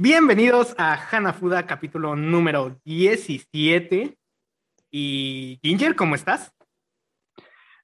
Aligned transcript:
Bienvenidos 0.00 0.76
a 0.78 0.94
Hanafuda, 1.10 1.66
capítulo 1.66 2.14
número 2.14 2.80
17. 2.84 4.16
Y 4.92 5.58
Ginger, 5.60 5.96
¿cómo 5.96 6.14
estás? 6.14 6.54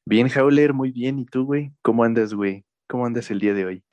Bien, 0.06 0.28
Howler, 0.32 0.74
muy 0.74 0.92
bien. 0.92 1.18
¿Y 1.18 1.24
tú, 1.24 1.44
güey? 1.44 1.72
¿Cómo 1.82 2.04
andas, 2.04 2.32
güey? 2.32 2.64
¿Cómo 2.86 3.04
andas 3.04 3.32
el 3.32 3.40
día 3.40 3.52
de 3.52 3.64
hoy? 3.64 3.84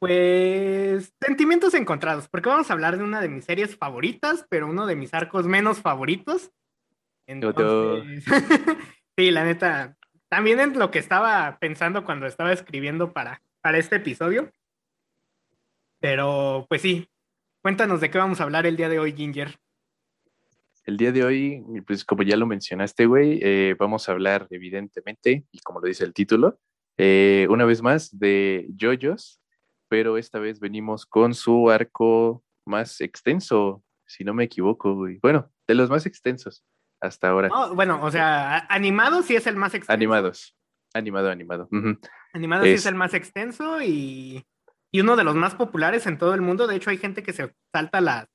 Pues 0.00 1.14
sentimientos 1.24 1.74
encontrados, 1.74 2.28
porque 2.28 2.48
vamos 2.48 2.68
a 2.68 2.72
hablar 2.72 2.98
de 2.98 3.04
una 3.04 3.20
de 3.20 3.28
mis 3.28 3.44
series 3.44 3.76
favoritas, 3.76 4.44
pero 4.50 4.66
uno 4.66 4.84
de 4.84 4.96
mis 4.96 5.14
arcos 5.14 5.46
menos 5.46 5.80
favoritos. 5.80 6.50
Entonces, 7.28 8.24
sí, 9.16 9.30
la 9.30 9.44
neta, 9.44 9.96
también 10.28 10.58
es 10.58 10.74
lo 10.74 10.90
que 10.90 10.98
estaba 10.98 11.58
pensando 11.60 12.04
cuando 12.04 12.26
estaba 12.26 12.52
escribiendo 12.52 13.12
para, 13.12 13.40
para 13.60 13.78
este 13.78 13.94
episodio. 13.94 14.50
Pero 16.04 16.66
pues 16.68 16.82
sí, 16.82 17.08
cuéntanos 17.62 17.98
de 18.02 18.10
qué 18.10 18.18
vamos 18.18 18.38
a 18.38 18.42
hablar 18.42 18.66
el 18.66 18.76
día 18.76 18.90
de 18.90 18.98
hoy, 18.98 19.14
Ginger. 19.14 19.56
El 20.84 20.98
día 20.98 21.12
de 21.12 21.24
hoy, 21.24 21.64
pues 21.86 22.04
como 22.04 22.22
ya 22.22 22.36
lo 22.36 22.44
mencionaste, 22.44 23.06
güey, 23.06 23.38
eh, 23.40 23.74
vamos 23.78 24.06
a 24.06 24.12
hablar 24.12 24.46
evidentemente, 24.50 25.46
y 25.50 25.60
como 25.60 25.80
lo 25.80 25.86
dice 25.86 26.04
el 26.04 26.12
título, 26.12 26.58
eh, 26.98 27.46
una 27.48 27.64
vez 27.64 27.80
más 27.80 28.18
de 28.18 28.68
JoJo's, 28.78 29.40
pero 29.88 30.18
esta 30.18 30.38
vez 30.38 30.60
venimos 30.60 31.06
con 31.06 31.32
su 31.32 31.70
arco 31.70 32.44
más 32.66 33.00
extenso, 33.00 33.82
si 34.04 34.24
no 34.24 34.34
me 34.34 34.44
equivoco, 34.44 34.94
güey. 34.96 35.20
Bueno, 35.22 35.50
de 35.66 35.74
los 35.74 35.88
más 35.88 36.04
extensos 36.04 36.66
hasta 37.00 37.30
ahora. 37.30 37.48
bueno, 37.72 38.04
o 38.04 38.10
sea, 38.10 38.66
animado 38.68 39.22
sí 39.22 39.36
es 39.36 39.46
el 39.46 39.56
más 39.56 39.72
extenso. 39.72 39.94
Animados, 39.94 40.54
animado, 40.92 41.30
animado. 41.30 41.66
Animado 42.34 42.64
sí 42.64 42.72
es 42.72 42.84
el 42.84 42.94
más 42.94 43.14
extenso 43.14 43.80
y 43.80 44.44
y 44.94 45.00
uno 45.00 45.16
de 45.16 45.24
los 45.24 45.34
más 45.34 45.56
populares 45.56 46.06
en 46.06 46.18
todo 46.18 46.34
el 46.34 46.40
mundo. 46.40 46.68
De 46.68 46.76
hecho, 46.76 46.88
hay 46.88 46.98
gente 46.98 47.24
que 47.24 47.32
se 47.32 47.52
salta 47.74 48.00
las 48.00 48.28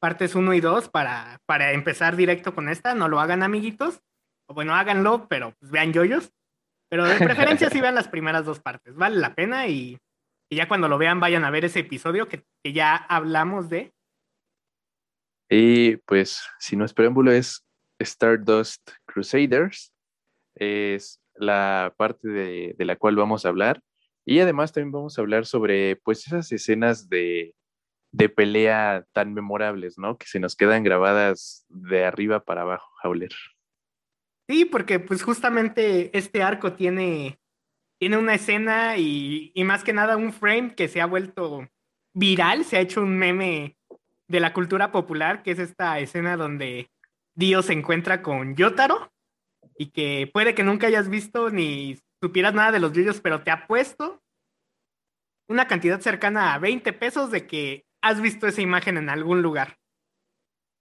partes 0.00 0.34
1 0.34 0.54
y 0.54 0.60
2 0.62 0.88
para, 0.88 1.38
para 1.44 1.72
empezar 1.72 2.16
directo 2.16 2.54
con 2.54 2.70
esta. 2.70 2.94
No 2.94 3.08
lo 3.08 3.20
hagan, 3.20 3.42
amiguitos. 3.42 4.00
O 4.48 4.54
bueno, 4.54 4.74
háganlo, 4.74 5.28
pero 5.28 5.52
pues, 5.60 5.70
vean 5.70 5.92
yoyos. 5.92 6.32
Pero 6.88 7.04
de 7.04 7.18
preferencia 7.18 7.68
sí 7.68 7.80
vean 7.82 7.94
las 7.94 8.08
primeras 8.08 8.46
dos 8.46 8.58
partes. 8.58 8.96
Vale 8.96 9.16
la 9.16 9.34
pena 9.34 9.66
y, 9.68 9.98
ya 10.50 10.66
cuando 10.66 10.88
lo 10.88 10.96
vean 10.96 11.20
vayan 11.20 11.44
a 11.44 11.50
ver 11.50 11.66
ese 11.66 11.80
episodio 11.80 12.26
que, 12.26 12.42
que 12.64 12.72
ya 12.72 12.96
hablamos 12.96 13.68
de. 13.68 13.92
Y 15.50 15.96
pues, 16.06 16.48
si 16.58 16.74
no 16.76 16.86
es 16.86 16.94
preámbulo, 16.94 17.32
es 17.32 17.66
Stardust 17.98 18.92
Crusaders. 19.04 19.92
Es 20.54 21.20
la 21.34 21.92
parte 21.98 22.28
de, 22.28 22.74
de 22.78 22.84
la 22.86 22.96
cual 22.96 23.14
vamos 23.14 23.44
a 23.44 23.50
hablar. 23.50 23.82
Y 24.28 24.40
además 24.40 24.74
también 24.74 24.92
vamos 24.92 25.16
a 25.16 25.22
hablar 25.22 25.46
sobre 25.46 25.96
pues 25.96 26.26
esas 26.26 26.52
escenas 26.52 27.08
de, 27.08 27.54
pelea 28.36 29.06
tan 29.12 29.32
memorables, 29.32 29.96
¿no? 29.96 30.18
Que 30.18 30.26
se 30.26 30.38
nos 30.38 30.54
quedan 30.54 30.82
grabadas 30.82 31.64
de 31.70 32.04
arriba 32.04 32.44
para 32.44 32.60
abajo, 32.60 32.90
Howler. 33.02 33.30
Sí, 34.46 34.66
porque 34.66 35.00
pues 35.00 35.22
justamente 35.22 36.10
este 36.12 36.42
arco 36.42 36.74
tiene, 36.74 37.40
tiene 37.98 38.18
una 38.18 38.34
escena 38.34 38.98
y, 38.98 39.50
y, 39.54 39.64
más 39.64 39.82
que 39.82 39.94
nada 39.94 40.18
un 40.18 40.34
frame 40.34 40.74
que 40.74 40.88
se 40.88 41.00
ha 41.00 41.06
vuelto 41.06 41.66
viral, 42.12 42.66
se 42.66 42.76
ha 42.76 42.80
hecho 42.80 43.00
un 43.00 43.16
meme 43.16 43.78
de 44.26 44.40
la 44.40 44.52
cultura 44.52 44.92
popular, 44.92 45.42
que 45.42 45.52
es 45.52 45.58
esta 45.58 45.98
escena 46.00 46.36
donde 46.36 46.90
Dio 47.34 47.62
se 47.62 47.72
encuentra 47.72 48.20
con 48.20 48.56
Yotaro 48.56 49.10
y 49.78 49.86
que 49.86 50.28
puede 50.30 50.54
que 50.54 50.64
nunca 50.64 50.86
hayas 50.86 51.08
visto 51.08 51.48
ni 51.48 51.96
supieras 52.20 52.54
nada 52.54 52.72
de 52.72 52.80
los 52.80 52.92
yoyos, 52.92 53.20
pero 53.20 53.42
te 53.42 53.50
apuesto 53.50 54.22
una 55.48 55.66
cantidad 55.66 56.00
cercana 56.00 56.54
a 56.54 56.58
20 56.58 56.92
pesos 56.92 57.30
de 57.30 57.46
que 57.46 57.84
has 58.02 58.20
visto 58.20 58.46
esa 58.46 58.60
imagen 58.60 58.96
en 58.96 59.08
algún 59.08 59.42
lugar. 59.42 59.76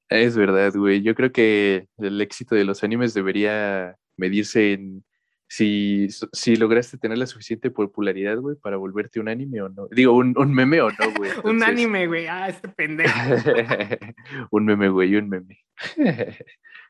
Es 0.09 0.37
verdad, 0.37 0.73
güey. 0.73 1.01
Yo 1.01 1.15
creo 1.15 1.31
que 1.31 1.87
el 1.97 2.21
éxito 2.21 2.55
de 2.55 2.63
los 2.63 2.83
animes 2.83 3.13
debería 3.13 3.95
medirse 4.15 4.73
en 4.73 5.03
si, 5.49 6.07
si 6.33 6.55
lograste 6.57 6.97
tener 6.97 7.17
la 7.17 7.25
suficiente 7.25 7.71
popularidad, 7.71 8.37
güey, 8.37 8.57
para 8.57 8.77
volverte 8.77 9.19
un 9.19 9.29
anime 9.29 9.61
o 9.61 9.69
no. 9.69 9.87
Digo, 9.91 10.13
un, 10.13 10.33
meme 10.53 10.81
o 10.81 10.89
no, 10.89 11.13
güey. 11.15 11.31
un 11.43 11.63
anime, 11.63 12.07
güey. 12.07 12.27
Ah, 12.27 12.49
este 12.49 12.67
pendejo. 12.67 13.13
un 14.51 14.65
meme, 14.65 14.89
güey, 14.89 15.15
un 15.15 15.29
meme. 15.29 15.59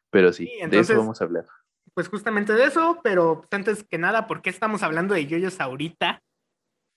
pero 0.10 0.34
sí, 0.34 0.52
de 0.70 0.80
eso 0.80 0.98
vamos 0.98 1.22
a 1.22 1.26
hablar 1.26 1.46
pues 1.98 2.10
justamente 2.10 2.54
de 2.54 2.66
eso, 2.66 3.00
pero 3.02 3.38
pues, 3.38 3.50
antes 3.54 3.84
que 3.84 3.98
nada, 3.98 4.28
¿por 4.28 4.44
qué 4.44 4.52
estamos 4.52 4.84
hablando 4.84 5.16
de 5.16 5.26
yoyos 5.26 5.60
ahorita, 5.60 6.22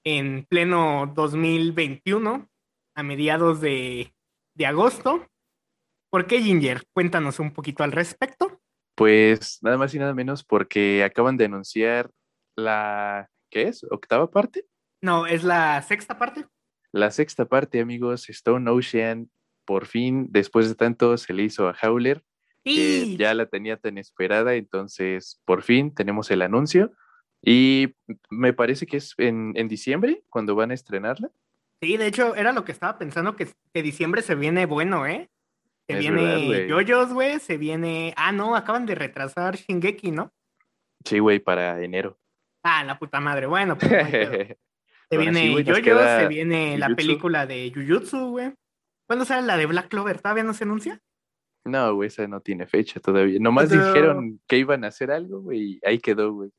en 0.04 0.44
pleno 0.44 1.10
2021, 1.14 2.46
a 2.94 3.02
mediados 3.02 3.62
de, 3.62 4.12
agosto? 4.62 5.26
¿Por 6.10 6.26
qué 6.26 6.42
Ginger? 6.42 6.82
Cuéntanos 6.92 7.38
un 7.38 7.54
poquito 7.54 7.82
al 7.82 7.92
respecto. 7.92 8.60
Pues 8.94 9.60
nada 9.62 9.78
más 9.78 9.94
y 9.94 9.98
nada 9.98 10.12
menos 10.12 10.44
porque 10.44 11.02
acaban 11.02 11.38
de 11.38 11.46
anunciar 11.46 12.10
la, 12.54 13.30
¿qué 13.50 13.68
es? 13.68 13.82
¿Octava 13.84 14.30
parte? 14.30 14.66
No, 15.00 15.26
es 15.26 15.44
la 15.44 15.80
sexta 15.80 16.18
parte. 16.18 16.44
La 16.92 17.10
sexta 17.10 17.46
parte, 17.46 17.80
amigos, 17.80 18.28
Stone 18.28 18.70
Ocean, 18.70 19.30
por 19.64 19.86
fin, 19.86 20.26
después 20.28 20.68
de 20.68 20.74
tanto, 20.74 21.16
se 21.16 21.32
le 21.32 21.44
hizo 21.44 21.70
a 21.70 21.76
Howler 21.82 22.22
ya 22.64 23.34
la 23.34 23.46
tenía 23.46 23.76
tan 23.76 23.98
esperada, 23.98 24.54
entonces 24.54 25.40
por 25.44 25.62
fin 25.62 25.94
tenemos 25.94 26.30
el 26.30 26.42
anuncio 26.42 26.92
y 27.42 27.94
me 28.28 28.52
parece 28.52 28.86
que 28.86 28.98
es 28.98 29.14
en, 29.16 29.52
diciembre 29.68 30.22
cuando 30.28 30.54
van 30.54 30.70
a 30.70 30.74
estrenarla. 30.74 31.30
Sí, 31.82 31.96
de 31.96 32.06
hecho 32.06 32.34
era 32.34 32.52
lo 32.52 32.64
que 32.64 32.72
estaba 32.72 32.98
pensando, 32.98 33.36
que, 33.36 33.48
que 33.72 33.82
diciembre 33.82 34.22
se 34.22 34.34
viene 34.34 34.66
bueno, 34.66 35.06
¿eh? 35.06 35.30
Se 35.88 35.98
viene 35.98 36.68
Yoyos, 36.68 37.12
güey, 37.12 37.40
se 37.40 37.56
viene... 37.56 38.14
Ah, 38.16 38.30
no, 38.30 38.54
acaban 38.54 38.86
de 38.86 38.94
retrasar 38.94 39.56
Shingeki, 39.56 40.12
¿no? 40.12 40.32
Sí, 41.04 41.18
güey, 41.18 41.40
para 41.40 41.82
enero. 41.82 42.18
Ah, 42.62 42.84
la 42.84 42.98
puta 42.98 43.18
madre, 43.20 43.46
bueno. 43.46 43.76
Pues, 43.76 43.90
se 45.10 45.16
viene 45.16 45.64
Yoyos, 45.64 46.02
se 46.20 46.28
viene 46.28 46.78
la 46.78 46.90
película 46.90 47.46
de 47.46 47.72
Jujutsu, 47.74 48.30
güey. 48.30 48.52
¿Cuándo 49.06 49.24
sale 49.24 49.46
la 49.46 49.56
de 49.56 49.66
Black 49.66 49.88
Clover? 49.88 50.20
¿Todavía 50.20 50.44
no 50.44 50.54
se 50.54 50.62
anuncia? 50.62 51.00
No, 51.70 51.94
güey, 51.94 52.08
esa 52.08 52.26
no 52.26 52.40
tiene 52.40 52.66
fecha 52.66 53.00
todavía. 53.00 53.38
Nomás 53.40 53.70
dijeron 53.70 54.40
que 54.46 54.58
iban 54.58 54.84
a 54.84 54.88
hacer 54.88 55.10
algo, 55.10 55.40
güey, 55.40 55.60
y 55.60 55.80
ahí 55.84 55.98
quedó, 55.98 56.32
güey. 56.32 56.50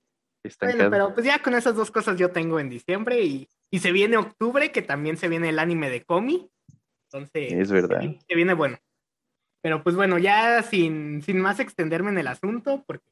Bueno, 0.59 0.89
pero 0.89 1.13
pues 1.13 1.25
ya 1.25 1.39
con 1.39 1.53
esas 1.53 1.75
dos 1.75 1.91
cosas 1.91 2.17
yo 2.17 2.31
tengo 2.31 2.59
en 2.59 2.69
diciembre 2.69 3.21
y, 3.23 3.47
se 3.77 3.91
viene 3.91 4.17
octubre, 4.17 4.71
que 4.71 4.81
también 4.81 5.15
se 5.17 5.29
viene 5.29 5.49
el 5.49 5.59
anime 5.59 5.89
de 5.89 6.03
Komi. 6.03 6.49
Entonces, 7.05 7.53
es 7.53 7.71
verdad. 7.71 8.01
Se, 8.27 8.35
viene 8.35 8.53
bueno. 8.53 8.79
Pero 9.61 9.83
pues 9.83 9.95
bueno, 9.95 10.17
ya 10.17 10.63
sin, 10.63 11.21
sin 11.21 11.39
más 11.39 11.59
extenderme 11.59 12.09
en 12.09 12.17
el 12.17 12.27
asunto, 12.27 12.83
porque, 12.87 13.05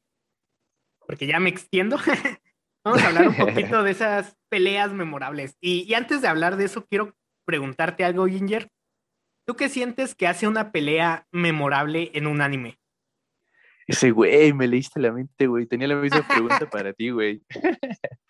porque 1.06 1.26
ya 1.26 1.38
me 1.38 1.50
extiendo, 1.50 1.96
vamos 2.84 3.02
a 3.02 3.08
hablar 3.08 3.28
un 3.28 3.36
poquito 3.36 3.82
de 3.84 3.92
esas 3.92 4.36
peleas 4.48 4.92
memorables. 4.92 5.56
Y, 5.60 5.84
y 5.88 5.94
antes 5.94 6.20
de 6.20 6.28
hablar 6.28 6.56
de 6.56 6.64
eso, 6.64 6.84
quiero 6.86 7.14
preguntarte 7.46 8.04
algo, 8.04 8.26
Ginger. 8.26 8.70
¿Tú 9.50 9.56
qué 9.56 9.68
sientes 9.68 10.14
que 10.14 10.28
hace 10.28 10.46
una 10.46 10.70
pelea 10.70 11.26
memorable 11.32 12.12
en 12.14 12.28
un 12.28 12.40
anime? 12.40 12.78
Ese 13.84 14.12
güey, 14.12 14.52
me 14.52 14.68
leíste 14.68 15.00
la 15.00 15.10
mente, 15.10 15.48
güey. 15.48 15.66
Tenía 15.66 15.88
la 15.88 15.96
misma 15.96 16.24
pregunta 16.24 16.60
para 16.70 16.92
ti, 16.92 17.10
güey. 17.10 17.42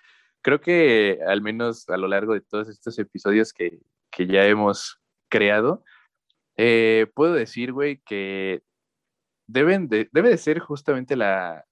Creo 0.40 0.62
que 0.62 1.18
al 1.26 1.42
menos 1.42 1.86
a 1.90 1.98
lo 1.98 2.08
largo 2.08 2.32
de 2.32 2.40
todos 2.40 2.70
estos 2.70 2.98
episodios 2.98 3.52
que, 3.52 3.80
ya 4.16 4.46
hemos 4.46 4.98
creado, 5.28 5.84
eh, 6.56 7.06
puedo 7.12 7.34
decir, 7.34 7.74
güey, 7.74 8.00
que 8.06 8.62
deben 9.46 9.90
de, 9.90 10.08
debe 10.12 10.30
de 10.30 10.38
ser 10.38 10.58
justamente 10.58 11.16
la, 11.16 11.66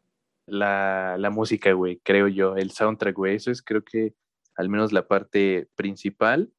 la, 0.44 1.16
la 1.18 1.30
música, 1.30 1.72
güey, 1.72 2.02
creo 2.04 2.28
yo, 2.28 2.54
el 2.56 2.70
soundtrack, 2.70 3.16
güey. 3.16 3.36
Eso 3.36 3.50
es 3.50 3.62
creo 3.62 3.82
que 3.82 4.12
al 4.56 4.68
menos 4.68 4.92
la 4.92 5.08
parte 5.08 5.70
principal. 5.74 6.52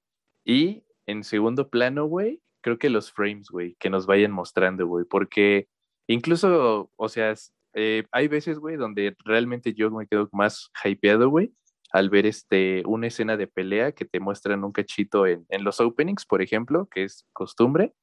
Y 0.44 0.85
en 1.06 1.23
segundo 1.23 1.69
plano, 1.69 2.07
güey, 2.07 2.42
creo 2.61 2.77
que 2.77 2.89
los 2.89 3.11
frames, 3.11 3.50
güey, 3.50 3.75
que 3.79 3.89
nos 3.89 4.06
vayan 4.06 4.31
mostrando, 4.31 4.88
güey, 4.88 5.06
porque 5.06 5.67
incluso, 6.07 6.91
o 6.95 7.09
sea, 7.09 7.33
eh, 7.73 8.03
hay 8.11 8.27
veces, 8.27 8.59
güey, 8.59 8.75
donde 8.77 9.15
realmente 9.23 9.73
yo 9.73 9.91
me 9.91 10.07
quedo 10.07 10.29
más 10.31 10.71
hypeado, 10.83 11.29
güey, 11.29 11.53
al 11.91 12.09
ver 12.09 12.25
este, 12.25 12.83
una 12.85 13.07
escena 13.07 13.38
de 13.38 13.47
pelea 13.47 13.91
que 13.91 14.06
te 14.06 14.19
muestran 14.19 14.63
un 14.63 14.71
cachito 14.71 15.25
en, 15.25 15.45
en, 15.50 15.63
los 15.63 15.79
openings, 15.79 16.25
por 16.25 16.41
ejemplo, 16.41 16.88
que 16.88 17.03
es 17.03 17.25
costumbre, 17.33 17.94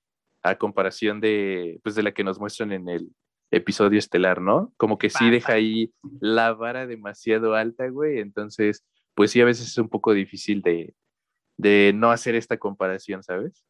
a 0.42 0.56
comparación 0.56 1.20
de, 1.20 1.80
pues, 1.82 1.94
de 1.94 2.02
la 2.02 2.12
que 2.12 2.24
nos 2.24 2.38
muestran 2.38 2.72
en 2.72 2.88
el 2.88 3.10
episodio 3.50 3.98
estelar, 3.98 4.40
¿no? 4.40 4.72
Como 4.76 4.98
que 4.98 5.10
sí 5.10 5.30
deja 5.30 5.54
ahí 5.54 5.92
la 6.20 6.52
vara 6.52 6.86
demasiado 6.86 7.54
alta, 7.54 7.88
güey, 7.88 8.18
entonces, 8.18 8.84
pues 9.14 9.30
sí, 9.30 9.40
a 9.40 9.44
veces 9.44 9.68
es 9.68 9.78
un 9.78 9.88
poco 9.88 10.12
difícil 10.12 10.62
de, 10.62 10.94
de 11.56 11.92
no 11.94 12.10
hacer 12.10 12.34
esta 12.34 12.58
comparación, 12.58 13.22
¿sabes? 13.22 13.64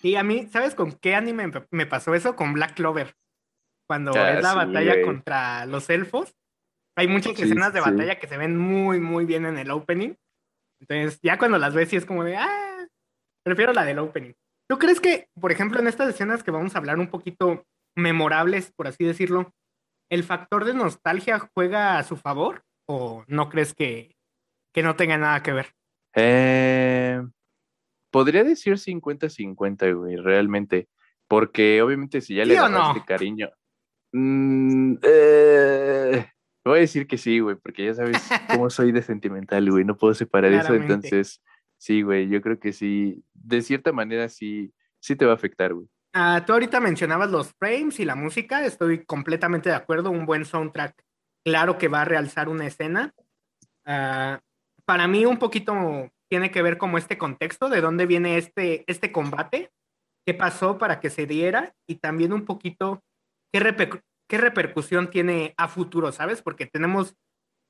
Sí, 0.00 0.16
a 0.16 0.22
mí, 0.22 0.46
¿sabes 0.46 0.74
con 0.74 0.92
qué 0.92 1.14
anime 1.14 1.50
me 1.70 1.86
pasó 1.86 2.14
eso? 2.14 2.36
Con 2.36 2.52
Black 2.52 2.74
Clover. 2.74 3.14
Cuando 3.88 4.12
es 4.12 4.42
la 4.42 4.54
batalla 4.54 5.02
contra 5.02 5.66
los 5.66 5.88
elfos. 5.90 6.34
Hay 6.96 7.08
muchas 7.08 7.38
escenas 7.38 7.72
de 7.72 7.80
batalla 7.80 8.18
que 8.18 8.26
se 8.26 8.36
ven 8.36 8.56
muy, 8.56 9.00
muy 9.00 9.24
bien 9.24 9.46
en 9.46 9.56
el 9.56 9.70
opening. 9.70 10.14
Entonces, 10.80 11.20
ya 11.22 11.38
cuando 11.38 11.58
las 11.58 11.74
ves, 11.74 11.88
sí 11.88 11.96
es 11.96 12.04
como 12.04 12.24
de, 12.24 12.36
ah, 12.36 12.86
prefiero 13.44 13.72
la 13.72 13.84
del 13.84 13.98
opening. 13.98 14.34
¿Tú 14.68 14.78
crees 14.78 15.00
que, 15.00 15.28
por 15.40 15.50
ejemplo, 15.50 15.80
en 15.80 15.86
estas 15.86 16.08
escenas 16.08 16.42
que 16.42 16.50
vamos 16.50 16.74
a 16.74 16.78
hablar 16.78 16.98
un 16.98 17.08
poquito 17.08 17.64
memorables, 17.96 18.72
por 18.72 18.86
así 18.86 19.04
decirlo, 19.04 19.52
el 20.10 20.24
factor 20.24 20.64
de 20.64 20.74
nostalgia 20.74 21.38
juega 21.54 21.98
a 21.98 22.04
su 22.04 22.16
favor? 22.16 22.64
¿O 22.86 23.24
no 23.26 23.48
crees 23.48 23.74
que, 23.74 24.16
que 24.74 24.82
no 24.82 24.96
tenga 24.96 25.16
nada 25.18 25.42
que 25.42 25.52
ver? 25.52 25.74
Eh, 26.14 27.22
podría 28.10 28.44
decir 28.44 28.74
50-50, 28.74 29.96
güey, 29.96 30.16
realmente. 30.16 30.88
Porque 31.28 31.82
obviamente 31.82 32.20
si 32.20 32.36
ya 32.36 32.44
le 32.44 32.54
das 32.54 32.70
cariño. 33.06 33.50
Mm, 34.12 34.94
eh, 35.02 36.26
voy 36.64 36.78
a 36.78 36.80
decir 36.80 37.06
que 37.06 37.18
sí, 37.18 37.40
güey, 37.40 37.56
porque 37.56 37.84
ya 37.84 37.94
sabes 37.94 38.16
cómo 38.66 38.70
soy 38.70 38.92
de 38.92 39.02
sentimental, 39.02 39.70
güey. 39.70 39.84
No 39.84 39.96
puedo 39.96 40.14
separar 40.14 40.52
eso. 40.52 40.74
Entonces, 40.74 41.42
sí, 41.76 42.02
güey, 42.02 42.28
yo 42.28 42.40
creo 42.40 42.58
que 42.58 42.72
sí. 42.72 43.22
De 43.34 43.62
cierta 43.62 43.92
manera 43.92 44.28
sí, 44.28 44.72
sí 45.00 45.16
te 45.16 45.26
va 45.26 45.32
a 45.32 45.36
afectar, 45.36 45.74
güey. 45.74 45.88
Ah, 46.14 46.42
tú 46.46 46.54
ahorita 46.54 46.80
mencionabas 46.80 47.30
los 47.30 47.52
frames 47.58 48.00
y 48.00 48.04
la 48.04 48.14
música. 48.14 48.64
Estoy 48.64 49.04
completamente 49.04 49.68
de 49.68 49.76
acuerdo. 49.76 50.10
Un 50.10 50.24
buen 50.24 50.44
soundtrack, 50.44 51.04
claro 51.44 51.76
que 51.76 51.88
va 51.88 52.02
a 52.02 52.06
realzar 52.06 52.48
una 52.48 52.66
escena. 52.66 53.12
Ah, 53.84 54.40
para 54.86 55.06
mí, 55.06 55.26
un 55.26 55.38
poquito 55.38 56.10
tiene 56.28 56.50
que 56.50 56.62
ver 56.62 56.78
como 56.78 56.98
este 56.98 57.18
contexto 57.18 57.68
de 57.68 57.80
dónde 57.80 58.06
viene 58.06 58.38
este, 58.38 58.84
este 58.86 59.12
combate 59.12 59.70
qué 60.28 60.34
pasó 60.34 60.76
para 60.76 61.00
que 61.00 61.08
se 61.08 61.26
diera 61.26 61.74
y 61.86 61.96
también 61.96 62.34
un 62.34 62.44
poquito 62.44 63.02
qué, 63.50 64.02
qué 64.28 64.38
repercusión 64.38 65.08
tiene 65.08 65.54
a 65.56 65.68
futuro, 65.68 66.12
¿sabes? 66.12 66.42
Porque 66.42 66.66
tenemos 66.66 67.16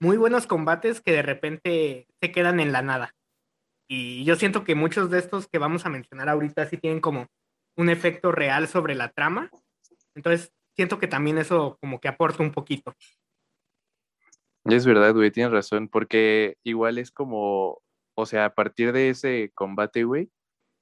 muy 0.01 0.17
buenos 0.17 0.49
combates 0.49 1.01
que 1.01 1.13
de 1.13 1.23
repente 1.23 2.09
se 2.21 2.33
quedan 2.33 2.59
en 2.59 2.73
la 2.73 2.83
nada. 2.83 3.15
Y 3.89 4.25
yo 4.25 4.35
siento 4.35 4.65
que 4.65 4.75
muchos 4.75 5.09
de 5.09 5.21
estos 5.21 5.47
que 5.47 5.59
vamos 5.59 5.87
a 5.87 5.89
mencionar 5.89 6.29
ahorita 6.29 6.67
sí 6.67 6.77
tienen 6.77 7.01
como 7.01 7.29
un 7.77 7.91
efecto 7.91 8.33
real 8.33 8.67
sobre 8.67 8.97
la 8.97 9.11
trama. 9.13 9.51
Entonces, 10.17 10.53
siento 10.75 10.99
que 10.99 11.07
también 11.07 11.39
eso 11.39 11.79
como 11.81 12.01
que 12.01 12.09
aporta 12.09 12.43
un 12.43 12.51
poquito. 12.51 12.93
Es 14.65 14.85
verdad, 14.85 15.15
güey, 15.15 15.31
tienes 15.31 15.53
razón, 15.53 15.89
porque 15.89 16.57
igual 16.65 16.99
es 16.99 17.13
como, 17.13 17.81
o 18.21 18.27
sea, 18.27 18.47
a 18.47 18.55
partir 18.55 18.91
de 18.91 19.11
ese 19.11 19.53
combate, 19.55 20.03
güey, 20.03 20.29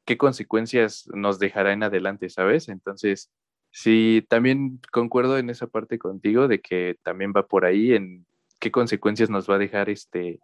qué 0.07 0.17
consecuencias 0.17 1.07
nos 1.13 1.39
dejará 1.39 1.75
en 1.75 1.83
adelante, 1.83 2.31
¿sabes? 2.31 2.71
Entonces, 2.71 3.31
sí, 3.71 4.25
también 4.31 4.81
concuerdo 4.91 5.37
en 5.37 5.51
esa 5.51 5.67
parte 5.67 5.99
contigo 5.99 6.49
de 6.49 6.63
que 6.63 6.97
también 7.03 7.35
va 7.37 7.47
por 7.47 7.67
ahí 7.67 7.93
en 7.93 8.27
qué 8.59 8.71
consecuencias 8.71 9.29
nos 9.29 9.51
va 9.51 9.57
a 9.57 9.59
dejar 9.59 9.91
este, 9.91 10.41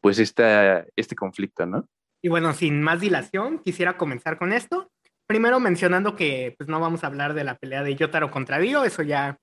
pues 0.00 0.20
esta, 0.20 0.86
este 0.94 1.16
conflicto, 1.16 1.66
¿no? 1.66 1.88
Y 2.22 2.28
bueno, 2.28 2.52
sin 2.52 2.82
más 2.82 3.00
dilación, 3.00 3.58
quisiera 3.58 3.96
comenzar 3.96 4.38
con 4.38 4.52
esto. 4.52 4.92
Primero 5.26 5.58
mencionando 5.58 6.14
que 6.14 6.54
pues 6.56 6.68
no 6.68 6.78
vamos 6.78 7.02
a 7.02 7.08
hablar 7.08 7.34
de 7.34 7.42
la 7.42 7.58
pelea 7.58 7.82
de 7.82 7.96
Yotaro 7.96 8.30
contra 8.30 8.60
Dio, 8.60 8.84
eso 8.84 9.02
ya 9.02 9.40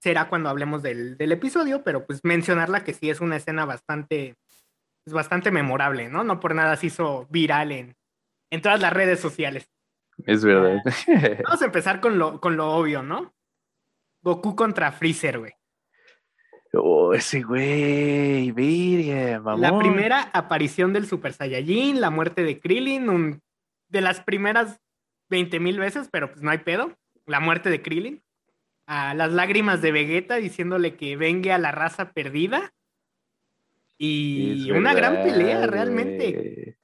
será 0.00 0.28
cuando 0.28 0.48
hablemos 0.48 0.80
del, 0.84 1.16
del 1.16 1.32
episodio, 1.32 1.82
pero 1.82 2.06
pues 2.06 2.20
mencionarla 2.22 2.84
que 2.84 2.94
sí 2.94 3.10
es 3.10 3.20
una 3.20 3.34
escena 3.34 3.64
bastante, 3.64 4.36
pues, 5.04 5.14
bastante 5.14 5.50
memorable, 5.50 6.08
¿no? 6.08 6.24
No 6.24 6.40
por 6.40 6.54
nada 6.54 6.76
se 6.76 6.86
hizo 6.86 7.26
viral 7.30 7.72
en, 7.72 7.96
en 8.50 8.62
todas 8.62 8.80
las 8.80 8.92
redes 8.92 9.20
sociales. 9.20 9.70
Es 10.26 10.44
verdad. 10.44 10.80
Vamos 11.44 11.62
a 11.62 11.66
empezar 11.66 12.00
con 12.00 12.18
lo, 12.18 12.40
con 12.40 12.56
lo 12.56 12.70
obvio, 12.72 13.02
¿no? 13.02 13.34
Goku 14.22 14.56
contra 14.56 14.92
Freezer, 14.92 15.38
güey. 15.38 15.52
Oh, 16.72 17.14
ese 17.14 17.42
güey, 17.42 18.50
virgen, 18.52 19.42
mamón. 19.42 19.60
La 19.60 19.78
primera 19.78 20.30
aparición 20.32 20.92
del 20.92 21.06
Super 21.06 21.32
Saiyajin, 21.32 22.00
la 22.00 22.10
muerte 22.10 22.42
de 22.42 22.58
Krillin, 22.58 23.40
de 23.88 24.00
las 24.00 24.20
primeras 24.20 24.80
20 25.30 25.60
mil 25.60 25.78
veces, 25.78 26.08
pero 26.10 26.30
pues 26.30 26.42
no 26.42 26.50
hay 26.50 26.58
pedo. 26.58 26.96
La 27.26 27.40
muerte 27.40 27.70
de 27.70 27.82
Krillin. 27.82 28.22
A 28.86 29.14
las 29.14 29.32
lágrimas 29.32 29.82
de 29.82 29.92
Vegeta 29.92 30.36
diciéndole 30.36 30.96
que 30.96 31.16
venga 31.16 31.54
a 31.54 31.58
la 31.58 31.70
raza 31.70 32.12
perdida. 32.12 32.72
Y 33.98 34.70
una 34.70 34.94
gran 34.94 35.22
pelea, 35.22 35.66
realmente. 35.66 36.78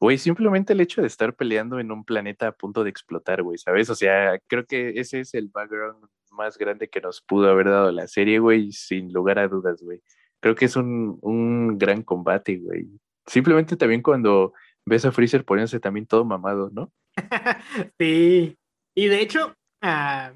Güey, 0.00 0.18
simplemente 0.18 0.72
el 0.72 0.80
hecho 0.80 1.00
de 1.00 1.08
estar 1.08 1.34
peleando 1.34 1.80
en 1.80 1.90
un 1.90 2.04
planeta 2.04 2.48
a 2.48 2.52
punto 2.52 2.84
de 2.84 2.90
explotar, 2.90 3.42
güey, 3.42 3.58
¿sabes? 3.58 3.90
O 3.90 3.96
sea, 3.96 4.38
creo 4.46 4.64
que 4.64 5.00
ese 5.00 5.20
es 5.20 5.34
el 5.34 5.48
background 5.48 6.06
más 6.30 6.56
grande 6.56 6.88
que 6.88 7.00
nos 7.00 7.20
pudo 7.20 7.50
haber 7.50 7.68
dado 7.68 7.90
la 7.90 8.06
serie, 8.06 8.38
güey, 8.38 8.70
sin 8.70 9.12
lugar 9.12 9.40
a 9.40 9.48
dudas, 9.48 9.82
güey. 9.82 10.00
Creo 10.40 10.54
que 10.54 10.66
es 10.66 10.76
un, 10.76 11.18
un 11.22 11.78
gran 11.78 12.02
combate, 12.02 12.58
güey. 12.58 12.86
Simplemente 13.26 13.76
también 13.76 14.02
cuando 14.02 14.52
ves 14.86 15.04
a 15.04 15.10
Freezer 15.10 15.44
poniéndose 15.44 15.80
también 15.80 16.06
todo 16.06 16.24
mamado, 16.24 16.70
¿no? 16.72 16.92
sí. 17.98 18.56
Y 18.94 19.06
de 19.08 19.20
hecho, 19.20 19.56
ah, 19.82 20.32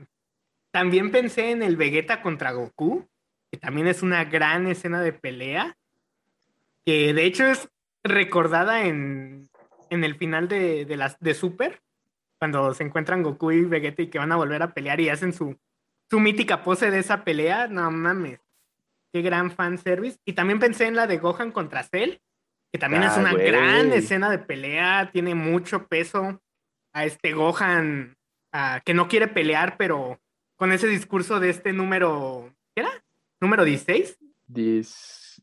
también 0.72 1.12
pensé 1.12 1.50
en 1.52 1.62
el 1.62 1.76
Vegeta 1.76 2.20
contra 2.20 2.52
Goku, 2.52 3.06
que 3.50 3.58
también 3.58 3.87
es 3.87 4.02
una 4.02 4.25
gran 4.25 4.66
escena 4.66 5.00
de 5.00 5.12
pelea, 5.12 5.76
que 6.84 7.12
de 7.14 7.25
hecho 7.25 7.46
es 7.46 7.69
recordada 8.05 8.87
en, 8.87 9.49
en 9.90 10.05
el 10.05 10.17
final 10.17 10.49
de, 10.49 10.84
de, 10.84 10.96
las, 10.96 11.19
de 11.20 11.34
Super, 11.34 11.81
cuando 12.38 12.75
se 12.75 12.82
encuentran 12.82 13.23
Goku 13.23 13.52
y 13.52 13.64
Vegeta 13.64 14.02
y 14.02 14.08
que 14.08 14.19
van 14.19 14.32
a 14.32 14.37
volver 14.37 14.62
a 14.62 14.75
pelear 14.75 15.00
y 15.00 15.08
hacen 15.08 15.32
su, 15.32 15.56
su 16.11 16.19
mítica 16.19 16.62
pose 16.62 16.90
de 16.90 16.99
esa 16.99 17.25
pelea, 17.25 17.69
no 17.69 17.90
mames. 17.90 18.40
Qué 19.12 19.23
gran 19.23 19.50
fan 19.50 19.79
service. 19.79 20.19
Y 20.25 20.32
también 20.32 20.58
pensé 20.58 20.87
en 20.87 20.96
la 20.96 21.06
de 21.06 21.19
Gohan 21.19 21.52
contra 21.52 21.82
Cell, 21.82 22.17
que 22.73 22.79
también 22.79 23.02
es 23.02 23.12
ah, 23.12 23.20
una 23.20 23.34
gran 23.34 23.93
escena 23.93 24.31
de 24.31 24.38
pelea, 24.38 25.11
tiene 25.12 25.34
mucho 25.34 25.87
peso 25.87 26.43
a 26.93 27.05
este 27.05 27.32
Gohan 27.32 28.17
que 28.84 28.94
no 28.94 29.08
quiere 29.08 29.29
pelear, 29.29 29.76
pero 29.76 30.20
con 30.56 30.73
ese 30.73 30.87
discurso 30.87 31.40
de 31.40 31.50
este 31.50 31.73
número, 31.73 32.55
¿qué 32.75 32.82
era? 32.82 33.05
¿Número 33.40 33.64
16? 33.64 34.19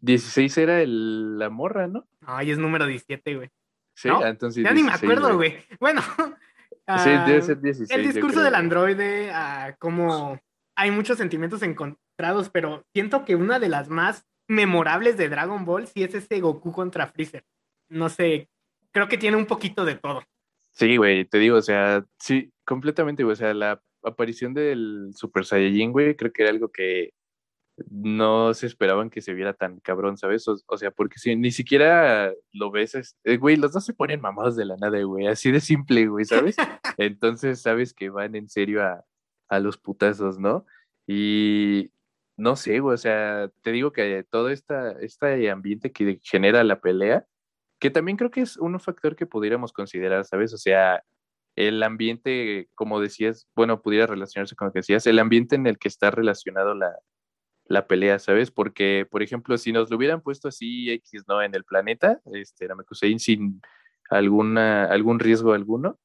16 0.01 0.57
era 0.57 0.81
el, 0.81 1.37
la 1.37 1.49
morra, 1.49 1.87
¿no? 1.87 2.07
Ay, 2.25 2.51
es 2.51 2.57
número 2.57 2.85
17, 2.85 3.35
güey. 3.35 3.49
Sí, 3.95 4.09
entonces. 4.09 4.63
Ya 4.63 4.71
ni 4.71 4.83
me 4.83 4.93
acuerdo, 4.93 5.35
güey. 5.35 5.57
Bueno. 5.79 6.01
sí, 7.03 7.09
debe 7.25 7.41
ser 7.41 7.59
16. 7.59 7.91
El 7.91 8.03
discurso 8.11 8.41
del 8.41 8.55
androide, 8.55 9.31
uh, 9.31 9.75
como 9.77 10.39
hay 10.75 10.91
muchos 10.91 11.17
sentimientos 11.17 11.61
encontrados, 11.63 12.49
pero 12.49 12.85
siento 12.93 13.25
que 13.25 13.35
una 13.35 13.59
de 13.59 13.67
las 13.67 13.89
más 13.89 14.25
memorables 14.47 15.17
de 15.17 15.29
Dragon 15.29 15.65
Ball 15.65 15.87
sí 15.87 16.03
es 16.03 16.15
ese 16.15 16.39
Goku 16.39 16.71
contra 16.71 17.07
Freezer. 17.07 17.43
No 17.89 18.07
sé, 18.07 18.49
creo 18.91 19.07
que 19.07 19.17
tiene 19.17 19.35
un 19.37 19.45
poquito 19.45 19.83
de 19.83 19.95
todo. 19.95 20.23
Sí, 20.71 20.97
güey, 20.97 21.25
te 21.25 21.39
digo, 21.39 21.57
o 21.57 21.61
sea, 21.61 22.05
sí, 22.19 22.51
completamente, 22.65 23.23
güey. 23.23 23.33
O 23.33 23.35
sea, 23.35 23.53
la 23.53 23.81
aparición 24.03 24.53
del 24.53 25.11
Super 25.13 25.43
Saiyajin, 25.45 25.91
güey, 25.91 26.15
creo 26.15 26.31
que 26.31 26.43
era 26.43 26.51
algo 26.51 26.71
que 26.71 27.11
no 27.89 28.53
se 28.53 28.67
esperaban 28.67 29.09
que 29.09 29.21
se 29.21 29.33
viera 29.33 29.53
tan 29.53 29.79
cabrón, 29.79 30.17
¿sabes? 30.17 30.47
O, 30.47 30.77
sea, 30.77 30.91
porque 30.91 31.19
si 31.19 31.35
ni 31.35 31.51
siquiera 31.51 32.33
lo 32.51 32.71
ves, 32.71 33.15
eh, 33.23 33.37
güey, 33.37 33.55
los 33.55 33.73
dos 33.73 33.85
se 33.85 33.93
ponen 33.93 34.21
mamados 34.21 34.55
de 34.55 34.65
la 34.65 34.77
nada, 34.77 35.01
güey, 35.03 35.27
así 35.27 35.51
de 35.51 35.59
simple, 35.59 36.07
güey, 36.07 36.25
¿sabes? 36.25 36.55
Entonces 36.97 37.61
sabes 37.61 37.93
que 37.93 38.09
van 38.09 38.35
en 38.35 38.49
serio 38.49 38.83
a, 38.83 39.05
a 39.49 39.59
los 39.59 39.77
putazos, 39.77 40.39
¿no? 40.39 40.65
Y 41.07 41.91
no 42.37 42.55
sé, 42.55 42.79
güey, 42.79 42.95
o 42.95 42.97
sea, 42.97 43.51
te 43.63 43.71
digo 43.71 43.91
que 43.91 44.23
todo 44.29 44.49
esta, 44.49 44.91
este 45.01 45.49
ambiente 45.51 45.91
que 45.91 46.19
genera 46.23 46.63
la 46.63 46.81
pelea, 46.81 47.25
que 47.79 47.89
también 47.89 48.17
creo 48.17 48.31
que 48.31 48.41
es 48.41 48.57
un 48.57 48.79
factor 48.79 49.15
que 49.15 49.25
pudiéramos 49.25 49.73
considerar, 49.73 50.25
¿sabes? 50.25 50.53
O 50.53 50.57
sea, 50.57 51.03
el 51.55 51.83
ambiente, 51.83 52.69
como 52.75 53.01
decías, 53.01 53.47
bueno, 53.55 53.81
pudiera 53.81 54.07
relacionarse 54.07 54.55
con 54.55 54.67
lo 54.67 54.73
que 54.73 54.79
decías, 54.79 55.07
el 55.07 55.19
ambiente 55.19 55.55
en 55.55 55.67
el 55.67 55.77
que 55.79 55.89
está 55.89 56.11
relacionado 56.11 56.75
la, 56.75 56.95
la 57.69 57.87
pelea, 57.87 58.19
¿sabes? 58.19 58.51
Porque, 58.51 59.07
por 59.09 59.23
ejemplo, 59.23 59.57
si 59.57 59.71
nos 59.71 59.89
lo 59.89 59.97
hubieran 59.97 60.21
puesto 60.21 60.47
así 60.47 60.89
X, 60.89 61.23
¿no? 61.27 61.41
En 61.41 61.53
el 61.55 61.63
planeta, 61.63 62.19
este, 62.33 62.67
Namekusein 62.67 63.19
sin 63.19 63.61
alguna, 64.09 64.85
algún 64.85 65.19
riesgo 65.19 65.53
alguno, 65.53 65.99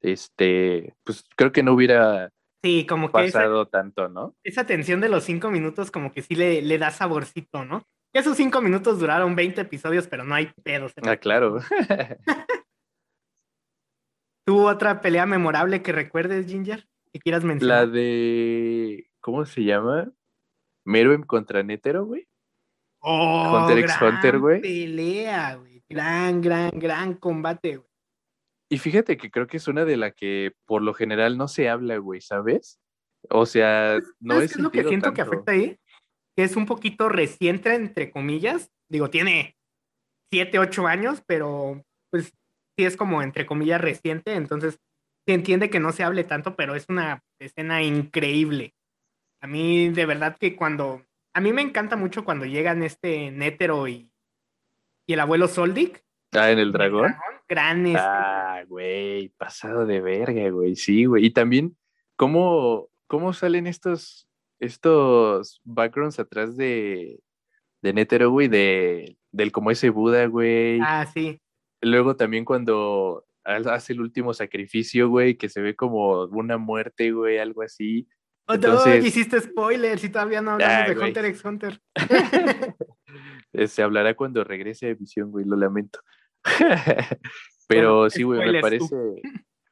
este, 0.00 0.94
pues 1.04 1.24
creo 1.36 1.52
que 1.52 1.62
no 1.62 1.74
hubiera 1.74 2.30
sí, 2.64 2.86
como 2.86 3.12
pasado 3.12 3.68
tanto, 3.68 4.08
¿no? 4.08 4.34
Esa 4.42 4.64
tensión 4.64 5.02
de 5.02 5.10
los 5.10 5.24
cinco 5.24 5.50
minutos 5.50 5.90
como 5.90 6.10
que 6.10 6.22
sí 6.22 6.34
le, 6.34 6.62
le 6.62 6.78
da 6.78 6.90
saborcito, 6.90 7.66
¿no? 7.66 7.86
Esos 8.14 8.38
cinco 8.38 8.62
minutos 8.62 8.98
duraron 8.98 9.36
20 9.36 9.60
episodios, 9.60 10.08
pero 10.08 10.24
no 10.24 10.34
hay 10.34 10.50
pedos. 10.64 10.92
Ah, 11.02 11.18
claro. 11.18 11.60
¿Tú 14.46 14.66
otra 14.66 15.02
pelea 15.02 15.26
memorable 15.26 15.82
que 15.82 15.92
recuerdes, 15.92 16.46
Ginger? 16.46 16.88
Que 17.12 17.20
quieras 17.20 17.44
mencionar. 17.44 17.86
La 17.86 17.86
de. 17.86 19.06
¿Cómo 19.20 19.44
se 19.44 19.62
llama? 19.62 20.10
Meruem 20.90 21.22
contra 21.22 21.62
Netero, 21.62 22.04
güey. 22.04 22.26
Oh, 23.00 23.56
Hunter 23.56 23.78
x 23.78 23.94
Hunter, 24.02 24.38
güey. 24.38 24.60
pelea, 24.60 25.54
güey. 25.54 25.82
Gran, 25.88 26.40
gran, 26.40 26.70
gran 26.74 27.14
combate, 27.14 27.76
güey. 27.76 27.88
Y 28.68 28.78
fíjate 28.78 29.16
que 29.16 29.30
creo 29.30 29.46
que 29.46 29.56
es 29.56 29.68
una 29.68 29.84
de 29.84 29.96
la 29.96 30.10
que 30.12 30.52
por 30.66 30.82
lo 30.82 30.92
general 30.94 31.38
no 31.38 31.48
se 31.48 31.68
habla, 31.68 31.96
güey, 31.98 32.20
¿sabes? 32.20 32.78
O 33.28 33.46
sea, 33.46 33.98
no 34.20 34.40
es. 34.40 34.56
lo 34.56 34.70
que 34.70 34.84
siento 34.84 35.12
que 35.12 35.22
afecta 35.22 35.52
ahí? 35.52 35.78
Que 36.36 36.44
es 36.44 36.56
un 36.56 36.66
poquito 36.66 37.08
reciente, 37.08 37.74
entre 37.74 38.10
comillas. 38.10 38.70
Digo, 38.88 39.10
tiene 39.10 39.56
siete, 40.32 40.58
ocho 40.58 40.86
años, 40.86 41.22
pero 41.26 41.84
pues 42.10 42.32
sí 42.76 42.84
es 42.84 42.96
como 42.96 43.22
entre 43.22 43.46
comillas 43.46 43.80
reciente. 43.80 44.34
Entonces, 44.34 44.78
se 45.26 45.34
entiende 45.34 45.70
que 45.70 45.80
no 45.80 45.92
se 45.92 46.04
hable 46.04 46.24
tanto, 46.24 46.54
pero 46.56 46.74
es 46.74 46.86
una 46.88 47.22
escena 47.40 47.82
increíble. 47.82 48.74
A 49.40 49.46
mí, 49.46 49.88
de 49.90 50.06
verdad 50.06 50.36
que 50.38 50.56
cuando. 50.56 51.02
A 51.32 51.40
mí 51.40 51.52
me 51.52 51.62
encanta 51.62 51.96
mucho 51.96 52.24
cuando 52.24 52.44
llegan 52.44 52.82
este 52.82 53.30
Nétero 53.30 53.86
y, 53.86 54.10
y 55.06 55.12
el 55.12 55.20
abuelo 55.20 55.48
Soldic. 55.48 56.04
Ah, 56.32 56.50
en 56.50 56.58
el 56.58 56.72
dragón. 56.72 57.12
dragón 57.12 57.40
gran 57.50 57.84
este, 57.84 57.98
Ah, 58.00 58.62
güey, 58.66 59.28
pasado 59.30 59.84
de 59.84 60.00
verga, 60.00 60.48
güey. 60.50 60.76
Sí, 60.76 61.04
güey. 61.04 61.26
Y 61.26 61.30
también, 61.30 61.76
¿cómo, 62.16 62.88
cómo 63.08 63.32
salen 63.32 63.66
estos, 63.66 64.28
estos 64.60 65.60
backgrounds 65.64 66.20
atrás 66.20 66.56
de, 66.56 67.20
de 67.82 67.92
Netero, 67.92 68.30
güey? 68.30 68.46
De, 68.46 69.18
del 69.32 69.50
como 69.50 69.72
ese 69.72 69.90
Buda, 69.90 70.26
güey. 70.26 70.78
Ah, 70.80 71.06
sí. 71.12 71.40
Luego 71.82 72.14
también 72.14 72.44
cuando 72.44 73.26
hace 73.42 73.94
el 73.94 74.00
último 74.00 74.32
sacrificio, 74.32 75.08
güey, 75.08 75.36
que 75.36 75.48
se 75.48 75.60
ve 75.60 75.74
como 75.74 76.24
una 76.26 76.56
muerte, 76.56 77.10
güey, 77.10 77.38
algo 77.38 77.62
así. 77.62 78.06
No, 78.50 78.54
Entonces- 78.54 79.04
hiciste 79.04 79.40
spoilers 79.40 80.02
y 80.04 80.08
todavía 80.08 80.42
no 80.42 80.52
hablamos 80.52 80.96
de. 80.96 81.04
Hunter 81.04 81.24
x 81.26 81.44
Hunter. 81.44 81.80
Eh, 83.52 83.66
Se 83.66 83.82
hablará 83.82 84.14
cuando 84.14 84.44
regrese 84.44 84.88
a 84.88 84.94
Visión, 84.94 85.32
güey, 85.32 85.44
lo 85.44 85.56
lamento. 85.56 85.98
Pero 87.68 88.08
sí, 88.10 88.22
güey, 88.22 88.40
me 88.40 88.58
tú. 88.58 88.60
parece, 88.60 88.96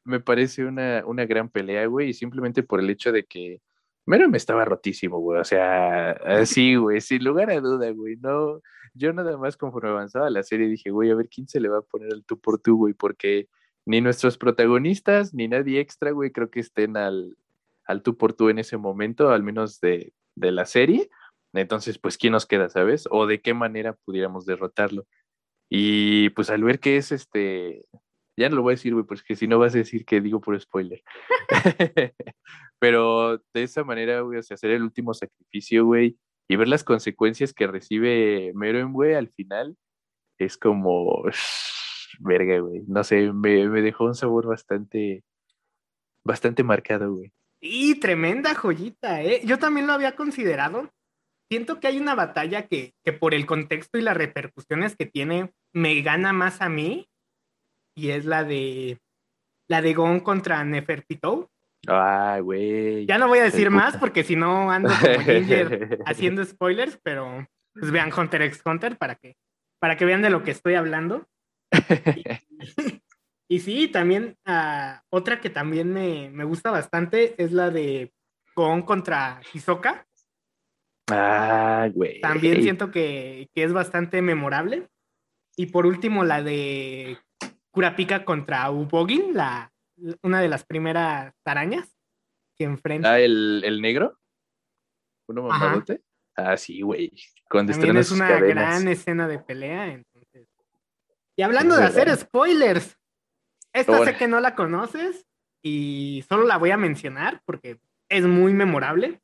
me 0.05 0.21
parece 0.21 0.65
una, 0.65 1.03
una 1.07 1.27
gran 1.27 1.49
pelea, 1.49 1.87
güey, 1.87 2.11
y 2.11 2.15
simplemente 2.15 2.63
por 2.63 2.81
el 2.81 2.91
hecho 2.91 3.13
de 3.13 3.25
que 3.25 3.61
Mero 4.07 4.29
me 4.29 4.37
estaba 4.37 4.65
rotísimo, 4.65 5.19
güey, 5.19 5.41
o 5.41 5.45
sea, 5.45 6.13
así, 6.13 6.77
güey, 6.77 7.01
sin 7.01 7.23
lugar 7.25 7.51
a 7.51 7.61
duda, 7.61 7.91
güey, 7.91 8.17
no, 8.17 8.61
yo 8.95 9.13
nada 9.13 9.37
más 9.37 9.57
conforme 9.57 9.91
avanzaba 9.91 10.31
la 10.31 10.43
serie 10.43 10.67
dije, 10.69 10.91
güey, 10.91 11.11
a 11.11 11.15
ver 11.15 11.29
quién 11.29 11.47
se 11.47 11.61
le 11.61 11.69
va 11.69 11.79
a 11.79 11.83
poner 11.83 12.13
al 12.13 12.25
tú 12.25 12.39
por 12.41 12.59
tú, 12.61 12.77
güey, 12.77 12.95
porque 12.95 13.49
ni 13.87 14.01
nuestros 14.01 14.39
protagonistas, 14.39 15.35
ni 15.35 15.47
nadie 15.49 15.81
extra, 15.81 16.11
güey, 16.13 16.31
creo 16.33 16.51
que 16.51 16.61
estén 16.61 16.97
al, 16.97 17.37
al 17.88 18.02
tú 18.02 18.16
por 18.16 18.35
tú 18.35 18.50
en 18.50 18.61
ese 18.61 18.76
momento, 18.76 19.30
al 19.30 19.42
menos 19.42 19.80
de, 19.80 20.12
de 20.37 20.52
la 20.52 20.66
serie. 20.66 21.11
Entonces, 21.54 21.99
pues, 21.99 22.18
¿quién 22.18 22.33
nos 22.35 22.47
queda, 22.47 22.68
sabes? 22.68 23.09
O 23.11 23.26
de 23.26 23.40
qué 23.40 23.54
manera 23.54 23.95
pudiéramos 24.04 24.47
derrotarlo. 24.47 25.07
Y 25.71 26.30
pues 26.30 26.50
al 26.50 26.62
ver 26.64 26.80
que 26.80 26.97
es 26.97 27.12
este, 27.12 27.85
ya 28.38 28.49
no 28.49 28.57
lo 28.57 28.62
voy 28.62 28.73
a 28.73 28.76
decir, 28.76 28.95
güey, 28.95 29.04
porque 29.04 29.37
si 29.37 29.49
no 29.49 29.59
vas 29.59 29.75
a 29.75 29.78
decir 29.78 30.04
que 30.04 30.21
digo 30.21 30.40
por 30.40 30.59
spoiler. 30.61 31.02
Pero 32.78 33.38
de 33.52 33.62
esa 33.64 33.85
manera, 33.85 34.21
güey, 34.21 34.38
o 34.38 34.42
sea, 34.42 34.54
hacer 34.54 34.71
el 34.71 34.83
último 34.83 35.12
sacrificio, 35.14 35.85
güey, 35.85 36.18
y 36.49 36.57
ver 36.57 36.68
las 36.68 36.85
consecuencias 36.85 37.52
que 37.52 37.66
recibe 37.66 38.52
Meron, 38.54 38.92
güey, 38.92 39.14
al 39.14 39.28
final, 39.30 39.76
es 40.38 40.57
como, 40.57 41.25
verga, 42.21 42.61
güey, 42.61 42.83
no 42.87 43.04
sé, 43.04 43.33
me, 43.33 43.68
me 43.68 43.83
dejó 43.83 44.04
un 44.04 44.14
sabor 44.14 44.47
bastante, 44.47 45.25
bastante 46.25 46.62
marcado, 46.62 47.14
güey. 47.14 47.33
Y 47.61 47.97
tremenda 47.97 48.55
joyita, 48.55 49.23
¿eh? 49.23 49.41
Yo 49.45 49.59
también 49.59 49.87
lo 49.87 49.93
había 49.93 50.15
considerado. 50.15 50.91
Siento 51.50 51.81
que 51.81 51.88
hay 51.88 51.99
una 51.99 52.15
batalla 52.15 52.67
que, 52.67 52.95
que 53.05 53.12
por 53.12 53.35
el 53.35 53.47
contexto 53.47 53.99
y 53.99 54.03
las 54.03 54.17
repercusiones 54.17 54.97
que 54.97 55.07
tiene 55.07 55.53
me 55.73 56.00
gana 56.03 56.33
más 56.33 56.61
a 56.61 56.69
mí. 56.69 57.09
Y 57.97 58.11
es 58.11 58.27
la 58.27 58.45
de 58.45 58.99
la 59.69 59.83
de 59.83 59.95
Gon 59.95 60.21
contra 60.21 60.65
Neferpitou. 60.65 61.49
Ah, 61.87 62.38
güey. 62.43 63.07
Ya 63.07 63.19
no 63.19 63.29
voy 63.29 63.38
a 63.38 63.45
decir 63.45 63.71
más 63.71 63.97
porque 63.97 64.25
si 64.25 64.35
no 64.35 64.71
ando 64.71 64.91
como 65.00 65.21
Ginger 65.25 66.00
haciendo 66.07 66.45
spoilers, 66.45 66.99
pero 67.03 67.47
pues 67.75 67.91
vean 67.91 68.12
Hunter 68.12 68.43
x 68.43 68.62
Hunter 68.65 68.97
para 68.97 69.15
que, 69.15 69.37
para 69.81 69.97
que 69.97 70.05
vean 70.05 70.23
de 70.23 70.31
lo 70.31 70.43
que 70.43 70.50
estoy 70.50 70.75
hablando. 70.75 71.27
Y 73.49 73.61
sí, 73.61 73.88
también 73.88 74.37
ah, 74.45 75.02
otra 75.11 75.40
que 75.40 75.50
también 75.50 75.93
me, 75.93 76.31
me 76.31 76.45
gusta 76.45 76.71
bastante 76.71 77.35
es 77.43 77.52
la 77.52 77.71
de 77.71 78.12
Gon 78.55 78.83
contra 78.83 79.40
Hisoka. 79.52 80.07
Ah, 81.11 81.88
güey. 81.95 82.21
También 82.21 82.62
siento 82.62 82.90
que, 82.90 83.49
que 83.55 83.64
es 83.64 83.73
bastante 83.73 84.21
memorable. 84.21 84.88
Y 85.57 85.67
por 85.67 85.87
último, 85.87 86.25
la 86.25 86.43
de 86.43 87.19
Kurapika 87.71 88.25
contra 88.25 88.71
Ubogin, 88.71 89.35
la, 89.35 89.73
una 90.23 90.40
de 90.43 90.49
las 90.49 90.64
primeras 90.64 91.33
arañas 91.45 91.88
que 92.57 92.64
enfrenta. 92.64 93.12
Ah, 93.12 93.21
el, 93.21 93.62
el 93.64 93.81
negro. 93.81 94.19
Uno 95.26 95.43
mamadote. 95.45 96.02
Ah, 96.37 96.57
sí, 96.57 96.83
güey. 96.83 97.12
Cuando 97.50 97.73
También 97.73 97.97
es 97.97 98.11
una 98.12 98.28
cadenas. 98.28 98.50
gran 98.50 98.88
escena 98.88 99.26
de 99.26 99.38
pelea. 99.38 99.88
Entonces. 99.88 100.47
Y 101.37 101.43
hablando 101.43 101.75
Es 101.75 101.81
de 101.81 101.87
hacer 101.87 102.17
spoilers, 102.17 102.97
esta 103.73 104.05
sé 104.05 104.17
que 104.17 104.29
no 104.29 104.41
la 104.41 104.55
conoces 104.55 105.27
y 105.63 106.25
solo 106.29 106.45
la 106.45 106.57
voy 106.59 106.71
a 106.71 106.77
mencionar 106.77 107.43
porque 107.45 107.81
es 108.09 108.25
muy 108.25 108.53
memorable. 108.55 109.21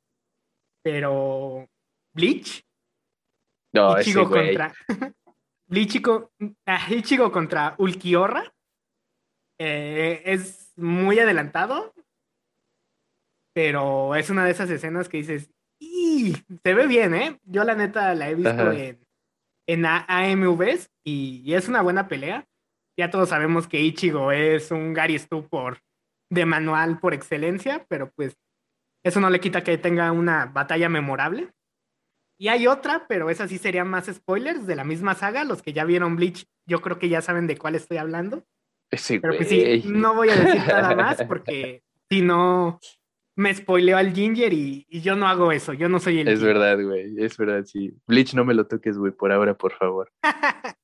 Pero 0.82 1.68
Bleach, 2.14 2.64
No, 3.72 3.96
ese 3.96 4.10
Ichigo 4.10 4.28
güey. 4.28 4.48
contra 4.56 4.74
Bleach 5.66 6.02
ah, 6.66 6.86
Ichigo 6.90 7.32
contra 7.32 7.74
Ulquiorra 7.78 8.52
eh, 9.58 10.22
es 10.26 10.72
muy 10.76 11.18
adelantado, 11.18 11.94
pero 13.54 14.14
es 14.14 14.28
una 14.30 14.44
de 14.44 14.50
esas 14.50 14.68
escenas 14.68 15.08
que 15.08 15.18
dices, 15.18 15.50
"Y, 15.80 16.36
se 16.62 16.74
ve 16.74 16.86
bien, 16.86 17.14
¿eh? 17.14 17.40
Yo 17.44 17.64
la 17.64 17.74
neta 17.74 18.14
la 18.14 18.28
he 18.28 18.34
visto 18.34 18.50
Ajá. 18.50 18.74
en, 18.74 19.00
en 19.66 19.86
AMVs 19.86 20.90
y, 21.04 21.42
y 21.44 21.54
es 21.54 21.68
una 21.68 21.80
buena 21.82 22.08
pelea. 22.08 22.46
Ya 22.96 23.10
todos 23.10 23.28
sabemos 23.28 23.66
que 23.66 23.80
Ichigo 23.80 24.32
es 24.32 24.70
un 24.70 24.92
Gary 24.92 25.18
Stu 25.18 25.48
por 25.48 25.78
de 26.30 26.46
manual 26.46 26.98
por 27.00 27.14
excelencia, 27.14 27.84
pero 27.88 28.10
pues 28.14 28.36
eso 29.04 29.20
no 29.20 29.30
le 29.30 29.40
quita 29.40 29.62
que 29.62 29.78
tenga 29.78 30.10
una 30.12 30.46
batalla 30.46 30.88
memorable. 30.88 31.50
Y 32.38 32.48
hay 32.48 32.66
otra, 32.66 33.06
pero 33.06 33.30
esa 33.30 33.46
sí 33.46 33.58
sería 33.58 33.84
más 33.84 34.06
spoilers 34.06 34.66
de 34.66 34.76
la 34.76 34.84
misma 34.84 35.14
saga. 35.14 35.44
Los 35.44 35.62
que 35.62 35.72
ya 35.72 35.84
vieron 35.84 36.16
Bleach, 36.16 36.46
yo 36.66 36.80
creo 36.80 36.98
que 36.98 37.08
ya 37.08 37.22
saben 37.22 37.46
de 37.46 37.56
cuál 37.56 37.74
estoy 37.74 37.98
hablando. 37.98 38.44
Ese 38.90 39.20
Pero 39.20 39.36
pues 39.36 39.48
sí, 39.48 39.82
no 39.86 40.14
voy 40.14 40.30
a 40.30 40.36
decir 40.36 40.60
nada 40.66 40.94
más 40.94 41.22
porque 41.24 41.82
si 42.10 42.22
no 42.22 42.80
me 43.36 43.54
spoileo 43.54 43.96
al 43.96 44.12
Ginger 44.12 44.52
y, 44.52 44.86
y 44.88 45.00
yo 45.00 45.16
no 45.16 45.28
hago 45.28 45.52
eso. 45.52 45.72
Yo 45.72 45.88
no 45.88 46.00
soy 46.00 46.20
el 46.20 46.28
Es 46.28 46.38
Ginger. 46.40 46.54
verdad, 46.54 46.82
güey. 46.84 47.14
Es 47.18 47.36
verdad, 47.36 47.64
sí. 47.64 47.92
Bleach, 48.06 48.34
no 48.34 48.44
me 48.44 48.54
lo 48.54 48.66
toques, 48.66 48.96
güey, 48.98 49.12
por 49.12 49.32
ahora, 49.32 49.54
por 49.56 49.72
favor. 49.72 50.10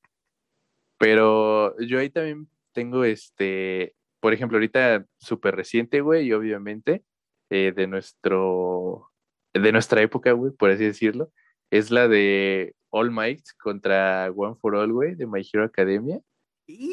Pero 1.00 1.74
yo 1.80 1.98
ahí 1.98 2.10
también 2.10 2.46
tengo 2.72 3.04
este, 3.04 3.94
por 4.20 4.34
ejemplo, 4.34 4.58
ahorita 4.58 5.06
súper 5.18 5.56
reciente, 5.56 6.02
güey, 6.02 6.26
y 6.26 6.32
obviamente 6.34 7.02
eh, 7.48 7.72
de 7.74 7.86
nuestro, 7.86 9.10
de 9.54 9.72
nuestra 9.72 10.02
época, 10.02 10.32
güey, 10.32 10.52
por 10.52 10.70
así 10.70 10.84
decirlo, 10.84 11.32
es 11.70 11.90
la 11.90 12.06
de 12.06 12.74
All 12.90 13.10
Might 13.10 13.40
contra 13.62 14.30
One 14.30 14.56
for 14.60 14.74
All, 14.74 14.92
güey, 14.92 15.14
de 15.14 15.26
My 15.26 15.40
Hero 15.40 15.64
Academia. 15.64 16.20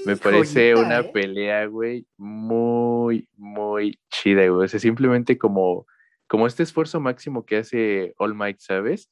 Me 0.06 0.16
parece 0.16 0.74
una 0.74 1.00
¿eh? 1.00 1.12
pelea, 1.14 1.66
güey, 1.66 2.08
muy, 2.16 3.28
muy 3.36 4.00
chida, 4.10 4.48
güey. 4.48 4.66
O 4.66 4.68
sea, 4.70 4.80
simplemente 4.80 5.38
como, 5.38 5.86
como 6.28 6.48
este 6.48 6.64
esfuerzo 6.64 7.02
máximo 7.02 7.46
que 7.46 7.58
hace 7.58 8.14
All 8.18 8.36
Might, 8.36 8.60
¿sabes? 8.60 9.12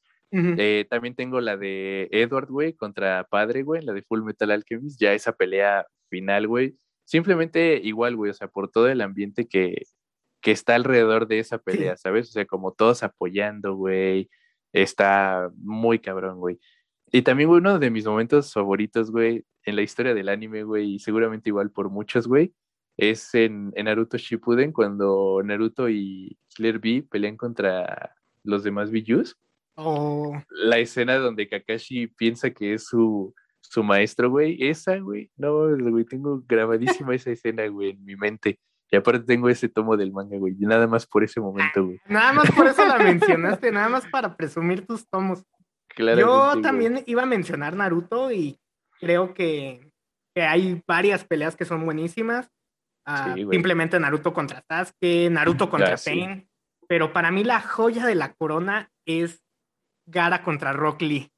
Eh, 0.58 0.86
también 0.90 1.14
tengo 1.14 1.40
la 1.40 1.56
de 1.56 2.08
Edward, 2.10 2.48
güey, 2.48 2.74
contra 2.74 3.24
Padre, 3.24 3.62
güey, 3.62 3.82
la 3.82 3.92
de 3.92 4.02
Full 4.02 4.22
Metal 4.22 4.50
Alchemist. 4.50 5.00
Ya 5.00 5.12
esa 5.12 5.32
pelea 5.32 5.86
final, 6.08 6.46
güey. 6.46 6.76
Simplemente 7.04 7.80
igual, 7.82 8.16
güey, 8.16 8.30
o 8.30 8.34
sea, 8.34 8.48
por 8.48 8.70
todo 8.70 8.88
el 8.88 9.00
ambiente 9.00 9.46
que, 9.48 9.82
que 10.40 10.50
está 10.52 10.74
alrededor 10.74 11.28
de 11.28 11.38
esa 11.38 11.58
pelea, 11.58 11.96
¿sabes? 11.96 12.28
O 12.28 12.32
sea, 12.32 12.46
como 12.46 12.72
todos 12.72 13.02
apoyando, 13.02 13.74
güey. 13.74 14.28
Está 14.72 15.50
muy 15.56 15.98
cabrón, 16.00 16.38
güey. 16.38 16.58
Y 17.12 17.22
también, 17.22 17.48
güey, 17.48 17.60
uno 17.60 17.78
de 17.78 17.90
mis 17.90 18.06
momentos 18.06 18.52
favoritos, 18.52 19.10
güey, 19.10 19.44
en 19.64 19.76
la 19.76 19.82
historia 19.82 20.14
del 20.14 20.28
anime, 20.28 20.64
güey, 20.64 20.94
y 20.94 20.98
seguramente 20.98 21.50
igual 21.50 21.70
por 21.70 21.90
muchos, 21.90 22.26
güey, 22.28 22.54
es 22.96 23.34
en, 23.34 23.72
en 23.76 23.84
Naruto 23.86 24.16
Shippuden 24.18 24.72
cuando 24.72 25.40
Naruto 25.44 25.88
y 25.88 26.38
Killer 26.48 26.78
B 26.80 27.06
pelean 27.10 27.36
contra 27.36 28.14
los 28.42 28.64
demás 28.64 28.90
Bijus 28.90 29.36
Oh, 29.76 30.40
la 30.50 30.78
escena 30.78 31.16
donde 31.16 31.48
Kakashi 31.48 32.06
piensa 32.08 32.50
que 32.50 32.74
es 32.74 32.86
su, 32.86 33.34
su 33.60 33.82
maestro, 33.84 34.30
güey, 34.30 34.56
esa, 34.68 34.96
güey, 34.98 35.30
no, 35.36 35.68
güey, 35.76 36.04
tengo 36.04 36.42
grabadísima 36.46 37.14
esa 37.14 37.30
escena, 37.30 37.66
güey, 37.68 37.90
en 37.90 38.04
mi 38.04 38.16
mente. 38.16 38.58
Y 38.90 38.96
aparte 38.96 39.24
tengo 39.26 39.48
ese 39.48 39.68
tomo 39.68 39.96
del 39.96 40.12
manga, 40.12 40.38
güey, 40.38 40.54
y 40.58 40.64
nada 40.64 40.86
más 40.86 41.06
por 41.06 41.24
ese 41.24 41.40
momento, 41.40 41.84
güey. 41.84 42.00
nada 42.08 42.32
más 42.32 42.50
por 42.52 42.66
eso 42.68 42.86
la 42.86 42.98
mencionaste, 42.98 43.70
nada 43.72 43.88
más 43.88 44.06
para 44.08 44.36
presumir 44.36 44.86
tus 44.86 45.06
tomos. 45.08 45.42
Claramente, 45.88 46.26
Yo 46.30 46.50
güey. 46.52 46.62
también 46.62 47.02
iba 47.06 47.22
a 47.22 47.26
mencionar 47.26 47.74
Naruto 47.76 48.30
y 48.32 48.58
creo 49.00 49.34
que, 49.34 49.90
que 50.34 50.42
hay 50.42 50.82
varias 50.86 51.24
peleas 51.24 51.56
que 51.56 51.64
son 51.64 51.84
buenísimas. 51.84 52.48
Ah, 53.04 53.32
Sí, 53.34 53.46
simplemente 53.50 53.98
Naruto 54.00 54.32
contra 54.32 54.62
Sasuke, 54.68 55.30
Naruto 55.30 55.68
contra 55.70 55.94
Ah, 55.94 55.96
sí. 55.96 56.10
Pain. 56.10 56.48
Pero 56.88 57.12
para 57.12 57.30
mí 57.30 57.44
la 57.44 57.60
joya 57.60 58.06
de 58.06 58.14
la 58.14 58.34
corona 58.34 58.90
es 59.06 59.42
Gara 60.06 60.42
contra 60.42 60.72
Rock 60.72 61.02
Lee. 61.02 61.30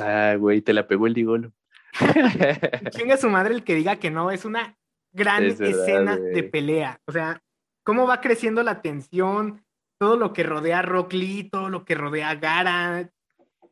Ah, 0.00 0.34
güey, 0.38 0.60
te 0.62 0.72
la 0.72 0.86
pegó 0.86 1.06
el 1.06 1.14
digolo. 1.14 1.52
Chinga 2.90 3.16
su 3.16 3.28
madre 3.28 3.54
el 3.54 3.62
que 3.62 3.74
diga 3.74 3.96
que 3.96 4.10
no, 4.10 4.30
es 4.30 4.44
una 4.44 4.76
gran 5.12 5.44
Es 5.44 5.58
verdad, 5.58 5.80
escena 5.80 6.16
güey. 6.16 6.32
de 6.32 6.42
pelea. 6.42 7.00
O 7.06 7.12
sea, 7.12 7.40
cómo 7.84 8.06
va 8.06 8.20
creciendo 8.20 8.62
la 8.62 8.82
tensión, 8.82 9.64
todo 10.00 10.16
lo 10.16 10.32
que 10.32 10.42
rodea 10.42 10.80
a 10.80 10.82
Rock 10.82 11.12
Lee, 11.12 11.48
todo 11.50 11.68
lo 11.68 11.84
que 11.84 11.94
rodea 11.94 12.30
a 12.30 12.34
Gara, 12.34 13.10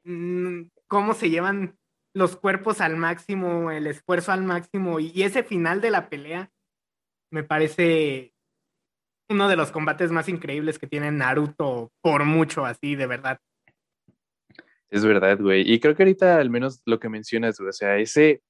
mm, 0.04 0.62
cómo 0.86 1.14
se 1.14 1.30
llevan 1.30 1.76
los 2.14 2.36
cuerpos 2.36 2.80
al 2.80 2.96
máximo, 2.96 3.70
el 3.70 3.86
esfuerzo 3.86 4.32
al 4.32 4.44
máximo, 4.44 5.00
y 5.00 5.22
ese 5.22 5.42
final 5.42 5.80
de 5.80 5.90
la 5.90 6.08
pelea 6.08 6.50
me 7.32 7.42
parece 7.42 8.34
uno 9.30 9.48
de 9.48 9.56
los 9.56 9.72
combates 9.72 10.12
más 10.12 10.28
increíbles 10.28 10.78
que 10.78 10.86
tiene 10.86 11.10
Naruto 11.10 11.90
por 12.02 12.24
mucho, 12.24 12.66
así, 12.66 12.94
de 12.96 13.06
verdad. 13.06 13.40
Es 14.92 15.04
verdad, 15.06 15.38
güey. 15.40 15.62
Y 15.70 15.80
creo 15.80 15.96
que 15.96 16.02
ahorita 16.02 16.36
al 16.36 16.50
menos 16.50 16.82
lo 16.84 17.00
que 17.00 17.08
mencionas, 17.08 17.58
güey, 17.58 17.70
o 17.70 17.72
sea, 17.72 17.96
ese, 17.98 18.42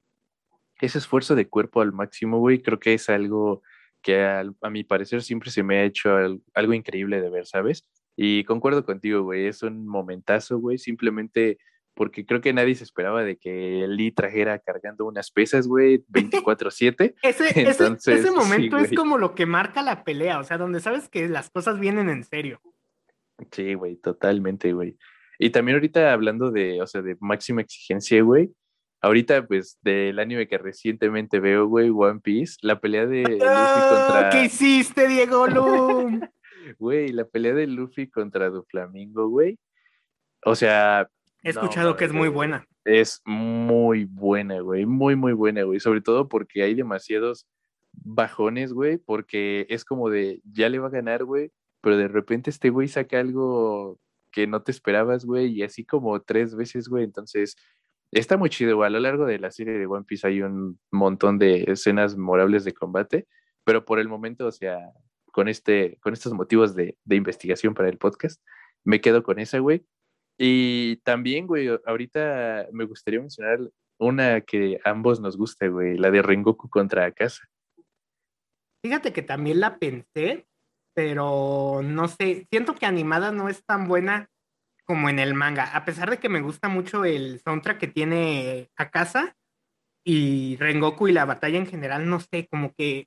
ese 0.80 0.98
esfuerzo 0.98 1.36
de 1.36 1.48
cuerpo 1.48 1.80
al 1.80 1.92
máximo, 1.92 2.38
güey, 2.40 2.60
creo 2.60 2.80
que 2.80 2.94
es 2.94 3.08
algo 3.08 3.62
que 4.02 4.20
al- 4.22 4.56
a, 4.60 4.68
mi 4.68 4.82
parecer 4.82 5.22
siempre 5.22 5.50
se 5.52 5.62
me 5.62 5.78
ha 5.78 5.84
hecho 5.84 6.16
al- 6.16 6.42
algo 6.54 6.74
increíble 6.74 7.20
de 7.20 7.30
ver, 7.30 7.46
¿sabes? 7.46 7.86
Y 8.16 8.42
concuerdo 8.42 8.84
contigo, 8.84 9.22
güey, 9.22 9.46
es 9.46 9.62
un 9.62 9.86
momentazo, 9.86 10.58
güey, 10.58 10.78
simplemente 10.78 11.58
porque 11.94 12.26
creo 12.26 12.40
que 12.40 12.52
nadie 12.52 12.74
se 12.74 12.84
esperaba 12.84 13.22
de 13.22 13.36
que 13.36 13.86
Lee 13.86 14.10
trajera 14.10 14.58
cargando 14.58 15.04
unas 15.06 15.30
pesas, 15.30 15.68
güey, 15.68 16.04
24/7. 16.08 17.14
Ese, 17.22 17.48
ese- 17.50 17.60
Entonces, 17.70 18.18
ese 18.20 18.28
sí, 18.30 18.34
momento 18.34 18.78
es 18.78 18.92
como 18.94 19.16
lo 19.16 19.36
que 19.36 19.46
marca 19.46 19.82
la 19.82 20.02
pelea, 20.02 20.40
o 20.40 20.44
sea, 20.44 20.58
donde 20.58 20.80
sabes 20.80 21.08
que 21.08 21.28
las 21.28 21.50
cosas 21.50 21.78
vienen 21.78 22.08
en 22.08 22.24
serio. 22.24 22.60
Sí, 23.52 23.74
güey, 23.74 23.96
totalmente, 23.96 24.72
güey. 24.72 24.96
Y 25.38 25.50
también 25.50 25.76
ahorita 25.76 26.12
hablando 26.12 26.50
de, 26.50 26.80
o 26.82 26.86
sea, 26.86 27.02
de 27.02 27.16
máxima 27.20 27.62
exigencia, 27.62 28.22
güey. 28.22 28.52
Ahorita, 29.00 29.46
pues, 29.46 29.78
del 29.82 30.18
anime 30.20 30.46
que 30.46 30.58
recientemente 30.58 31.40
veo, 31.40 31.66
güey, 31.66 31.90
One 31.90 32.20
Piece, 32.20 32.56
la 32.62 32.80
pelea 32.80 33.06
de 33.06 33.22
Luffy 33.22 33.40
¡Ah! 33.44 34.06
contra... 34.06 34.30
¿Qué 34.30 34.44
hiciste, 34.44 35.08
Diego 35.08 35.46
Lum? 35.46 36.20
Güey, 36.78 37.08
la 37.08 37.24
pelea 37.24 37.54
de 37.54 37.66
Luffy 37.66 38.08
contra 38.08 38.48
Doflamingo, 38.48 39.28
güey. 39.28 39.58
O 40.44 40.54
sea... 40.54 41.08
He 41.42 41.52
no 41.52 41.60
escuchado 41.60 41.96
que 41.96 42.04
es 42.04 42.12
muy 42.12 42.28
buena. 42.28 42.64
Es 42.84 43.20
muy 43.24 44.04
buena, 44.04 44.60
güey. 44.60 44.86
Muy, 44.86 45.16
muy 45.16 45.32
buena, 45.32 45.64
güey. 45.64 45.80
Sobre 45.80 46.00
todo 46.00 46.28
porque 46.28 46.62
hay 46.62 46.74
demasiados 46.74 47.48
bajones, 47.92 48.72
güey. 48.72 48.96
Porque 48.96 49.66
es 49.68 49.84
como 49.84 50.08
de, 50.08 50.40
ya 50.44 50.68
le 50.68 50.78
va 50.78 50.86
a 50.86 50.92
ganar, 50.92 51.24
güey. 51.24 51.50
Pero 51.80 51.96
de 51.96 52.06
repente 52.06 52.50
este 52.50 52.70
güey 52.70 52.86
saca 52.86 53.18
algo 53.18 53.98
que 54.32 54.46
no 54.46 54.62
te 54.62 54.72
esperabas, 54.72 55.24
güey. 55.24 55.52
Y 55.52 55.62
así 55.62 55.84
como 55.84 56.20
tres 56.22 56.54
veces, 56.56 56.88
güey. 56.88 57.04
Entonces, 57.04 57.56
está 58.10 58.36
muy 58.36 58.50
chido, 58.50 58.76
güey. 58.76 58.86
A 58.88 58.90
lo 58.90 59.00
largo 59.00 59.26
de 59.26 59.38
la 59.38 59.50
serie 59.50 59.74
de 59.78 59.86
One 59.86 60.04
Piece 60.04 60.26
hay 60.26 60.42
un 60.42 60.80
montón 60.90 61.38
de 61.38 61.64
escenas 61.68 62.16
memorables 62.16 62.64
de 62.64 62.72
combate. 62.72 63.26
Pero 63.64 63.84
por 63.84 64.00
el 64.00 64.08
momento, 64.08 64.46
o 64.46 64.52
sea, 64.52 64.78
con, 65.32 65.48
este, 65.48 65.98
con 66.00 66.12
estos 66.12 66.32
motivos 66.32 66.74
de, 66.74 66.96
investigación 67.08 67.74
para 67.74 67.88
el 67.88 67.98
podcast, 67.98 68.40
me 68.84 69.00
quedo 69.00 69.22
con 69.22 69.38
esa, 69.38 69.58
güey. 69.58 69.84
Y 70.38 70.96
también, 70.98 71.46
güey, 71.46 71.68
ahorita 71.86 72.68
me 72.72 72.84
gustaría 72.84 73.20
mencionar 73.20 73.60
una 73.98 74.40
que 74.40 74.80
ambos 74.84 75.20
nos 75.20 75.36
gusta, 75.36 75.68
güey, 75.68 75.96
la 75.96 76.10
de 76.10 76.22
Rengoku 76.22 76.68
contra 76.68 77.04
Akasa. 77.04 77.44
Fíjate 78.84 79.12
que 79.12 79.22
también 79.22 79.60
la 79.60 79.78
pensé, 79.78 80.46
pero 80.94 81.80
no 81.82 82.08
sé, 82.08 82.46
siento 82.50 82.74
que 82.74 82.86
animada 82.86 83.32
no 83.32 83.48
es 83.48 83.64
tan 83.64 83.88
buena 83.88 84.28
como 84.84 85.08
en 85.08 85.18
el 85.18 85.34
manga, 85.34 85.64
a 85.76 85.84
pesar 85.84 86.10
de 86.10 86.18
que 86.18 86.28
me 86.28 86.40
gusta 86.40 86.68
mucho 86.68 87.04
el 87.04 87.40
soundtrack 87.40 87.78
que 87.78 87.86
tiene 87.86 88.70
Akasa 88.76 89.36
y 90.04 90.56
Rengoku 90.56 91.08
y 91.08 91.12
la 91.12 91.24
batalla 91.24 91.58
en 91.58 91.66
general, 91.66 92.08
no 92.08 92.20
sé, 92.20 92.48
como 92.50 92.74
que 92.74 93.06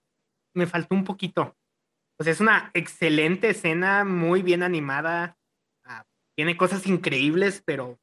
me 0.54 0.68
faltó 0.68 0.96
un 0.96 1.04
poquito. 1.04 1.56
Sea, 2.20 2.32
es 2.32 2.39
una 2.39 2.72
excelente 2.74 3.50
escena, 3.50 4.06
muy 4.06 4.42
bien 4.42 4.64
animada, 4.64 5.38
ah, 5.83 6.05
tiene 6.36 6.55
cosas 6.55 6.88
increíbles, 6.88 7.62
pero 7.66 8.00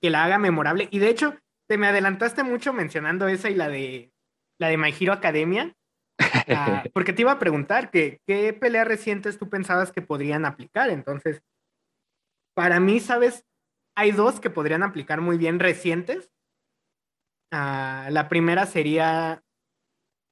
que 0.00 0.10
la 0.10 0.24
haga 0.24 0.38
memorable. 0.38 0.88
Y 0.90 0.98
de 0.98 1.08
hecho, 1.08 1.38
te 1.68 1.78
me 1.78 1.86
adelantaste 1.86 2.42
mucho 2.42 2.72
mencionando 2.72 3.28
esa 3.28 3.48
y 3.48 3.54
la 3.54 3.68
de 3.68 4.12
la 4.60 4.68
de 4.68 4.76
My 4.76 4.94
Hero 4.98 5.12
Academia. 5.12 5.74
Ah, 6.50 6.84
porque 6.94 7.12
te 7.12 7.22
iba 7.22 7.32
a 7.32 7.38
preguntar 7.38 7.90
que 7.90 8.20
qué 8.26 8.52
peleas 8.52 8.86
recientes 8.86 9.38
tú 9.38 9.48
pensabas 9.48 9.92
que 9.92 10.02
podrían 10.02 10.44
aplicar. 10.44 10.90
Entonces, 10.90 11.42
para 12.54 12.80
mí, 12.80 13.00
¿sabes? 13.00 13.46
Hay 13.96 14.12
dos 14.12 14.40
que 14.40 14.50
podrían 14.50 14.82
aplicar 14.82 15.20
muy 15.20 15.38
bien 15.38 15.58
recientes. 15.58 16.30
Ah, 17.52 18.08
la 18.10 18.28
primera 18.28 18.66
sería 18.66 19.42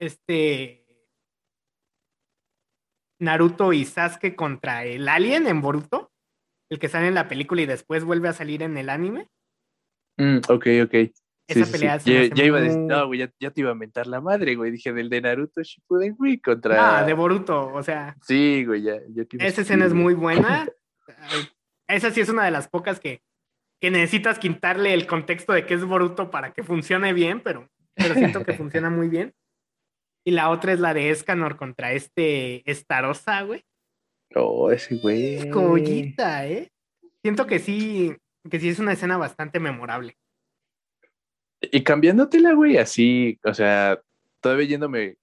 este 0.00 0.86
Naruto 3.20 3.72
y 3.72 3.84
Sasuke 3.84 4.36
contra 4.36 4.84
el 4.84 5.08
alien 5.08 5.46
en 5.46 5.60
Boruto, 5.60 6.12
el 6.70 6.78
que 6.78 6.88
sale 6.88 7.08
en 7.08 7.14
la 7.14 7.28
película 7.28 7.62
y 7.62 7.66
después 7.66 8.04
vuelve 8.04 8.28
a 8.28 8.32
salir 8.32 8.62
en 8.62 8.76
el 8.76 8.88
anime. 8.88 9.28
Mm, 10.16 10.38
ok, 10.48 10.66
ok. 10.84 10.94
Esa 11.48 11.64
sí, 11.64 11.72
pelea 11.72 11.98
sí. 11.98 12.12
se 12.12 12.30
Ya, 12.30 12.44
iba 12.44 12.58
a 12.58 12.60
decir, 12.60 12.78
no, 12.78 13.06
güey, 13.06 13.20
ya, 13.20 13.32
ya 13.40 13.50
te 13.50 13.62
iba 13.62 13.70
a 13.70 13.74
mentar 13.74 14.06
la 14.06 14.20
madre, 14.20 14.54
güey. 14.54 14.70
Dije 14.70 14.92
del 14.92 15.08
de 15.08 15.22
Naruto 15.22 15.62
Shippuden, 15.62 16.14
güey, 16.14 16.38
contra. 16.38 16.98
Ah, 16.98 17.04
de 17.04 17.14
Boruto, 17.14 17.72
o 17.72 17.82
sea, 17.82 18.16
Sí, 18.22 18.64
güey, 18.66 18.82
ya, 18.82 18.96
ya 19.08 19.24
te 19.24 19.36
iba 19.36 19.44
a 19.44 19.48
esa 19.48 19.62
escena 19.62 19.86
es 19.86 19.94
muy 19.94 20.14
buena. 20.14 20.68
Esa 21.88 22.10
sí 22.10 22.20
es 22.20 22.28
una 22.28 22.44
de 22.44 22.50
las 22.50 22.68
pocas 22.68 23.00
que, 23.00 23.22
que 23.80 23.90
necesitas 23.90 24.38
quitarle 24.38 24.92
el 24.92 25.06
contexto 25.06 25.54
de 25.54 25.64
que 25.64 25.72
es 25.72 25.84
Boruto 25.86 26.30
para 26.30 26.52
que 26.52 26.62
funcione 26.62 27.14
bien, 27.14 27.40
pero, 27.40 27.70
pero 27.94 28.14
siento 28.14 28.44
que 28.44 28.52
funciona 28.52 28.90
muy 28.90 29.08
bien. 29.08 29.32
Y 30.22 30.32
la 30.32 30.50
otra 30.50 30.74
es 30.74 30.80
la 30.80 30.92
de 30.92 31.08
Escanor 31.08 31.56
contra 31.56 31.92
este 31.92 32.70
Estarosa, 32.70 33.40
güey. 33.40 33.64
Oh, 34.34 34.70
ese 34.70 34.96
güey. 34.96 35.50
Joyita, 35.50 36.46
¿eh? 36.46 36.70
Siento 37.22 37.46
que 37.46 37.58
sí, 37.58 38.14
que 38.50 38.60
sí 38.60 38.68
es 38.68 38.78
una 38.78 38.92
escena 38.92 39.16
bastante 39.16 39.58
memorable. 39.58 40.18
Y 41.60 41.82
cambiándotela, 41.82 42.52
güey, 42.52 42.76
así, 42.76 43.38
o 43.44 43.52
sea, 43.52 44.00
todavía 44.40 44.66
yéndome 44.66 45.16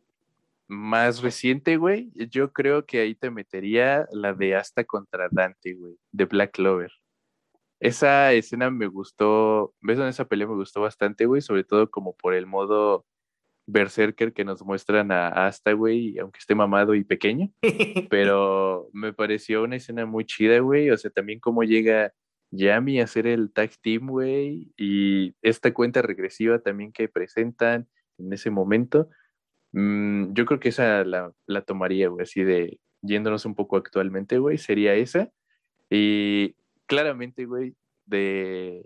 más 0.67 1.21
reciente, 1.21 1.77
güey, 1.77 2.11
yo 2.15 2.51
creo 2.51 2.85
que 2.85 2.99
ahí 2.99 3.15
te 3.15 3.29
metería 3.29 4.07
la 4.11 4.33
de 4.33 4.55
Asta 4.55 4.83
contra 4.83 5.29
Dante, 5.31 5.73
güey, 5.73 5.95
de 6.11 6.25
Black 6.25 6.51
Clover. 6.53 6.91
Esa 7.79 8.33
escena 8.33 8.71
me 8.71 8.87
gustó, 8.87 9.73
ves 9.81 9.99
en 9.99 10.07
esa 10.07 10.25
pelea 10.25 10.47
me 10.47 10.55
gustó 10.55 10.81
bastante, 10.81 11.25
güey, 11.25 11.41
sobre 11.41 11.63
todo 11.63 11.89
como 11.89 12.15
por 12.15 12.33
el 12.33 12.47
modo 12.47 13.05
berserker 13.67 14.33
que 14.33 14.45
nos 14.45 14.63
muestran 14.63 15.11
a 15.11 15.47
Asta, 15.47 15.73
güey, 15.73 16.17
aunque 16.19 16.39
esté 16.39 16.55
mamado 16.55 16.95
y 16.95 17.03
pequeño, 17.03 17.49
pero 18.09 18.89
me 18.91 19.13
pareció 19.13 19.63
una 19.63 19.75
escena 19.75 20.05
muy 20.05 20.25
chida, 20.25 20.59
güey, 20.59 20.89
o 20.89 20.97
sea, 20.97 21.11
también 21.11 21.39
cómo 21.39 21.63
llega 21.63 22.13
Yami 22.55 22.99
a 22.99 23.03
hacer 23.05 23.27
el 23.27 23.51
tag 23.51 23.71
team, 23.81 24.07
güey, 24.07 24.71
y 24.77 25.35
esta 25.41 25.73
cuenta 25.73 26.01
regresiva 26.01 26.59
también 26.59 26.91
que 26.91 27.07
presentan 27.07 27.87
en 28.17 28.33
ese 28.33 28.49
momento, 28.49 29.09
mm, 29.73 30.33
yo 30.33 30.45
creo 30.45 30.59
que 30.59 30.69
esa 30.69 31.03
la, 31.03 31.31
la 31.47 31.61
tomaría, 31.61 32.07
güey, 32.09 32.23
así 32.23 32.43
de 32.43 32.79
yéndonos 33.01 33.45
un 33.45 33.55
poco 33.55 33.77
actualmente, 33.77 34.37
güey, 34.37 34.57
sería 34.57 34.95
esa, 34.95 35.31
y 35.89 36.55
claramente, 36.85 37.45
güey, 37.45 37.75
de, 38.05 38.85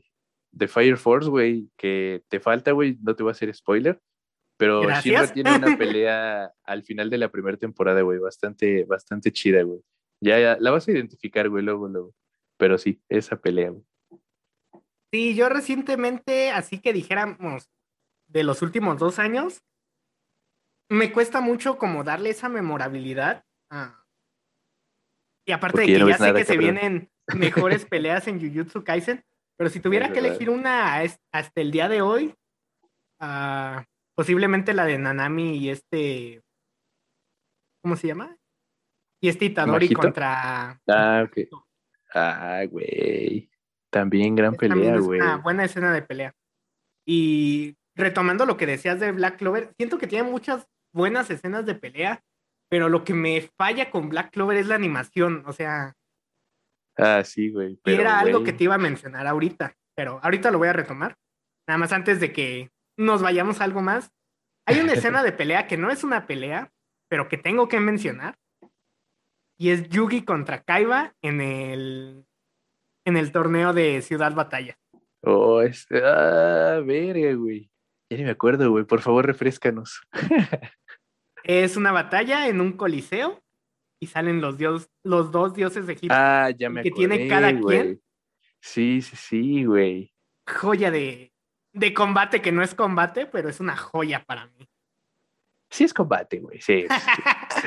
de 0.52 0.68
Fire 0.68 0.98
Force, 0.98 1.30
güey, 1.30 1.70
que 1.78 2.24
te 2.30 2.40
falta, 2.40 2.72
güey, 2.72 2.98
no 3.02 3.16
te 3.16 3.24
voy 3.24 3.32
a 3.32 3.34
hacer 3.34 3.54
spoiler, 3.54 4.00
pero 4.58 4.82
Gracias. 4.82 5.06
Shinra 5.06 5.34
tiene 5.34 5.56
una 5.56 5.78
pelea 5.78 6.52
al 6.66 6.84
final 6.84 7.10
de 7.10 7.18
la 7.18 7.30
primera 7.30 7.58
temporada, 7.58 8.02
güey, 8.02 8.20
bastante, 8.20 8.84
bastante 8.84 9.32
chida, 9.32 9.64
güey. 9.64 9.80
Ya, 10.22 10.38
ya, 10.38 10.58
la 10.60 10.72
vas 10.72 10.88
a 10.88 10.92
identificar, 10.92 11.48
güey, 11.50 11.64
luego, 11.64 11.88
luego. 11.88 12.14
Pero 12.60 12.78
sí, 12.78 13.02
esa 13.08 13.40
pelea. 13.40 13.74
Sí, 15.12 15.34
yo 15.34 15.50
recientemente, 15.50 16.52
así 16.52 16.80
que 16.80 16.94
dijéramos, 16.94 17.72
de 18.28 18.44
los 18.44 18.62
últimos 18.62 19.00
dos 19.00 19.18
años, 19.18 19.64
me 20.92 21.12
cuesta 21.12 21.40
mucho 21.40 21.78
como 21.78 22.04
darle 22.04 22.30
esa 22.32 22.50
memorabilidad. 22.50 23.46
ah. 23.72 23.96
Y 25.48 25.52
aparte 25.52 25.78
Porque 25.78 25.88
de 25.88 25.94
ya 25.94 25.98
que 25.98 26.04
no 26.04 26.10
ya 26.12 26.18
sé 26.18 26.34
que 26.34 26.46
se 26.46 26.58
vienen 26.58 27.10
mejores 27.36 27.86
peleas 27.86 28.28
en 28.28 28.40
Jujutsu 28.40 28.84
Kaisen, 28.84 29.24
pero 29.58 29.70
si 29.72 29.80
tuviera 29.80 30.06
Es 30.08 30.12
que 30.12 30.20
verdad. 30.22 30.36
elegir 30.36 30.50
una 30.52 30.98
hasta 31.32 31.62
el 31.62 31.72
día 31.72 31.90
de 31.90 32.04
hoy, 32.04 32.36
ah, 33.20 33.84
posiblemente 34.16 34.74
la 34.76 34.86
de 34.86 35.00
Nanami 35.00 35.58
y 35.58 35.70
este, 35.70 36.44
¿cómo 37.82 37.96
se 37.96 38.08
llama? 38.08 38.38
Y 39.22 39.30
este 39.30 39.46
Itadori 39.46 39.88
¿Majito? 39.88 40.02
contra... 40.02 40.80
Ah, 40.88 41.26
ok. 41.26 41.38
Ah, 42.14 42.64
güey. 42.70 43.50
También 43.92 44.36
gran 44.36 44.56
También 44.56 44.94
pelea, 44.94 45.00
güey. 45.00 45.20
una 45.22 45.38
buena 45.38 45.64
escena 45.66 45.94
de 45.94 46.02
pelea. 46.02 46.34
Y 47.08 47.76
retomando 47.96 48.46
lo 48.46 48.58
que 48.58 48.66
decías 48.66 49.00
de 49.00 49.12
Black 49.12 49.38
Clover, 49.38 49.72
siento 49.78 49.98
que 49.98 50.08
tiene 50.08 50.30
muchas 50.30 50.68
buenas 50.94 51.30
escenas 51.30 51.66
de 51.66 51.76
pelea, 51.76 52.22
pero 52.70 52.88
lo 52.90 53.04
que 53.04 53.14
me 53.14 53.42
falla 53.58 53.90
con 53.90 54.10
Black 54.10 54.32
Clover 54.32 54.58
es 54.58 54.68
la 54.68 54.76
animación. 54.76 55.44
O 55.46 55.54
sea, 55.54 55.94
Ah, 56.98 57.24
sí, 57.24 57.50
güey. 57.50 57.74
y 57.74 57.80
pero, 57.84 58.02
era 58.02 58.20
algo 58.20 58.44
que 58.44 58.54
te 58.54 58.66
iba 58.66 58.76
a 58.76 58.80
mencionar 58.80 59.26
ahorita, 59.26 59.74
pero 59.96 60.20
ahorita 60.22 60.52
lo 60.52 60.58
voy 60.58 60.68
a 60.68 60.74
retomar. 60.74 61.16
Nada 61.68 61.78
más 61.78 61.92
antes 61.94 62.20
de 62.20 62.34
que 62.34 62.70
nos 62.98 63.22
vayamos 63.22 63.62
a 63.62 63.64
algo 63.64 63.82
más. 63.82 64.12
Hay 64.68 64.80
una 64.80 64.94
escena 65.12 65.24
de 65.24 65.32
pelea 65.32 65.66
que 65.68 65.78
no 65.78 65.90
es 65.92 66.04
una 66.04 66.28
pelea, 66.28 66.72
pero 67.10 67.28
que 67.30 67.38
tengo 67.38 67.68
que 67.70 67.80
mencionar. 67.80 68.36
Y 69.60 69.72
es 69.72 69.90
Yugi 69.90 70.24
contra 70.24 70.64
Kaiba 70.64 71.14
en 71.22 71.42
el, 71.42 72.26
en 73.06 73.18
el 73.18 73.32
torneo 73.34 73.74
de 73.74 74.02
Ciudad 74.02 74.34
Batalla. 74.34 74.78
Oh, 75.22 75.62
es, 75.62 75.86
ah, 75.92 76.82
verga, 76.86 77.34
güey. 77.34 77.70
Ya 78.10 78.18
ni 78.18 78.24
me 78.24 78.32
acuerdo, 78.32 78.72
güey. 78.72 78.86
Por 78.86 79.02
favor, 79.02 79.26
refrescanos. 79.26 80.02
es 81.44 81.76
una 81.76 81.92
batalla 81.92 82.48
en 82.48 82.62
un 82.62 82.72
coliseo 82.72 83.44
y 84.02 84.08
salen 84.08 84.40
los, 84.40 84.58
dios, 84.58 84.90
los 85.04 85.30
dos 85.30 85.54
dioses 85.54 85.86
de 85.88 85.94
Egipto. 85.94 86.16
Ah, 86.18 86.52
ya 86.58 86.70
me 86.70 86.82
que 86.82 86.92
tiene 86.92 87.28
cada 87.28 87.52
quien. 87.60 88.02
Sí, 88.62 89.02
sí, 89.02 89.18
sí, 89.18 89.66
güey. 89.66 90.14
Joya 90.48 90.90
de, 90.90 91.34
de 91.74 91.94
combate 91.94 92.42
que 92.42 92.54
no 92.54 92.64
es 92.64 92.74
combate, 92.74 93.26
pero 93.26 93.50
es 93.50 93.60
una 93.60 93.76
joya 93.76 94.24
para 94.24 94.48
mí. 94.48 94.70
Sí 95.70 95.84
es 95.84 95.94
combate, 95.94 96.40
güey, 96.40 96.60
sí. 96.62 96.86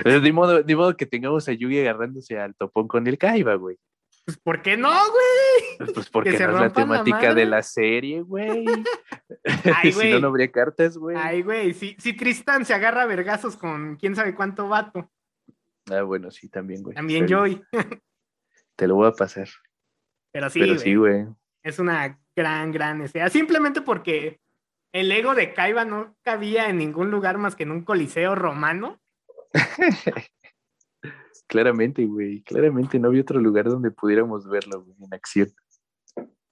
de, 0.05 0.33
modo, 0.33 0.63
de 0.63 0.77
modo 0.77 0.97
que 0.97 1.07
tengamos 1.07 1.49
a 1.49 1.53
Yugi 1.53 1.81
agarrándose 1.81 2.39
al 2.39 2.55
topón 2.55 2.89
con 2.89 3.07
el 3.07 3.17
Kaiba, 3.17 3.55
güey. 3.55 3.79
Pues, 4.25 4.39
¿por 4.39 4.63
qué 4.63 4.77
no, 4.77 4.91
güey? 4.91 5.79
Pues, 5.79 5.93
pues 5.93 6.11
porque 6.11 6.31
no 6.31 6.37
es 6.37 6.61
la 6.61 6.73
temática 6.73 7.35
de 7.35 7.45
la 7.45 7.63
serie, 7.63 8.21
güey. 8.23 8.65
si 9.93 10.11
no, 10.11 10.21
no 10.21 10.29
habría 10.29 10.51
cartas, 10.51 10.97
güey. 10.97 11.17
Ay, 11.19 11.43
güey, 11.43 11.75
si, 11.75 11.97
si 11.99 12.13
Tristan 12.13 12.65
se 12.65 12.75
agarra 12.75 13.07
vergazos 13.07 13.57
con 13.57 13.97
quién 13.97 14.15
sabe 14.15 14.35
cuánto 14.35 14.69
vato. 14.69 15.11
Ah, 15.91 16.03
bueno, 16.03 16.31
sí, 16.31 16.49
también, 16.49 16.83
güey. 16.83 16.95
También 16.95 17.27
Joy. 17.27 17.61
Te 18.77 18.87
lo 18.87 18.95
voy 18.95 19.09
a 19.09 19.13
pasar. 19.13 19.49
Pero 20.33 20.51
sí, 20.51 20.61
Pero 20.61 20.79
sí, 20.79 20.95
güey. 20.95 21.27
Es 21.63 21.79
una 21.79 22.21
gran, 22.35 22.73
gran 22.73 23.03
escena. 23.03 23.29
Simplemente 23.29 23.81
porque 23.83 24.41
el 24.93 25.11
ego 25.11 25.35
de 25.35 25.55
Kaiba 25.55 25.85
no 25.85 26.15
cabía 26.23 26.69
en 26.69 26.79
ningún 26.79 27.11
lugar 27.11 27.39
más 27.39 27.57
que 27.57 27.63
en 27.63 27.71
un 27.71 27.83
coliseo 27.83 28.35
romano. 28.35 29.01
claramente, 31.47 32.05
güey, 32.07 32.43
claramente 32.43 32.99
no 32.99 33.09
había 33.09 33.23
otro 33.23 33.41
lugar 33.41 33.67
donde 33.67 33.91
pudiéramos 33.91 34.49
verlo 34.49 34.87
en 35.01 35.15
acción. 35.15 35.49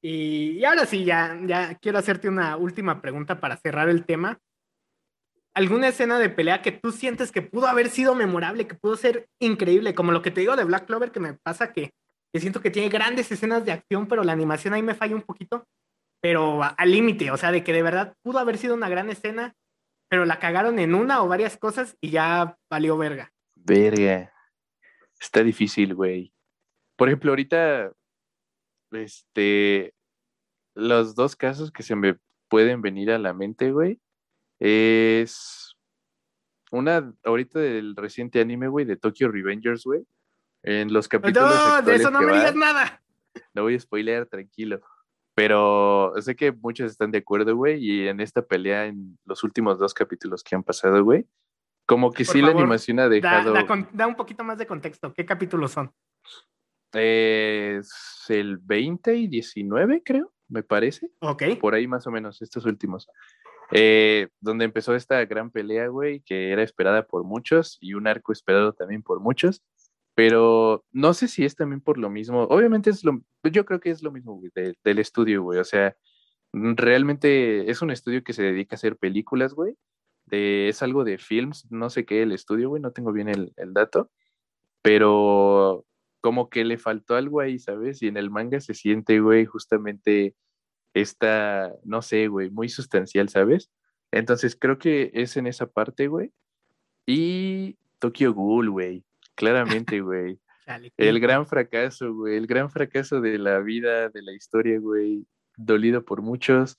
Y, 0.02 0.64
ahora 0.64 0.86
sí, 0.86 1.04
ya, 1.04 1.38
ya 1.44 1.74
quiero 1.74 1.98
hacerte 1.98 2.28
una 2.28 2.56
última 2.56 3.02
pregunta 3.02 3.40
para 3.40 3.56
cerrar 3.58 3.90
el 3.90 4.06
tema. 4.06 4.38
¿Alguna 5.52 5.88
escena 5.88 6.18
de 6.18 6.30
pelea 6.30 6.62
que 6.62 6.72
tú 6.72 6.92
sientes 6.92 7.32
que 7.32 7.42
pudo 7.42 7.66
haber 7.66 7.90
sido 7.90 8.14
memorable, 8.14 8.66
que 8.66 8.74
pudo 8.74 8.96
ser 8.96 9.28
increíble? 9.38 9.94
Como 9.94 10.12
lo 10.12 10.22
que 10.22 10.30
te 10.30 10.40
digo 10.40 10.56
de 10.56 10.64
Black 10.64 10.86
Clover, 10.86 11.10
que 11.10 11.20
me 11.20 11.34
pasa 11.34 11.72
que, 11.72 11.92
que 12.32 12.40
siento 12.40 12.62
que 12.62 12.70
tiene 12.70 12.88
grandes 12.88 13.30
escenas 13.30 13.64
de 13.64 13.72
acción, 13.72 14.06
pero 14.06 14.24
la 14.24 14.32
animación 14.32 14.72
ahí 14.72 14.82
me 14.82 14.94
falla 14.94 15.16
un 15.16 15.22
poquito 15.22 15.66
pero 16.20 16.60
al 16.62 16.90
límite, 16.90 17.30
o 17.30 17.36
sea, 17.36 17.52
de 17.52 17.64
que 17.64 17.72
de 17.72 17.82
verdad 17.82 18.14
pudo 18.22 18.38
haber 18.38 18.58
sido 18.58 18.74
una 18.74 18.88
gran 18.88 19.10
escena, 19.10 19.54
pero 20.08 20.24
la 20.24 20.38
cagaron 20.38 20.78
en 20.78 20.94
una 20.94 21.22
o 21.22 21.28
varias 21.28 21.56
cosas 21.56 21.96
y 22.00 22.10
ya 22.10 22.58
valió 22.68 22.96
verga. 22.98 23.32
Verga. 23.54 24.32
Está 25.20 25.42
difícil, 25.42 25.94
güey. 25.94 26.32
Por 26.96 27.08
ejemplo, 27.08 27.32
ahorita, 27.32 27.92
este, 28.92 29.94
los 30.74 31.14
dos 31.14 31.36
casos 31.36 31.70
que 31.70 31.82
se 31.82 31.94
me 31.96 32.18
pueden 32.48 32.82
venir 32.82 33.10
a 33.10 33.18
la 33.18 33.32
mente, 33.32 33.70
güey, 33.70 34.00
es 34.58 35.76
una 36.70 37.12
ahorita 37.24 37.58
del 37.58 37.96
reciente 37.96 38.40
anime, 38.40 38.68
güey, 38.68 38.84
de 38.84 38.96
Tokyo 38.96 39.30
Revengers, 39.30 39.84
güey. 39.84 40.06
En 40.62 40.92
los 40.92 41.08
capítulos. 41.08 41.50
No, 41.54 41.82
de 41.82 41.94
eso 41.94 42.10
no 42.10 42.20
me 42.20 42.32
digas 42.32 42.54
nada. 42.54 43.02
No 43.54 43.62
voy 43.62 43.76
a 43.76 43.80
spoilear, 43.80 44.26
tranquilo. 44.26 44.80
Pero 45.40 46.12
sé 46.20 46.36
que 46.36 46.52
muchos 46.52 46.90
están 46.90 47.10
de 47.10 47.16
acuerdo, 47.16 47.56
güey, 47.56 47.82
y 47.82 48.08
en 48.08 48.20
esta 48.20 48.42
pelea, 48.42 48.84
en 48.84 49.18
los 49.24 49.42
últimos 49.42 49.78
dos 49.78 49.94
capítulos 49.94 50.44
que 50.44 50.54
han 50.54 50.62
pasado, 50.62 51.02
güey, 51.02 51.24
como 51.86 52.12
que 52.12 52.26
sí 52.26 52.42
la 52.42 52.50
animación 52.50 52.98
ha 52.98 53.08
dejado... 53.08 53.54
Da, 53.92 54.06
un 54.06 54.16
poquito 54.16 54.44
más 54.44 54.58
de 54.58 54.66
contexto. 54.66 55.14
¿Qué 55.14 55.24
capítulos 55.24 55.70
son? 55.70 55.94
Es 56.92 57.90
el 58.28 58.58
20 58.58 59.16
y 59.16 59.28
19, 59.28 60.02
creo, 60.04 60.30
me 60.46 60.62
parece. 60.62 61.08
Ok. 61.20 61.44
Por 61.58 61.72
ahí 61.72 61.88
más 61.88 62.06
o 62.06 62.10
menos, 62.10 62.42
estos 62.42 62.66
últimos. 62.66 63.08
Eh, 63.72 64.28
donde 64.40 64.66
empezó 64.66 64.94
esta 64.94 65.24
gran 65.24 65.50
pelea, 65.50 65.86
güey, 65.86 66.20
que 66.20 66.50
era 66.52 66.62
esperada 66.62 67.06
por 67.06 67.24
muchos 67.24 67.78
y 67.80 67.94
un 67.94 68.06
arco 68.06 68.32
esperado 68.32 68.74
también 68.74 69.02
por 69.02 69.20
muchos. 69.20 69.62
Pero 70.20 70.84
no 70.92 71.14
sé 71.14 71.28
si 71.28 71.46
es 71.46 71.56
también 71.56 71.80
por 71.80 71.96
lo 71.96 72.10
mismo. 72.10 72.42
Obviamente 72.42 72.90
es 72.90 73.04
lo, 73.04 73.22
yo 73.42 73.64
creo 73.64 73.80
que 73.80 73.88
es 73.88 74.02
lo 74.02 74.12
mismo, 74.12 74.38
del 74.54 74.98
estudio, 74.98 75.42
güey. 75.42 75.58
O 75.58 75.64
sea, 75.64 75.96
mm, 76.52 76.74
realmente 76.76 77.70
es 77.70 77.80
un 77.80 77.90
estudio 77.90 78.22
que 78.22 78.34
se 78.34 78.42
dedica 78.42 78.74
a 78.74 78.76
hacer 78.76 78.98
películas, 78.98 79.54
güey. 79.54 79.78
es 80.30 80.82
algo 80.82 81.04
de 81.04 81.16
films, 81.16 81.66
no 81.70 81.88
sé 81.90 82.04
qué 82.04 82.22
el 82.22 82.32
estudio, 82.32 82.68
güey, 82.68 82.82
no 82.82 82.92
tengo 82.92 83.12
bien 83.12 83.30
el, 83.30 83.54
el 83.56 83.72
dato. 83.72 84.10
Pero 84.82 85.86
como 86.20 86.50
que 86.50 86.64
le 86.66 86.78
faltó 86.78 87.16
algo 87.16 87.40
ahí, 87.40 87.58
¿sabes? 87.58 88.02
Y 88.02 88.08
en 88.08 88.18
el 88.18 88.30
manga 88.30 88.60
se 88.60 88.74
siente, 88.74 89.20
güey, 89.20 89.46
justamente 89.46 90.36
esta, 90.94 91.74
no 91.84 92.02
sé, 92.02 92.28
güey, 92.28 92.50
muy 92.50 92.68
sustancial, 92.68 93.30
¿sabes? 93.30 93.70
Entonces 94.12 94.56
creo 94.56 94.78
que 94.78 95.10
es 95.14 95.36
en 95.38 95.46
esa 95.46 95.66
parte, 95.66 96.08
güey. 96.08 96.32
Y 97.06 97.78
Tokyo 98.00 98.34
Ghoul, 98.34 98.70
güey. 98.70 99.04
Claramente, 99.40 100.02
güey. 100.02 100.38
el 100.98 101.18
gran 101.18 101.46
fracaso, 101.46 102.12
güey. 102.12 102.36
El 102.36 102.46
gran 102.46 102.70
fracaso 102.70 103.22
de 103.22 103.38
la 103.38 103.58
vida, 103.60 104.10
de 104.10 104.20
la 104.20 104.34
historia, 104.34 104.78
güey. 104.78 105.26
Dolido 105.56 106.04
por 106.04 106.20
muchos. 106.20 106.76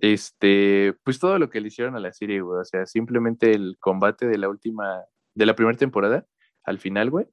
Este, 0.00 0.94
pues 1.04 1.20
todo 1.20 1.38
lo 1.38 1.50
que 1.50 1.60
le 1.60 1.68
hicieron 1.68 1.94
a 1.94 2.00
la 2.00 2.12
serie, 2.12 2.40
güey. 2.40 2.60
O 2.60 2.64
sea, 2.64 2.84
simplemente 2.86 3.52
el 3.52 3.76
combate 3.78 4.26
de 4.26 4.38
la 4.38 4.48
última, 4.48 5.04
de 5.34 5.46
la 5.46 5.54
primera 5.54 5.78
temporada, 5.78 6.26
al 6.64 6.80
final, 6.80 7.10
güey, 7.10 7.28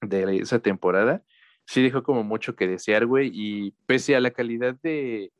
de 0.00 0.38
esa 0.38 0.58
temporada, 0.58 1.22
sí 1.64 1.80
dejó 1.80 2.02
como 2.02 2.24
mucho 2.24 2.56
que 2.56 2.66
desear, 2.66 3.06
güey. 3.06 3.30
Y 3.32 3.76
pese 3.86 4.16
a 4.16 4.20
la 4.20 4.32
calidad 4.32 4.74
de, 4.82 5.32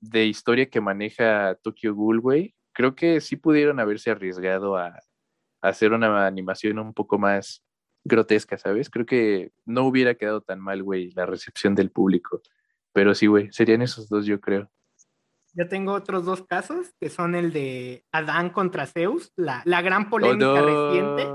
de 0.00 0.26
historia 0.26 0.68
que 0.68 0.82
maneja 0.82 1.54
Tokyo 1.62 1.94
Ghoul, 1.94 2.20
güey, 2.20 2.54
creo 2.74 2.94
que 2.94 3.22
sí 3.22 3.36
pudieron 3.36 3.80
haberse 3.80 4.10
arriesgado 4.10 4.76
a, 4.76 5.00
hacer 5.60 5.92
una 5.92 6.26
animación 6.26 6.78
un 6.78 6.94
poco 6.94 7.18
más 7.18 7.62
grotesca, 8.04 8.58
¿sabes? 8.58 8.90
Creo 8.90 9.06
que 9.06 9.52
no 9.64 9.84
hubiera 9.84 10.14
quedado 10.14 10.40
tan 10.40 10.60
mal, 10.60 10.82
güey, 10.82 11.12
la 11.12 11.26
recepción 11.26 11.74
del 11.74 11.90
público. 11.90 12.42
Pero 12.92 13.14
sí, 13.14 13.26
güey, 13.26 13.52
serían 13.52 13.82
esos 13.82 14.08
dos, 14.08 14.26
yo 14.26 14.40
creo. 14.40 14.70
Yo 15.52 15.68
tengo 15.68 15.92
otros 15.92 16.24
dos 16.24 16.46
casos, 16.46 16.94
que 17.00 17.08
son 17.08 17.34
el 17.34 17.52
de 17.52 18.04
Adán 18.12 18.50
contra 18.50 18.86
Zeus, 18.86 19.32
la, 19.36 19.62
gran 19.82 20.08
polémica 20.08 20.62
reciente. 20.62 21.28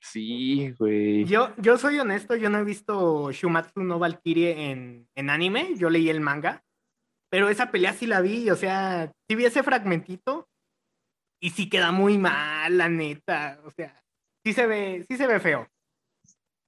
Sí, 0.00 0.74
güey. 0.78 1.24
Yo, 1.24 1.50
yo 1.56 1.76
soy 1.76 1.98
honesto, 1.98 2.36
yo 2.36 2.50
no 2.50 2.58
he 2.58 2.64
visto 2.64 3.30
Shumatsu 3.32 3.80
no 3.80 3.98
Valkyrie 3.98 4.70
en, 4.70 5.08
en 5.14 5.30
anime, 5.30 5.74
yo 5.76 5.90
leí 5.90 6.08
el 6.08 6.20
manga, 6.20 6.62
pero 7.30 7.48
esa 7.48 7.70
pelea 7.70 7.92
sí 7.92 8.06
la 8.06 8.20
vi, 8.20 8.48
o 8.50 8.56
sea, 8.56 9.10
si 9.28 9.34
vi 9.34 9.44
ese 9.44 9.62
fragmentito, 9.62 10.47
y 11.40 11.50
sí 11.50 11.68
queda 11.68 11.92
muy 11.92 12.18
mal, 12.18 12.76
la 12.76 12.88
neta. 12.88 13.60
O 13.64 13.70
sea, 13.70 14.02
sí 14.44 14.52
se 14.52 14.66
ve, 14.66 15.04
sí 15.08 15.16
se 15.16 15.26
ve 15.26 15.40
feo. 15.40 15.68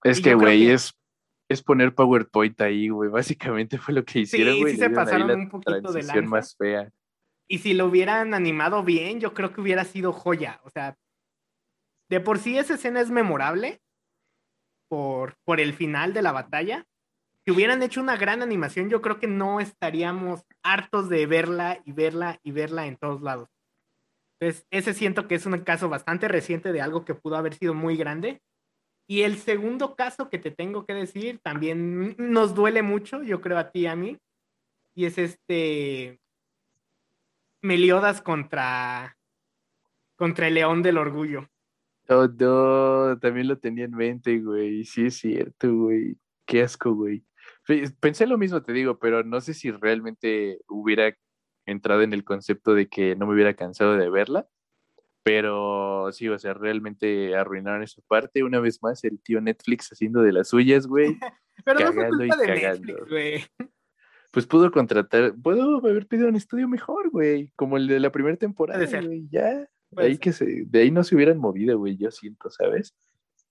Es 0.02 0.20
que, 0.20 0.35
güey, 0.35 0.70
es, 0.70 0.94
es 1.48 1.62
poner 1.62 1.94
PowerPoint 1.94 2.61
ahí, 2.61 2.88
güey. 2.88 3.11
Básicamente 3.11 3.78
fue 3.78 3.94
lo 3.94 4.04
que 4.04 4.20
hicieron, 4.20 4.61
güey. 4.61 4.72
Sí, 4.72 4.78
sí 4.78 4.85
se 4.85 4.90
pasaron 4.90 5.30
un 5.30 5.48
poquito 5.48 5.92
de 5.92 6.02
lanza. 6.02 6.22
más 6.22 6.56
fea. 6.56 6.90
Y 7.48 7.59
si 7.59 7.74
lo 7.74 7.87
hubieran 7.87 8.33
animado 8.33 8.85
bien, 8.85 9.20
yo 9.20 9.35
creo 9.35 9.52
que 9.52 9.61
hubiera 9.61 9.85
sido 9.85 10.12
joya. 10.12 10.61
O 10.62 10.70
sea, 10.70 10.96
de 12.09 12.20
por 12.20 12.38
sí 12.38 12.56
esa 12.56 12.74
escena 12.74 13.00
es 13.00 13.11
memorable 13.11 13.80
por, 14.88 15.37
por 15.44 15.61
el 15.61 15.74
final 15.74 16.14
de 16.14 16.22
la 16.22 16.33
batalla. 16.33 16.87
Si 17.44 17.52
hubieran 17.52 17.83
hecho 17.83 18.00
una 18.00 18.16
gran 18.16 18.42
animación, 18.42 18.88
yo 18.88 19.02
creo 19.02 19.18
que 19.18 19.26
no 19.26 19.61
estaríamos 19.61 20.44
hartos 20.62 21.09
de 21.09 21.26
verla 21.26 21.80
y 21.85 21.92
verla 21.92 22.38
y 22.42 22.52
verla 22.52 22.87
en 22.87 22.96
todos 22.96 23.22
lados. 23.22 23.48
Entonces, 24.40 24.66
ese 24.70 24.94
siento 24.94 25.29
que 25.29 25.35
es 25.35 25.44
un 25.44 25.59
caso 25.61 25.88
bastante 25.88 26.26
reciente 26.26 26.72
de 26.72 26.81
algo 26.81 27.05
que 27.05 27.14
pudo 27.14 27.37
haber 27.37 27.55
sido 27.55 27.74
muy 27.74 27.96
grande. 27.96 28.40
Y 29.07 29.22
el 29.22 29.37
segundo 29.37 29.96
caso 29.96 30.31
que 30.31 30.38
te 30.38 30.50
tengo 30.50 30.87
que 30.87 30.94
decir 30.94 31.40
también 31.42 32.14
nos 32.18 32.55
duele 32.55 32.83
mucho, 32.83 33.22
yo 33.22 33.40
creo 33.40 33.59
a 33.59 33.70
ti 33.70 33.81
y 33.81 33.87
a 33.87 33.96
mí, 33.96 34.18
y 34.94 35.05
es 35.05 35.18
este 35.18 36.20
Meliodas 37.62 38.22
contra 38.22 39.16
contra 40.16 40.48
el 40.48 40.55
León 40.55 40.83
del 40.83 40.98
Orgullo. 40.98 41.48
Oh, 42.09 42.26
no, 42.26 43.18
también 43.18 43.48
lo 43.48 43.59
tenía 43.59 43.85
en 43.85 43.92
mente, 43.92 44.38
güey. 44.38 44.85
Sí 44.85 45.07
es 45.07 45.18
cierto, 45.18 45.72
güey. 45.74 46.16
Qué 46.46 46.62
asco, 46.62 46.92
güey. 46.94 47.24
Pensé 48.00 48.26
lo 48.26 48.38
mismo, 48.38 48.62
te 48.62 48.72
digo, 48.72 48.98
pero 48.98 49.22
no 49.22 49.40
sé 49.40 49.55
si 49.55 49.70
realmente 49.70 50.59
hubiera 50.68 51.14
entrado 51.70 52.02
en 52.02 52.12
el 52.12 52.24
concepto 52.24 52.74
de 52.74 52.88
que 52.88 53.16
no 53.16 53.26
me 53.26 53.35
hubiera 53.35 53.54
cansado 53.54 53.96
de 53.96 54.11
verla. 54.11 54.48
Pero 55.22 56.11
sí, 56.12 56.28
o 56.28 56.38
sea, 56.38 56.54
realmente 56.54 57.37
arruinaron 57.37 57.83
esa 57.83 58.00
parte. 58.09 58.42
Una 58.42 58.59
vez 58.59 58.83
más, 58.83 59.04
el 59.04 59.20
tío 59.20 59.40
Netflix 59.40 59.92
haciendo 59.92 60.22
de 60.22 60.33
las 60.33 60.48
suyas, 60.48 60.87
güey. 60.87 61.18
pero 61.64 61.80
no 61.80 61.92
fue 61.92 62.09
culpa 62.09 62.37
de 62.37 62.46
Netflix, 62.46 63.09
güey. 63.09 63.44
Pues 64.30 64.46
pudo 64.46 64.70
contratar, 64.70 65.35
pudo 65.35 65.78
haber 65.78 66.06
pedido 66.06 66.28
un 66.28 66.37
estudio 66.37 66.68
mejor, 66.68 67.11
güey, 67.11 67.52
como 67.56 67.76
el 67.76 67.88
de 67.88 67.98
la 67.98 68.12
primera 68.12 68.37
temporada, 68.37 68.85
güey, 69.02 69.26
ya. 69.28 69.68
de 69.90 70.04
ahí, 70.04 70.18
que 70.18 70.33
se, 70.33 70.66
de 70.66 70.80
ahí 70.83 70.92
no 70.92 71.02
se 71.02 71.16
hubieran 71.16 71.38
movido, 71.38 71.76
güey, 71.78 71.96
yo 71.96 72.12
siento, 72.12 72.48
¿sabes? 72.48 72.94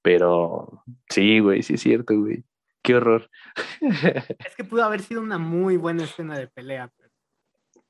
Pero 0.02 0.84
sí, 1.10 1.40
güey, 1.40 1.64
sí 1.64 1.74
es 1.74 1.82
cierto, 1.82 2.18
güey. 2.18 2.46
Qué 2.82 2.96
horror. 2.96 3.30
Es 4.40 4.56
que 4.56 4.64
pudo 4.64 4.84
haber 4.84 5.02
sido 5.02 5.22
una 5.22 5.38
muy 5.38 5.76
buena 5.76 6.04
escena 6.04 6.38
de 6.38 6.48
pelea. 6.48 6.92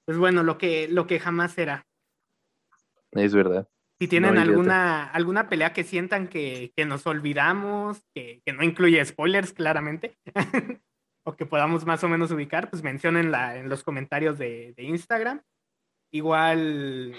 Pues 0.09 0.17
bueno, 0.17 0.41
lo 0.41 0.57
que, 0.57 0.87
lo 0.87 1.05
que 1.05 1.19
jamás 1.19 1.55
era. 1.59 1.85
Es 3.11 3.35
verdad. 3.35 3.69
Si 3.99 4.07
tienen 4.07 4.39
alguna, 4.39 5.03
alguna 5.03 5.49
pelea 5.49 5.71
que 5.71 5.83
sientan 5.83 6.27
que, 6.27 6.73
que 6.75 6.87
nos 6.87 7.05
olvidamos, 7.05 8.01
que, 8.15 8.41
que, 8.43 8.51
no 8.51 8.63
incluye 8.63 9.05
spoilers, 9.05 9.53
claramente, 9.53 10.17
o 11.23 11.35
que 11.35 11.45
podamos 11.45 11.85
más 11.85 12.03
o 12.03 12.09
menos 12.09 12.31
ubicar, 12.31 12.71
pues 12.71 12.81
mencionenla 12.81 13.57
en 13.57 13.69
los 13.69 13.83
comentarios 13.83 14.39
de, 14.39 14.73
de 14.75 14.83
Instagram. 14.83 15.43
Igual, 16.11 17.13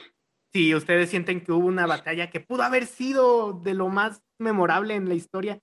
si 0.53 0.75
ustedes 0.75 1.11
sienten 1.11 1.43
que 1.43 1.53
hubo 1.53 1.69
una 1.69 1.87
batalla 1.87 2.29
que 2.29 2.41
pudo 2.41 2.65
haber 2.65 2.87
sido 2.87 3.53
de 3.53 3.75
lo 3.75 3.87
más 3.87 4.21
memorable 4.37 4.97
en 4.97 5.09
la 5.09 5.15
historia 5.15 5.61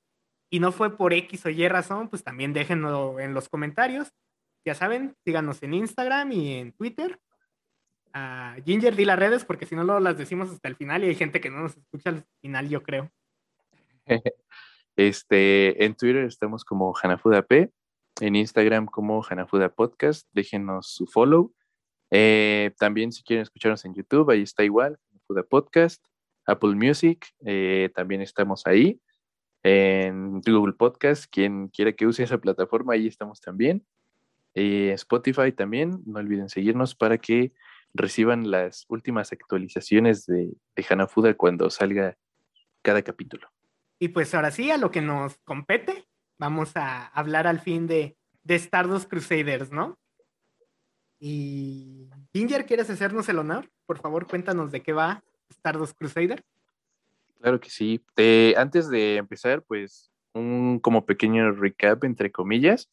y 0.50 0.62
no 0.62 0.72
fue 0.72 0.96
por 0.96 1.12
X 1.12 1.46
o 1.46 1.50
Y 1.50 1.68
razón, 1.68 2.08
pues 2.08 2.24
también 2.24 2.54
déjenlo 2.54 3.20
en 3.20 3.34
los 3.34 3.50
comentarios. 3.50 4.14
Ya 4.68 4.76
saben, 4.76 5.16
síganos 5.24 5.64
en 5.64 5.74
Instagram 5.74 6.30
y 6.34 6.56
en 6.56 6.74
Twitter. 6.74 7.22
Ginger, 8.66 8.98
di 8.98 9.06
las 9.06 9.18
redes 9.18 9.46
porque 9.46 9.66
si 9.66 9.78
no 9.78 10.02
las 10.02 10.18
decimos 10.18 10.50
hasta 10.50 10.68
el 10.68 10.76
final 10.76 11.06
y 11.06 11.08
hay 11.08 11.16
gente 11.16 11.40
que 11.40 11.50
no 11.50 11.62
nos 11.62 11.78
escucha 11.78 12.10
al 12.10 12.26
final, 12.42 12.68
yo 12.68 12.84
creo. 12.84 13.10
Este, 14.98 15.86
en 15.86 15.96
Twitter 15.96 16.26
estamos 16.26 16.66
como 16.66 16.94
Hanafuda 17.02 17.44
P, 17.44 17.72
en 18.20 18.36
Instagram 18.36 18.88
como 18.88 19.24
Hanafuda 19.24 19.70
Podcast, 19.70 20.28
déjenos 20.34 20.88
su 20.88 21.08
follow. 21.08 21.54
Eh, 22.12 22.74
también 22.78 23.14
si 23.14 23.24
quieren 23.24 23.44
escucharnos 23.44 23.86
en 23.86 23.94
YouTube, 23.94 24.30
ahí 24.32 24.42
está 24.42 24.66
igual, 24.66 25.00
Hanafuda 25.12 25.44
Podcast, 25.44 26.06
Apple 26.46 26.76
Music, 26.76 27.26
eh, 27.46 27.90
también 27.96 28.20
estamos 28.22 28.68
ahí. 28.68 29.00
En 29.64 30.42
Google 30.42 30.74
Podcast, 30.74 31.26
quien 31.32 31.70
quiera 31.70 31.94
que 31.94 32.06
use 32.06 32.24
esa 32.24 32.40
plataforma, 32.40 32.96
ahí 32.96 33.08
estamos 33.08 33.40
también. 33.40 33.86
Eh, 34.60 34.92
Spotify 34.94 35.52
también, 35.52 36.02
no 36.08 36.18
olviden 36.18 36.50
seguirnos 36.50 36.96
para 36.96 37.20
que 37.20 37.54
reciban 37.94 38.50
las 38.50 38.86
últimas 38.88 39.32
actualizaciones 39.32 40.26
de, 40.26 40.52
de 40.76 40.86
Hanafuda 40.90 41.36
cuando 41.36 41.70
salga 41.70 42.18
cada 42.82 43.04
capítulo. 43.04 43.48
Y 44.00 44.08
pues 44.08 44.34
ahora 44.34 44.50
sí, 44.50 44.72
a 44.72 44.78
lo 44.78 44.90
que 44.90 45.02
nos 45.02 45.38
compete, 45.44 46.08
vamos 46.40 46.76
a 46.76 47.06
hablar 47.06 47.46
al 47.46 47.60
fin 47.60 47.86
de, 47.86 48.18
de 48.42 48.56
Stardust 48.56 49.08
Crusaders, 49.08 49.72
¿no? 49.72 50.00
Y 51.20 52.10
Ginger, 52.34 52.66
¿quieres 52.66 52.90
hacernos 52.90 53.30
el 53.30 53.38
honor? 53.38 53.70
Por 53.86 54.00
favor, 54.00 54.26
cuéntanos 54.26 54.72
de 54.72 54.82
qué 54.82 54.92
va 54.92 55.24
Stardust 55.52 55.96
Crusader. 55.96 56.44
Claro 57.40 57.60
que 57.60 57.70
sí. 57.70 58.04
antes 58.56 58.90
de 58.90 59.18
empezar, 59.18 59.62
pues 59.62 60.12
un 60.34 60.80
como 60.80 61.06
pequeño 61.06 61.52
recap, 61.52 62.04
entre 62.06 62.32
comillas. 62.32 62.90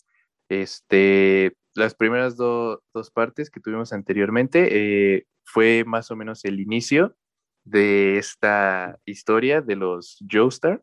Este, 0.49 1.57
las 1.75 1.95
primeras 1.95 2.37
dos 2.37 2.81
partes 3.13 3.51
que 3.51 3.61
tuvimos 3.61 3.93
anteriormente 3.93 4.69
eh, 5.17 5.27
fue 5.45 5.85
más 5.85 6.11
o 6.11 6.17
menos 6.17 6.45
el 6.45 6.61
inicio 6.61 7.17
de 7.65 8.19
esta 8.19 8.99
historia 9.05 9.61
de 9.61 9.77
los 9.77 10.19
Joestar. 10.31 10.83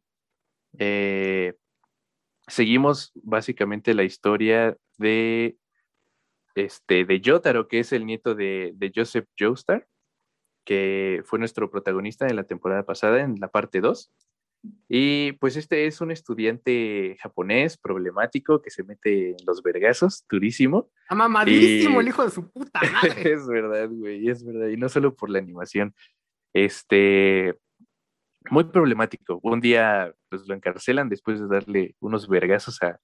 Eh, 0.77 1.55
seguimos 2.47 3.11
básicamente 3.15 3.93
la 3.93 4.03
historia 4.03 4.77
de, 4.97 5.57
este, 6.55 7.05
de 7.05 7.21
Yotaro, 7.21 7.67
que 7.67 7.79
es 7.79 7.93
el 7.93 8.05
nieto 8.05 8.35
de, 8.35 8.73
de 8.75 8.91
Joseph 8.93 9.27
Joestar, 9.37 9.87
que 10.65 11.21
fue 11.25 11.39
nuestro 11.39 11.69
protagonista 11.69 12.27
en 12.27 12.35
la 12.35 12.43
temporada 12.43 12.83
pasada, 12.83 13.21
en 13.21 13.35
la 13.39 13.49
parte 13.49 13.81
2. 13.81 14.11
Y 14.87 15.31
pues 15.33 15.55
este 15.55 15.87
es 15.87 16.01
un 16.01 16.11
estudiante 16.11 17.17
japonés 17.21 17.77
problemático 17.77 18.61
que 18.61 18.69
se 18.69 18.83
mete 18.83 19.31
en 19.31 19.45
los 19.45 19.63
vergazos, 19.63 20.25
durísimo. 20.29 20.91
Amamadísimo 21.09 22.01
el 22.01 22.09
hijo 22.09 22.23
de 22.23 22.29
su 22.29 22.49
puta 22.51 22.79
madre. 22.93 23.33
es 23.33 23.47
verdad, 23.47 23.89
güey, 23.89 24.29
es 24.29 24.45
verdad. 24.45 24.67
Y 24.67 24.77
no 24.77 24.89
solo 24.89 25.15
por 25.15 25.29
la 25.29 25.39
animación. 25.39 25.95
Este, 26.53 27.57
muy 28.49 28.65
problemático. 28.65 29.39
Un 29.41 29.61
día 29.61 30.13
pues 30.29 30.47
lo 30.47 30.53
encarcelan 30.53 31.09
después 31.09 31.39
de 31.39 31.47
darle 31.47 31.95
unos 31.99 32.27
vergazos 32.27 32.81
a, 32.83 32.99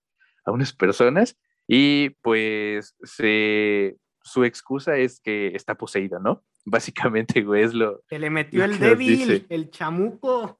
a 0.45 0.51
unas 0.51 0.73
personas 0.73 1.37
y 1.67 2.11
pues 2.21 2.95
se, 3.03 3.97
su 4.21 4.43
excusa 4.43 4.97
es 4.97 5.19
que 5.19 5.47
está 5.47 5.75
poseído, 5.75 6.19
¿no? 6.19 6.43
Básicamente, 6.65 7.41
güey, 7.41 7.63
es 7.63 7.73
lo... 7.73 8.01
Se 8.09 8.19
le 8.19 8.29
metió 8.29 8.63
el 8.63 8.79
débil, 8.79 9.45
el 9.49 9.69
chamuco. 9.69 10.59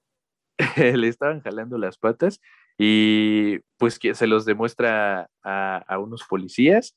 le 0.78 1.08
estaban 1.08 1.42
jalando 1.42 1.78
las 1.78 1.98
patas 1.98 2.42
y 2.78 3.60
pues 3.78 4.00
que 4.00 4.14
se 4.16 4.28
los 4.28 4.46
demuestra 4.46 5.30
a, 5.44 6.00
unos 6.00 6.24
policías 6.24 6.96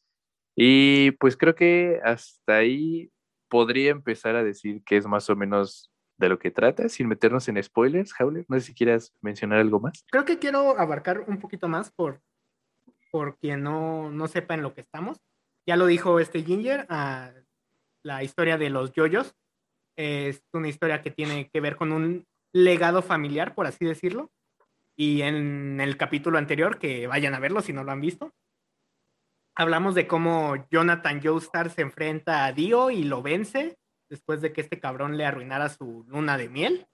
y 0.56 1.12
pues 1.12 1.36
creo 1.36 1.54
que 1.54 2.00
hasta 2.04 2.56
ahí 2.56 3.10
podría 3.48 3.90
empezar 3.90 4.36
a 4.36 4.44
decir 4.44 4.82
que 4.84 4.96
es 4.96 5.06
más 5.06 5.28
o 5.30 5.36
menos 5.36 5.90
de 6.18 6.28
lo 6.28 6.38
que 6.38 6.50
trata, 6.50 6.88
sin 6.88 7.08
meternos 7.08 7.48
en 7.48 7.62
spoilers, 7.62 8.12
Howler. 8.20 8.44
No 8.46 8.60
sé 8.60 8.66
si 8.66 8.74
quieras 8.74 9.14
mencionar 9.22 9.58
algo 9.58 9.80
más. 9.80 10.04
Creo 10.10 10.26
que 10.26 10.38
quiero 10.38 10.78
abarcar 10.78 11.24
un 11.26 11.40
poquito 11.40 11.66
más 11.66 11.90
por, 11.90 12.20
por 13.10 13.38
quien 13.38 13.62
no, 13.62 14.10
no 14.10 14.28
sepa 14.28 14.54
en 14.54 14.62
lo 14.62 14.74
que 14.74 14.82
estamos. 14.82 15.18
Ya 15.66 15.76
lo 15.76 15.86
dijo 15.86 16.20
este 16.20 16.42
Ginger, 16.42 16.86
la 16.88 18.22
historia 18.22 18.58
de 18.58 18.70
los 18.70 18.92
yoyos. 18.92 19.34
Es 19.96 20.42
una 20.52 20.68
historia 20.68 21.02
que 21.02 21.10
tiene 21.10 21.48
que 21.50 21.60
ver 21.60 21.76
con 21.76 21.92
un 21.92 22.26
legado 22.52 23.02
familiar, 23.02 23.54
por 23.54 23.66
así 23.66 23.84
decirlo. 23.84 24.30
Y 24.96 25.22
en 25.22 25.80
el 25.80 25.96
capítulo 25.96 26.38
anterior, 26.38 26.78
que 26.78 27.06
vayan 27.06 27.34
a 27.34 27.40
verlo 27.40 27.60
si 27.62 27.72
no 27.72 27.84
lo 27.84 27.92
han 27.92 28.00
visto, 28.00 28.34
hablamos 29.54 29.94
de 29.94 30.06
cómo 30.06 30.66
Jonathan 30.70 31.20
Joestar 31.22 31.70
se 31.70 31.82
enfrenta 31.82 32.44
a 32.44 32.52
Dio 32.52 32.90
y 32.90 33.04
lo 33.04 33.22
vence 33.22 33.78
después 34.08 34.40
de 34.40 34.52
que 34.52 34.60
este 34.60 34.80
cabrón 34.80 35.16
le 35.16 35.24
arruinara 35.24 35.68
su 35.68 36.04
luna 36.08 36.36
de 36.36 36.48
miel. 36.48 36.86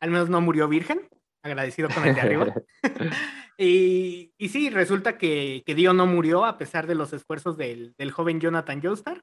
Al 0.00 0.10
menos 0.10 0.28
no 0.28 0.40
murió 0.40 0.68
virgen, 0.68 1.08
agradecido 1.42 1.88
con 1.88 2.04
el 2.04 2.14
de 2.14 2.20
arriba. 2.20 2.54
y, 3.58 4.32
y, 4.36 4.48
sí, 4.48 4.70
resulta 4.70 5.18
que, 5.18 5.62
que, 5.64 5.74
Dio 5.74 5.92
no 5.92 6.06
murió 6.06 6.44
a 6.44 6.58
pesar 6.58 6.86
de 6.86 6.94
los 6.94 7.12
esfuerzos 7.12 7.56
del, 7.56 7.94
del 7.96 8.10
joven 8.10 8.40
Jonathan 8.40 8.82
Joestar 8.82 9.22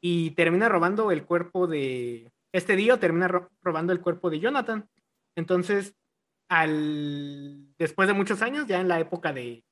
y 0.00 0.30
termina 0.32 0.68
robando 0.68 1.10
el 1.10 1.24
cuerpo 1.24 1.66
de, 1.66 2.32
este 2.52 2.76
Dio 2.76 2.98
termina 2.98 3.28
robando 3.62 3.92
el 3.92 4.00
cuerpo 4.00 4.30
de 4.30 4.40
Jonathan. 4.40 4.88
Entonces, 5.36 5.94
al, 6.48 7.74
después 7.76 8.08
de 8.08 8.14
muchos 8.14 8.42
años, 8.42 8.66
ya 8.66 8.80
en 8.80 8.88
la 8.88 9.00
época 9.00 9.32
de, 9.32 9.64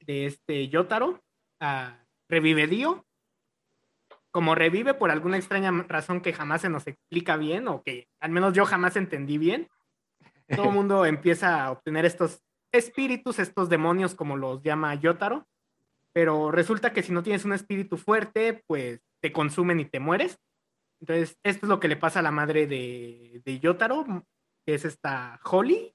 de 0.00 0.26
este 0.26 0.68
Yotaro, 0.68 1.22
uh, 1.60 2.06
revive 2.28 2.66
Dio. 2.66 3.04
Como 4.30 4.54
revive 4.54 4.94
por 4.94 5.10
alguna 5.10 5.38
extraña 5.38 5.72
razón 5.88 6.20
que 6.20 6.32
jamás 6.32 6.60
se 6.60 6.68
nos 6.68 6.86
explica 6.86 7.36
bien, 7.36 7.68
o 7.68 7.82
que 7.82 8.08
al 8.20 8.30
menos 8.30 8.52
yo 8.52 8.66
jamás 8.66 8.96
entendí 8.96 9.38
bien, 9.38 9.68
todo 10.54 10.68
el 10.68 10.74
mundo 10.74 11.06
empieza 11.06 11.64
a 11.64 11.70
obtener 11.70 12.04
estos 12.04 12.42
espíritus, 12.72 13.38
estos 13.38 13.68
demonios, 13.68 14.14
como 14.14 14.36
los 14.36 14.62
llama 14.62 14.94
Yotaro. 14.94 15.46
Pero 16.12 16.50
resulta 16.50 16.92
que 16.92 17.02
si 17.02 17.12
no 17.12 17.22
tienes 17.22 17.44
un 17.44 17.52
espíritu 17.52 17.96
fuerte, 17.96 18.62
pues 18.66 19.00
te 19.22 19.32
consumen 19.32 19.80
y 19.80 19.84
te 19.86 20.00
mueres. 20.00 20.38
Entonces, 21.00 21.38
esto 21.42 21.66
es 21.66 21.68
lo 21.68 21.80
que 21.80 21.88
le 21.88 21.96
pasa 21.96 22.20
a 22.20 22.22
la 22.22 22.30
madre 22.30 22.66
de, 22.66 23.42
de 23.44 23.60
Yotaro, 23.60 24.04
que 24.64 24.74
es 24.74 24.84
esta 24.84 25.40
Holly, 25.44 25.94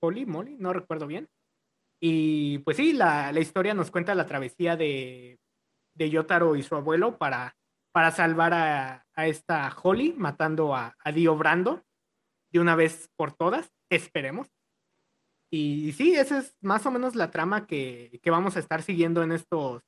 Holly, 0.00 0.26
Molly, 0.26 0.56
no 0.58 0.72
recuerdo 0.72 1.06
bien. 1.06 1.28
Y 2.00 2.58
pues 2.58 2.76
sí, 2.76 2.92
la, 2.92 3.32
la 3.32 3.40
historia 3.40 3.74
nos 3.74 3.90
cuenta 3.90 4.14
la 4.14 4.26
travesía 4.26 4.76
de, 4.76 5.40
de, 5.94 6.10
Yotaro 6.10 6.56
y 6.56 6.62
su 6.62 6.76
abuelo 6.76 7.16
para, 7.16 7.56
para 7.92 8.10
salvar 8.10 8.52
a, 8.52 9.06
a 9.14 9.26
esta 9.26 9.74
Holly, 9.82 10.14
matando 10.16 10.74
a, 10.74 10.94
a, 11.02 11.12
Dio 11.12 11.36
Brando 11.36 11.82
de 12.52 12.60
una 12.60 12.76
vez 12.76 13.10
por 13.16 13.32
todas, 13.32 13.72
esperemos. 13.90 14.48
Y, 15.50 15.88
y 15.88 15.92
sí, 15.92 16.14
esa 16.14 16.38
es 16.38 16.54
más 16.60 16.84
o 16.84 16.90
menos 16.90 17.14
la 17.14 17.30
trama 17.30 17.66
que, 17.66 18.20
que 18.22 18.30
vamos 18.30 18.56
a 18.56 18.60
estar 18.60 18.82
siguiendo 18.82 19.22
en 19.22 19.32
estos 19.32 19.82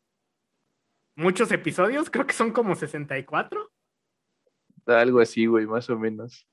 muchos 1.19 1.51
episodios, 1.51 2.11
creo 2.11 2.27
que 2.27 2.33
son 2.33 2.53
como 2.53 2.75
64. 2.75 3.71
Algo 4.89 5.21
así, 5.21 5.47
güey, 5.47 5.67
más 5.67 5.89
o 5.91 5.99
menos. 5.99 6.47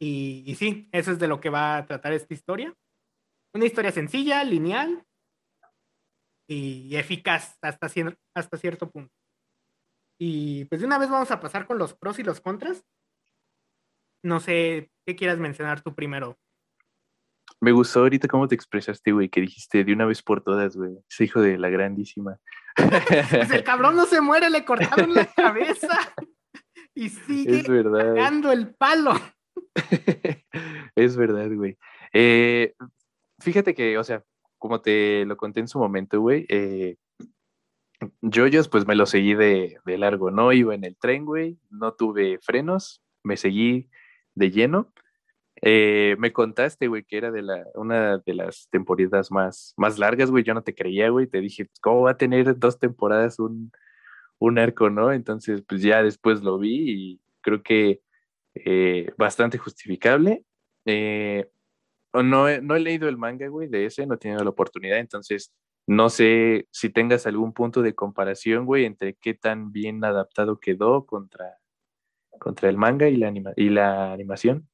Y, 0.00 0.44
y, 0.46 0.54
sí, 0.56 0.88
eso 0.92 1.12
es 1.12 1.18
de 1.18 1.28
lo 1.28 1.40
que 1.40 1.50
va 1.50 1.78
a 1.78 1.86
tratar 1.86 2.12
esta 2.12 2.34
historia. 2.34 2.74
Una 3.54 3.64
historia 3.64 3.92
sencilla, 3.92 4.44
lineal 4.44 5.06
y 6.48 6.94
eficaz 6.96 7.58
hasta, 7.60 7.90
hasta 8.34 8.56
cierto 8.58 8.90
punto. 8.90 9.12
Y 10.18 10.64
pues 10.66 10.80
de 10.80 10.86
una 10.86 10.98
vez 10.98 11.10
vamos 11.10 11.30
a 11.30 11.40
pasar 11.40 11.66
con 11.66 11.78
los 11.78 11.94
pros 11.94 12.18
y 12.18 12.22
los 12.22 12.40
contras. 12.40 12.84
No 14.22 14.40
sé, 14.40 14.90
¿qué 15.06 15.14
quieras 15.14 15.38
mencionar 15.38 15.82
tú 15.82 15.94
primero? 15.94 16.38
Me 17.60 17.72
gustó 17.72 18.00
ahorita 18.00 18.28
cómo 18.28 18.48
te 18.48 18.54
expresaste, 18.54 19.12
güey, 19.12 19.28
que 19.28 19.40
dijiste 19.40 19.84
de 19.84 19.92
una 19.92 20.04
vez 20.04 20.22
por 20.22 20.42
todas, 20.42 20.76
güey. 20.76 20.98
Ese 21.08 21.24
hijo 21.24 21.40
de 21.40 21.58
la 21.58 21.68
grandísima. 21.68 22.38
Pues 23.30 23.50
el 23.50 23.64
cabrón 23.64 23.96
no 23.96 24.04
se 24.04 24.20
muere, 24.20 24.50
le 24.50 24.64
cortaron 24.64 25.14
la 25.14 25.24
cabeza. 25.26 25.88
Y 26.96 27.10
sigue 27.10 27.60
Es 27.60 27.68
verdad. 27.68 28.14
pagando 28.14 28.50
el 28.50 28.74
palo. 28.74 29.12
es 30.96 31.16
verdad, 31.16 31.50
güey. 31.52 31.76
Eh, 32.12 32.74
fíjate 33.38 33.74
que, 33.74 33.98
o 33.98 34.02
sea, 34.02 34.24
como 34.58 34.80
te 34.80 35.26
lo 35.26 35.36
conté 35.36 35.60
en 35.60 35.68
su 35.68 35.78
momento, 35.78 36.20
güey, 36.20 36.46
eh, 36.48 36.96
Yoyos, 38.22 38.68
pues 38.68 38.86
me 38.86 38.96
lo 38.96 39.04
seguí 39.04 39.34
de, 39.34 39.78
de 39.84 39.98
largo, 39.98 40.30
¿no? 40.30 40.52
Iba 40.52 40.74
en 40.74 40.84
el 40.84 40.96
tren, 40.96 41.26
güey, 41.26 41.58
no 41.68 41.92
tuve 41.92 42.38
frenos, 42.40 43.02
me 43.22 43.36
seguí 43.36 43.90
de 44.34 44.50
lleno. 44.50 44.90
Eh, 45.60 46.16
me 46.18 46.32
contaste, 46.32 46.88
güey, 46.88 47.04
que 47.04 47.18
era 47.18 47.30
de 47.30 47.42
la, 47.42 47.62
una 47.74 48.18
de 48.18 48.34
las 48.34 48.68
temporadas 48.70 49.30
más, 49.30 49.74
más 49.76 49.98
largas, 49.98 50.30
güey. 50.30 50.44
Yo 50.44 50.54
no 50.54 50.62
te 50.62 50.74
creía, 50.74 51.10
güey. 51.10 51.26
Te 51.26 51.40
dije, 51.40 51.68
¿cómo 51.82 52.02
va 52.02 52.12
a 52.12 52.16
tener 52.16 52.58
dos 52.58 52.78
temporadas 52.78 53.38
un, 53.38 53.70
un 54.38 54.58
arco, 54.58 54.90
no? 54.90 55.12
Entonces, 55.12 55.62
pues 55.66 55.82
ya 55.82 56.02
después 56.02 56.42
lo 56.42 56.58
vi 56.58 56.90
y 56.90 57.20
creo 57.40 57.62
que 57.62 58.00
eh, 58.54 59.12
bastante 59.16 59.58
justificable. 59.58 60.44
Eh, 60.84 61.48
no, 62.12 62.48
he, 62.48 62.60
no 62.60 62.74
he 62.74 62.80
leído 62.80 63.08
el 63.08 63.18
manga, 63.18 63.48
güey, 63.48 63.68
de 63.68 63.86
ese, 63.86 64.06
no 64.06 64.14
he 64.14 64.18
tenido 64.18 64.42
la 64.42 64.50
oportunidad, 64.50 64.98
entonces 64.98 65.52
no 65.86 66.10
sé 66.10 66.66
si 66.72 66.90
tengas 66.90 67.26
algún 67.26 67.52
punto 67.52 67.80
de 67.80 67.94
comparación, 67.94 68.66
güey, 68.66 68.84
entre 68.84 69.14
qué 69.14 69.34
tan 69.34 69.70
bien 69.70 70.04
adaptado 70.04 70.58
quedó 70.58 71.06
contra, 71.06 71.58
contra 72.40 72.68
el 72.68 72.76
manga 72.76 73.08
y 73.08 73.16
la, 73.16 73.28
anima 73.28 73.52
y 73.56 73.68
la 73.68 74.12
animación. 74.12 74.68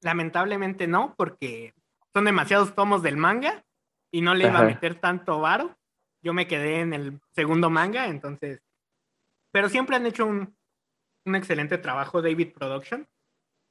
Lamentablemente 0.00 0.88
no, 0.88 1.14
porque 1.16 1.72
son 2.12 2.24
demasiados 2.24 2.74
tomos 2.74 3.02
del 3.02 3.16
manga 3.16 3.64
y 4.10 4.22
no 4.22 4.34
le 4.34 4.44
iba 4.44 4.54
Ajá. 4.54 4.64
a 4.64 4.66
meter 4.66 4.96
tanto 4.96 5.40
varo. 5.40 5.76
Yo 6.20 6.34
me 6.34 6.48
quedé 6.48 6.80
en 6.80 6.94
el 6.94 7.20
segundo 7.32 7.70
manga, 7.70 8.08
entonces. 8.08 8.60
Pero 9.54 9.68
siempre 9.68 9.94
han 9.94 10.04
hecho 10.04 10.26
un, 10.26 10.56
un 11.24 11.36
excelente 11.36 11.78
trabajo 11.78 12.20
David 12.20 12.54
Production. 12.54 13.02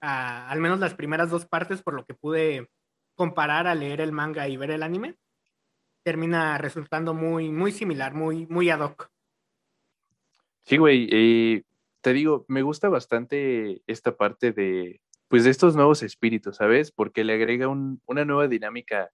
Uh, 0.01 0.47
al 0.47 0.61
menos 0.61 0.79
las 0.79 0.93
primeras 0.93 1.29
dos 1.29 1.45
partes, 1.45 1.81
por 1.81 1.93
lo 1.93 2.05
que 2.05 2.13
pude 2.13 2.69
comparar 3.15 3.67
a 3.67 3.75
leer 3.75 3.99
el 3.99 4.13
manga 4.13 4.47
y 4.47 4.55
ver 4.55 4.71
el 4.71 4.81
anime, 4.81 5.17
termina 6.01 6.57
resultando 6.57 7.13
muy, 7.13 7.51
muy 7.51 7.73
similar, 7.73 8.13
muy, 8.13 8.47
muy 8.47 8.69
ad 8.69 8.79
hoc. 8.79 9.11
Sí, 10.61 10.77
güey. 10.77 11.09
Eh, 11.11 11.63
te 11.99 12.13
digo, 12.13 12.45
me 12.47 12.61
gusta 12.61 12.87
bastante 12.87 13.83
esta 13.85 14.15
parte 14.15 14.53
de, 14.53 15.01
pues, 15.27 15.43
de 15.43 15.49
estos 15.49 15.75
nuevos 15.75 16.01
espíritus, 16.01 16.55
¿sabes? 16.55 16.93
Porque 16.93 17.25
le 17.25 17.33
agrega 17.33 17.67
un, 17.67 18.01
una 18.05 18.23
nueva 18.23 18.47
dinámica 18.47 19.11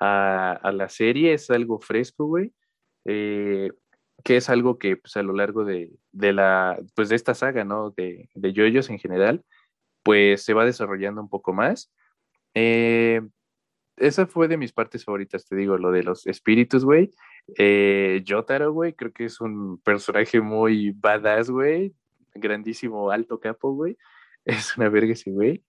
a, 0.00 0.52
a, 0.52 0.72
la 0.72 0.88
serie, 0.88 1.34
es 1.34 1.50
algo 1.50 1.78
fresco, 1.78 2.24
güey. 2.24 2.54
Eh, 3.04 3.70
que 4.24 4.36
es 4.36 4.48
algo 4.48 4.78
que 4.78 4.96
pues, 4.96 5.16
a 5.16 5.22
lo 5.22 5.32
largo 5.32 5.64
de, 5.64 5.92
de, 6.12 6.32
la, 6.32 6.78
pues, 6.94 7.08
de 7.08 7.16
esta 7.16 7.34
saga, 7.34 7.64
¿no? 7.64 7.90
De, 7.90 8.28
de 8.34 8.52
Yoyos 8.52 8.90
en 8.90 8.98
general, 8.98 9.44
pues 10.02 10.44
se 10.44 10.54
va 10.54 10.64
desarrollando 10.64 11.20
un 11.20 11.28
poco 11.28 11.52
más. 11.52 11.92
Eh, 12.54 13.20
esa 13.96 14.26
fue 14.26 14.48
de 14.48 14.56
mis 14.56 14.72
partes 14.72 15.04
favoritas, 15.04 15.46
te 15.46 15.56
digo, 15.56 15.78
lo 15.78 15.90
de 15.90 16.02
los 16.02 16.26
espíritus, 16.26 16.84
güey. 16.84 17.10
Eh, 17.56 18.22
Yotaro, 18.24 18.72
güey, 18.72 18.94
creo 18.94 19.12
que 19.12 19.24
es 19.24 19.40
un 19.40 19.78
personaje 19.80 20.40
muy 20.40 20.90
badass, 20.90 21.50
güey. 21.50 21.94
Grandísimo, 22.34 23.10
alto 23.10 23.40
capo, 23.40 23.72
güey. 23.72 23.96
Es 24.44 24.76
una 24.76 24.88
verga 24.88 25.12
ese, 25.12 25.32
güey. 25.32 25.64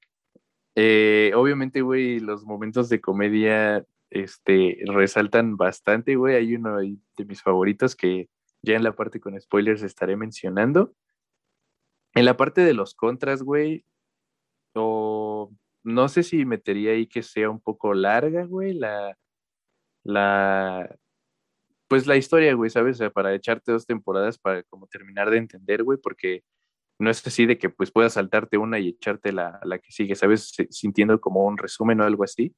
Eh, 0.75 1.31
obviamente, 1.36 1.81
güey, 1.81 2.19
los 2.19 2.45
momentos 2.45 2.89
de 2.89 3.01
comedia 3.01 3.83
este, 4.12 4.77
resaltan 4.86 5.57
bastante, 5.57 6.15
güey. 6.15 6.36
Hay 6.36 6.55
uno 6.55 6.77
de 6.77 7.25
mis 7.25 7.41
favoritos 7.41 7.95
que 7.95 8.29
ya 8.67 8.75
en 8.75 8.84
la 8.84 8.95
parte 8.95 9.19
con 9.19 9.39
spoilers 9.39 9.82
estaré 9.84 10.15
mencionando. 10.15 10.93
En 12.13 12.25
la 12.25 12.38
parte 12.38 12.62
de 12.62 12.73
los 12.73 12.93
contras, 12.95 13.43
güey, 13.43 13.86
o 14.73 15.51
no 15.84 16.10
sé 16.10 16.23
si 16.23 16.45
metería 16.45 16.91
ahí 16.91 17.08
que 17.08 17.23
sea 17.23 17.49
un 17.49 17.60
poco 17.62 17.93
larga, 17.93 18.45
güey, 18.45 18.73
la, 18.73 19.17
la, 20.03 20.97
pues 21.88 22.08
la 22.08 22.17
historia, 22.17 22.53
güey, 22.53 22.69
¿sabes? 22.69 22.97
O 22.97 22.99
sea, 22.99 23.10
para 23.12 23.34
echarte 23.34 23.71
dos 23.71 23.86
temporadas 23.86 24.38
para 24.38 24.63
como 24.63 24.88
terminar 24.88 25.30
de 25.30 25.38
entender, 25.38 25.84
güey, 25.84 25.97
porque 26.01 26.43
no 26.99 27.10
es 27.10 27.25
así 27.27 27.45
de 27.45 27.58
que 27.58 27.69
pues 27.69 27.91
puedas 27.91 28.13
saltarte 28.13 28.58
una 28.58 28.80
y 28.80 28.89
echarte 28.89 29.32
la, 29.32 29.60
la 29.63 29.80
que 29.80 29.91
sigue, 29.91 30.15
¿sabes? 30.15 30.53
Sintiendo 30.71 31.21
como 31.21 31.45
un 31.45 31.58
resumen 31.58 32.01
o 32.01 32.06
algo 32.06 32.23
así. 32.23 32.56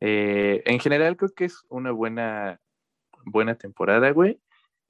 Eh, 0.00 0.62
en 0.64 0.80
general 0.80 1.16
creo 1.16 1.30
que 1.34 1.44
es 1.46 1.64
una 1.68 1.92
buena, 1.92 2.60
buena 3.24 3.56
temporada, 3.56 4.10
güey. 4.12 4.40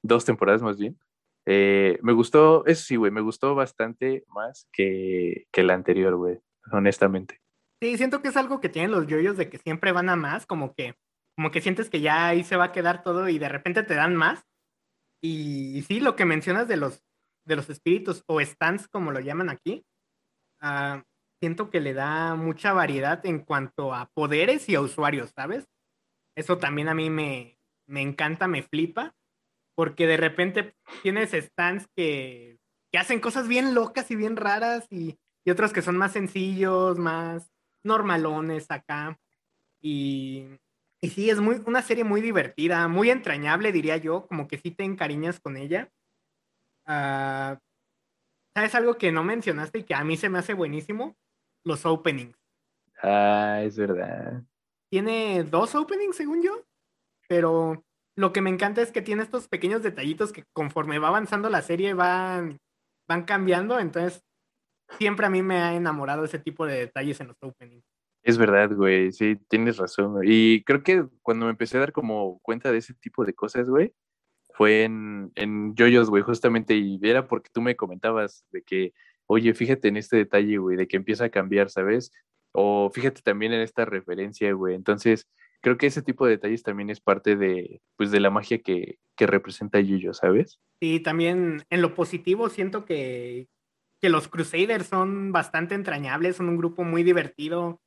Dos 0.03 0.25
temporadas 0.25 0.63
más 0.63 0.79
bien. 0.79 0.99
Eh, 1.47 1.99
me 2.03 2.13
gustó, 2.13 2.65
eso 2.67 2.85
sí, 2.85 2.97
güey, 2.97 3.11
me 3.11 3.21
gustó 3.21 3.55
bastante 3.55 4.25
más 4.29 4.69
que, 4.73 5.47
que 5.51 5.63
la 5.63 5.75
anterior, 5.75 6.17
güey, 6.17 6.41
honestamente. 6.71 7.41
Sí, 7.83 7.97
siento 7.97 8.21
que 8.21 8.29
es 8.29 8.37
algo 8.37 8.61
que 8.61 8.69
tienen 8.69 8.91
los 8.91 9.07
yoyos 9.07 9.37
de 9.37 9.49
que 9.49 9.59
siempre 9.59 9.93
van 9.93 10.11
a 10.11 10.17
más, 10.17 10.47
como 10.47 10.75
que, 10.75 10.97
como 11.35 11.51
que 11.51 11.63
sientes 11.63 11.89
que 11.89 12.01
ya 12.01 12.29
ahí 12.29 12.45
se 12.45 12.57
va 12.57 12.65
a 12.65 12.73
quedar 12.73 13.03
todo 13.03 13.29
y 13.29 13.39
de 13.39 13.49
repente 13.49 13.83
te 13.83 13.95
dan 13.95 14.17
más. 14.17 14.45
Y, 15.23 15.77
y 15.77 15.83
sí, 15.83 16.01
lo 16.01 16.15
que 16.15 16.25
mencionas 16.25 16.69
de 16.69 16.77
los, 16.77 17.03
de 17.47 17.57
los 17.57 17.71
espíritus 17.71 18.23
o 18.27 18.41
stands, 18.41 18.89
como 18.89 19.13
lo 19.13 19.21
llaman 19.21 19.49
aquí, 19.49 19.85
uh, 20.63 21.01
siento 21.41 21.71
que 21.71 21.81
le 21.81 21.95
da 21.95 22.35
mucha 22.35 22.73
variedad 22.73 23.25
en 23.25 23.41
cuanto 23.41 23.95
a 23.95 24.11
poderes 24.11 24.69
y 24.69 24.75
a 24.75 24.81
usuarios, 24.81 25.31
¿sabes? 25.35 25.67
Eso 26.37 26.59
también 26.59 26.89
a 26.89 26.95
mí 26.95 27.11
me, 27.11 27.59
me 27.87 28.03
encanta, 28.03 28.47
me 28.47 28.63
flipa, 28.63 29.15
porque 29.81 30.07
de 30.07 30.19
repente 30.19 30.75
tienes 31.03 31.31
stands 31.33 31.88
que, 31.97 32.59
que 32.93 32.99
hacen 32.99 33.19
cosas 33.19 33.49
bien 33.49 33.73
locas 33.73 34.11
y 34.11 34.14
bien 34.14 34.37
raras 34.37 34.87
y, 34.90 35.19
y 35.43 35.51
otros 35.51 35.73
que 35.73 35.81
son 35.81 35.97
más 35.97 36.12
sencillos, 36.12 36.99
más 36.99 37.51
normalones 37.83 38.71
acá. 38.71 39.19
Y, 39.81 40.45
y 41.01 41.09
sí, 41.09 41.31
es 41.31 41.40
muy, 41.40 41.62
una 41.64 41.81
serie 41.81 42.05
muy 42.05 42.21
divertida, 42.21 42.88
muy 42.88 43.09
entrañable, 43.09 43.73
diría 43.73 43.97
yo, 43.97 44.27
como 44.27 44.49
que 44.49 44.59
sí 44.59 44.71
te 44.71 44.85
encariñas 44.85 45.40
con 45.40 45.57
ella. 45.57 45.90
Uh, 46.87 47.57
¿Sabes 48.55 48.75
algo 48.75 48.99
que 48.99 49.12
no 49.12 49.25
mencionaste 49.25 49.79
y 49.79 49.85
que 49.85 49.95
a 49.95 50.05
mí 50.05 50.19
se 50.19 50.29
me 50.29 50.40
hace 50.40 50.53
buenísimo? 50.53 51.16
Los 51.64 51.87
openings. 51.87 52.37
Ah, 53.03 53.62
es 53.62 53.79
verdad. 53.79 54.43
Tiene 54.90 55.43
dos 55.43 55.75
openings, 55.75 56.16
según 56.16 56.43
yo, 56.43 56.66
pero 57.27 57.83
lo 58.20 58.35
que 58.35 58.42
me 58.42 58.50
encanta 58.50 58.83
es 58.83 58.92
que 58.92 59.00
tiene 59.00 59.22
estos 59.22 59.48
pequeños 59.48 59.83
detallitos 59.83 60.30
que 60.30 60.44
conforme 60.52 60.98
va 60.98 61.09
avanzando 61.09 61.48
la 61.48 61.62
serie 61.62 61.94
van, 61.94 62.59
van 63.09 63.24
cambiando, 63.24 63.80
entonces 63.80 64.22
siempre 64.98 65.24
a 65.24 65.30
mí 65.30 65.42
me 65.42 65.56
ha 65.56 65.74
enamorado 65.74 66.24
ese 66.24 66.38
tipo 66.38 66.66
de 66.66 66.80
detalles 66.80 67.18
en 67.22 67.28
los 67.28 67.42
openings. 67.42 67.83
Es 68.22 68.37
verdad, 68.37 68.70
güey, 68.74 69.11
sí, 69.12 69.37
tienes 69.48 69.78
razón. 69.78 70.20
Y 70.22 70.62
creo 70.64 70.83
que 70.83 71.06
cuando 71.22 71.46
me 71.46 71.52
empecé 71.52 71.78
a 71.78 71.80
dar 71.80 71.92
como 71.92 72.38
cuenta 72.40 72.70
de 72.70 72.76
ese 72.76 72.92
tipo 72.92 73.24
de 73.24 73.33
cosas, 73.33 73.70
güey, 73.70 73.94
fue 74.52 74.85
en, 74.85 75.33
en 75.37 75.74
Yoyos, 75.74 76.11
güey, 76.11 76.22
justamente, 76.22 76.74
y 76.74 77.00
era 77.02 77.26
porque 77.26 77.48
tú 77.50 77.62
me 77.62 77.74
comentabas 77.74 78.44
de 78.50 78.61
que, 78.61 78.92
oye, 79.24 79.54
fíjate 79.54 79.88
en 79.88 79.96
este 79.96 80.18
detalle, 80.18 80.59
güey, 80.59 80.76
de 80.76 80.87
que 80.87 80.98
empieza 80.98 81.24
a 81.24 81.30
cambiar, 81.30 81.70
¿sabes? 81.70 82.12
O 82.52 82.90
fíjate 82.92 83.22
también 83.22 83.54
en 83.54 83.62
esta 83.62 83.87
referencia, 83.87 84.52
güey. 84.52 84.74
Entonces, 84.74 85.26
creo 85.61 85.77
que 85.77 85.87
ese 85.87 86.03
tipo 86.03 86.25
de 86.27 86.33
detalles 86.33 86.62
también 86.62 86.90
es 86.90 87.01
parte 87.01 87.37
de, 87.37 87.81
pues, 87.96 88.11
de 88.11 88.20
la 88.20 88.31
magia 88.31 88.62
que, 88.62 88.99
que 89.16 89.27
representa 89.27 89.81
Yuyo, 89.81 90.14
¿sabes? 90.14 90.59
Y 90.81 91.01
también 91.01 91.64
en 91.70 91.83
lo 91.83 91.94
positivo 91.94 92.49
siento 92.49 92.85
que, 92.85 93.49
que 94.01 94.09
los 94.09 94.29
Crusaders 94.29 94.87
son 94.87 95.33
bastante 95.33 95.75
entrañables, 95.75 96.37
son 96.37 96.49
un 96.49 96.57
grupo 96.57 96.85
muy 96.85 97.03
divertido, 97.03 97.81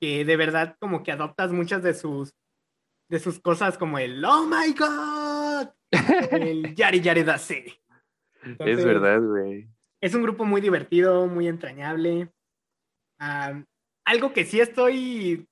que 0.00 0.24
de 0.24 0.36
verdad 0.36 0.76
como 0.80 1.02
que 1.02 1.12
adoptas 1.12 1.52
muchas 1.52 1.82
de 1.82 1.94
sus 1.94 2.34
de 3.10 3.18
sus 3.18 3.40
cosas 3.40 3.76
como 3.76 3.98
el 3.98 4.24
Oh 4.24 4.46
my 4.46 4.72
God, 4.72 5.68
el 6.30 6.74
Yari 6.76 7.00
Yari 7.00 7.24
Dase. 7.24 7.82
es 8.60 8.84
verdad, 8.84 9.20
güey. 9.20 9.68
Es 10.00 10.14
un 10.14 10.22
grupo 10.22 10.44
muy 10.44 10.60
divertido, 10.60 11.26
muy 11.26 11.48
entrañable. 11.48 12.30
Um, 13.20 13.64
algo 14.06 14.32
que 14.32 14.44
sí 14.44 14.60
estoy 14.60 15.46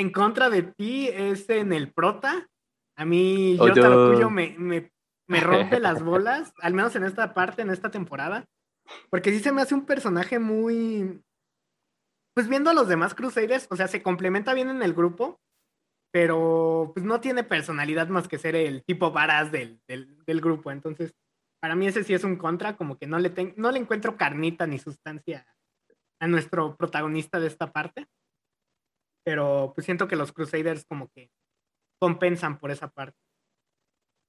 en 0.00 0.10
contra 0.10 0.50
de 0.50 0.62
ti 0.62 1.08
es 1.08 1.48
en 1.50 1.72
el 1.72 1.92
prota. 1.92 2.48
A 2.96 3.04
mí, 3.04 3.56
oh, 3.60 3.68
yo 3.68 3.74
Tarocuyo 3.74 4.30
me, 4.30 4.54
me, 4.58 4.90
me 5.28 5.40
rompe 5.40 5.78
las 5.78 6.02
bolas, 6.04 6.52
al 6.60 6.74
menos 6.74 6.96
en 6.96 7.04
esta 7.04 7.34
parte, 7.34 7.62
en 7.62 7.70
esta 7.70 7.90
temporada. 7.90 8.46
Porque 9.10 9.30
sí 9.30 9.40
se 9.40 9.52
me 9.52 9.62
hace 9.62 9.74
un 9.74 9.86
personaje 9.86 10.38
muy. 10.38 11.22
Pues 12.34 12.48
viendo 12.48 12.70
a 12.70 12.74
los 12.74 12.88
demás 12.88 13.14
Crusaders, 13.14 13.66
o 13.70 13.76
sea, 13.76 13.88
se 13.88 14.02
complementa 14.02 14.54
bien 14.54 14.68
en 14.68 14.82
el 14.82 14.94
grupo, 14.94 15.40
pero 16.12 16.92
pues 16.94 17.04
no 17.04 17.20
tiene 17.20 17.44
personalidad 17.44 18.08
más 18.08 18.28
que 18.28 18.38
ser 18.38 18.56
el 18.56 18.82
tipo 18.84 19.10
varas 19.10 19.52
del, 19.52 19.80
del, 19.86 20.16
del 20.24 20.40
grupo. 20.40 20.70
Entonces, 20.70 21.14
para 21.60 21.74
mí 21.74 21.86
ese 21.86 22.04
sí 22.04 22.14
es 22.14 22.24
un 22.24 22.36
contra, 22.36 22.76
como 22.76 22.96
que 22.98 23.06
no 23.06 23.18
le, 23.18 23.30
ten, 23.30 23.52
no 23.56 23.70
le 23.70 23.78
encuentro 23.78 24.16
carnita 24.16 24.66
ni 24.66 24.78
sustancia 24.78 25.46
a 26.20 26.26
nuestro 26.26 26.76
protagonista 26.76 27.38
de 27.38 27.48
esta 27.48 27.70
parte. 27.72 28.06
Pero 29.24 29.72
pues 29.74 29.84
siento 29.84 30.08
que 30.08 30.16
los 30.16 30.32
Crusaders 30.32 30.84
como 30.86 31.08
que 31.08 31.30
compensan 32.00 32.58
por 32.58 32.70
esa 32.70 32.88
parte. 32.88 33.18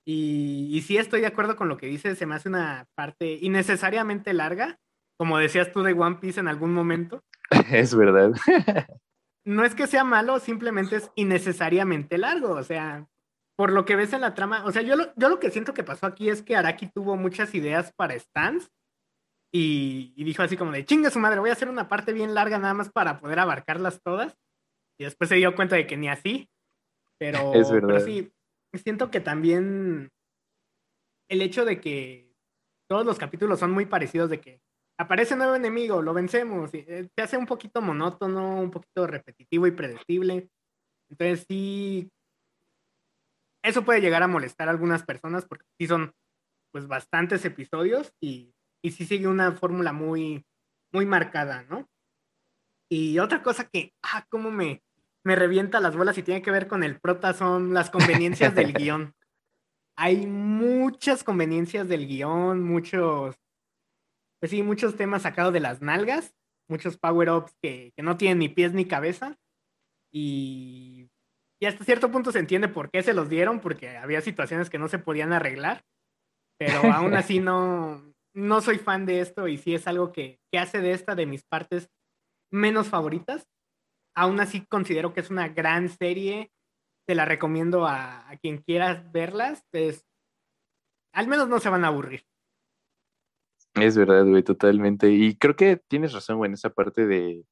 Y, 0.06 0.70
y 0.72 0.82
sí 0.82 0.98
estoy 0.98 1.22
de 1.22 1.28
acuerdo 1.28 1.56
con 1.56 1.70
lo 1.70 1.78
que 1.78 1.88
dices, 1.88 2.18
se 2.18 2.26
me 2.26 2.36
hace 2.36 2.50
una 2.50 2.88
parte 2.96 3.38
innecesariamente 3.42 4.34
larga, 4.34 4.80
como 5.18 5.38
decías 5.38 5.72
tú 5.72 5.84
de 5.84 5.94
One 5.94 6.18
Piece 6.18 6.39
en 6.39 6.48
algún 6.48 6.74
momento. 6.74 7.24
Es 7.72 7.96
verdad. 7.96 8.32
no 9.46 9.64
es 9.64 9.76
que 9.76 9.88
sea 9.88 10.04
malo, 10.04 10.39
simplemente 10.39 10.96
es 10.96 11.12
innecesariamente 11.16 12.18
largo, 12.18 12.52
o 12.52 12.64
sea, 12.64 13.08
por 13.56 13.72
lo 13.72 13.86
que 13.86 13.96
ves 13.96 14.14
en 14.14 14.22
la 14.22 14.34
trama, 14.34 14.66
o 14.66 14.72
sea, 14.72 14.82
yo 14.82 14.96
lo, 14.96 15.14
yo 15.16 15.30
lo 15.30 15.39
que 15.39 15.52
siento 15.52 15.74
que 15.74 15.84
pasó 15.84 16.08
aquí 16.08 16.30
es 16.30 16.42
que 16.42 16.56
Araki 16.56 16.88
tuvo 16.88 17.18
muchas 17.18 17.54
ideas 17.54 17.94
para 17.96 18.18
stands 18.18 18.72
y, 19.54 20.24
dijo 20.24 20.44
así 20.44 20.56
como 20.56 20.72
de 20.72 20.86
chinga 20.86 21.10
su 21.10 21.20
madre, 21.20 21.39
voy 21.39 21.50
a 21.50 21.54
hacer 21.54 21.70
una 21.70 21.89
parte 21.89 22.14
bien 22.14 22.34
larga 22.34 22.58
nada 22.58 22.74
más 22.74 22.89
para 22.89 23.20
poder 23.20 23.39
abarcarlas 23.39 24.02
todas. 24.02 24.36
Y 25.02 25.04
después 25.04 25.30
se 25.30 25.38
dio 25.38 25.56
cuenta 25.56 25.76
de 25.76 25.88
que 25.88 25.97
ni 25.97 26.10
así. 26.10 26.47
Pero, 27.18 27.54
Es 27.56 27.72
verdad. 27.72 27.88
pero 27.88 27.99
sí, 28.02 28.32
siento 28.76 29.10
que 29.10 29.20
también 29.20 30.12
el 31.28 31.41
hecho 31.41 31.66
de 31.66 31.82
que 31.82 32.32
todos 32.88 33.04
los 33.04 33.18
capítulos 33.18 33.60
son 33.60 33.72
muy 33.72 33.88
parecidos, 33.88 34.30
de 34.30 34.39
que 34.39 34.62
aparece 34.99 35.34
un 35.34 35.39
nuevo 35.39 35.56
enemigo, 35.56 36.04
lo 36.04 36.14
vencemos, 36.14 36.72
y, 36.76 36.86
eh, 36.88 37.10
se 37.16 37.24
hace 37.24 37.36
un 37.36 37.47
poquito 37.47 37.82
monótono, 37.82 38.62
un 38.62 38.70
poquito 38.70 39.08
repetitivo 39.08 39.66
y 39.66 39.72
predecible. 39.72 40.52
Entonces 41.10 41.47
sí, 41.49 42.12
eso 43.64 43.84
puede 43.84 44.02
llegar 44.02 44.22
a 44.22 44.28
molestar 44.28 44.68
a 44.68 44.72
algunas 44.72 45.02
personas 45.02 45.45
porque 45.45 45.66
sí 45.80 45.88
son 45.88 46.14
pues 46.72 46.86
bastantes 46.88 47.43
episodios 47.43 48.14
y, 48.22 48.54
y 48.84 48.91
sí 48.91 49.06
sigue 49.06 49.28
una 49.28 49.52
fórmula 49.54 49.93
muy, 49.93 50.45
muy 50.93 51.08
marcada, 51.08 51.64
¿no? 51.64 51.89
Y 52.88 53.18
otra 53.20 53.41
cosa 53.41 53.68
que, 53.68 53.93
ah, 54.04 54.26
cómo 54.30 54.52
me, 54.52 54.84
me 55.24 55.36
revienta 55.36 55.80
las 55.80 55.95
bolas 55.95 56.17
y 56.17 56.24
tiene 56.24 56.41
que 56.41 56.51
ver 56.51 56.67
con 56.67 56.84
el 56.84 56.99
prota 56.99 57.34
son 57.34 57.74
las 57.74 57.89
conveniencias 57.89 58.55
del 58.55 58.74
guion. 58.74 59.15
Hay 59.97 60.26
muchas 60.26 61.24
conveniencias 61.24 61.88
del 61.88 62.07
guion, 62.07 62.63
muchos, 62.63 63.36
pues 64.39 64.49
sí, 64.49 64.63
muchos 64.63 64.95
temas 64.95 65.24
sacados 65.24 65.53
de 65.53 65.59
las 65.59 65.82
nalgas, 65.82 66.34
muchos 66.67 66.97
power-ups 66.97 67.53
que, 67.61 67.93
que 67.95 68.03
no 68.03 68.17
tienen 68.17 68.39
ni 68.39 68.49
pies 68.49 68.74
ni 68.74 68.86
cabeza. 68.86 69.38
Y, 70.13 71.09
y 71.61 71.65
hasta 71.67 71.86
cierto 71.86 72.11
punto 72.11 72.32
se 72.32 72.39
entiende 72.39 72.67
por 72.67 72.89
qué 72.89 73.03
se 73.03 73.13
los 73.13 73.30
dieron, 73.30 73.59
porque 73.59 73.97
había 73.97 74.22
situaciones 74.22 74.69
que 74.69 74.80
no 74.80 74.88
se 74.88 74.99
podían 74.99 75.34
arreglar. 75.34 75.84
Pero 76.57 76.82
aún 76.93 77.13
así 77.13 77.39
no, 77.39 78.13
no 78.34 78.61
soy 78.61 78.78
fan 78.80 79.05
de 79.05 79.19
esto 79.19 79.47
y 79.47 79.57
sí 79.57 79.76
es 79.76 79.86
algo 79.88 80.11
que, 80.11 80.39
que 80.51 80.59
hace 80.59 80.82
de 80.82 80.93
esta 80.93 81.13
de 81.15 81.28
mis 81.28 81.43
partes 81.43 81.89
menos 82.51 82.88
favoritas. 82.88 83.47
Aún 84.16 84.39
así 84.39 84.66
considero 84.68 85.14
que 85.14 85.22
es 85.22 85.30
una 85.30 85.49
gran 85.49 85.89
serie. 85.89 86.51
Te 87.07 87.16
la 87.16 87.26
recomiendo 87.26 87.86
a, 87.86 88.30
a 88.30 88.38
quien 88.38 88.57
quieras 88.59 89.12
verlas. 89.12 89.64
Pues, 89.72 90.05
al 91.14 91.28
menos 91.28 91.47
no 91.49 91.59
se 91.59 91.70
van 91.70 91.84
a 91.84 91.88
aburrir. 91.88 92.26
Es 93.76 93.95
verdad, 93.97 94.26
güey, 94.26 94.43
totalmente. 94.43 95.09
Y 95.12 95.36
creo 95.36 95.55
que 95.55 95.78
tienes 95.78 96.14
razón, 96.14 96.38
güey, 96.38 96.49
en 96.49 96.55
esa 96.55 96.70
parte 96.72 97.07
de, 97.07 97.45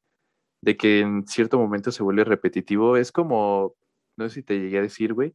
de 0.61 0.77
que 0.77 0.99
en 0.99 1.25
cierto 1.27 1.57
momento 1.57 1.91
se 1.91 2.03
vuelve 2.03 2.23
repetitivo. 2.25 2.97
Es 2.97 3.11
como, 3.11 3.75
no 4.17 4.27
sé 4.27 4.35
si 4.35 4.43
te 4.43 4.59
llegué 4.59 4.79
a 4.79 4.83
decir, 4.83 5.13
güey, 5.13 5.33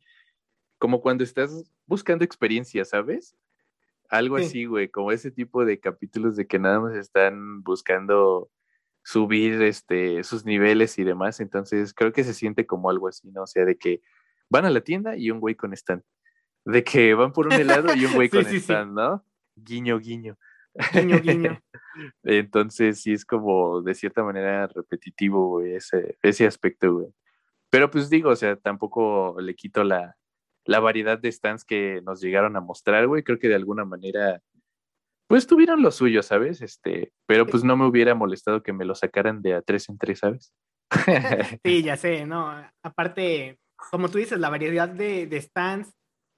como 0.79 1.01
cuando 1.01 1.25
estás 1.25 1.73
buscando 1.87 2.25
experiencia, 2.25 2.85
¿sabes? 2.85 3.35
Algo 4.11 4.39
Sí. 4.39 4.45
así, 4.45 4.65
güey, 4.67 4.91
como 4.91 5.11
ese 5.13 5.31
tipo 5.31 5.65
de 5.65 5.81
capítulos 5.81 6.37
de 6.37 6.47
que 6.47 6.59
nada 6.59 6.81
más 6.81 6.95
están 6.95 7.63
buscando 7.63 8.51
subir 9.05 9.63
este, 9.63 10.25
sus 10.25 10.45
niveles 10.45 10.99
y 10.99 11.05
demás. 11.05 11.39
Entonces, 11.41 11.95
creo 11.95 12.13
que 12.13 12.25
se 12.25 12.35
siente 12.35 12.67
como 12.67 12.91
algo 12.91 13.09
así, 13.09 13.31
¿no? 13.31 13.43
O 13.43 13.47
sea, 13.47 13.65
de 13.65 13.77
que 13.77 14.01
van 14.49 14.65
a 14.65 14.71
la 14.71 14.81
tienda 14.81 15.17
y 15.17 15.31
un 15.31 15.41
güey 15.41 15.55
con 15.55 15.73
stand. 15.73 16.03
De 16.65 16.83
que 16.83 17.15
van 17.15 17.33
por 17.33 17.47
un 17.47 17.53
helado 17.53 17.95
y 17.95 18.07
un 18.07 18.15
güey 18.15 18.29
Sí, 18.29 18.37
con 18.37 18.45
sí, 18.47 18.51
sí. 18.53 18.57
stand, 18.57 18.95
¿no? 18.95 19.25
Guiño, 19.55 19.99
guiño. 19.99 20.37
Guiño, 20.93 21.21
guiño. 21.21 21.61
Entonces, 22.25 23.01
sí 23.01 23.13
es 23.13 23.25
como 23.25 23.83
de 23.83 23.95
cierta 23.95 24.25
manera 24.25 24.67
repetitivo, 24.67 25.49
güey, 25.49 25.75
ese, 25.75 26.19
ese 26.23 26.47
aspecto, 26.47 26.93
güey. 26.95 27.09
Pero 27.71 27.91
pues 27.91 28.09
digo, 28.09 28.31
o 28.31 28.37
sea, 28.37 28.57
tampoco 28.57 29.37
le 29.41 29.55
quito 29.55 29.85
la, 29.85 30.17
la 30.65 30.81
variedad 30.81 31.19
de 31.19 31.31
stands 31.31 31.65
que 31.65 32.01
nos 32.05 32.21
llegaron 32.21 32.57
a 32.57 32.61
mostrar, 32.61 33.07
güey. 33.07 33.23
Creo 33.23 33.39
que 33.39 33.49
de 33.49 33.57
alguna 33.57 33.85
manera, 33.85 34.41
pues 35.29 35.47
tuvieron 35.47 35.83
lo 35.83 35.91
suyo, 35.91 36.23
¿sabes? 36.23 36.61
Este, 36.63 37.13
pero 37.27 37.47
pues 37.47 37.65
no 37.65 37.77
me 37.77 37.87
hubiera 37.87 38.15
molestado 38.15 38.63
que 38.63 38.73
me 38.73 38.85
lo 38.85 38.95
sacaran 38.95 39.43
de 39.43 39.55
a 39.55 39.63
tres 39.63 39.89
en 39.89 39.99
tres, 39.99 40.19
¿sabes? 40.21 40.53
Sí, 41.65 41.83
ya 41.83 41.97
sé, 41.97 42.27
¿no? 42.27 42.53
Aparte, 42.83 43.59
como 43.91 44.09
tú 44.09 44.19
dices, 44.19 44.39
la 44.39 44.51
variedad 44.51 44.89
de, 44.89 45.27
de 45.27 45.41
stands, 45.41 45.93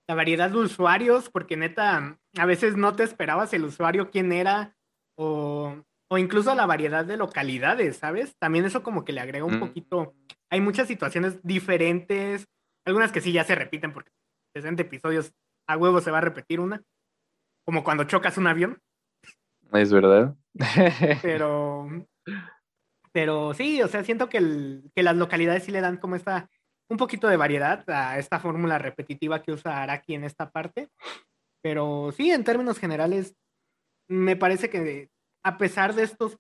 la 0.09 0.14
variedad 0.14 0.51
de 0.51 0.59
usuarios, 0.59 1.30
porque 1.30 1.57
neta, 1.57 2.18
a 2.39 2.47
veces 2.47 2.76
no 2.76 2.95
te 2.95 3.03
esperabas 3.03 3.53
el 3.53 3.64
usuario 3.64 4.11
quién 4.11 4.32
era, 4.32 4.76
o, 5.18 5.74
o 6.09 6.18
incluso 6.18 6.55
la 6.55 6.66
variedad 6.66 7.05
de 7.05 7.16
localidades, 7.16 7.97
¿sabes? 7.97 8.37
También 8.39 8.64
eso 8.64 8.82
como 8.82 9.05
que 9.05 9.12
le 9.12 9.20
agrega 9.20 9.45
un 9.45 9.57
Mm. 9.57 9.61
poquito. 9.61 10.14
Hay 10.51 10.61
muchas 10.61 10.87
situaciones 10.87 11.41
diferentes, 11.43 12.47
algunas 12.87 13.11
que 13.11 13.20
sí 13.20 13.32
ya 13.32 13.43
se 13.45 13.57
repiten, 13.57 13.93
porque 13.93 14.11
60 14.55 14.82
episodios 14.82 15.32
a 15.68 15.76
huevo 15.76 16.01
se 16.01 16.12
va 16.12 16.18
a 16.18 16.22
repetir 16.22 16.61
una, 16.61 16.82
como 17.67 17.85
cuando 17.85 18.05
chocas 18.05 18.39
un 18.39 18.47
avión. 18.47 18.81
es 19.73 19.93
verdad. 19.93 20.35
pero 21.23 21.89
pero 23.12 23.55
sí, 23.55 23.83
o 23.83 23.89
sea, 23.89 24.05
siento 24.05 24.29
que, 24.29 24.39
el- 24.39 24.91
que 24.95 25.03
las 25.03 25.17
localidades 25.17 25.64
sí 25.64 25.73
le 25.73 25.81
dan 25.81 25.97
como 25.97 26.17
esta 26.17 26.49
un 26.89 26.99
poquito 26.99 27.27
de 27.29 27.37
variedad 27.37 27.83
a 27.91 28.19
esta 28.19 28.39
fórmula 28.39 28.79
repetitiva 28.79 29.43
que 29.43 29.53
usa 29.53 29.83
Araki 29.83 30.14
en 30.14 30.23
esta 30.25 30.51
parte. 30.51 30.89
Pero 31.62 32.12
sí, 32.12 32.31
en 32.31 32.45
términos 32.45 32.79
generales, 32.79 33.35
me 34.09 34.37
parece 34.37 34.71
que 34.71 35.09
a 35.45 35.59
pesar 35.59 35.95
de 35.95 36.05
estos 36.05 36.39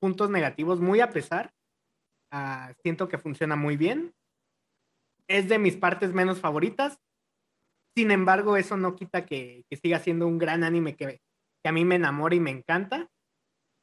puntos 0.00 0.30
negativos, 0.30 0.80
muy 0.80 1.00
a 1.00 1.10
pesar, 1.10 1.52
ah, 2.32 2.72
siento 2.82 3.08
que 3.08 3.18
funciona 3.18 3.56
muy 3.56 3.76
bien. 3.76 4.14
Es 5.26 5.48
de 5.48 5.58
mis 5.58 5.76
partes 5.76 6.12
menos 6.12 6.38
favoritas. 6.40 6.98
Sin 7.96 8.10
embargo, 8.10 8.56
eso 8.56 8.76
no 8.76 8.94
quita 8.94 9.26
que, 9.26 9.64
que 9.68 9.76
siga 9.76 9.98
siendo 9.98 10.26
un 10.26 10.38
gran 10.38 10.64
anime 10.64 10.96
que, 10.96 11.20
que 11.62 11.68
a 11.68 11.72
mí 11.72 11.84
me 11.84 11.96
enamora 11.96 12.34
y 12.34 12.40
me 12.40 12.50
encanta. 12.50 13.08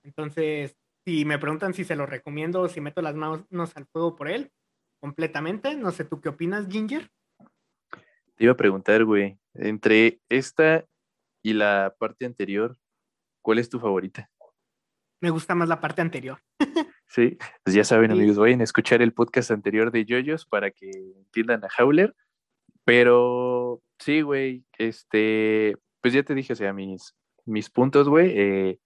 Entonces, 0.04 0.76
si 1.06 1.26
me 1.26 1.38
preguntan 1.40 1.74
si 1.74 1.84
se 1.84 1.96
lo 1.96 2.06
recomiendo 2.06 2.62
o 2.62 2.70
si 2.70 2.82
meto 2.82 3.02
las 3.02 3.16
manos 3.16 3.76
al 3.76 3.86
fuego 3.88 4.16
por 4.16 4.30
él, 4.30 4.52
completamente. 5.02 5.76
No 5.76 5.92
sé, 5.92 6.06
¿tú 6.06 6.22
qué 6.22 6.30
opinas, 6.30 6.68
Ginger? 6.70 7.10
Te 8.36 8.44
iba 8.44 8.54
a 8.54 8.58
preguntar, 8.58 9.04
güey, 9.04 9.38
entre 9.56 10.22
esta 10.30 10.86
y 11.44 11.54
la 11.54 11.96
parte 11.98 12.26
anterior, 12.26 12.78
¿cuál 13.42 13.60
es 13.60 13.70
tu 13.70 13.80
favorita? 13.80 14.30
Me 15.22 15.30
gusta 15.32 15.56
más 15.56 15.68
la 15.68 15.80
parte 15.80 16.02
anterior. 16.02 16.40
Sí, 17.10 17.38
pues 17.64 17.74
ya 17.74 17.86
saben, 17.86 18.12
Sí. 18.12 18.18
amigos, 18.18 18.38
vayan 18.38 18.60
a 18.60 18.66
escuchar 18.66 19.02
el 19.02 19.14
podcast 19.14 19.50
anterior 19.52 19.92
de 19.92 20.04
Yoyos 20.04 20.46
para 20.46 20.72
que 20.72 20.90
entiendan 20.92 21.64
a 21.64 21.70
Howler. 21.80 22.14
Pero 22.84 23.82
sí, 24.00 24.22
güey, 24.22 24.64
este, 24.78 25.76
pues 26.02 26.14
ya 26.14 26.24
te 26.24 26.36
dije, 26.36 26.54
o 26.54 26.56
sea, 26.56 26.74
mis, 26.74 27.16
mis 27.46 27.70
puntos, 27.70 28.08
güey. 28.10 28.32
eh, 28.36 28.80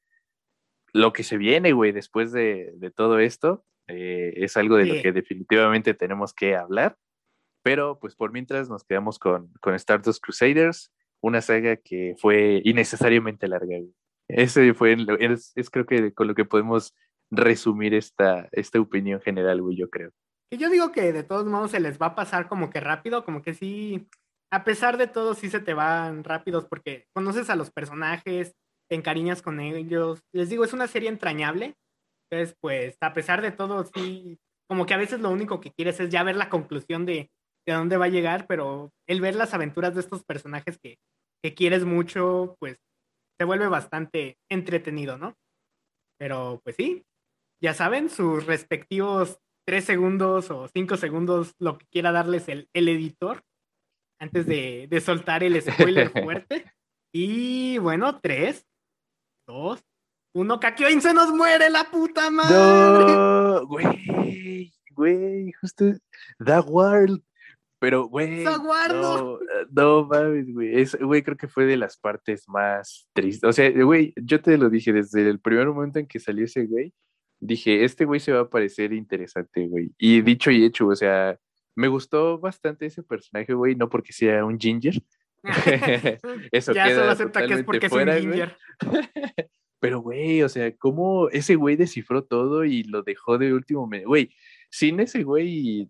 lo 0.93 1.14
que 1.14 1.24
se 1.24 1.38
viene, 1.38 1.72
güey, 1.72 1.91
después 1.93 2.32
de, 2.34 2.72
de 2.76 2.91
todo 2.91 3.20
esto, 3.20 3.64
eh, 3.88 4.34
es 4.36 4.57
algo 4.57 4.76
de 4.76 4.84
Sí. 4.86 4.89
lo 4.95 5.01
que 5.01 5.12
definitivamente 5.14 5.93
tenemos 5.93 6.34
que 6.34 6.55
hablar. 6.55 6.97
Pero 7.64 7.99
pues 7.99 8.16
por 8.16 8.32
mientras 8.32 8.70
nos 8.70 8.84
quedamos 8.84 9.20
con, 9.20 9.53
con 9.62 9.74
Stardust 9.76 10.22
Crusaders, 10.22 10.91
una 11.22 11.41
saga 11.41 11.78
que 11.78 12.16
fue 12.18 12.62
innecesariamente 12.66 13.47
larga, 13.47 13.78
güey. 13.78 13.93
Ese 14.28 14.74
fue, 14.74 14.97
lo- 14.97 15.18
es, 15.20 15.51
es 15.55 15.70
creo 15.70 15.86
que 15.86 16.14
con 16.14 16.28
lo 16.28 16.36
que 16.36 16.43
podemos 16.45 16.93
resumir 17.30 17.93
esta, 17.93 18.49
esta 18.51 18.80
opinión 18.80 19.22
general, 19.22 19.62
güey, 19.62 19.78
yo 19.78 19.89
creo. 19.89 20.12
Y 20.49 20.57
yo 20.57 20.70
digo 20.70 20.91
que 20.91 21.14
de 21.14 21.24
todos 21.24 21.45
modos 21.45 21.72
se 21.72 21.80
les 21.80 21.97
va 22.01 22.07
a 22.07 22.16
pasar 22.16 22.49
como 22.49 22.70
que 22.70 22.80
rápido, 22.82 23.24
como 23.24 23.41
que 23.41 23.53
sí, 23.53 24.07
a 24.52 24.64
pesar 24.64 24.97
de 24.97 25.08
todo, 25.08 25.34
sí 25.34 25.49
se 25.49 25.60
te 25.60 25.74
van 25.74 26.24
rápidos 26.24 26.66
porque 26.66 27.08
conoces 27.14 27.49
a 27.49 27.56
los 27.56 27.72
personajes, 27.72 28.54
te 28.89 28.95
encariñas 28.95 29.41
con 29.41 29.60
ellos. 29.60 30.22
Les 30.34 30.49
digo, 30.49 30.66
es 30.66 30.74
una 30.74 30.88
serie 30.88 31.10
entrañable. 31.10 31.76
Entonces, 32.30 32.56
pues, 32.62 32.97
a 33.02 33.14
pesar 33.14 33.41
de 33.41 33.52
todo, 33.52 33.86
sí, 33.95 34.39
como 34.70 34.86
que 34.86 34.93
a 34.93 34.97
veces 34.97 35.22
lo 35.22 35.30
único 35.30 35.62
que 35.62 35.72
quieres 35.72 35.99
es 35.99 36.10
ya 36.10 36.24
ver 36.24 36.36
la 36.36 36.49
conclusión 36.49 37.06
de, 37.06 37.30
de 37.66 37.74
dónde 37.74 37.97
va 37.97 38.06
a 38.06 38.10
llegar, 38.10 38.45
pero 38.47 38.91
el 39.08 39.22
ver 39.22 39.36
las 39.36 39.54
aventuras 39.54 39.95
de 39.95 40.02
estos 40.02 40.24
personajes 40.24 40.78
que, 40.80 40.97
que 41.41 41.54
quieres 41.54 41.86
mucho, 41.86 42.56
pues, 42.60 42.78
se 43.39 43.45
vuelve 43.45 43.68
bastante 43.68 44.38
entretenido, 44.49 45.18
¿no? 45.18 45.36
Pero, 46.20 46.62
pues 46.64 46.76
sí, 46.76 47.04
ya 47.62 47.74
saben, 47.74 48.10
sus 48.10 48.45
respectivos 48.45 49.39
tres 49.66 49.86
segundos 49.86 50.52
o 50.52 50.68
cinco 50.68 50.97
segundos, 50.97 51.54
lo 51.60 51.78
que 51.78 51.86
quiera 51.88 52.12
darles 52.12 52.49
el, 52.49 52.68
el 52.74 52.89
editor, 52.89 53.43
antes 54.22 54.45
de, 54.45 54.88
de 54.88 55.01
soltar 55.01 55.43
el 55.43 55.59
spoiler 55.61 56.09
fuerte. 56.24 56.72
Y 57.11 57.80
bueno, 57.80 58.19
tres, 58.22 58.65
dos, 59.47 59.84
uno, 60.34 60.59
Kakyoin 60.59 61.01
se 61.01 61.13
nos 61.13 61.32
muere 61.32 61.69
la 61.69 61.89
puta 61.91 62.30
madre. 62.30 63.13
No, 63.13 63.67
güey, 63.67 64.72
güey, 64.91 65.51
justo 65.59 65.86
The 66.38 66.59
World. 66.59 67.22
Pero, 67.80 68.07
güey. 68.07 68.43
¡Saguardo! 68.43 69.39
No, 69.74 70.01
no 70.01 70.07
mames, 70.07 70.53
güey. 70.53 70.80
Es, 70.80 70.95
güey, 70.95 71.24
creo 71.24 71.36
que 71.36 71.47
fue 71.47 71.65
de 71.65 71.78
las 71.78 71.97
partes 71.97 72.47
más 72.47 73.09
tristes. 73.11 73.49
O 73.49 73.51
sea, 73.51 73.72
güey, 73.72 74.13
yo 74.17 74.39
te 74.39 74.55
lo 74.55 74.69
dije 74.69 74.93
desde 74.93 75.28
el 75.28 75.39
primer 75.39 75.67
momento 75.67 75.97
en 75.97 76.05
que 76.05 76.19
salió 76.19 76.45
ese 76.45 76.67
güey. 76.67 76.93
Dije, 77.39 77.84
este 77.84 78.05
güey 78.05 78.19
se 78.19 78.34
va 78.34 78.41
a 78.41 78.49
parecer 78.49 78.93
interesante, 78.93 79.65
güey. 79.65 79.91
Y 79.97 80.22
dicho 80.22 80.51
y 80.51 80.63
hecho, 80.63 80.88
o 80.88 80.95
sea, 80.95 81.39
me 81.76 81.88
gustó 81.88 82.39
bastante 82.39 82.86
ese 82.86 83.03
personaje, 83.03 83.53
güey, 83.53 83.76
no 83.76 83.89
porque 83.89 84.13
sea 84.13 84.45
un 84.45 84.59
ginger. 84.59 85.01
Eso 86.51 86.74
ya 86.74 86.93
solo 86.93 87.11
acepta 87.11 87.47
que 87.47 87.53
es 87.53 87.63
porque 87.63 87.88
es 87.88 87.91
un 87.91 88.07
ginger. 88.07 88.55
Pero, 89.82 89.99
güey, 89.99 90.43
o 90.43 90.49
sea, 90.49 90.72
cómo 90.78 91.30
ese 91.30 91.55
güey 91.55 91.76
descifró 91.76 92.24
todo 92.24 92.65
y 92.65 92.84
lo 92.84 93.01
dejó 93.01 93.39
de 93.39 93.51
último. 93.51 93.89
Güey, 94.05 94.30
sin 94.69 94.99
ese 94.99 95.24
güey, 95.24 95.89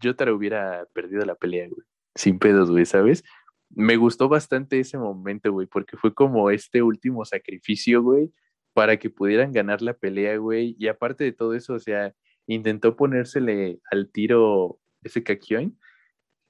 yo 0.00 0.14
te 0.14 0.30
hubiera 0.30 0.86
perdido 0.92 1.24
la 1.24 1.34
pelea, 1.34 1.66
güey. 1.68 1.84
Sin 2.14 2.38
pedos, 2.38 2.70
güey, 2.70 2.86
¿sabes? 2.86 3.24
Me 3.68 3.96
gustó 3.96 4.28
bastante 4.28 4.78
ese 4.78 4.96
momento, 4.96 5.50
güey, 5.50 5.66
porque 5.66 5.96
fue 5.96 6.14
como 6.14 6.50
este 6.50 6.82
último 6.82 7.24
sacrificio, 7.24 8.00
güey, 8.00 8.32
para 8.74 8.96
que 8.98 9.10
pudieran 9.10 9.52
ganar 9.52 9.82
la 9.82 9.94
pelea, 9.94 10.36
güey. 10.36 10.76
Y 10.78 10.86
aparte 10.86 11.24
de 11.24 11.32
todo 11.32 11.54
eso, 11.54 11.74
o 11.74 11.80
sea, 11.80 12.14
intentó 12.46 12.94
ponérsele 12.94 13.80
al 13.90 14.08
tiro 14.12 14.78
ese 15.02 15.22
Kakyoin. 15.22 15.78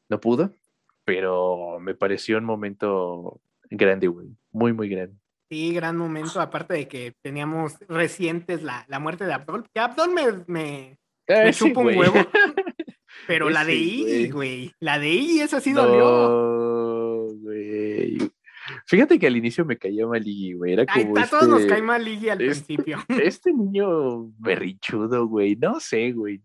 No 0.09 0.21
pudo, 0.21 0.55
pero 1.05 1.79
me 1.81 1.95
pareció 1.95 2.39
un 2.39 2.45
momento 2.45 3.41
grande, 3.71 4.09
güey. 4.09 4.29
Muy, 4.51 4.73
muy 4.73 4.89
grande. 4.89 5.17
Sí, 5.51 5.73
gran 5.75 5.97
momento, 5.97 6.41
aparte 6.41 6.75
de 6.75 6.89
que 6.89 7.15
teníamos 7.23 7.79
recientes 7.89 8.63
la, 8.63 8.87
muerte 9.01 9.25
de 9.25 9.35
Abdul. 9.35 9.65
Que 9.73 9.81
Abdul 9.81 10.13
me, 10.15 10.45
me, 10.47 10.99
eh, 11.27 11.53
un 11.63 11.87
huevo. 11.87 12.15
Pero 13.27 13.51
la 13.51 13.65
de 13.65 13.75
I, 13.75 14.31
güey. 14.31 14.73
La 14.81 14.99
de 14.99 15.11
I, 15.11 15.41
esa 15.41 15.61
sí 15.61 15.73
dolió. 15.73 17.29
güey. 17.37 18.19
Fíjate 18.87 19.19
que 19.19 19.27
al 19.27 19.37
inicio 19.37 19.65
me 19.65 19.77
caía 19.77 20.07
mal 20.07 20.27
Iggy, 20.27 20.55
güey. 20.55 20.73
Era 20.73 20.87
como 20.87 21.19
a 21.19 21.27
todos 21.27 21.49
nos 21.49 21.67
cae 21.67 21.83
mal 21.83 22.07
Iggy 22.07 22.29
al 22.31 22.41
este, 22.41 22.65
principio. 22.65 22.99
Este 23.09 23.53
niño 23.53 24.31
berrinchudo, 24.39 25.27
güey. 25.27 25.57
No 25.57 25.81
sé, 25.81 26.13
güey. 26.13 26.41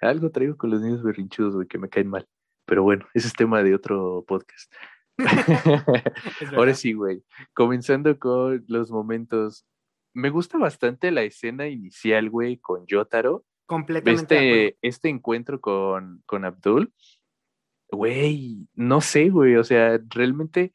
Algo 0.00 0.30
traigo 0.30 0.56
con 0.56 0.70
los 0.70 0.80
niños 0.80 1.02
berrinchudos, 1.02 1.54
güey, 1.54 1.66
que 1.66 1.78
me 1.78 1.88
caen 1.88 2.08
mal. 2.08 2.26
Pero 2.66 2.82
bueno, 2.82 3.06
ese 3.14 3.28
es 3.28 3.34
tema 3.34 3.62
de 3.62 3.74
otro 3.74 4.24
podcast. 4.26 4.72
Ahora 6.56 6.74
sí, 6.74 6.92
güey. 6.92 7.22
Comenzando 7.54 8.18
con 8.18 8.64
los 8.68 8.90
momentos. 8.90 9.66
Me 10.14 10.30
gusta 10.30 10.58
bastante 10.58 11.10
la 11.10 11.22
escena 11.22 11.68
inicial, 11.68 12.30
güey, 12.30 12.58
con 12.58 12.86
Yotaro. 12.86 13.44
Completamente. 13.66 14.66
Este, 14.66 14.78
este 14.82 15.08
encuentro 15.08 15.60
con, 15.60 16.22
con 16.26 16.44
Abdul. 16.44 16.92
Güey, 17.90 18.68
no 18.74 19.00
sé, 19.00 19.28
güey. 19.30 19.56
O 19.56 19.64
sea, 19.64 20.00
realmente 20.08 20.72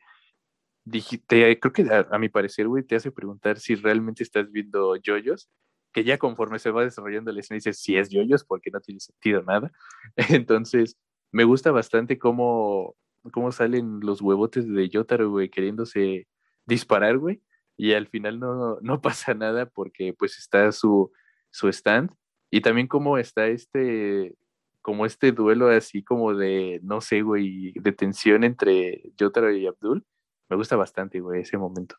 dijiste, 0.85 1.59
creo 1.59 1.73
que 1.73 1.87
a, 1.89 2.17
mi 2.17 2.29
parecer, 2.29 2.67
güey, 2.67 2.83
te 2.83 2.95
hace 2.95 3.11
preguntar 3.11 3.59
si 3.59 3.75
realmente 3.75 4.23
estás 4.23 4.51
viendo 4.51 4.95
yoyos, 4.97 5.49
que 5.91 6.03
ya 6.03 6.17
conforme 6.17 6.59
se 6.59 6.71
va 6.71 6.83
desarrollando 6.83 7.31
la 7.31 7.39
escena 7.39 7.55
dices 7.55 7.79
si 7.79 7.97
es 7.97 8.09
yoyos 8.09 8.43
porque 8.43 8.71
no 8.71 8.79
tiene 8.81 8.99
sentido 8.99 9.43
nada. 9.43 9.71
Entonces, 10.29 10.97
me 11.31 11.43
gusta 11.43 11.71
bastante 11.71 12.19
cómo, 12.19 12.95
cómo 13.31 13.51
salen 13.51 13.99
los 14.01 14.21
huevotes 14.21 14.67
de 14.67 14.89
Yotaro, 14.89 15.29
güey, 15.29 15.49
queriéndose 15.49 16.27
disparar, 16.65 17.17
güey, 17.17 17.41
y 17.77 17.93
al 17.93 18.07
final 18.07 18.39
no, 18.39 18.79
no 18.81 19.01
pasa 19.01 19.33
nada 19.33 19.65
porque 19.65 20.13
pues 20.13 20.37
está 20.37 20.71
su, 20.71 21.11
su 21.51 21.67
stand. 21.69 22.11
Y 22.53 22.61
también 22.61 22.87
cómo 22.87 23.17
está 23.17 23.47
este, 23.47 24.35
como 24.81 25.05
este 25.05 25.31
duelo 25.31 25.69
así 25.69 26.03
como 26.03 26.33
de, 26.35 26.81
no 26.83 26.99
sé, 26.99 27.21
güey, 27.21 27.71
de 27.75 27.91
tensión 27.93 28.43
entre 28.43 29.01
Yotaro 29.17 29.51
y 29.55 29.67
Abdul. 29.67 30.05
Me 30.49 30.57
gusta 30.57 30.75
bastante, 30.75 31.21
güey, 31.21 31.41
ese 31.41 31.57
momento. 31.57 31.95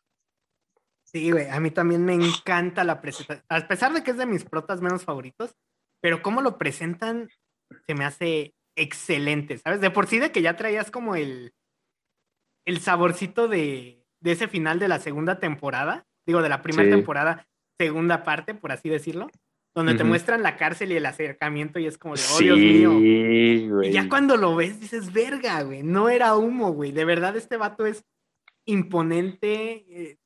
Sí, 1.13 1.31
güey, 1.31 1.47
a 1.47 1.59
mí 1.59 1.69
también 1.69 2.03
me 2.03 2.13
encanta 2.13 2.83
la 2.83 2.99
presentación. 2.99 3.45
A 3.47 3.67
pesar 3.67 3.93
de 3.93 4.03
que 4.03 4.11
es 4.11 4.17
de 4.17 4.25
mis 4.25 4.45
protas 4.45 4.81
menos 4.81 5.03
favoritos, 5.03 5.55
pero 6.01 6.21
cómo 6.21 6.41
lo 6.41 6.57
presentan 6.57 7.29
se 7.85 7.93
me 7.93 8.03
hace 8.03 8.55
excelente, 8.75 9.57
¿sabes? 9.59 9.79
De 9.79 9.91
por 9.91 10.07
sí 10.07 10.19
de 10.19 10.31
que 10.31 10.41
ya 10.41 10.55
traías 10.55 10.89
como 10.89 11.15
el, 11.15 11.53
el 12.65 12.79
saborcito 12.79 13.47
de, 13.47 14.03
de 14.19 14.31
ese 14.31 14.47
final 14.47 14.79
de 14.79 14.87
la 14.87 14.99
segunda 14.99 15.39
temporada, 15.39 16.05
digo, 16.25 16.41
de 16.41 16.49
la 16.49 16.61
primera 16.61 16.89
temporada, 16.89 17.47
segunda 17.77 18.23
parte, 18.23 18.55
por 18.55 18.71
así 18.71 18.89
decirlo, 18.89 19.29
donde 19.75 19.95
te 19.95 20.03
muestran 20.03 20.43
la 20.43 20.55
cárcel 20.55 20.91
y 20.91 20.97
el 20.97 21.05
acercamiento 21.05 21.79
y 21.79 21.87
es 21.87 21.97
como 21.97 22.15
de, 22.15 22.21
oh, 22.33 22.39
Dios 22.39 22.57
mío. 22.57 23.83
Y 23.83 23.91
ya 23.91 24.07
cuando 24.07 24.37
lo 24.37 24.55
ves 24.55 24.79
dices, 24.79 25.11
verga, 25.11 25.61
güey, 25.63 25.83
no 25.83 26.09
era 26.09 26.35
humo, 26.35 26.71
güey, 26.71 26.91
de 26.91 27.05
verdad 27.05 27.35
este 27.35 27.57
vato 27.57 27.85
es 27.85 28.05
imponente, 28.65 29.85
eh, 29.89 30.17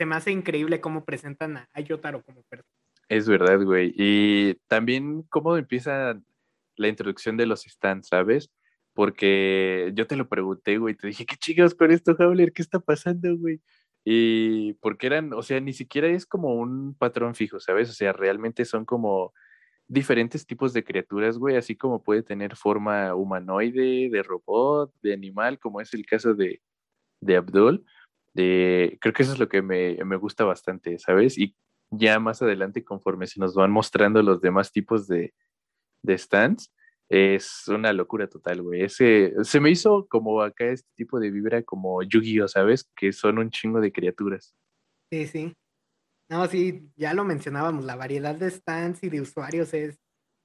se 0.00 0.06
me 0.06 0.16
hace 0.16 0.30
increíble 0.30 0.80
cómo 0.80 1.04
presentan 1.04 1.58
a, 1.58 1.80
Yotaro 1.82 2.22
como 2.22 2.42
persona. 2.44 2.72
Es 3.10 3.28
verdad, 3.28 3.62
güey. 3.62 3.92
Y 3.94 4.54
también 4.66 5.24
cómo 5.24 5.58
empieza 5.58 6.18
la 6.76 6.88
introducción 6.88 7.36
de 7.36 7.44
los 7.44 7.64
stands, 7.64 8.08
¿sabes? 8.08 8.50
Porque 8.94 9.92
yo 9.94 10.06
te 10.06 10.16
lo 10.16 10.26
pregunté, 10.26 10.78
güey, 10.78 10.94
te 10.94 11.06
dije, 11.06 11.26
¿qué 11.26 11.36
chicos 11.36 11.74
con 11.74 11.90
esto, 11.90 12.16
Howler? 12.18 12.50
¿Qué 12.54 12.62
está 12.62 12.80
pasando, 12.80 13.36
güey? 13.36 13.60
Y 14.02 14.72
porque 14.80 15.06
eran, 15.06 15.34
o 15.34 15.42
sea, 15.42 15.60
ni 15.60 15.74
siquiera 15.74 16.08
es 16.08 16.24
como 16.24 16.54
un 16.54 16.94
patrón 16.94 17.34
fijo, 17.34 17.60
¿sabes? 17.60 17.90
O 17.90 17.92
sea, 17.92 18.14
realmente 18.14 18.64
son 18.64 18.86
como 18.86 19.34
diferentes 19.86 20.46
tipos 20.46 20.72
de 20.72 20.82
criaturas, 20.82 21.36
güey, 21.36 21.56
así 21.56 21.76
como 21.76 22.02
puede 22.02 22.22
tener 22.22 22.56
forma 22.56 23.14
humanoide, 23.14 24.08
de 24.08 24.22
robot, 24.22 24.94
de 25.02 25.12
animal, 25.12 25.58
como 25.58 25.82
es 25.82 25.92
el 25.92 26.06
caso 26.06 26.32
de, 26.32 26.62
de 27.20 27.36
Abdul. 27.36 27.84
De, 28.34 28.96
creo 29.00 29.12
que 29.12 29.22
eso 29.22 29.32
es 29.32 29.38
lo 29.38 29.48
que 29.48 29.62
me, 29.62 29.96
me 30.04 30.16
gusta 30.16 30.44
bastante, 30.44 30.98
¿sabes? 30.98 31.36
Y 31.38 31.56
ya 31.90 32.20
más 32.20 32.42
adelante, 32.42 32.84
conforme 32.84 33.26
se 33.26 33.40
nos 33.40 33.54
van 33.54 33.70
mostrando 33.70 34.22
los 34.22 34.40
demás 34.40 34.70
tipos 34.72 35.08
de, 35.08 35.34
de 36.02 36.18
stands, 36.18 36.72
es 37.08 37.66
una 37.66 37.92
locura 37.92 38.28
total, 38.28 38.62
güey. 38.62 38.82
Ese, 38.82 39.34
se 39.42 39.58
me 39.58 39.70
hizo 39.70 40.06
como 40.08 40.42
acá 40.42 40.66
este 40.66 40.88
tipo 40.94 41.18
de 41.18 41.32
vibra 41.32 41.62
como 41.64 42.02
Yu-Gi-Oh, 42.02 42.46
¿sabes? 42.46 42.88
Que 42.94 43.12
son 43.12 43.38
un 43.38 43.50
chingo 43.50 43.80
de 43.80 43.90
criaturas. 43.90 44.54
Sí, 45.10 45.26
sí. 45.26 45.52
No, 46.28 46.46
sí, 46.46 46.88
ya 46.94 47.12
lo 47.12 47.24
mencionábamos, 47.24 47.84
la 47.84 47.96
variedad 47.96 48.36
de 48.36 48.48
stands 48.48 49.02
y 49.02 49.08
de 49.08 49.20
usuarios 49.20 49.74
es, 49.74 49.98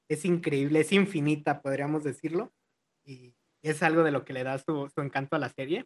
es 0.09 0.25
increíble, 0.25 0.79
es 0.79 0.91
infinita, 0.91 1.61
podríamos 1.61 2.03
decirlo. 2.03 2.51
Y 3.05 3.36
es 3.61 3.83
algo 3.83 4.03
de 4.03 4.11
lo 4.11 4.25
que 4.25 4.33
le 4.33 4.43
da 4.43 4.57
su, 4.57 4.89
su 4.89 5.01
encanto 5.01 5.36
a 5.36 5.39
la 5.39 5.49
serie. 5.49 5.86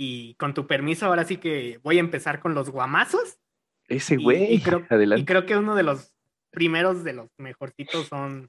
Y 0.00 0.34
con 0.34 0.54
tu 0.54 0.68
permiso, 0.68 1.06
ahora 1.06 1.24
sí 1.24 1.38
que 1.38 1.80
voy 1.82 1.96
a 1.96 2.00
empezar 2.00 2.38
con 2.38 2.54
los 2.54 2.70
guamazos. 2.70 3.40
Ese 3.88 4.16
güey, 4.16 4.54
y, 4.54 4.60
creo, 4.60 4.86
y 5.16 5.24
creo 5.24 5.44
que 5.44 5.56
uno 5.56 5.74
de 5.74 5.82
los 5.82 6.14
primeros 6.50 7.02
de 7.02 7.14
los 7.14 7.28
mejorcitos 7.36 8.06
son 8.06 8.48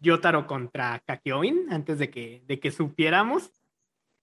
Yotaro 0.00 0.48
contra 0.48 1.00
Kakyoin, 1.06 1.66
antes 1.70 2.00
de 2.00 2.10
que, 2.10 2.42
de 2.46 2.58
que 2.58 2.72
supiéramos. 2.72 3.52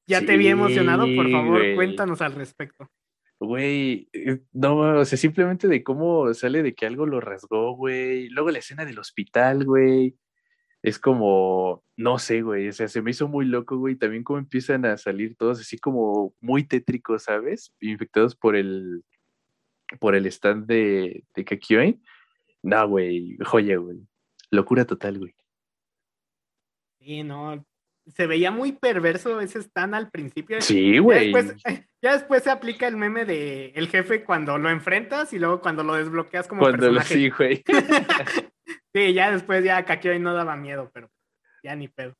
Ya 0.06 0.26
te 0.26 0.36
vi 0.36 0.50
emocionado, 0.50 1.08
por 1.16 1.32
favor, 1.32 1.62
cuéntanos 1.76 2.22
al 2.22 2.34
respecto. 2.34 2.92
Güey, 3.40 4.10
eh, 4.14 4.42
no, 4.54 5.00
o 5.00 5.06
sea, 5.06 5.18
simplemente 5.18 5.68
de 5.68 5.82
cómo 5.82 6.34
sale 6.34 6.62
de 6.62 6.74
que 6.76 6.86
algo 6.86 7.06
lo 7.06 7.22
rasgó, 7.22 7.76
güey. 7.76 8.30
Luego 8.30 8.52
la 8.52 8.60
escena 8.60 8.86
del 8.86 9.00
hospital, 9.00 9.66
güey. 9.66 10.16
Es 10.86 11.00
como, 11.00 11.84
no 11.98 12.20
sé, 12.20 12.44
güey, 12.44 12.68
o 12.68 12.72
sea, 12.72 12.88
se 12.88 13.02
me 13.02 13.10
hizo 13.10 13.28
muy 13.28 13.46
loco, 13.46 13.76
güey. 13.76 13.96
También 13.96 14.24
cómo 14.24 14.38
empiezan 14.38 14.86
a 14.86 14.98
salir 14.98 15.36
todos 15.36 15.60
así 15.60 15.80
como 15.80 16.36
muy 16.40 16.64
tétricos, 16.64 17.24
¿sabes? 17.24 17.74
Infectados 17.82 18.36
por 18.36 18.56
el, 18.56 19.04
por 20.00 20.14
el 20.14 20.28
stand 20.28 20.68
de, 20.68 21.24
de 21.34 21.44
Kakyoin. 21.44 22.04
No, 22.62 22.88
güey, 22.88 23.36
joya, 23.44 23.78
güey. 23.78 23.98
Locura 24.52 24.86
total, 24.86 25.18
güey. 25.18 25.34
Sí, 27.00 27.24
no. 27.24 27.66
Se 28.06 28.28
veía 28.28 28.52
muy 28.52 28.74
perverso 28.74 29.42
ese 29.42 29.64
stand 29.64 29.96
al 29.96 30.12
principio. 30.12 30.62
Sí, 30.62 31.00
güey. 31.00 31.34
Ya, 32.04 32.14
después, 32.14 32.44
se 32.44 32.52
aplica 32.52 32.88
el 32.88 32.98
meme 32.98 33.26
de 33.26 33.70
el 33.74 33.88
jefe 33.88 34.24
cuando 34.24 34.60
lo 34.60 34.70
enfrentas 34.70 35.34
y 35.34 35.40
luego 35.40 35.60
cuando 35.60 35.84
lo 35.84 35.96
desbloqueas 35.96 36.48
como 36.48 36.62
cuando 36.62 36.78
personaje. 36.78 37.16
sí, 37.16 37.30
güey. 37.32 37.64
sí, 38.94 39.14
ya 39.14 39.32
después 39.32 39.64
ya 39.64 39.84
Kakyoin 39.86 40.22
no 40.22 40.34
daba 40.34 40.56
miedo, 40.56 40.90
pero 40.94 41.10
ya 41.64 41.76
ni 41.76 41.88
pedo. 41.88 42.14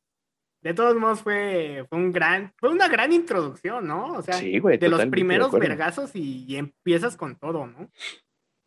De 0.62 0.74
todos 0.74 0.96
modos 0.96 1.22
fue, 1.22 1.86
fue 1.90 2.00
un 2.00 2.12
gran, 2.12 2.52
fue 2.58 2.70
una 2.70 2.88
gran 2.88 3.14
introducción, 3.14 3.88
¿no? 3.88 4.14
O 4.14 4.22
sea, 4.24 4.40
de 4.40 4.90
los 4.90 5.06
primeros 5.08 5.52
vergazos 5.52 6.16
y, 6.16 6.58
empiezas 6.58 7.16
con 7.16 7.36
todo, 7.38 7.68
¿no? 7.68 7.92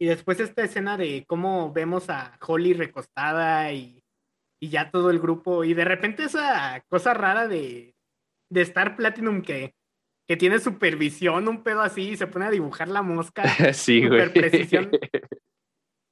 Y 0.01 0.07
después 0.07 0.39
esta 0.39 0.63
escena 0.63 0.97
de 0.97 1.25
cómo 1.27 1.73
vemos 1.73 2.09
a 2.09 2.39
Holly 2.41 2.73
recostada 2.73 3.73
y 3.73 3.99
y 4.61 4.69
ya 4.71 4.91
todo 4.91 5.11
el 5.11 5.21
grupo, 5.21 5.65
y 5.65 5.75
de 5.75 5.85
repente 5.85 6.25
esa 6.25 6.83
cosa 6.89 7.15
rara 7.15 7.47
de, 7.47 7.95
de 8.51 8.63
Star 8.63 8.97
Platinum 8.97 9.43
que, 9.43 9.75
que 10.27 10.37
tiene 10.37 10.59
supervisión, 10.59 11.49
un 11.49 11.63
pedo 11.63 11.81
así, 11.81 12.11
y 12.11 12.17
se 12.17 12.27
pone 12.27 12.47
a 12.47 12.51
dibujar 12.51 12.89
la 12.89 13.03
mosca. 13.03 13.43
sí, 13.73 14.03
super 14.03 14.33
precisión. 14.33 14.91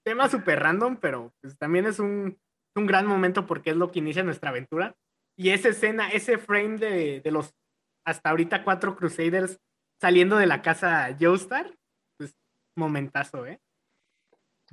Tema 0.06 0.28
super 0.28 0.60
random, 0.60 0.98
pero 1.00 1.34
pues 1.40 1.58
también 1.58 1.84
es 1.84 1.98
un, 1.98 2.38
un 2.76 2.86
gran 2.86 3.08
momento 3.08 3.44
porque 3.44 3.70
es 3.70 3.76
lo 3.76 3.90
que 3.90 3.98
inicia 3.98 4.22
nuestra 4.22 4.50
aventura. 4.50 4.94
Y 5.36 5.50
esa 5.50 5.70
escena, 5.70 6.10
ese 6.10 6.38
frame 6.38 6.78
de, 6.78 7.20
de 7.22 7.30
los 7.32 7.52
hasta 8.04 8.30
ahorita 8.30 8.62
cuatro 8.62 8.94
Crusaders 8.94 9.58
saliendo 10.00 10.36
de 10.36 10.46
la 10.46 10.62
casa 10.62 11.16
Joestar, 11.20 11.76
pues 12.18 12.36
momentazo, 12.76 13.46
¿eh? 13.46 13.60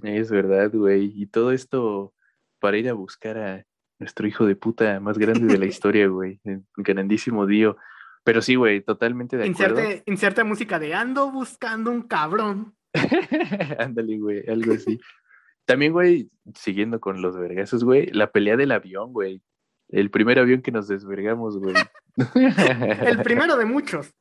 Es 0.03 0.29
verdad, 0.29 0.69
güey. 0.71 1.11
Y 1.15 1.25
todo 1.25 1.51
esto 1.51 2.13
para 2.59 2.77
ir 2.77 2.87
a 2.87 2.93
buscar 2.93 3.37
a 3.39 3.65
nuestro 3.97 4.27
hijo 4.27 4.45
de 4.45 4.55
puta 4.55 4.99
más 4.99 5.17
grande 5.17 5.51
de 5.51 5.57
la 5.57 5.65
historia, 5.73 6.05
güey. 6.05 6.41
El 6.43 6.63
grandísimo 6.77 7.47
Dio. 7.47 7.77
Pero 8.23 8.43
sí, 8.43 8.53
güey, 8.53 8.81
totalmente 8.81 9.35
de 9.35 9.49
acuerdo. 9.49 9.79
Inserte, 9.79 10.03
inserte 10.05 10.43
música 10.43 10.77
de 10.77 10.93
ando 10.93 11.31
buscando 11.31 11.89
un 11.89 12.03
cabrón. 12.03 12.75
Ándale, 13.79 14.19
güey, 14.19 14.47
algo 14.47 14.73
así. 14.73 14.99
También, 15.65 15.93
güey, 15.93 16.29
siguiendo 16.55 16.99
con 16.99 17.21
los 17.21 17.37
vergazos, 17.37 17.83
güey, 17.83 18.07
la 18.07 18.31
pelea 18.31 18.57
del 18.57 18.71
avión, 18.71 19.13
güey. 19.13 19.41
El 19.89 20.09
primer 20.09 20.39
avión 20.39 20.61
que 20.61 20.71
nos 20.71 20.87
desvergamos, 20.87 21.57
güey. 21.57 21.75
El 23.07 23.21
primero 23.21 23.57
de 23.57 23.65
muchos. 23.65 24.13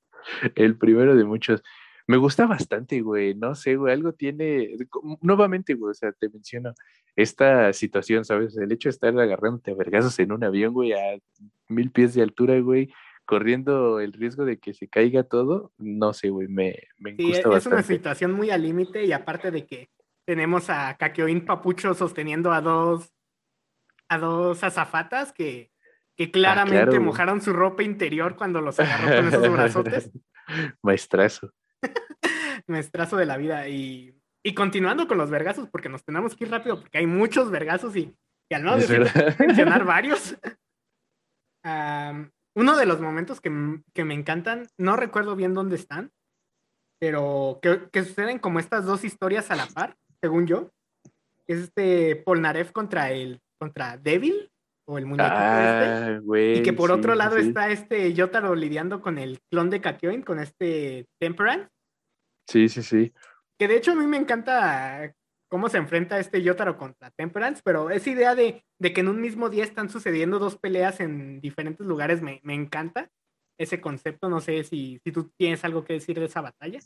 El 0.54 0.76
primero 0.76 1.16
de 1.16 1.24
muchos. 1.24 1.62
Me 2.06 2.16
gusta 2.16 2.46
bastante, 2.46 3.00
güey. 3.00 3.34
No 3.34 3.54
sé, 3.54 3.76
güey, 3.76 3.92
algo 3.92 4.12
tiene. 4.12 4.76
Nuevamente, 5.20 5.74
güey, 5.74 5.92
o 5.92 5.94
sea, 5.94 6.12
te 6.12 6.28
menciono 6.28 6.74
esta 7.16 7.72
situación, 7.72 8.24
¿sabes? 8.24 8.56
El 8.56 8.72
hecho 8.72 8.88
de 8.88 8.92
estar 8.92 9.18
agarrándote 9.18 9.72
a 9.72 9.74
vergazos 9.74 10.18
en 10.18 10.32
un 10.32 10.44
avión, 10.44 10.72
güey, 10.72 10.92
a 10.92 11.18
mil 11.68 11.90
pies 11.90 12.14
de 12.14 12.22
altura, 12.22 12.58
güey, 12.60 12.92
corriendo 13.24 14.00
el 14.00 14.12
riesgo 14.12 14.44
de 14.44 14.58
que 14.58 14.74
se 14.74 14.88
caiga 14.88 15.22
todo, 15.22 15.72
no 15.78 16.12
sé, 16.12 16.30
güey, 16.30 16.48
me, 16.48 16.76
me 16.98 17.16
sí, 17.16 17.22
gusta 17.24 17.38
es 17.40 17.46
bastante. 17.46 17.76
una 17.76 17.82
situación 17.82 18.32
muy 18.32 18.50
al 18.50 18.62
límite 18.62 19.04
y 19.04 19.12
aparte 19.12 19.50
de 19.50 19.66
que 19.66 19.90
tenemos 20.26 20.70
a 20.70 20.96
Kakyoin 20.96 21.44
Papucho 21.44 21.94
sosteniendo 21.94 22.52
a 22.52 22.60
dos 22.60 23.12
a 24.08 24.18
dos 24.18 24.62
azafatas 24.62 25.32
que, 25.32 25.72
que 26.16 26.30
claramente 26.30 26.76
Ah, 26.76 26.84
claro, 26.84 26.92
güey. 26.92 27.06
mojaron 27.06 27.40
su 27.40 27.52
ropa 27.52 27.82
interior 27.82 28.36
cuando 28.36 28.60
los 28.60 28.78
agarró 28.78 29.16
con 29.16 29.28
esos 29.28 29.52
brazotes. 29.52 30.10
Maestrazo. 30.82 31.50
Maestrazo 32.66 33.16
de 33.16 33.26
la 33.26 33.38
vida. 33.38 33.68
Y, 33.68 34.14
y 34.44 34.54
continuando 34.54 35.08
con 35.08 35.16
los 35.18 35.30
vergazos, 35.30 35.68
porque 35.70 35.88
nos 35.88 36.04
tenemos 36.04 36.36
que 36.36 36.44
ir 36.44 36.50
rápido, 36.50 36.80
porque 36.80 36.98
hay 36.98 37.06
muchos 37.06 37.50
vergazos 37.50 37.96
y, 37.96 38.14
y 38.50 38.54
al 38.54 38.64
menos 38.64 38.82
Es 38.82 38.90
verdad. 38.90 39.36
mencionar 39.38 39.84
varios. 39.84 40.36
Uno 42.54 42.76
de 42.76 42.86
los 42.86 43.00
momentos 43.00 43.40
que, 43.40 43.50
que 43.94 44.04
me 44.04 44.14
encantan, 44.14 44.66
no 44.76 44.96
recuerdo 44.96 45.36
bien 45.36 45.54
dónde 45.54 45.76
están, 45.76 46.12
pero 47.00 47.60
que, 47.62 47.88
que 47.90 48.04
suceden 48.04 48.38
como 48.38 48.58
estas 48.58 48.84
dos 48.84 49.04
historias 49.04 49.50
a 49.50 49.56
la 49.56 49.66
par, 49.66 49.96
según 50.22 50.46
yo. 50.46 50.70
Es 51.46 51.58
este 51.58 52.16
Polnareff 52.16 52.72
contra 52.72 53.10
el 53.10 53.40
contra 53.58 53.98
Devil 53.98 54.50
o 54.86 54.98
el 54.98 55.06
muñeco 55.06 55.28
este. 55.28 55.38
Ah, 55.38 56.20
güey. 56.22 56.58
Y 56.58 56.62
que 56.62 56.72
por 56.72 56.90
sí, 56.90 56.96
otro 56.96 57.14
lado 57.14 57.36
sí. 57.36 57.48
está 57.48 57.70
este 57.70 58.12
Yotaro 58.14 58.54
lidiando 58.54 59.00
con 59.00 59.18
el 59.18 59.40
clon 59.50 59.70
de 59.70 59.80
Kakyoin, 59.80 60.22
con 60.22 60.38
este 60.38 61.06
Temperance. 61.20 61.68
Sí, 62.48 62.68
sí, 62.68 62.82
sí. 62.82 63.12
Que 63.58 63.68
de 63.68 63.76
hecho 63.76 63.92
a 63.92 63.94
mí 63.94 64.06
me 64.06 64.16
encanta 64.16 65.12
cómo 65.48 65.68
se 65.68 65.78
enfrenta 65.78 66.18
este 66.18 66.42
Yotaro 66.42 66.78
contra 66.78 67.10
Temperance, 67.10 67.60
pero 67.64 67.90
esa 67.90 68.10
idea 68.10 68.34
de, 68.34 68.64
de 68.78 68.92
que 68.92 69.02
en 69.02 69.08
un 69.08 69.20
mismo 69.20 69.50
día 69.50 69.64
están 69.64 69.90
sucediendo 69.90 70.38
dos 70.38 70.56
peleas 70.56 71.00
en 71.00 71.40
diferentes 71.40 71.86
lugares 71.86 72.22
me, 72.22 72.40
me 72.42 72.54
encanta. 72.54 73.10
Ese 73.58 73.80
concepto, 73.80 74.28
no 74.28 74.40
sé 74.40 74.64
si, 74.64 74.98
si 75.04 75.12
tú 75.12 75.30
tienes 75.36 75.62
algo 75.64 75.84
que 75.84 75.92
decir 75.92 76.18
de 76.18 76.24
esa 76.24 76.40
batalla. 76.40 76.80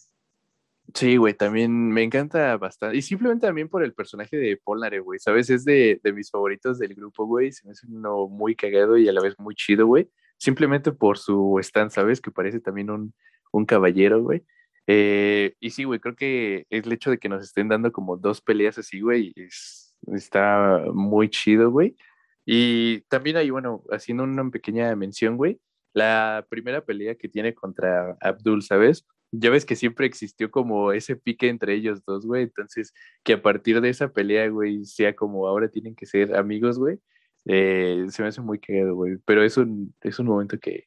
Sí, 0.94 1.16
güey, 1.16 1.34
también 1.34 1.88
me 1.90 2.02
encanta 2.02 2.56
bastante. 2.56 2.96
Y 2.96 3.02
simplemente 3.02 3.46
también 3.46 3.68
por 3.68 3.82
el 3.82 3.92
personaje 3.92 4.36
de 4.36 4.56
Polnare, 4.56 5.00
güey. 5.00 5.18
¿Sabes? 5.18 5.50
Es 5.50 5.64
de, 5.64 6.00
de 6.02 6.12
mis 6.12 6.30
favoritos 6.30 6.78
del 6.78 6.94
grupo, 6.94 7.26
güey. 7.26 7.52
Se 7.52 7.66
me 7.66 7.72
hace 7.72 7.86
uno 7.86 8.28
muy 8.28 8.54
cagado 8.54 8.96
y 8.96 9.08
a 9.08 9.12
la 9.12 9.20
vez 9.20 9.34
muy 9.38 9.54
chido, 9.54 9.86
güey. 9.86 10.08
Simplemente 10.38 10.92
por 10.92 11.18
su 11.18 11.58
stand, 11.60 11.90
¿sabes? 11.90 12.20
Que 12.20 12.30
parece 12.30 12.60
también 12.60 12.90
un, 12.90 13.14
un 13.52 13.66
caballero, 13.66 14.22
güey. 14.22 14.44
Eh, 14.86 15.54
y 15.60 15.70
sí, 15.70 15.84
güey, 15.84 15.98
creo 16.00 16.14
que 16.14 16.66
el 16.70 16.92
hecho 16.92 17.10
de 17.10 17.18
que 17.18 17.28
nos 17.28 17.42
estén 17.42 17.68
dando 17.68 17.90
como 17.92 18.16
dos 18.16 18.40
peleas 18.40 18.78
así, 18.78 19.00
güey, 19.00 19.32
es, 19.36 19.96
está 20.12 20.84
muy 20.92 21.28
chido, 21.28 21.70
güey. 21.70 21.96
Y 22.44 23.00
también 23.08 23.36
ahí, 23.36 23.50
bueno, 23.50 23.82
haciendo 23.90 24.22
una 24.24 24.48
pequeña 24.50 24.94
mención, 24.94 25.36
güey, 25.36 25.60
la 25.92 26.46
primera 26.48 26.84
pelea 26.84 27.16
que 27.16 27.28
tiene 27.28 27.54
contra 27.54 28.16
Abdul, 28.20 28.62
¿sabes? 28.62 29.04
Ya 29.38 29.50
ves 29.50 29.64
que 29.64 29.76
siempre 29.76 30.06
existió 30.06 30.50
como 30.50 30.92
ese 30.92 31.16
pique 31.16 31.48
entre 31.48 31.74
ellos 31.74 32.04
dos, 32.04 32.26
güey. 32.26 32.44
Entonces, 32.44 32.92
que 33.24 33.34
a 33.34 33.42
partir 33.42 33.80
de 33.80 33.88
esa 33.90 34.12
pelea, 34.12 34.48
güey, 34.48 34.84
sea 34.84 35.14
como 35.16 35.46
ahora 35.46 35.68
tienen 35.68 35.94
que 35.94 36.06
ser 36.06 36.34
amigos, 36.36 36.78
güey. 36.78 36.98
eh, 37.44 38.06
se 38.08 38.22
me 38.22 38.28
hace 38.28 38.40
muy 38.40 38.58
cagado, 38.58 38.94
güey. 38.94 39.16
Pero 39.24 39.42
es 39.44 39.56
un, 39.56 39.94
es 40.00 40.18
un 40.18 40.26
momento 40.26 40.58
que, 40.58 40.84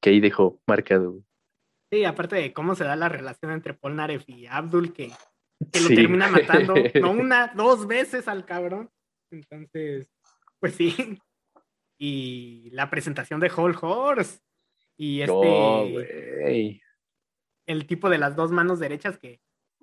que 0.00 0.10
ahí 0.10 0.20
dejó 0.20 0.60
marcado, 0.66 1.12
güey. 1.12 1.24
Sí, 1.90 2.04
aparte 2.04 2.36
de 2.36 2.52
cómo 2.52 2.74
se 2.74 2.84
da 2.84 2.96
la 2.96 3.08
relación 3.08 3.50
entre 3.52 3.72
Polnareff 3.74 4.22
y 4.28 4.46
Abdul, 4.46 4.92
que, 4.92 5.08
que 5.72 5.80
lo 5.80 5.88
Sí. 5.88 5.94
termina 5.94 6.28
matando, 6.28 6.74
no 7.00 7.10
una, 7.12 7.48
dos 7.56 7.86
veces 7.86 8.28
al 8.28 8.44
cabrón. 8.44 8.90
Entonces, 9.30 10.10
pues 10.60 10.74
sí. 10.74 11.18
Y 11.98 12.70
la 12.72 12.90
presentación 12.90 13.40
de 13.40 13.50
Whole 13.54 13.76
Horse. 13.80 14.40
Y 14.96 15.22
este. 15.22 15.32
El 17.68 17.86
tipo 17.86 18.08
de 18.08 18.18
las 18.18 18.34
dos 18.34 18.50
manos 18.50 18.80
derechas 18.80 19.18
que, 19.18 19.40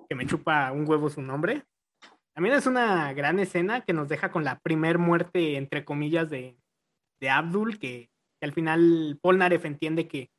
que 0.10 0.16
me 0.16 0.26
chupa 0.26 0.72
un 0.72 0.90
huevo 0.90 1.10
su 1.10 1.22
nombre. 1.22 1.64
También 2.34 2.56
es 2.56 2.66
una 2.66 3.14
gran 3.14 3.40
escena 3.40 3.82
que 3.82 3.94
nos 3.94 4.10
deja 4.10 4.32
con 4.32 4.44
la 4.44 4.60
primer 4.60 4.98
muerte, 4.98 5.56
entre 5.56 5.86
comillas, 5.86 6.30
de, 6.30 6.58
de 7.22 7.30
Abdul, 7.30 7.80
que, 7.80 8.10
que 8.40 8.46
al 8.46 8.52
final 8.52 9.20
Polnareff 9.22 9.64
entiende 9.66 10.08
que, 10.08 10.32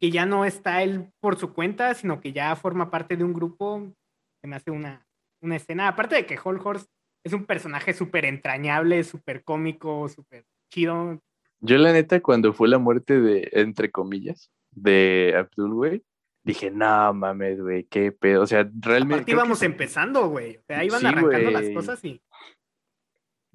que 0.00 0.10
ya 0.10 0.24
no 0.24 0.44
está 0.44 0.82
él 0.82 1.10
por 1.20 1.38
su 1.38 1.52
cuenta, 1.52 1.92
sino 1.94 2.20
que 2.20 2.32
ya 2.32 2.56
forma 2.56 2.90
parte 2.90 3.16
de 3.16 3.24
un 3.24 3.34
grupo. 3.34 3.92
Se 4.40 4.46
me 4.46 4.56
hace 4.56 4.70
una, 4.70 5.06
una 5.42 5.56
escena. 5.56 5.88
Aparte 5.88 6.14
de 6.14 6.24
que 6.24 6.38
Whole 6.42 6.60
Horse 6.62 6.86
es 7.24 7.32
un 7.32 7.44
personaje 7.44 7.92
súper 7.92 8.24
entrañable, 8.24 9.02
súper 9.02 9.42
cómico, 9.42 10.08
súper 10.08 10.46
chido. 10.70 11.20
Yo, 11.60 11.78
la 11.78 11.92
neta, 11.92 12.20
cuando 12.20 12.52
fue 12.52 12.68
la 12.68 12.78
muerte 12.78 13.20
de, 13.20 13.48
entre 13.52 13.90
comillas, 13.90 14.50
de 14.70 15.34
Abdul, 15.36 15.74
güey, 15.74 16.04
dije, 16.44 16.70
no 16.70 17.12
mames, 17.14 17.60
güey, 17.60 17.84
qué 17.84 18.12
pedo. 18.12 18.42
O 18.42 18.46
sea, 18.46 18.68
realmente. 18.80 19.14
Aparte 19.14 19.24
que 19.26 19.32
íbamos 19.32 19.62
empezando, 19.62 20.28
güey. 20.28 20.58
O 20.58 20.62
sea, 20.66 20.84
iban 20.84 21.00
Sí, 21.00 21.06
arrancando 21.06 21.50
las 21.50 21.70
cosas 21.70 22.04
y 22.04 22.22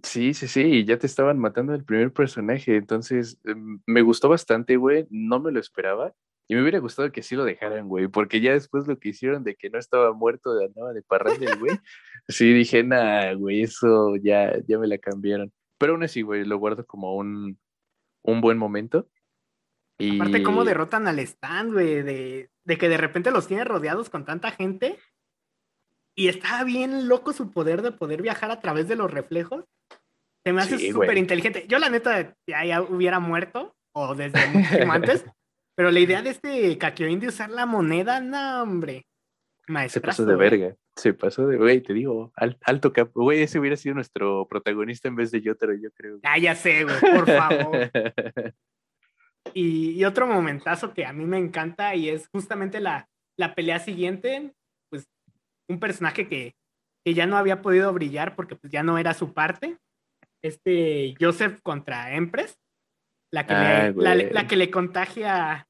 Sí, 0.03 0.33
sí, 0.33 0.47
sí, 0.47 0.61
y 0.61 0.85
ya 0.85 0.97
te 0.97 1.07
estaban 1.07 1.39
matando 1.39 1.73
el 1.73 1.83
primer 1.83 2.13
personaje, 2.13 2.75
entonces 2.77 3.37
em, 3.43 3.81
me 3.85 4.01
gustó 4.01 4.29
bastante, 4.29 4.77
güey, 4.77 5.05
no 5.09 5.39
me 5.39 5.51
lo 5.51 5.59
esperaba 5.59 6.13
y 6.47 6.55
me 6.55 6.61
hubiera 6.61 6.79
gustado 6.79 7.11
que 7.11 7.21
sí 7.21 7.35
lo 7.35 7.43
dejaran, 7.43 7.87
güey, 7.89 8.07
porque 8.07 8.39
ya 8.39 8.53
después 8.53 8.87
lo 8.87 8.97
que 8.97 9.09
hicieron 9.09 9.43
de 9.43 9.55
que 9.55 9.69
no 9.69 9.77
estaba 9.77 10.13
muerto, 10.13 10.53
de 10.55 10.65
andaba 10.65 10.93
de 10.93 11.01
parranda 11.01 11.53
güey, 11.55 11.77
sí 12.29 12.53
dije, 12.53 12.83
nah, 12.83 13.33
güey, 13.33 13.63
eso 13.63 14.15
ya, 14.15 14.53
ya 14.67 14.79
me 14.79 14.87
la 14.87 14.97
cambiaron, 14.99 15.51
pero 15.77 15.93
aún 15.93 16.03
así, 16.03 16.21
güey, 16.21 16.45
lo 16.45 16.57
guardo 16.57 16.85
como 16.85 17.15
un, 17.15 17.59
un 18.23 18.41
buen 18.41 18.57
momento. 18.57 19.09
Y... 19.97 20.15
Aparte, 20.15 20.43
cómo 20.43 20.63
derrotan 20.63 21.07
al 21.07 21.19
stand, 21.19 21.73
güey, 21.73 22.03
de, 22.03 22.49
de 22.69 22.77
que 22.77 22.87
de 22.87 22.97
repente 22.97 23.31
los 23.31 23.47
tiene 23.47 23.63
rodeados 23.65 24.09
con 24.11 24.23
tanta 24.25 24.51
gente. 24.51 24.97
Y 26.15 26.27
está 26.27 26.63
bien 26.63 27.07
loco 27.07 27.33
su 27.33 27.49
poder 27.51 27.81
de 27.81 27.91
poder 27.91 28.21
viajar 28.21 28.51
a 28.51 28.61
través 28.61 28.87
de 28.87 28.95
los 28.95 29.11
reflejos. 29.11 29.65
Se 30.45 30.53
me 30.53 30.61
hace 30.61 30.91
súper 30.91 31.17
inteligente. 31.17 31.65
Yo, 31.67 31.79
la 31.79 31.89
neta, 31.89 32.35
ya, 32.47 32.63
ya 32.63 32.81
hubiera 32.81 33.19
muerto, 33.19 33.75
o 33.93 34.13
desde 34.13 34.45
muchísimo 34.49 34.93
antes. 34.93 35.25
Pero 35.75 35.89
la 35.91 35.99
idea 35.99 36.21
de 36.21 36.29
este 36.29 36.77
Kakyoin 36.77 37.19
de 37.19 37.29
usar 37.29 37.49
la 37.49 37.65
moneda, 37.65 38.19
no, 38.21 38.61
hombre. 38.61 39.07
Se 39.65 39.71
Maestrazo, 39.71 40.05
pasó 40.05 40.25
de 40.25 40.35
güey. 40.35 40.49
verga, 40.49 40.75
se 40.95 41.13
pasó 41.13 41.47
de, 41.47 41.57
güey, 41.57 41.81
te 41.81 41.93
digo, 41.93 42.31
al- 42.35 42.57
alto 42.65 42.91
cap, 42.93 43.11
güey, 43.13 43.41
ese 43.43 43.59
hubiera 43.59 43.77
sido 43.77 43.95
nuestro 43.95 44.47
protagonista 44.47 45.07
en 45.07 45.15
vez 45.15 45.31
de 45.31 45.41
Yotaro, 45.41 45.73
yo 45.73 45.91
creo. 45.91 46.19
Ah, 46.23 46.37
ya 46.37 46.53
sé, 46.55 46.83
güey, 46.83 46.99
por 46.99 47.25
favor. 47.27 47.91
Y, 49.53 49.91
y 49.91 50.05
otro 50.05 50.27
momentazo 50.27 50.93
que 50.93 51.05
a 51.05 51.13
mí 51.13 51.25
me 51.25 51.37
encanta 51.37 51.95
y 51.95 52.09
es 52.09 52.27
justamente 52.29 52.79
la, 52.79 53.09
la 53.37 53.55
pelea 53.55 53.79
siguiente, 53.79 54.53
pues 54.89 55.07
un 55.67 55.79
personaje 55.79 56.27
que, 56.27 56.55
que 57.03 57.13
ya 57.13 57.25
no 57.25 57.37
había 57.37 57.61
podido 57.61 57.91
brillar 57.93 58.35
porque 58.35 58.55
pues 58.55 58.71
ya 58.71 58.83
no 58.83 58.97
era 58.97 59.13
su 59.13 59.33
parte, 59.33 59.77
este 60.43 61.15
Joseph 61.19 61.59
contra 61.63 62.15
Empress, 62.15 62.57
la 63.31 63.45
que, 63.45 63.53
le, 63.95 64.31
la 64.31 64.47
que 64.47 64.55
le 64.55 64.71
contagia 64.71 65.67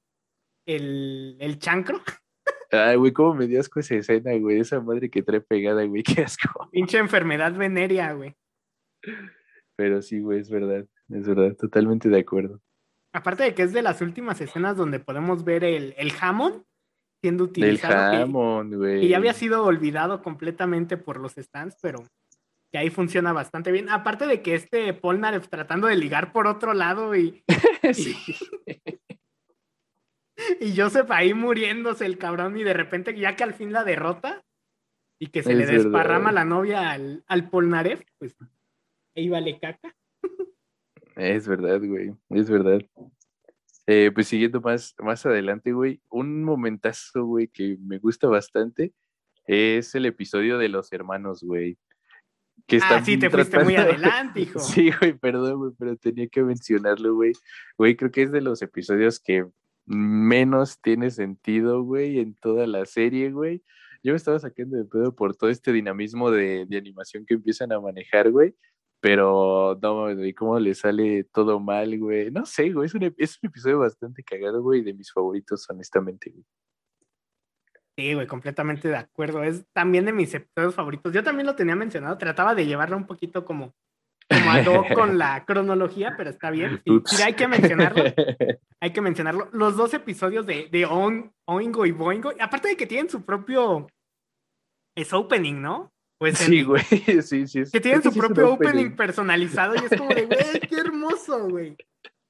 el, 0.67 1.37
el 1.39 1.59
chancro, 1.59 2.01
Ay, 2.71 2.97
güey, 2.97 3.11
cómo 3.11 3.33
me 3.33 3.47
dio 3.47 3.59
asco 3.59 3.79
esa 3.79 3.95
escena, 3.95 4.35
güey, 4.37 4.59
esa 4.59 4.79
madre 4.79 5.09
que 5.09 5.23
trae 5.23 5.41
pegada, 5.41 5.83
güey, 5.85 6.03
qué 6.21 6.21
asco. 6.21 6.69
pinche 6.71 6.97
enfermedad 6.97 7.53
venérea, 7.53 8.13
güey. 8.13 8.35
Pero 9.75 10.01
sí, 10.01 10.19
güey, 10.19 10.39
es 10.39 10.49
verdad, 10.49 10.85
es 11.09 11.27
verdad, 11.27 11.55
totalmente 11.55 12.09
de 12.09 12.19
acuerdo. 12.19 12.61
Aparte 13.13 13.43
de 13.43 13.53
que 13.55 13.63
es 13.63 13.73
de 13.73 13.81
las 13.81 14.01
últimas 14.01 14.39
escenas 14.41 14.77
donde 14.77 14.99
podemos 14.99 15.43
ver 15.43 15.63
el, 15.63 15.93
el 15.97 16.11
Hammond 16.21 16.63
siendo 17.21 17.43
utilizado. 17.45 18.23
Hammond, 18.23 18.75
güey. 18.75 19.01
que 19.01 19.07
ya 19.09 19.17
había 19.17 19.33
sido 19.33 19.63
olvidado 19.65 20.21
completamente 20.21 20.95
por 20.97 21.19
los 21.19 21.33
stands, 21.33 21.77
pero 21.81 22.03
que 22.71 22.77
ahí 22.77 22.89
funciona 22.91 23.33
bastante 23.33 23.71
bien. 23.71 23.89
Aparte 23.89 24.27
de 24.27 24.41
que 24.43 24.53
este 24.55 24.93
Polnareff 24.93 25.49
tratando 25.49 25.87
de 25.87 25.95
ligar 25.95 26.31
por 26.31 26.45
otro 26.47 26.73
lado 26.73 27.15
y, 27.15 27.43
Sí. 27.93 28.15
y 30.59 30.77
Joseph 30.79 31.09
ahí 31.11 31.33
muriéndose 31.33 32.05
el 32.05 32.17
cabrón 32.17 32.57
y 32.57 32.63
de 32.63 32.73
repente 32.73 33.17
ya 33.17 33.35
que 33.35 33.43
al 33.43 33.53
fin 33.53 33.73
la 33.73 33.83
derrota 33.83 34.43
y 35.19 35.27
que 35.27 35.43
se 35.43 35.53
le 35.55 35.63
Es 35.63 35.71
desparrama 35.71 36.25
verdad. 36.25 36.33
la 36.35 36.45
novia 36.45 36.91
al, 36.91 37.23
al 37.27 37.49
Polnareff, 37.49 38.01
pues 38.19 38.35
ahí 39.17 39.27
vale 39.29 39.59
caca. 39.59 39.93
Es 41.19 41.47
verdad, 41.47 41.81
güey, 41.83 42.13
es 42.29 42.49
verdad. 42.49 42.81
Eh, 43.85 44.11
pues 44.13 44.27
siguiendo 44.27 44.61
más, 44.61 44.95
más 44.99 45.25
adelante, 45.25 45.73
güey, 45.73 46.01
un 46.09 46.43
momentazo, 46.43 47.25
güey, 47.25 47.47
que 47.47 47.77
me 47.81 47.97
gusta 47.97 48.27
bastante 48.27 48.93
es 49.45 49.95
el 49.95 50.05
episodio 50.05 50.59
de 50.59 50.69
los 50.69 50.93
hermanos, 50.93 51.41
güey. 51.41 51.77
Que 52.67 52.79
Ah, 52.83 53.03
sí, 53.03 53.17
te 53.17 53.31
fuiste 53.31 53.63
muy 53.63 53.75
adelante, 53.75 54.41
hijo. 54.41 54.59
Sí, 54.59 54.91
güey, 54.91 55.13
perdón, 55.13 55.57
güey, 55.57 55.71
pero 55.77 55.97
tenía 55.97 56.27
que 56.27 56.43
mencionarlo, 56.43 57.15
güey. 57.15 57.33
Güey, 57.75 57.95
creo 57.95 58.11
que 58.11 58.21
es 58.21 58.31
de 58.31 58.41
los 58.41 58.61
episodios 58.61 59.19
que 59.19 59.47
menos 59.87 60.79
tiene 60.81 61.09
sentido, 61.09 61.81
güey, 61.81 62.19
en 62.19 62.35
toda 62.35 62.67
la 62.67 62.85
serie, 62.85 63.31
güey. 63.31 63.63
Yo 64.03 64.13
me 64.13 64.17
estaba 64.17 64.37
sacando 64.37 64.77
de 64.77 64.85
pedo 64.85 65.15
por 65.15 65.35
todo 65.35 65.49
este 65.49 65.73
dinamismo 65.73 66.29
de, 66.29 66.67
de 66.67 66.77
animación 66.77 67.25
que 67.25 67.33
empiezan 67.33 67.71
a 67.71 67.81
manejar, 67.81 68.29
güey. 68.29 68.55
Pero 69.01 69.79
no, 69.81 70.13
güey, 70.13 70.33
cómo 70.33 70.59
le 70.59 70.75
sale 70.75 71.23
todo 71.25 71.59
mal, 71.59 71.97
güey. 71.97 72.31
No 72.31 72.45
sé, 72.45 72.69
güey, 72.71 72.87
es 72.87 72.93
un, 72.93 73.03
es 73.17 73.39
un 73.41 73.47
episodio 73.49 73.79
bastante 73.79 74.23
cagado, 74.23 74.61
güey, 74.61 74.81
de 74.81 74.93
mis 74.93 75.11
favoritos, 75.11 75.69
honestamente, 75.69 76.29
güey. 76.31 76.45
Sí, 77.97 78.13
güey, 78.13 78.27
completamente 78.27 78.87
de 78.87 78.95
acuerdo. 78.97 79.43
Es 79.43 79.65
también 79.73 80.05
de 80.05 80.13
mis 80.13 80.33
episodios 80.33 80.75
favoritos. 80.75 81.13
Yo 81.13 81.23
también 81.23 81.45
lo 81.47 81.55
tenía 81.55 81.75
mencionado, 81.75 82.17
trataba 82.17 82.55
de 82.55 82.65
llevarlo 82.65 82.95
un 82.97 83.05
poquito 83.05 83.43
como, 83.45 83.73
como 84.29 84.51
ad 84.51 84.65
hoc 84.67 84.93
con 84.93 85.17
la 85.17 85.43
cronología, 85.45 86.13
pero 86.17 86.29
está 86.29 86.49
bien. 86.49 86.81
Sí, 87.05 87.21
hay 87.21 87.33
que 87.33 87.47
mencionarlo. 87.47 88.03
Hay 88.81 88.93
que 88.93 89.01
mencionarlo. 89.01 89.49
Los 89.51 89.75
dos 89.75 89.93
episodios 89.93 90.45
de, 90.45 90.69
de 90.71 90.85
On- 90.85 91.33
Oingo 91.45 91.85
y 91.85 91.91
Boingo, 91.91 92.31
y 92.31 92.39
aparte 92.39 92.69
de 92.69 92.77
que 92.77 92.87
tienen 92.87 93.09
su 93.09 93.25
propio. 93.25 93.87
Es 94.95 95.11
opening, 95.11 95.61
¿no? 95.61 95.91
Pues 96.19 96.37
Sí, 96.37 96.63
güey, 96.63 96.83
sí, 97.23 97.47
sí. 97.47 97.59
es- 97.61 97.71
Que 97.71 97.79
tienen 97.79 98.03
su 98.03 98.11
sí 98.11 98.19
propio 98.19 98.53
opening 98.53 98.91
personalizado 98.95 99.73
y 99.75 99.85
es 99.89 99.97
como 99.97 100.13
de, 100.13 100.25
güey, 100.25 100.59
qué 100.67 100.75
hermoso, 100.75 101.47
güey. 101.49 101.75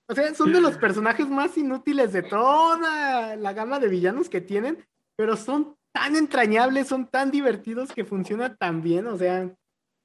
O 0.07 0.13
sea, 0.15 0.33
son 0.35 0.53
de 0.53 0.61
los 0.61 0.77
personajes 0.77 1.27
más 1.27 1.57
inútiles 1.57 2.13
de 2.13 2.21
toda 2.23 3.35
la 3.35 3.53
gama 3.53 3.79
de 3.79 3.87
villanos 3.89 4.29
que 4.29 4.41
tienen, 4.41 4.85
pero 5.15 5.35
son 5.35 5.75
tan 5.91 6.15
entrañables, 6.15 6.87
son 6.87 7.07
tan 7.07 7.31
divertidos 7.31 7.91
que 7.91 8.05
funciona 8.05 8.55
tan 8.55 8.83
bien, 8.83 9.07
o 9.07 9.17
sea, 9.17 9.51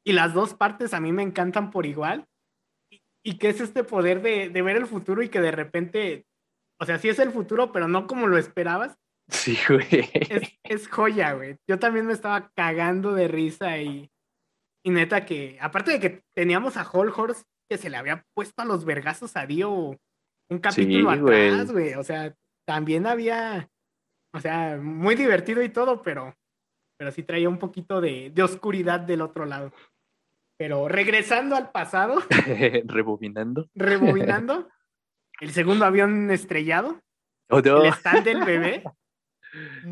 y 0.02 0.12
las 0.12 0.32
dos 0.32 0.54
partes 0.54 0.94
a 0.94 1.00
mí 1.00 1.12
me 1.12 1.22
encantan 1.22 1.70
por 1.70 1.84
igual. 1.86 2.26
Y, 2.90 3.02
y 3.22 3.38
que 3.38 3.50
es 3.50 3.60
este 3.60 3.84
poder 3.84 4.22
de, 4.22 4.48
de 4.48 4.62
ver 4.62 4.76
el 4.76 4.86
futuro 4.86 5.22
y 5.22 5.28
que 5.28 5.40
de 5.42 5.50
repente, 5.50 6.26
o 6.80 6.86
sea, 6.86 6.98
sí 6.98 7.10
es 7.10 7.18
el 7.18 7.30
futuro, 7.32 7.70
pero 7.70 7.86
no 7.86 8.06
como 8.06 8.26
lo 8.28 8.38
esperabas, 8.38 8.96
Sí, 9.28 9.56
güey. 9.68 9.86
es, 10.12 10.58
es 10.62 10.88
joya, 10.88 11.32
güey. 11.32 11.56
Yo 11.68 11.78
también 11.78 12.06
me 12.06 12.12
estaba 12.12 12.50
cagando 12.54 13.14
de 13.14 13.28
risa 13.28 13.78
y, 13.78 14.10
y 14.84 14.90
neta 14.90 15.24
que, 15.24 15.56
aparte 15.60 15.92
de 15.92 16.00
que 16.00 16.22
teníamos 16.34 16.76
a 16.76 16.84
Hall 16.84 17.12
Horse 17.14 17.44
que 17.70 17.78
se 17.78 17.88
le 17.90 17.96
había 17.96 18.22
puesto 18.34 18.60
a 18.62 18.66
los 18.66 18.84
vergazos 18.84 19.36
a 19.36 19.46
Dio 19.46 19.70
un 20.50 20.58
capítulo 20.60 21.10
Sí, 21.12 21.18
atrás, 21.18 21.72
güey. 21.72 21.94
O 21.94 22.02
sea, 22.04 22.34
también 22.66 23.06
había, 23.06 23.70
o 24.34 24.40
sea, 24.40 24.76
muy 24.80 25.14
divertido 25.14 25.62
y 25.62 25.70
todo, 25.70 26.02
pero, 26.02 26.36
pero 26.98 27.10
sí 27.10 27.22
traía 27.22 27.48
un 27.48 27.58
poquito 27.58 28.00
de, 28.02 28.30
de 28.30 28.42
oscuridad 28.42 29.00
del 29.00 29.22
otro 29.22 29.46
lado. 29.46 29.72
Pero 30.58 30.86
regresando 30.86 31.56
al 31.56 31.72
pasado, 31.72 32.22
Rebobinando. 32.84 33.68
rebobinando, 33.74 34.68
el 35.40 35.50
segundo 35.50 35.86
avión 35.86 36.30
estrellado, 36.30 37.00
Oh, 37.50 37.60
no. 37.60 37.82
el 37.84 37.92
stand 37.94 38.24
del 38.24 38.44
bebé. 38.44 38.82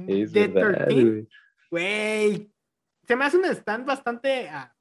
Es 0.08 0.32
de 0.32 0.48
verdad, 0.48 0.86
13, 0.86 1.28
güey. 1.70 2.52
Se 3.06 3.16
me 3.16 3.24
hace 3.24 3.36
un 3.38 3.44
stand 3.46 3.86
bastante, 3.86 4.48
ah, 4.48 4.74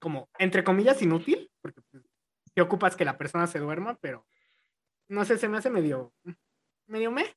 como, 0.00 0.28
entre 0.38 0.64
comillas, 0.64 1.00
inútil, 1.02 1.50
porque 1.60 1.80
pues, 1.90 2.04
te 2.54 2.62
ocupas 2.62 2.96
que 2.96 3.04
la 3.04 3.18
persona 3.18 3.46
se 3.46 3.58
duerma, 3.58 3.98
pero 4.00 4.26
no 5.08 5.24
sé, 5.24 5.38
se 5.38 5.48
me 5.48 5.58
hace 5.58 5.70
medio, 5.70 6.12
medio 6.86 7.10
me. 7.10 7.34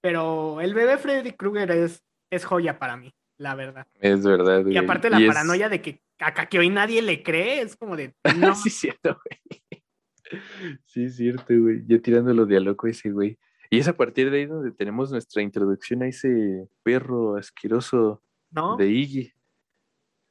Pero 0.00 0.60
el 0.60 0.74
bebé 0.74 0.96
Freddy 0.98 1.32
Krueger 1.32 1.70
es, 1.72 2.04
es 2.30 2.44
joya 2.44 2.78
para 2.78 2.96
mí, 2.96 3.12
la 3.38 3.54
verdad. 3.54 3.86
Es 4.00 4.24
verdad, 4.24 4.62
güey. 4.62 4.74
Y 4.74 4.78
aparte 4.78 5.10
la 5.10 5.20
Y 5.20 5.24
es- 5.24 5.28
paranoia 5.28 5.68
de 5.68 5.82
que 5.82 6.02
a 6.20 6.48
que 6.48 6.58
hoy 6.58 6.68
nadie 6.68 7.00
le 7.02 7.22
cree, 7.22 7.60
es 7.62 7.76
como 7.76 7.96
de, 7.96 8.14
no, 8.52 8.54
sí, 8.54 8.68
es 8.68 8.74
cierto, 8.74 9.18
güey. 9.24 10.40
Sí, 10.84 11.04
es 11.04 11.16
cierto, 11.16 11.46
güey. 11.48 11.82
Yo 11.86 12.00
tirándolo 12.02 12.44
de 12.44 12.56
a 12.56 12.60
loco 12.60 12.86
ese 12.86 13.10
güey. 13.10 13.38
Y 13.70 13.78
es 13.78 13.88
a 13.88 13.96
partir 13.96 14.30
de 14.30 14.38
ahí 14.38 14.46
donde 14.46 14.72
tenemos 14.72 15.10
nuestra 15.10 15.42
introducción 15.42 16.02
a 16.02 16.06
ese 16.08 16.68
perro 16.82 17.36
asqueroso 17.36 18.22
no, 18.50 18.76
de 18.76 18.88
Iggy. 18.88 19.32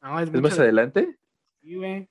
no, 0.01 0.19
es, 0.19 0.25
¿Es 0.27 0.31
mucho 0.33 0.41
más 0.43 0.57
de- 0.57 0.63
adelante? 0.63 1.17
sí, 1.61 1.75
güey. 1.75 2.09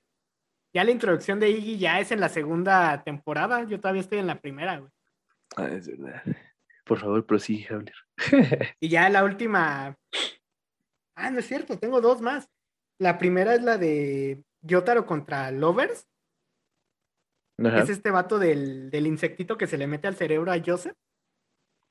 Ya 0.73 0.83
la 0.83 0.91
introducción 0.91 1.39
de 1.39 1.49
Iggy 1.49 1.77
ya 1.79 1.99
es 1.99 2.11
en 2.11 2.19
la 2.19 2.29
segunda 2.29 3.03
temporada, 3.03 3.63
yo 3.63 3.79
todavía 3.79 4.01
estoy 4.01 4.19
en 4.19 4.27
la 4.27 4.39
primera, 4.39 4.77
güey. 4.77 4.91
Ah, 5.55 5.67
es 5.69 5.87
verdad. 5.87 6.21
Por 6.85 6.99
favor, 6.99 7.25
prosigue, 7.25 7.73
Habler. 7.73 7.95
Y 8.79 8.89
ya 8.89 9.09
la 9.09 9.23
última. 9.23 9.97
Ah, 11.15 11.31
no 11.31 11.39
es 11.39 11.47
cierto, 11.47 11.79
tengo 11.79 11.99
dos 11.99 12.21
más. 12.21 12.47
La 12.99 13.17
primera 13.17 13.55
es 13.55 13.63
la 13.63 13.77
de 13.77 14.43
Yotaro 14.61 15.05
contra 15.05 15.49
Lovers. 15.51 16.07
Ajá. 17.59 17.79
Es 17.81 17.89
este 17.89 18.11
vato 18.11 18.37
del, 18.37 18.91
del 18.91 19.07
insectito 19.07 19.57
que 19.57 19.67
se 19.67 19.77
le 19.77 19.87
mete 19.87 20.07
al 20.07 20.15
cerebro 20.15 20.51
a 20.51 20.61
Joseph. 20.63 20.95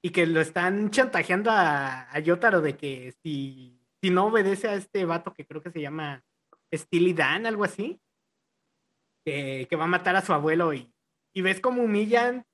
Y 0.06 0.10
que 0.10 0.26
lo 0.26 0.40
están 0.40 0.90
chantajeando 0.90 1.50
a, 1.50 2.08
a 2.10 2.18
Yotaro 2.20 2.60
de 2.60 2.76
que 2.76 3.12
si, 3.22 3.80
si 4.00 4.10
no 4.10 4.26
obedece 4.26 4.68
a 4.68 4.74
este 4.74 5.04
vato 5.04 5.32
que 5.32 5.46
creo 5.46 5.62
que 5.62 5.72
se 5.72 5.80
llama 5.80 6.22
Steely 6.72 7.12
Dan, 7.12 7.46
algo 7.46 7.64
así, 7.64 8.00
que, 9.24 9.66
que 9.68 9.76
va 9.76 9.84
a 9.84 9.88
matar 9.88 10.14
a 10.14 10.22
su 10.22 10.32
abuelo. 10.32 10.72
Y, 10.72 10.92
y 11.34 11.42
ves 11.42 11.60
cómo 11.60 11.82
humillan 11.82 12.44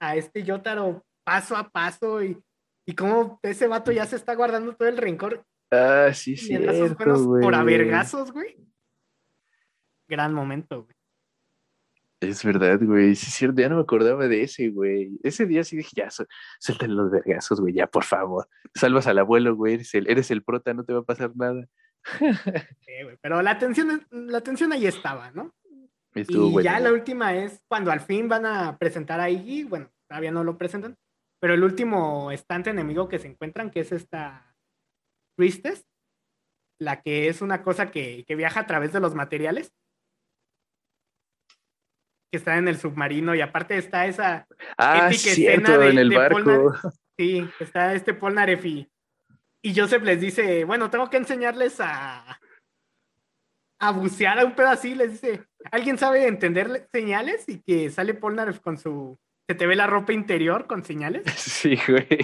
a 0.00 0.16
este 0.16 0.44
Yotaro 0.44 1.04
paso 1.24 1.56
a 1.56 1.68
paso 1.68 2.22
y, 2.22 2.42
y 2.86 2.94
cómo 2.94 3.38
ese 3.42 3.66
vato 3.66 3.92
ya 3.92 4.06
se 4.06 4.16
está 4.16 4.34
guardando 4.34 4.74
todo 4.74 4.88
el 4.88 4.96
rencor 4.96 5.44
Ah, 5.70 6.12
sí, 6.14 6.36
buenos 6.56 6.96
por 7.42 7.54
avergazos, 7.54 8.32
güey. 8.32 8.56
Gran 10.08 10.32
momento, 10.32 10.84
güey. 10.84 10.93
Es 12.20 12.44
verdad, 12.44 12.78
güey. 12.80 13.14
Sí, 13.14 13.26
es 13.28 13.34
cierto. 13.34 13.60
Ya 13.60 13.68
no 13.68 13.76
me 13.76 13.82
acordaba 13.82 14.26
de 14.28 14.42
ese, 14.42 14.68
güey. 14.70 15.18
Ese 15.22 15.46
día 15.46 15.62
sí 15.64 15.76
dije, 15.76 15.90
ya, 15.94 16.10
su- 16.10 16.26
suelten 16.58 16.96
los 16.96 17.10
vergazos, 17.10 17.60
güey, 17.60 17.74
ya, 17.74 17.86
por 17.86 18.04
favor. 18.04 18.48
Salvas 18.74 19.06
al 19.06 19.18
abuelo, 19.18 19.54
güey. 19.54 19.74
Eres 19.74 19.94
el, 19.94 20.08
eres 20.10 20.30
el 20.30 20.42
prota, 20.42 20.72
no 20.72 20.84
te 20.84 20.92
va 20.94 21.00
a 21.00 21.04
pasar 21.04 21.32
nada. 21.36 21.66
Sí, 22.80 22.92
güey, 23.02 23.16
Pero 23.20 23.42
la 23.42 23.58
tensión, 23.58 24.06
la 24.10 24.40
tensión 24.42 24.72
ahí 24.72 24.86
estaba, 24.86 25.30
¿no? 25.32 25.54
Estuvo 26.14 26.48
y 26.48 26.52
bueno. 26.52 26.64
ya 26.64 26.78
la 26.78 26.92
última 26.92 27.34
es 27.34 27.60
cuando 27.66 27.90
al 27.90 28.00
fin 28.00 28.28
van 28.28 28.46
a 28.46 28.78
presentar 28.78 29.18
a 29.20 29.28
Iggy, 29.30 29.64
bueno, 29.64 29.90
todavía 30.08 30.30
no 30.30 30.44
lo 30.44 30.56
presentan, 30.56 30.96
pero 31.40 31.54
el 31.54 31.64
último 31.64 32.30
estante 32.30 32.70
enemigo 32.70 33.08
que 33.08 33.18
se 33.18 33.26
encuentran, 33.28 33.70
que 33.70 33.80
es 33.80 33.90
esta 33.90 34.54
Priestess, 35.36 35.84
la 36.78 37.02
que 37.02 37.28
es 37.28 37.42
una 37.42 37.62
cosa 37.64 37.90
que, 37.90 38.24
que 38.28 38.36
viaja 38.36 38.60
a 38.60 38.66
través 38.66 38.92
de 38.92 39.00
los 39.00 39.14
materiales, 39.16 39.72
que 42.34 42.38
está 42.38 42.56
en 42.58 42.66
el 42.66 42.76
submarino 42.80 43.32
y 43.36 43.40
aparte 43.40 43.76
está 43.76 44.06
esa, 44.06 44.44
Ah, 44.76 45.08
cierto, 45.12 45.60
escena 45.70 45.78
de- 45.78 45.90
en 45.90 45.98
el 45.98 46.08
de 46.08 46.16
barco. 46.16 46.74
Sí, 47.16 47.48
está 47.60 47.94
este 47.94 48.12
Polnareff 48.12 48.64
y, 48.64 48.90
y 49.62 49.72
Joseph 49.78 50.02
les 50.02 50.20
dice, 50.20 50.64
bueno, 50.64 50.90
tengo 50.90 51.08
que 51.08 51.16
enseñarles 51.18 51.78
a, 51.78 52.40
a 53.80 53.90
bucear 53.92 54.40
a 54.40 54.44
un 54.44 54.56
pedo 54.56 54.66
así, 54.68 54.96
les 54.96 55.12
dice, 55.12 55.44
¿alguien 55.70 55.96
sabe 55.96 56.26
entender 56.26 56.88
señales? 56.92 57.48
Y 57.48 57.60
que 57.62 57.88
sale 57.90 58.14
Polnareff 58.14 58.58
con 58.58 58.78
su, 58.78 59.16
se 59.48 59.54
te 59.54 59.68
ve 59.68 59.76
la 59.76 59.86
ropa 59.86 60.12
interior 60.12 60.66
con 60.66 60.84
señales. 60.84 61.22
Sí, 61.36 61.78
güey. 61.86 62.18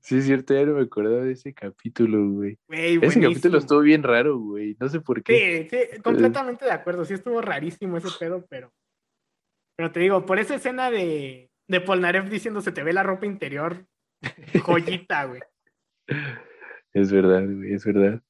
Sí, 0.00 0.18
es 0.18 0.26
cierto, 0.26 0.54
ya 0.54 0.64
no 0.64 0.74
me 0.74 0.82
acordaba 0.82 1.22
de 1.24 1.32
ese 1.32 1.54
capítulo, 1.54 2.30
güey. 2.30 2.58
Güey, 2.68 2.98
Ese 3.02 3.20
capítulo 3.20 3.58
estuvo 3.58 3.80
bien 3.80 4.02
raro, 4.02 4.38
güey. 4.38 4.76
No 4.78 4.88
sé 4.88 5.00
por 5.00 5.22
qué. 5.22 5.68
Sí, 5.70 5.76
sí, 5.94 6.02
completamente 6.02 6.64
de 6.64 6.72
acuerdo. 6.72 7.04
Sí 7.04 7.14
estuvo 7.14 7.40
rarísimo 7.40 7.96
ese 7.96 8.08
pedo, 8.18 8.44
pero. 8.48 8.72
Pero 9.76 9.92
te 9.92 10.00
digo, 10.00 10.26
por 10.26 10.38
esa 10.38 10.56
escena 10.56 10.90
de, 10.90 11.50
de 11.68 11.80
Polnareff 11.80 12.28
diciendo 12.28 12.60
se 12.60 12.72
te 12.72 12.82
ve 12.82 12.92
la 12.92 13.02
ropa 13.04 13.26
interior, 13.26 13.86
joyita, 14.62 15.24
güey. 15.26 15.40
Es 16.92 17.12
verdad, 17.12 17.44
güey, 17.44 17.74
es 17.74 17.84
verdad. 17.84 18.20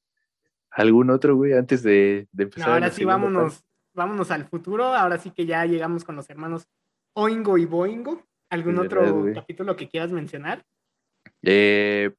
¿Algún 0.71 1.09
otro, 1.09 1.35
güey, 1.35 1.53
antes 1.53 1.81
de, 1.81 2.27
de 2.31 2.43
No, 2.43 2.49
empezar? 2.49 2.69
ahora 2.69 2.87
la 2.87 2.91
sí, 2.91 3.03
vámonos, 3.03 3.63
vámonos 3.95 4.29
al 4.31 4.47
futuro. 4.47 4.85
Ahora 4.93 5.17
sí 5.17 5.31
que 5.31 5.45
ya 5.45 5.65
llegamos 5.65 6.03
con 6.03 6.15
los 6.15 6.29
hermanos 6.29 6.67
Oingo 7.13 7.57
y 7.57 7.65
Boingo. 7.65 8.23
¿Algún 8.51 8.77
otro 8.79 9.13
güey. 9.13 9.33
capítulo 9.33 9.75
que 9.75 9.87
quieras 9.89 10.11
mencionar? 10.11 10.63
Eh, 11.43 12.11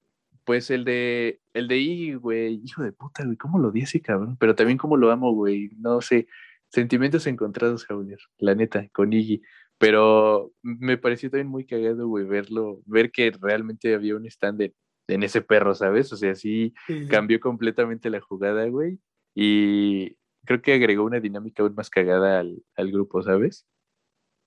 Pues 0.44 0.70
el 0.70 0.84
de, 0.84 1.40
el 1.52 1.68
de 1.68 1.76
Iggy, 1.76 2.14
güey, 2.14 2.60
hijo 2.64 2.82
de 2.82 2.92
puta, 2.92 3.24
güey, 3.24 3.36
cómo 3.36 3.58
lo 3.58 3.68
odié 3.68 3.84
ese 3.84 4.00
cabrón, 4.00 4.36
pero 4.38 4.54
también 4.54 4.78
cómo 4.78 4.96
lo 4.96 5.10
amo, 5.12 5.32
güey, 5.32 5.70
no 5.78 6.00
sé, 6.00 6.26
sentimientos 6.68 7.26
encontrados, 7.26 7.84
Javier, 7.84 8.18
la 8.38 8.54
neta, 8.54 8.88
con 8.92 9.12
Iggy, 9.12 9.42
pero 9.78 10.50
me 10.62 10.96
pareció 10.96 11.30
también 11.30 11.48
muy 11.48 11.66
cagado, 11.66 12.08
güey, 12.08 12.24
verlo, 12.24 12.80
ver 12.86 13.12
que 13.12 13.30
realmente 13.40 13.94
había 13.94 14.16
un 14.16 14.26
stand 14.26 14.72
en 15.08 15.22
ese 15.22 15.40
perro, 15.40 15.74
¿sabes? 15.74 16.12
O 16.12 16.16
sea, 16.16 16.34
sí, 16.34 16.74
cambió 17.08 17.38
completamente 17.38 18.10
la 18.10 18.20
jugada, 18.20 18.66
güey, 18.66 18.98
y 19.36 20.16
creo 20.46 20.62
que 20.62 20.72
agregó 20.72 21.04
una 21.04 21.20
dinámica 21.20 21.62
aún 21.62 21.74
más 21.74 21.90
cagada 21.90 22.40
al, 22.40 22.60
al 22.76 22.90
grupo, 22.90 23.22
¿sabes? 23.22 23.66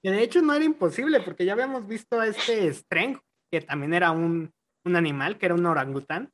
Que 0.01 0.11
de 0.11 0.23
hecho 0.23 0.41
no 0.41 0.53
era 0.53 0.65
imposible, 0.65 1.21
porque 1.21 1.45
ya 1.45 1.53
habíamos 1.53 1.87
visto 1.87 2.19
a 2.19 2.27
este 2.27 2.73
Streng, 2.73 3.19
que 3.49 3.61
también 3.61 3.93
era 3.93 4.11
un, 4.11 4.51
un 4.85 4.95
animal, 4.95 5.37
que 5.37 5.45
era 5.45 5.55
un 5.55 5.65
orangután. 5.65 6.31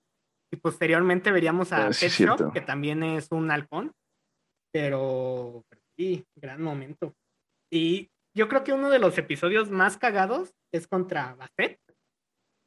Y 0.51 0.57
posteriormente 0.57 1.31
veríamos 1.31 1.71
a 1.71 1.87
ah, 1.87 1.89
Pet 1.89 2.53
que 2.53 2.61
también 2.61 3.03
es 3.03 3.31
un 3.31 3.51
halcón. 3.51 3.93
Pero, 4.71 5.63
sí, 5.97 6.25
gran 6.35 6.61
momento. 6.61 7.13
Y 7.71 8.09
yo 8.35 8.47
creo 8.47 8.63
que 8.63 8.73
uno 8.73 8.89
de 8.89 8.99
los 8.99 9.17
episodios 9.17 9.69
más 9.69 9.97
cagados 9.97 10.53
es 10.73 10.87
contra 10.87 11.35
Bastet, 11.35 11.79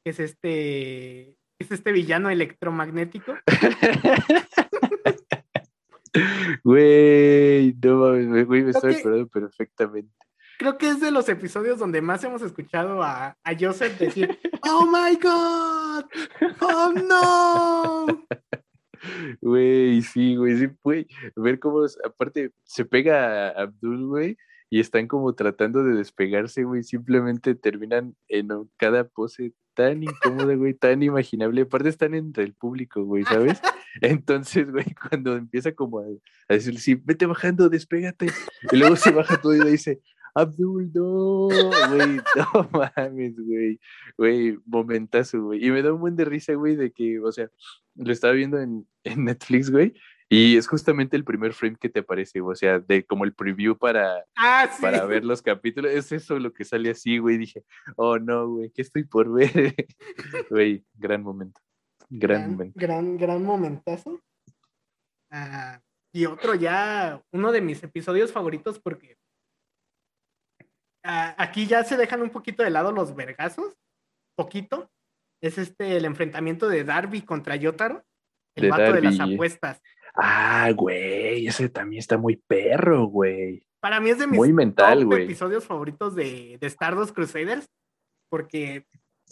que 0.05 0.11
es 0.11 0.20
este, 0.20 1.37
es 1.61 1.70
este 1.70 1.93
villano 1.93 2.30
electromagnético. 2.30 3.35
Güey, 6.62 7.74
no 7.83 7.97
mames, 7.97 8.47
güey, 8.47 8.62
me 8.62 8.72
estoy 8.72 8.93
esperando 8.93 9.26
perfectamente 9.28 10.12
creo 10.63 10.79
que 10.79 10.89
es 10.91 11.01
de 11.01 11.11
los 11.11 11.29
episodios 11.29 11.81
donde 11.81 12.01
más 12.01 12.23
hemos 12.23 12.41
escuchado 12.41 13.03
a, 13.03 13.37
a 13.43 13.55
Joseph 13.59 13.99
decir, 13.99 14.39
¡Oh 14.63 14.87
my 14.87 15.17
God! 15.17 16.05
¡Oh 16.61 16.93
no! 16.93 18.07
Güey, 19.41 20.01
sí, 20.03 20.37
güey, 20.37 20.57
sí, 20.57 20.69
güey. 20.85 21.09
Ver 21.35 21.59
cómo, 21.59 21.85
aparte, 22.05 22.53
se 22.63 22.85
pega 22.85 23.49
a 23.49 23.63
Abdul, 23.63 24.07
güey, 24.07 24.37
y 24.71 24.79
están 24.79 25.09
como 25.09 25.35
tratando 25.35 25.83
de 25.83 25.97
despegarse, 25.97 26.63
güey. 26.63 26.85
Simplemente 26.85 27.57
terminan 27.57 28.15
en 28.29 28.47
cada 28.77 29.03
pose 29.03 29.55
tan 29.75 30.05
incómoda, 30.05 30.55
güey, 30.55 30.75
tan 30.75 31.03
imaginable. 31.03 31.63
Aparte, 31.63 31.89
están 31.89 32.15
entre 32.15 32.45
el 32.45 32.55
público, 32.55 33.03
güey, 33.03 33.25
¿sabes? 33.25 33.61
Entonces, 34.01 34.71
güey, 34.71 34.87
cuando 34.95 35.35
empieza 35.35 35.73
como 35.73 35.99
a, 35.99 36.05
a 36.49 36.55
decir, 36.55 36.79
sí, 36.79 36.95
vete 36.95 37.27
bajando, 37.27 37.69
despégate. 37.69 38.27
Y 38.71 38.77
luego 38.77 38.95
se 38.95 39.11
baja 39.11 39.41
todo 39.41 39.57
y 39.57 39.65
le 39.65 39.71
dice, 39.73 40.01
Abdul, 40.35 40.91
no, 40.95 41.49
güey, 41.49 42.20
no 42.37 42.70
mames, 42.72 43.35
güey, 43.37 43.80
güey, 44.16 44.59
momentazo, 44.64 45.43
güey. 45.43 45.64
Y 45.64 45.70
me 45.70 45.83
da 45.83 45.93
un 45.93 46.01
buen 46.01 46.16
de 46.16 46.24
risa, 46.24 46.55
güey, 46.55 46.76
de 46.76 46.93
que, 46.93 47.20
o 47.20 47.30
sea, 47.33 47.51
lo 47.95 48.12
estaba 48.12 48.33
viendo 48.33 48.59
en, 48.59 48.87
en 49.05 49.24
Netflix, 49.24 49.70
güey, 49.70 49.95
y 50.35 50.57
es 50.57 50.66
justamente 50.66 51.14
el 51.14 51.24
primer 51.24 51.53
frame 51.53 51.76
que 51.78 51.91
te 51.91 52.01
aparece, 52.01 52.41
o 52.41 52.55
sea, 52.55 52.78
de 52.78 53.05
como 53.05 53.24
el 53.24 53.35
preview 53.35 53.76
para, 53.76 54.24
ah, 54.39 54.66
para 54.80 55.05
ver 55.05 55.26
los 55.26 55.43
capítulos. 55.43 55.93
Es 55.93 56.11
eso 56.11 56.39
lo 56.39 56.55
que 56.55 56.64
sale 56.64 56.89
así, 56.89 57.18
güey. 57.18 57.37
Dije, 57.37 57.66
oh 57.97 58.18
no, 58.18 58.49
güey, 58.49 58.70
¿qué 58.70 58.80
estoy 58.80 59.05
por 59.05 59.30
ver? 59.30 59.53
güey, 60.51 60.87
gran 60.95 61.22
momento. 61.22 61.61
Gran, 62.09 62.53
momento. 62.53 62.80
Gran, 62.80 63.18
gran 63.18 63.45
momentazo. 63.45 64.22
Ah, 65.30 65.78
y 66.14 66.24
otro 66.24 66.55
ya, 66.55 67.22
uno 67.30 67.53
de 67.53 67.61
mis 67.61 67.83
episodios 67.83 68.33
favoritos 68.33 68.78
porque 68.78 69.18
aquí 71.03 71.66
ya 71.66 71.84
se 71.84 71.96
dejan 71.96 72.22
un 72.22 72.30
poquito 72.30 72.62
de 72.62 72.70
lado 72.70 72.92
los 72.92 73.14
vergazos, 73.14 73.76
poquito. 74.36 74.90
Es 75.40 75.59
este 75.59 75.96
el 75.96 76.05
enfrentamiento 76.05 76.68
de 76.68 76.84
Darby 76.84 77.22
contra 77.22 77.57
Yotaro, 77.57 78.05
el 78.55 78.70
vato 78.70 78.92
de 78.92 79.03
las 79.03 79.18
apuestas. 79.18 79.82
Ah, 80.14 80.70
güey, 80.74 81.46
ese 81.46 81.68
también 81.68 82.00
está 82.00 82.16
muy 82.16 82.36
perro, 82.36 83.07
güey. 83.07 83.66
Para 83.80 83.98
mí 83.98 84.11
es 84.11 84.18
de 84.18 84.28
mis 84.28 84.38
muy 84.38 84.53
mental, 84.53 85.11
episodios 85.12 85.64
favoritos 85.64 86.14
de, 86.14 86.59
de 86.61 86.66
Stardust 86.68 87.12
Crusaders, 87.12 87.68
porque 88.28 88.86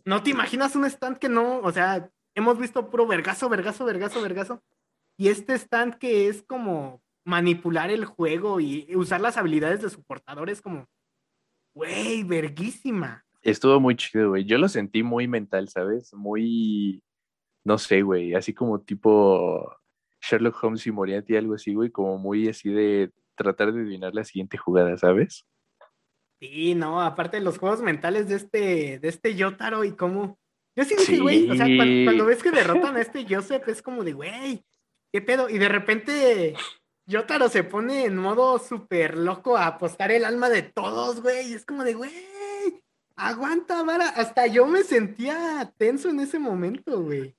no 0.04 0.22
te 0.22 0.30
imaginas 0.30 0.74
un 0.74 0.84
stand 0.86 1.18
que 1.18 1.28
no, 1.28 1.60
o 1.60 1.70
sea, 1.70 2.10
hemos 2.34 2.58
visto 2.58 2.90
puro 2.90 3.06
vergazo, 3.06 3.48
vergazo, 3.48 3.84
vergazo, 3.84 4.20
vergazo. 4.20 4.62
Y 5.16 5.28
este 5.28 5.54
stand 5.54 5.98
que 5.98 6.28
es 6.28 6.42
como 6.42 7.02
manipular 7.24 7.90
el 7.90 8.06
juego 8.06 8.58
y 8.58 8.88
usar 8.96 9.20
las 9.20 9.36
habilidades 9.36 9.82
de 9.82 9.90
su 9.90 10.02
portador 10.02 10.50
es 10.50 10.62
como, 10.62 10.88
Güey, 11.80 12.24
verguísima. 12.24 13.24
Estuvo 13.40 13.80
muy 13.80 13.96
chido, 13.96 14.28
güey. 14.28 14.44
Yo 14.44 14.58
lo 14.58 14.68
sentí 14.68 15.02
muy 15.02 15.26
mental, 15.26 15.66
¿sabes? 15.70 16.12
Muy, 16.12 17.02
no 17.64 17.78
sé, 17.78 18.02
güey, 18.02 18.34
así 18.34 18.52
como 18.52 18.82
tipo 18.82 19.74
Sherlock 20.20 20.62
Holmes 20.62 20.86
y 20.86 20.92
Moriarty, 20.92 21.36
algo 21.36 21.54
así, 21.54 21.72
güey, 21.72 21.90
como 21.90 22.18
muy 22.18 22.48
así 22.48 22.68
de 22.68 23.10
tratar 23.34 23.72
de 23.72 23.80
adivinar 23.80 24.14
la 24.14 24.24
siguiente 24.24 24.58
jugada, 24.58 24.94
¿sabes? 24.98 25.46
Sí, 26.38 26.74
no, 26.74 27.00
aparte 27.00 27.38
de 27.38 27.44
los 27.44 27.56
juegos 27.56 27.80
mentales 27.80 28.28
de 28.28 28.34
este, 28.34 28.98
de 28.98 29.08
este 29.08 29.34
Yotaro 29.34 29.82
y 29.84 29.92
cómo. 29.96 30.38
Yo 30.76 30.84
sí 30.84 30.96
dije, 30.98 31.18
güey, 31.18 31.48
o 31.48 31.54
sea, 31.54 31.64
cuando, 32.04 32.26
ves 32.26 32.42
que 32.42 32.50
derrotan 32.50 32.94
a 32.94 33.00
este 33.00 33.24
Joseph, 33.26 33.66
es 33.68 33.80
como 33.80 34.04
de, 34.04 34.12
güey, 34.12 34.62
¿qué 35.14 35.22
pedo? 35.22 35.48
Y 35.48 35.56
de 35.56 35.68
repente 35.70 36.54
Yotaro 37.10 37.48
se 37.48 37.64
pone 37.64 38.04
en 38.04 38.16
modo 38.16 38.60
súper 38.60 39.18
loco 39.18 39.56
a 39.56 39.66
apostar 39.66 40.12
el 40.12 40.24
alma 40.24 40.48
de 40.48 40.62
todos, 40.62 41.20
güey. 41.20 41.52
Es 41.52 41.66
como 41.66 41.82
de, 41.82 41.94
güey, 41.94 42.12
aguanta, 43.16 43.82
vara. 43.82 44.10
Hasta 44.10 44.46
yo 44.46 44.66
me 44.68 44.84
sentía 44.84 45.74
tenso 45.76 46.08
en 46.08 46.20
ese 46.20 46.38
momento, 46.38 47.02
güey. 47.02 47.34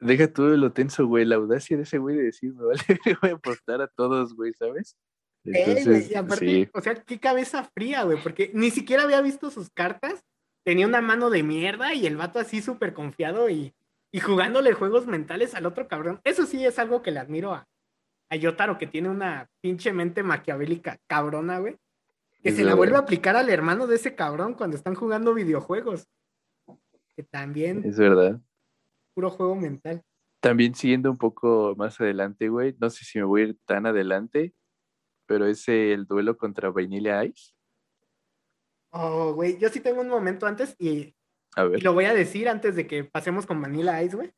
Deja 0.00 0.26
todo 0.32 0.56
lo 0.56 0.72
tenso, 0.72 1.06
güey. 1.06 1.24
La 1.24 1.36
audacia 1.36 1.76
de 1.76 1.84
ese 1.84 1.98
güey 1.98 2.16
de 2.16 2.24
decir, 2.24 2.54
me 2.54 2.64
vale, 2.64 2.78
voy 3.22 3.30
a 3.30 3.34
apostar 3.34 3.80
a 3.82 3.86
todos, 3.86 4.34
güey, 4.34 4.52
¿sabes? 4.52 4.96
Entonces, 5.44 6.10
y 6.10 6.14
aparte, 6.16 6.70
o 6.74 6.80
sea, 6.80 6.96
qué 6.96 7.20
cabeza 7.20 7.70
fría, 7.72 8.02
güey, 8.02 8.20
porque 8.20 8.50
ni 8.52 8.72
siquiera 8.72 9.04
había 9.04 9.20
visto 9.20 9.50
sus 9.50 9.70
cartas. 9.70 10.24
Tenía 10.64 10.88
una 10.88 11.02
mano 11.02 11.30
de 11.30 11.44
mierda 11.44 11.94
y 11.94 12.06
el 12.06 12.16
vato 12.16 12.40
así 12.40 12.62
súper 12.62 12.94
confiado 12.94 13.48
y, 13.48 13.74
y 14.10 14.18
jugándole 14.18 14.72
juegos 14.72 15.06
mentales 15.06 15.54
al 15.54 15.66
otro 15.66 15.86
cabrón. 15.86 16.20
Eso 16.24 16.46
sí 16.46 16.64
es 16.66 16.80
algo 16.80 17.02
que 17.02 17.12
le 17.12 17.20
admiro 17.20 17.54
a, 17.54 17.68
a 18.34 18.36
Yotaro, 18.36 18.78
que 18.78 18.86
tiene 18.86 19.08
una 19.08 19.48
pinche 19.60 19.92
mente 19.92 20.22
maquiavélica 20.22 20.98
cabrona, 21.06 21.58
güey. 21.58 21.76
Que 22.42 22.52
se 22.52 22.62
la 22.62 22.74
vuelve 22.74 22.96
a 22.96 22.98
aplicar 22.98 23.36
al 23.36 23.48
hermano 23.48 23.86
de 23.86 23.96
ese 23.96 24.14
cabrón 24.14 24.52
cuando 24.52 24.76
están 24.76 24.94
jugando 24.94 25.32
videojuegos. 25.32 26.06
Que 27.16 27.22
también. 27.22 27.82
Es 27.84 27.96
verdad. 27.96 28.38
Puro 29.14 29.30
juego 29.30 29.56
mental. 29.56 30.02
También 30.40 30.74
siguiendo 30.74 31.10
un 31.10 31.16
poco 31.16 31.74
más 31.78 31.98
adelante, 32.02 32.50
güey. 32.50 32.76
No 32.78 32.90
sé 32.90 33.04
si 33.06 33.18
me 33.18 33.24
voy 33.24 33.40
a 33.40 33.44
ir 33.44 33.58
tan 33.64 33.86
adelante, 33.86 34.52
pero 35.26 35.46
es 35.46 35.66
el 35.68 36.04
duelo 36.04 36.36
contra 36.36 36.70
Vanilla 36.70 37.24
Ice. 37.24 37.54
Oh, 38.90 39.32
güey, 39.32 39.58
yo 39.58 39.70
sí 39.70 39.80
tengo 39.80 40.02
un 40.02 40.08
momento 40.08 40.46
antes 40.46 40.76
y, 40.78 41.16
a 41.56 41.64
ver. 41.64 41.78
y 41.78 41.82
lo 41.82 41.94
voy 41.94 42.04
a 42.04 42.14
decir 42.14 42.48
antes 42.48 42.76
de 42.76 42.86
que 42.86 43.04
pasemos 43.04 43.46
con 43.46 43.60
Vanilla 43.60 44.02
Ice, 44.02 44.16
güey. 44.16 44.32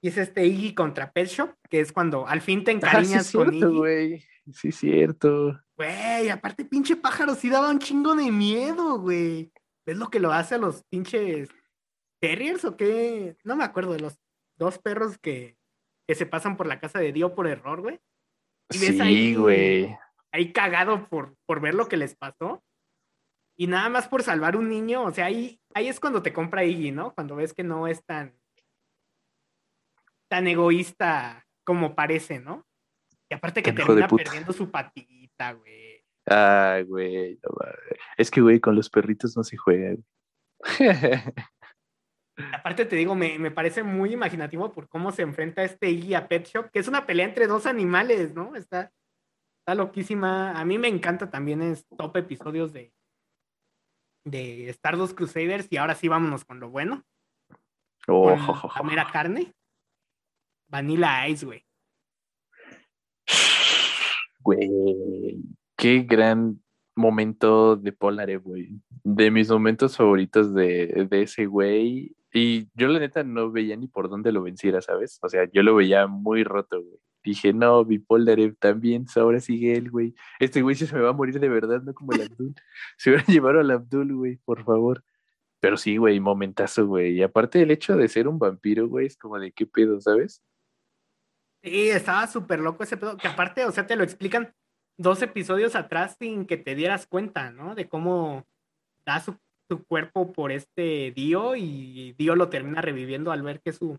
Y 0.00 0.08
es 0.08 0.18
este 0.18 0.46
Iggy 0.46 0.74
contra 0.74 1.10
Pet 1.10 1.28
Shop, 1.28 1.54
que 1.68 1.80
es 1.80 1.92
cuando 1.92 2.26
al 2.26 2.40
fin 2.40 2.64
te 2.64 2.70
ah, 2.72 2.74
encariñas 2.74 3.32
con 3.32 3.52
Iggy. 3.52 3.76
güey. 3.76 4.24
Sí, 4.52 4.70
cierto. 4.70 5.60
Güey, 5.76 6.28
aparte 6.30 6.64
pinche 6.64 6.96
pájaro 6.96 7.34
sí 7.34 7.50
daba 7.50 7.70
un 7.70 7.78
chingo 7.78 8.14
de 8.14 8.30
miedo, 8.30 8.98
güey. 9.00 9.52
¿Ves 9.84 9.96
lo 9.96 10.08
que 10.08 10.20
lo 10.20 10.32
hace 10.32 10.54
a 10.56 10.58
los 10.58 10.84
pinches 10.84 11.48
terriers 12.20 12.64
o 12.64 12.76
qué? 12.76 13.36
No 13.44 13.56
me 13.56 13.64
acuerdo 13.64 13.92
de 13.92 14.00
los 14.00 14.18
dos 14.56 14.78
perros 14.78 15.18
que, 15.18 15.56
que 16.06 16.14
se 16.14 16.26
pasan 16.26 16.56
por 16.56 16.66
la 16.66 16.80
casa 16.80 16.98
de 16.98 17.12
Dio 17.12 17.34
por 17.34 17.46
error, 17.46 17.80
güey. 17.80 18.00
Y 18.70 18.78
ves 18.78 18.96
sí, 18.96 19.00
ahí, 19.00 19.34
güey. 19.34 19.96
Ahí 20.32 20.52
cagado 20.52 21.08
por, 21.08 21.36
por 21.46 21.60
ver 21.60 21.74
lo 21.74 21.88
que 21.88 21.96
les 21.96 22.16
pasó. 22.16 22.62
Y 23.58 23.68
nada 23.68 23.88
más 23.88 24.08
por 24.08 24.22
salvar 24.22 24.56
un 24.56 24.68
niño, 24.68 25.02
o 25.02 25.10
sea, 25.10 25.26
ahí, 25.26 25.60
ahí 25.74 25.88
es 25.88 25.98
cuando 25.98 26.22
te 26.22 26.32
compra 26.32 26.64
Iggy, 26.64 26.90
¿no? 26.90 27.14
Cuando 27.14 27.36
ves 27.36 27.54
que 27.54 27.64
no 27.64 27.86
es 27.86 28.04
tan, 28.04 28.38
tan 30.28 30.46
egoísta 30.46 31.46
como 31.64 31.94
parece, 31.94 32.38
¿no? 32.38 32.66
Y 33.28 33.34
aparte 33.34 33.62
que 33.62 33.72
termina 33.72 34.08
perdiendo 34.08 34.52
su 34.52 34.70
patita, 34.70 35.52
güey. 35.52 36.04
Ay, 36.26 36.82
güey, 36.84 37.38
es 38.16 38.30
que, 38.30 38.40
güey, 38.40 38.60
con 38.60 38.74
los 38.74 38.90
perritos 38.90 39.36
no 39.36 39.44
se 39.44 39.56
juega, 39.56 39.90
güey. 39.90 40.04
Aparte 42.52 42.84
te 42.84 42.96
digo, 42.96 43.14
me, 43.14 43.50
parece 43.50 43.82
muy 43.82 44.12
imaginativo 44.12 44.70
por 44.70 44.88
cómo 44.88 45.10
se 45.10 45.22
enfrenta 45.22 45.64
este 45.64 45.88
Iggy 45.90 46.14
a 46.14 46.28
Pet 46.28 46.46
Shop, 46.46 46.70
que 46.70 46.80
es 46.80 46.88
una 46.88 47.06
pelea 47.06 47.24
entre 47.24 47.46
dos 47.46 47.64
animales, 47.64 48.34
¿no? 48.34 48.54
Está, 48.56 48.92
está 49.60 49.74
loquísima. 49.74 50.52
A 50.52 50.64
mí 50.64 50.76
me 50.76 50.88
encanta 50.88 51.30
también 51.30 51.62
es 51.62 51.86
top 51.96 52.14
episodios 52.18 52.74
de, 52.74 52.92
de 54.24 54.68
Stardust 54.68 55.16
Crusaders 55.16 55.66
y 55.70 55.78
ahora 55.78 55.94
sí 55.94 56.08
vámonos 56.08 56.44
con 56.44 56.60
lo 56.60 56.68
bueno. 56.68 57.04
Oh, 58.06 58.36
con 58.76 58.86
mera 58.86 59.10
carne. 59.10 59.54
Vanilla 60.68 61.28
Ice, 61.28 61.46
güey. 61.46 61.64
Güey, 64.40 65.42
qué 65.76 66.00
gran 66.02 66.60
momento 66.94 67.76
de 67.76 67.92
Polare, 67.92 68.38
güey. 68.38 68.80
De 69.04 69.30
mis 69.30 69.50
momentos 69.50 69.96
favoritos 69.96 70.54
de, 70.54 71.08
ese 71.10 71.46
güey 71.46 72.16
Y 72.32 72.68
yo 72.74 72.88
la 72.88 72.98
neta 72.98 73.22
no 73.22 73.50
veía 73.50 73.76
ni 73.76 73.88
por 73.88 74.08
dónde 74.08 74.32
lo 74.32 74.42
venciera, 74.42 74.80
¿sabes? 74.80 75.18
O 75.22 75.28
sea, 75.28 75.48
yo 75.52 75.62
lo 75.62 75.74
veía 75.74 76.06
muy 76.06 76.44
roto, 76.44 76.82
güey. 76.82 76.98
Dije, 77.24 77.52
no, 77.52 77.84
Bipoldarev 77.84 78.56
también, 78.56 79.06
ahora 79.16 79.40
sigue 79.40 79.74
él, 79.76 79.90
güey. 79.90 80.14
Este 80.38 80.62
güey 80.62 80.76
se 80.76 80.92
me 80.94 81.00
va 81.00 81.10
a 81.10 81.12
morir 81.12 81.40
de 81.40 81.48
verdad, 81.48 81.82
no 81.82 81.92
como 81.92 82.12
el 82.12 82.22
Abdul. 82.22 82.54
se 82.98 83.10
hubiera 83.10 83.26
llevado 83.26 83.60
al 83.60 83.70
Abdul, 83.70 84.14
güey, 84.14 84.36
por 84.44 84.64
favor. 84.64 85.04
Pero 85.60 85.76
sí, 85.76 85.96
güey, 85.96 86.20
momentazo, 86.20 86.86
güey. 86.86 87.14
Y 87.18 87.22
aparte 87.22 87.58
del 87.58 87.72
hecho 87.72 87.96
de 87.96 88.08
ser 88.08 88.28
un 88.28 88.38
vampiro, 88.38 88.88
güey, 88.88 89.06
es 89.06 89.16
como 89.16 89.38
de 89.40 89.50
qué 89.52 89.66
pedo, 89.66 90.00
¿sabes? 90.00 90.42
Sí, 91.66 91.88
estaba 91.90 92.28
súper 92.28 92.60
loco 92.60 92.84
ese 92.84 92.96
pedo. 92.96 93.16
Que 93.16 93.26
aparte, 93.26 93.64
o 93.64 93.72
sea, 93.72 93.88
te 93.88 93.96
lo 93.96 94.04
explican 94.04 94.54
dos 94.96 95.20
episodios 95.22 95.74
atrás 95.74 96.14
sin 96.16 96.46
que 96.46 96.56
te 96.56 96.76
dieras 96.76 97.08
cuenta, 97.08 97.50
¿no? 97.50 97.74
De 97.74 97.88
cómo 97.88 98.46
da 99.04 99.18
su, 99.20 99.36
cuerpo 99.88 100.32
por 100.32 100.52
este 100.52 101.10
Dio 101.10 101.56
y 101.56 102.14
Dio 102.16 102.36
lo 102.36 102.50
termina 102.50 102.82
reviviendo 102.82 103.32
al 103.32 103.42
ver 103.42 103.60
que 103.60 103.72
su, 103.72 103.98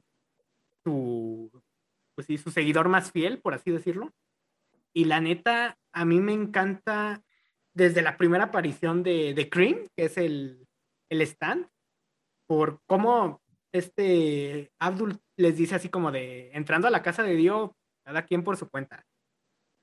su, 0.85 1.51
pues 2.15 2.25
sí, 2.27 2.37
su 2.37 2.51
seguidor 2.51 2.87
más 2.87 3.11
fiel, 3.11 3.41
por 3.41 3.53
así 3.53 3.69
decirlo. 3.71 4.13
Y 4.93 5.03
la 5.03 5.19
neta, 5.19 5.77
a 5.91 6.05
mí 6.05 6.21
me 6.21 6.31
encanta 6.31 7.21
desde 7.73 8.01
la 8.01 8.15
primera 8.15 8.45
aparición 8.45 9.03
de, 9.03 9.33
de 9.33 9.49
Cream, 9.49 9.89
que 9.93 10.05
es 10.05 10.17
el, 10.17 10.69
el 11.09 11.21
stand, 11.21 11.67
por 12.47 12.79
cómo 12.85 13.41
este 13.73 14.71
Abdul 14.79 15.19
les 15.37 15.55
dice 15.55 15.75
así 15.75 15.89
como 15.89 16.11
de 16.11 16.51
entrando 16.53 16.87
a 16.87 16.91
la 16.91 17.03
casa 17.03 17.23
de 17.23 17.35
Dio, 17.35 17.75
cada 18.03 18.23
quien 18.23 18.43
por 18.43 18.57
su 18.57 18.69
cuenta. 18.69 19.05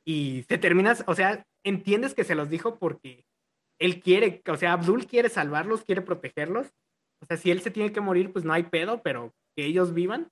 Y 0.05 0.45
se 0.49 0.59
terminas, 0.59 1.05
o 1.07 1.15
sea, 1.15 1.47
entiendes 1.65 2.15
que 2.15 2.25
se 2.25 2.35
los 2.35 2.51
dijo 2.51 2.79
porque 2.79 3.25
él 3.79 4.03
quiere, 4.03 4.43
o 4.47 4.57
sea, 4.57 4.73
Abdul 4.75 5.07
quiere 5.07 5.29
salvarlos, 5.29 5.85
quiere 5.85 6.03
protegerlos. 6.03 6.73
O 7.21 7.27
sea, 7.27 7.37
si 7.37 7.51
él 7.51 7.61
se 7.61 7.71
tiene 7.71 7.93
que 7.93 8.01
morir, 8.01 8.33
pues 8.33 8.45
no 8.45 8.53
hay 8.53 8.65
pedo, 8.65 9.03
pero 9.03 9.33
que 9.57 9.65
ellos 9.65 9.95
vivan. 9.95 10.31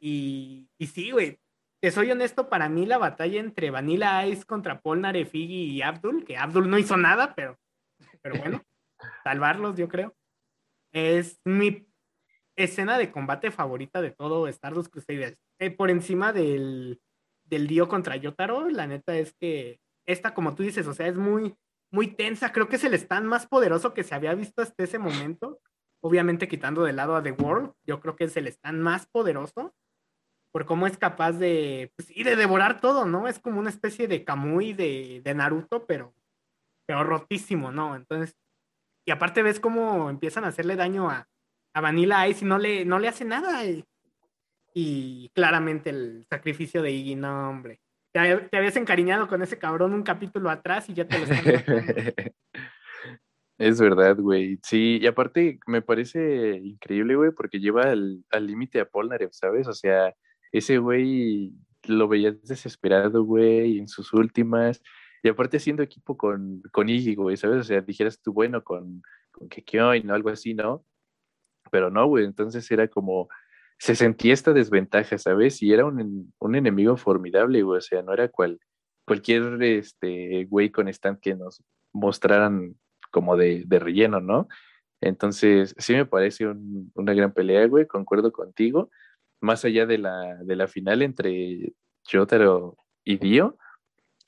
Y, 0.00 0.68
y 0.78 0.86
sí, 0.88 1.10
güey, 1.10 1.38
te 1.80 1.90
soy 1.90 2.10
honesto, 2.10 2.48
para 2.48 2.68
mí 2.68 2.86
la 2.86 2.98
batalla 2.98 3.40
entre 3.40 3.70
Vanilla 3.70 4.26
Ice 4.26 4.44
contra 4.44 4.80
Polnareff 4.80 5.34
y 5.34 5.80
Abdul, 5.82 6.24
que 6.24 6.36
Abdul 6.36 6.68
no 6.68 6.78
hizo 6.78 6.96
nada, 6.96 7.34
pero, 7.34 7.56
pero 8.20 8.36
bueno, 8.38 8.62
salvarlos, 9.24 9.76
yo 9.76 9.88
creo. 9.88 10.14
Es 10.92 11.40
mi 11.44 11.87
escena 12.58 12.98
de 12.98 13.10
combate 13.10 13.50
favorita 13.50 14.02
de 14.02 14.10
todo 14.10 14.48
Stardust 14.48 14.92
Crusaders. 14.92 15.36
Eh, 15.58 15.70
por 15.70 15.90
encima 15.90 16.32
del, 16.32 17.00
del 17.44 17.66
Dio 17.66 17.88
contra 17.88 18.16
Yotaro, 18.16 18.68
la 18.68 18.86
neta 18.86 19.16
es 19.16 19.34
que 19.34 19.80
esta, 20.06 20.34
como 20.34 20.54
tú 20.54 20.62
dices, 20.62 20.86
o 20.86 20.94
sea, 20.94 21.06
es 21.06 21.16
muy, 21.16 21.56
muy 21.92 22.08
tensa. 22.08 22.52
Creo 22.52 22.68
que 22.68 22.76
es 22.76 22.84
el 22.84 22.94
stand 22.94 23.26
más 23.26 23.46
poderoso 23.46 23.94
que 23.94 24.04
se 24.04 24.14
había 24.14 24.34
visto 24.34 24.62
hasta 24.62 24.84
ese 24.84 24.98
momento. 24.98 25.60
Obviamente 26.02 26.48
quitando 26.48 26.82
de 26.84 26.92
lado 26.92 27.16
a 27.16 27.22
The 27.22 27.32
World, 27.32 27.72
yo 27.86 28.00
creo 28.00 28.16
que 28.16 28.24
es 28.24 28.36
el 28.36 28.46
stand 28.48 28.80
más 28.80 29.06
poderoso 29.06 29.74
por 30.52 30.64
cómo 30.64 30.86
es 30.86 30.96
capaz 30.96 31.32
de, 31.32 31.92
pues, 31.94 32.08
de 32.08 32.36
devorar 32.36 32.80
todo, 32.80 33.04
¿no? 33.04 33.28
Es 33.28 33.38
como 33.38 33.60
una 33.60 33.70
especie 33.70 34.08
de 34.08 34.24
Kamui 34.24 34.72
de, 34.72 35.20
de 35.22 35.34
Naruto, 35.34 35.84
pero, 35.86 36.14
pero 36.86 37.04
rotísimo, 37.04 37.70
¿no? 37.70 37.94
Entonces, 37.94 38.36
y 39.06 39.10
aparte 39.10 39.42
ves 39.42 39.60
cómo 39.60 40.08
empiezan 40.08 40.44
a 40.44 40.48
hacerle 40.48 40.76
daño 40.76 41.10
a, 41.10 41.28
a 41.78 41.80
Vanilla 41.80 42.28
Ice 42.28 42.44
y 42.44 42.48
no 42.48 42.58
le, 42.58 42.84
no 42.84 42.98
le 42.98 43.08
hace 43.08 43.24
nada. 43.24 43.62
Y, 44.74 45.30
claramente 45.34 45.90
el 45.90 46.26
sacrificio 46.28 46.82
de 46.82 46.90
Iggy, 46.90 47.16
no, 47.16 47.48
hombre. 47.48 47.80
Te, 48.12 48.18
habías 48.56 48.76
encariñado 48.76 49.28
con 49.28 49.42
ese 49.42 49.58
cabrón 49.58 49.92
un 49.92 50.02
capítulo 50.02 50.50
atrás 50.50 50.88
y 50.88 50.94
ya 50.94 51.06
te 51.06 51.18
lo 51.18 51.24
están 51.24 52.14
Es 53.58 53.80
verdad, 53.80 54.16
güey. 54.16 54.58
Sí, 54.62 54.98
y 55.02 55.06
aparte 55.06 55.58
me 55.66 55.82
parece 55.82 56.60
increíble, 56.62 57.16
güey, 57.16 57.32
porque 57.32 57.58
lleva 57.58 57.90
al 57.90 58.46
límite 58.46 58.80
a 58.80 58.88
Polnareff, 58.88 59.32
¿sabes? 59.32 59.66
O 59.66 59.72
sea, 59.72 60.14
ese 60.52 60.78
güey 60.78 61.52
lo 61.86 62.06
veías 62.08 62.40
desesperado, 62.42 63.24
güey, 63.24 63.78
en 63.78 63.88
sus 63.88 64.12
últimas. 64.12 64.80
Y 65.22 65.28
aparte 65.28 65.56
haciendo 65.56 65.82
equipo 65.82 66.16
con, 66.16 66.62
con 66.72 66.88
Iggy, 66.88 67.16
güey, 67.16 67.36
¿sabes? 67.36 67.58
O 67.58 67.64
sea, 67.64 67.80
dijeras 67.80 68.20
tú, 68.22 68.32
bueno, 68.32 68.62
con, 68.62 69.02
con 69.32 69.48
Kekioin 69.48 70.06
¿no? 70.06 70.14
Algo 70.14 70.30
así, 70.30 70.54
¿no? 70.54 70.84
Pero 71.70 71.90
no, 71.90 72.06
güey, 72.06 72.24
entonces 72.24 72.70
era 72.70 72.88
como, 72.88 73.28
se 73.78 73.94
sentía 73.94 74.34
esta 74.34 74.52
desventaja, 74.52 75.18
¿sabes? 75.18 75.62
Y 75.62 75.72
era 75.72 75.84
un, 75.84 76.32
un 76.38 76.54
enemigo 76.54 76.96
formidable, 76.96 77.62
güey, 77.62 77.78
o 77.78 77.80
sea, 77.80 78.02
no 78.02 78.12
era 78.12 78.28
cual, 78.28 78.58
cualquier 79.06 79.62
este, 79.62 80.44
güey 80.44 80.70
con 80.70 80.88
stand 80.88 81.20
que 81.20 81.34
nos 81.34 81.62
mostraran 81.92 82.76
como 83.10 83.36
de, 83.36 83.64
de 83.66 83.78
relleno, 83.78 84.20
¿no? 84.20 84.48
Entonces, 85.00 85.74
sí 85.78 85.94
me 85.94 86.06
parece 86.06 86.46
una 86.94 87.14
gran 87.14 87.32
pelea, 87.32 87.66
güey, 87.66 87.86
concuerdo 87.86 88.32
contigo. 88.32 88.90
Más 89.40 89.64
allá 89.64 89.86
de 89.86 89.98
la, 89.98 90.36
de 90.42 90.56
la 90.56 90.66
final 90.66 91.02
entre 91.02 91.72
Jotaro 92.10 92.76
y 93.04 93.18
Dio, 93.18 93.56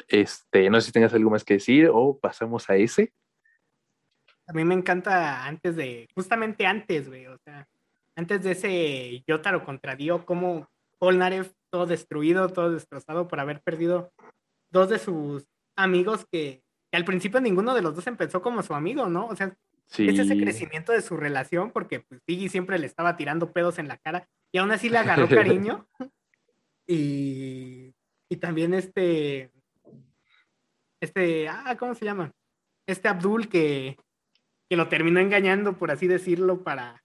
este, 0.09 0.71
no 0.71 0.81
sé 0.81 0.87
si 0.87 0.93
tengas 0.93 1.13
algo 1.15 1.31
más 1.31 1.45
que 1.45 1.55
decir 1.55 1.91
o 1.93 2.19
pasamos 2.19 2.71
a 2.71 2.77
ese. 2.77 3.13
A 4.51 4.53
mí 4.53 4.65
me 4.65 4.75
encanta 4.75 5.45
antes 5.45 5.77
de, 5.77 6.09
justamente 6.13 6.67
antes, 6.67 7.09
güey, 7.09 7.25
o 7.29 7.39
sea, 7.39 7.69
antes 8.17 8.43
de 8.43 8.51
ese 8.51 9.23
Yotaro 9.25 9.65
contra 9.65 9.95
Dio, 9.95 10.27
como 10.27 10.69
Polnareff 10.99 11.53
todo 11.71 11.87
destruido, 11.87 12.49
todo 12.49 12.73
destrozado 12.73 13.29
por 13.29 13.39
haber 13.39 13.63
perdido 13.63 14.13
dos 14.73 14.89
de 14.89 14.99
sus 14.99 15.47
amigos 15.77 16.27
que, 16.33 16.65
al 16.91 17.05
principio 17.05 17.41
ninguno 17.41 17.77
de 17.77 17.83
los 17.83 17.95
dos 17.95 18.09
empezó 18.09 18.43
como 18.43 18.65
su 18.65 18.75
amigo, 18.75 19.07
¿no? 19.07 19.27
O 19.27 19.37
sea, 19.37 19.55
es 19.87 20.19
ese 20.19 20.37
crecimiento 20.37 20.91
de 20.91 21.03
su 21.03 21.17
relación 21.17 21.71
porque 21.71 22.01
pues 22.01 22.21
siempre 22.51 22.81
le 22.81 22.87
estaba 22.87 23.17
tirando 23.17 23.53
pedos 23.53 23.79
en 23.79 23.87
la 23.87 23.99
cara 23.99 24.29
y 24.51 24.59
aún 24.59 24.73
así 24.73 24.89
le 24.89 24.99
agarró 24.99 25.29
cariño. 25.29 25.87
y, 26.89 27.95
y 28.29 28.37
también 28.37 28.75
este, 28.75 29.53
este, 31.01 31.49
ah, 31.49 31.77
¿cómo 31.79 31.95
se 31.95 32.05
llama? 32.05 32.33
Este 32.89 33.07
Abdul 33.07 33.49
que, 33.49 33.97
que 34.71 34.77
lo 34.77 34.89
terminó 34.89 35.19
engañando, 35.19 35.77
por 35.77 35.91
así 35.91 36.07
decirlo, 36.07 36.63
para, 36.63 37.03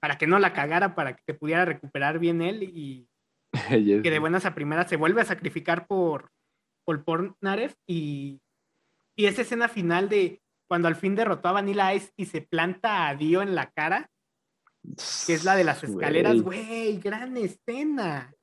para 0.00 0.16
que 0.16 0.26
no 0.26 0.38
la 0.38 0.54
cagara, 0.54 0.94
para 0.94 1.16
que 1.16 1.34
pudiera 1.34 1.66
recuperar 1.66 2.18
bien 2.18 2.40
él 2.40 2.62
y 2.62 3.06
que 4.02 4.10
de 4.10 4.18
buenas 4.18 4.46
a 4.46 4.54
primeras 4.54 4.88
se 4.88 4.96
vuelve 4.96 5.20
a 5.20 5.26
sacrificar 5.26 5.86
por, 5.86 6.30
por 6.86 7.04
Pornareff 7.04 7.74
y, 7.86 8.40
y 9.16 9.26
esa 9.26 9.42
escena 9.42 9.68
final 9.68 10.08
de 10.08 10.40
cuando 10.66 10.88
al 10.88 10.96
fin 10.96 11.14
derrotó 11.14 11.48
a 11.48 11.52
Vanilla 11.52 11.92
Ice 11.94 12.10
y 12.16 12.24
se 12.24 12.40
planta 12.40 13.06
a 13.06 13.14
Dio 13.14 13.42
en 13.42 13.54
la 13.54 13.70
cara, 13.70 14.10
que 15.26 15.34
es 15.34 15.44
la 15.44 15.56
de 15.56 15.64
las 15.64 15.84
escaleras, 15.84 16.40
güey, 16.40 16.98
gran 16.98 17.36
escena. 17.36 18.34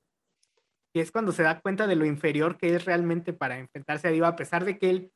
Que 0.93 1.01
es 1.01 1.11
cuando 1.11 1.31
se 1.31 1.43
da 1.43 1.59
cuenta 1.59 1.87
de 1.87 1.95
lo 1.95 2.05
inferior 2.05 2.57
que 2.57 2.75
es 2.75 2.85
realmente 2.85 3.33
para 3.33 3.57
enfrentarse 3.57 4.07
a 4.07 4.11
Dio, 4.11 4.25
a 4.25 4.35
pesar 4.35 4.65
de 4.65 4.77
que 4.77 4.89
él 4.89 5.11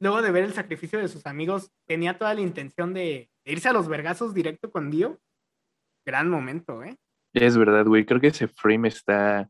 luego 0.00 0.22
de 0.22 0.32
ver 0.32 0.44
el 0.44 0.52
sacrificio 0.52 0.98
de 0.98 1.08
sus 1.08 1.26
amigos, 1.26 1.70
tenía 1.86 2.18
toda 2.18 2.34
la 2.34 2.40
intención 2.40 2.92
de, 2.94 3.30
irse 3.44 3.68
a 3.68 3.72
los 3.72 3.88
vergazos 3.88 4.34
directo 4.34 4.70
con 4.70 4.90
Dio. 4.90 5.20
Gran 6.04 6.28
momento, 6.28 6.82
¿eh? 6.82 6.96
Es 7.34 7.56
verdad, 7.56 7.86
güey. 7.86 8.04
Creo 8.04 8.20
que 8.20 8.28
ese 8.28 8.48
frame 8.48 8.88
está 8.88 9.48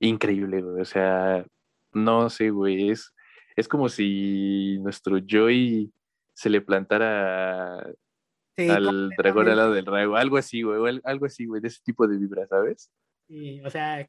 increíble, 0.00 0.60
güey. 0.60 0.82
O 0.82 0.84
sea, 0.84 1.46
no 1.92 2.28
sé, 2.28 2.50
güey. 2.50 2.90
Es, 2.90 3.14
es 3.56 3.68
como 3.68 3.88
si 3.88 4.78
nuestro 4.80 5.18
Joy 5.18 5.92
se 6.34 6.50
le 6.50 6.60
plantara 6.60 7.78
al 8.56 9.10
dragón 9.16 9.48
al 9.48 9.56
lado 9.56 9.72
del 9.72 9.86
rayo. 9.86 10.16
Algo 10.16 10.36
así, 10.36 10.62
güey. 10.62 11.00
Algo 11.04 11.26
así, 11.26 11.46
güey. 11.46 11.62
De 11.62 11.68
ese 11.68 11.80
tipo 11.82 12.06
de 12.06 12.18
vibra, 12.18 12.46
¿sabes? 12.48 12.90
Sí, 13.28 13.60
o 13.64 13.70
sea, 13.70 14.06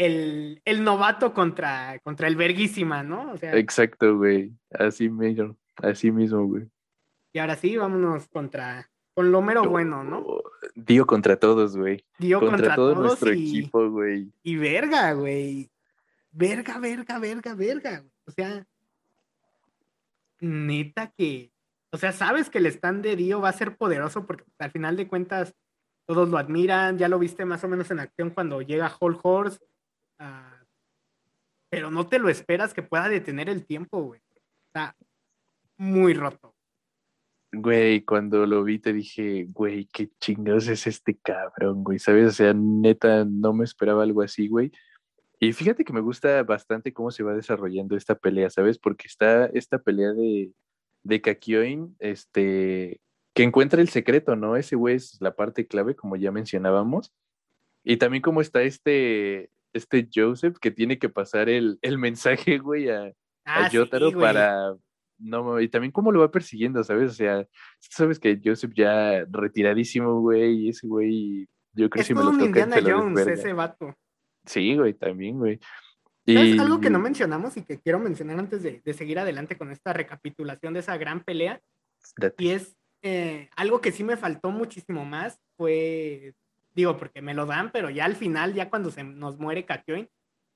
el, 0.00 0.62
el, 0.64 0.82
novato 0.82 1.34
contra, 1.34 1.98
contra 2.00 2.26
el 2.26 2.34
verguísima, 2.34 3.02
¿no? 3.02 3.32
O 3.32 3.36
sea, 3.36 3.54
Exacto, 3.56 4.16
güey. 4.16 4.50
Así 4.70 5.10
mismo, 5.10 5.56
así 5.76 6.10
mismo, 6.10 6.46
güey. 6.46 6.66
Y 7.34 7.38
ahora 7.38 7.54
sí, 7.54 7.76
vámonos 7.76 8.26
contra, 8.28 8.90
con 9.12 9.30
lo 9.30 9.42
mero 9.42 9.64
bueno, 9.64 10.02
¿no? 10.02 10.26
Dio 10.74 11.06
contra 11.06 11.36
todos, 11.36 11.76
güey. 11.76 12.02
Dio 12.18 12.40
contra, 12.40 12.74
todo 12.74 12.94
nuestro 12.94 13.30
equipo, 13.30 13.90
güey. 13.90 14.32
Y 14.42 14.56
verga, 14.56 15.12
güey. 15.12 15.70
Verga, 16.32 16.78
verga, 16.78 17.18
verga, 17.18 17.54
verga. 17.54 18.04
O 18.24 18.30
sea, 18.30 18.66
neta 20.40 21.12
que, 21.16 21.52
o 21.92 21.98
sea, 21.98 22.12
sabes 22.12 22.48
que 22.48 22.58
el 22.58 22.66
stand 22.66 23.02
de 23.02 23.16
Dio 23.16 23.40
va 23.40 23.50
a 23.50 23.52
ser 23.52 23.76
poderoso 23.76 24.26
porque 24.26 24.44
al 24.58 24.70
final 24.70 24.96
de 24.96 25.06
cuentas 25.06 25.54
todos 26.06 26.30
lo 26.30 26.38
admiran, 26.38 26.96
ya 26.96 27.08
lo 27.08 27.18
viste 27.18 27.44
más 27.44 27.62
o 27.64 27.68
menos 27.68 27.90
en 27.90 28.00
acción 28.00 28.30
cuando 28.30 28.62
llega 28.62 28.96
Whole 28.98 29.18
Horse, 29.22 29.60
Pero 31.70 31.90
no 31.90 32.06
te 32.08 32.18
lo 32.18 32.28
esperas 32.28 32.74
que 32.74 32.82
pueda 32.82 33.08
detener 33.08 33.48
el 33.48 33.64
tiempo, 33.64 34.02
güey. 34.02 34.20
Está 34.66 34.96
muy 35.76 36.14
roto. 36.14 36.54
Güey, 37.52 38.04
cuando 38.04 38.46
lo 38.46 38.62
vi 38.62 38.78
te 38.78 38.92
dije, 38.92 39.46
güey, 39.50 39.86
qué 39.86 40.08
chingados 40.20 40.68
es 40.68 40.86
este 40.86 41.16
cabrón, 41.16 41.82
güey, 41.82 41.98
¿sabes? 41.98 42.28
O 42.28 42.32
sea, 42.32 42.52
neta, 42.54 43.24
no 43.24 43.52
me 43.52 43.64
esperaba 43.64 44.04
algo 44.04 44.22
así, 44.22 44.46
güey. 44.46 44.70
Y 45.40 45.52
fíjate 45.52 45.84
que 45.84 45.92
me 45.92 46.00
gusta 46.00 46.42
bastante 46.44 46.92
cómo 46.92 47.10
se 47.10 47.22
va 47.22 47.34
desarrollando 47.34 47.96
esta 47.96 48.14
pelea, 48.14 48.50
¿sabes? 48.50 48.78
Porque 48.78 49.08
está 49.08 49.46
esta 49.46 49.78
pelea 49.78 50.12
de, 50.12 50.52
de 51.02 51.22
este, 51.98 53.00
que 53.32 53.42
encuentra 53.42 53.80
el 53.80 53.88
secreto, 53.88 54.36
¿no? 54.36 54.56
Ese 54.56 54.76
güey 54.76 54.96
es 54.96 55.16
la 55.20 55.34
parte 55.34 55.66
clave, 55.66 55.96
como 55.96 56.16
ya 56.16 56.30
mencionábamos. 56.30 57.12
Y 57.82 57.96
también 57.96 58.22
como 58.22 58.42
está 58.42 58.62
este, 58.62 59.50
este 59.72 60.08
Joseph 60.12 60.56
que 60.60 60.70
tiene 60.70 60.98
que 60.98 61.08
pasar 61.08 61.48
el, 61.48 61.78
el 61.82 61.98
mensaje, 61.98 62.58
güey, 62.58 62.88
a, 62.88 63.04
a 63.04 63.12
Ah, 63.44 63.70
sí, 63.70 63.76
Yotaro 63.76 64.12
güey. 64.12 64.20
para... 64.20 64.74
No, 65.22 65.60
y 65.60 65.68
también 65.68 65.92
cómo 65.92 66.12
lo 66.12 66.20
va 66.20 66.30
persiguiendo, 66.30 66.82
¿sabes? 66.82 67.10
O 67.10 67.14
sea, 67.14 67.46
sabes 67.78 68.18
que 68.18 68.40
Joseph 68.42 68.72
ya 68.74 69.26
retiradísimo, 69.30 70.20
güey, 70.20 70.64
y 70.64 70.68
ese 70.70 70.86
güey, 70.86 71.46
yo 71.74 71.90
creo 71.90 71.90
que 71.90 72.00
Es 72.00 72.06
si 72.06 72.14
me 72.14 72.24
lo 72.24 72.30
toca, 72.32 72.44
Indiana 72.46 72.80
lo 72.80 73.00
Jones, 73.00 73.26
ese 73.26 73.52
vato. 73.52 73.94
Sí, 74.46 74.76
güey, 74.76 74.94
también, 74.94 75.38
güey. 75.38 75.60
¿Sabes 76.26 76.54
Y 76.54 76.58
algo 76.58 76.80
que 76.80 76.88
no 76.88 76.98
mencionamos 76.98 77.56
y 77.58 77.64
que 77.64 77.78
quiero 77.80 77.98
mencionar 77.98 78.38
antes 78.38 78.62
de, 78.62 78.80
de 78.82 78.94
seguir 78.94 79.18
adelante 79.18 79.58
con 79.58 79.70
esta 79.70 79.92
recapitulación 79.92 80.72
de 80.72 80.80
esa 80.80 80.96
gran 80.96 81.22
pelea? 81.22 81.60
date. 82.16 82.42
Y 82.42 82.50
es 82.50 82.76
eh, 83.02 83.50
algo 83.56 83.82
que 83.82 83.92
sí 83.92 84.04
me 84.04 84.16
faltó 84.16 84.50
muchísimo 84.50 85.04
más, 85.04 85.38
fue, 85.58 86.34
digo, 86.74 86.96
porque 86.96 87.22
me 87.22 87.34
lo 87.34 87.46
dan, 87.46 87.70
pero 87.72 87.90
ya 87.90 88.04
al 88.04 88.16
final, 88.16 88.54
ya 88.54 88.70
cuando 88.70 88.90
se 88.90 89.04
nos 89.04 89.38
muere 89.38 89.64
Kakyoin, 89.66 90.08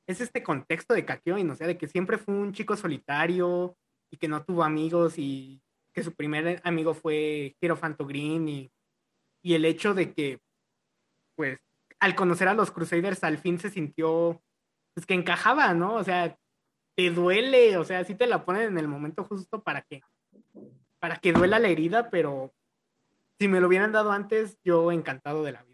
es 0.06 0.20
este 0.20 0.42
contexto 0.42 0.94
de 0.94 1.04
Kakyoin, 1.04 1.50
o 1.50 1.56
sea, 1.56 1.66
de 1.66 1.78
que 1.78 1.88
siempre 1.88 2.18
fue 2.18 2.34
un 2.34 2.52
chico 2.52 2.76
solitario 2.76 3.76
y 4.10 4.16
que 4.16 4.28
no 4.28 4.44
tuvo 4.44 4.64
amigos 4.64 5.14
y 5.18 5.62
que 5.92 6.02
su 6.02 6.14
primer 6.14 6.60
amigo 6.64 6.94
fue 6.94 7.56
Hierofanto 7.60 8.06
Green 8.06 8.48
y, 8.48 8.72
y 9.42 9.54
el 9.54 9.64
hecho 9.64 9.94
de 9.94 10.12
que, 10.12 10.40
pues, 11.36 11.58
al 12.00 12.14
conocer 12.14 12.48
a 12.48 12.54
los 12.54 12.70
Crusaders 12.70 13.24
al 13.24 13.38
fin 13.38 13.58
se 13.58 13.70
sintió, 13.70 14.42
pues, 14.94 15.06
que 15.06 15.14
encajaba, 15.14 15.72
¿no? 15.74 15.94
O 15.94 16.04
sea, 16.04 16.36
te 16.96 17.10
duele, 17.10 17.76
o 17.76 17.84
sea, 17.84 18.04
sí 18.04 18.14
te 18.14 18.26
la 18.26 18.44
ponen 18.44 18.68
en 18.68 18.78
el 18.78 18.88
momento 18.88 19.24
justo 19.24 19.62
para 19.62 19.82
que 19.82 20.02
para 21.04 21.18
que 21.18 21.34
duela 21.34 21.58
la 21.58 21.68
herida, 21.68 22.08
pero 22.08 22.54
si 23.38 23.46
me 23.46 23.60
lo 23.60 23.66
hubieran 23.66 23.92
dado 23.92 24.10
antes, 24.10 24.58
yo 24.64 24.90
encantado 24.90 25.42
de 25.44 25.52
la 25.52 25.62
vida. 25.62 25.73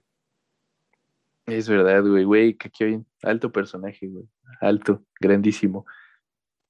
Es 1.47 1.69
verdad, 1.69 2.03
güey, 2.05 2.25
güey, 2.25 2.55
Kakyoin, 2.55 3.07
alto 3.23 3.51
personaje, 3.51 4.07
güey, 4.07 4.29
alto, 4.61 5.03
grandísimo. 5.21 5.87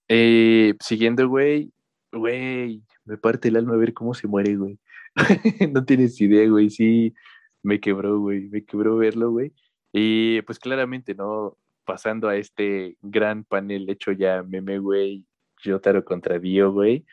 Eh, 0.09 0.75
siguiendo, 0.81 1.29
güey, 1.29 1.73
güey, 2.13 2.83
me 3.05 3.17
parte 3.17 3.49
el 3.49 3.57
alma 3.57 3.77
ver 3.77 3.93
cómo 3.93 4.15
se 4.15 4.27
muere, 4.27 4.57
güey. 4.57 4.79
no 5.73 5.85
tienes 5.85 6.21
idea, 6.21 6.49
güey, 6.49 6.71
sí, 6.71 7.15
me 7.63 7.81
quebró, 7.81 8.19
güey, 8.21 8.49
me 8.49 8.65
quebró 8.65 8.97
verlo, 8.97 9.31
güey. 9.31 9.53
Y 9.93 10.43
pues 10.43 10.59
claramente, 10.59 11.15
¿no? 11.15 11.57
Pasando 11.85 12.29
a 12.29 12.37
este 12.37 12.97
gran 13.03 13.45
panel 13.45 13.91
hecho 13.91 14.13
ya 14.13 14.43
meme, 14.43 14.79
güey, 14.79 15.25
Yotaro 15.63 16.05
contra 16.05 16.39
Dio, 16.39 16.73
güey. 16.73 17.05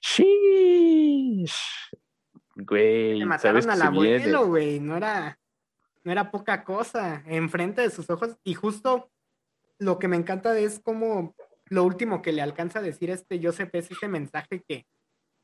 Sheesh. 0.00 1.54
Güey, 2.56 3.18
Le 3.18 3.38
sabes 3.38 3.66
mataron 3.66 3.70
al 3.70 3.82
abuelo, 3.82 4.46
güey, 4.46 4.78
no 4.78 4.96
era, 4.96 5.38
no 6.04 6.12
era 6.12 6.30
poca 6.30 6.64
cosa, 6.64 7.22
enfrente 7.26 7.82
de 7.82 7.90
sus 7.90 8.08
ojos, 8.10 8.36
y 8.44 8.54
justo 8.54 9.10
lo 9.78 9.98
que 9.98 10.08
me 10.08 10.16
encanta 10.16 10.56
es 10.58 10.78
como 10.78 11.34
lo 11.66 11.84
último 11.84 12.22
que 12.22 12.32
le 12.32 12.42
alcanza 12.42 12.78
a 12.78 12.82
decir 12.82 13.10
este 13.10 13.40
Joseph 13.42 13.74
es 13.74 13.90
ese 13.90 14.06
mensaje 14.06 14.62
que, 14.62 14.86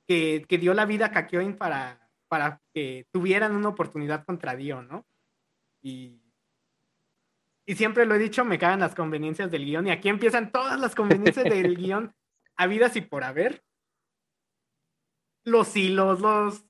que, 0.06 0.44
que 0.46 0.58
dio 0.58 0.74
la 0.74 0.84
vida 0.84 1.06
a 1.06 1.10
Kakyoin 1.10 1.56
para, 1.56 2.10
para 2.28 2.60
que 2.74 3.06
tuvieran 3.10 3.56
una 3.56 3.70
oportunidad 3.70 4.24
contra 4.24 4.54
Dio, 4.54 4.82
¿no? 4.82 5.06
Y, 5.82 6.20
y 7.64 7.74
siempre 7.74 8.04
lo 8.04 8.14
he 8.14 8.18
dicho, 8.18 8.44
me 8.44 8.58
cagan 8.58 8.80
las 8.80 8.94
conveniencias 8.94 9.50
del 9.50 9.64
guion, 9.64 9.86
y 9.86 9.90
aquí 9.90 10.08
empiezan 10.08 10.52
todas 10.52 10.78
las 10.78 10.94
conveniencias 10.94 11.44
del 11.44 11.76
guion 11.76 12.14
habidas 12.56 12.96
y 12.96 13.00
por 13.00 13.24
haber. 13.24 13.64
Los 15.44 15.74
hilos, 15.74 16.20
los, 16.20 16.66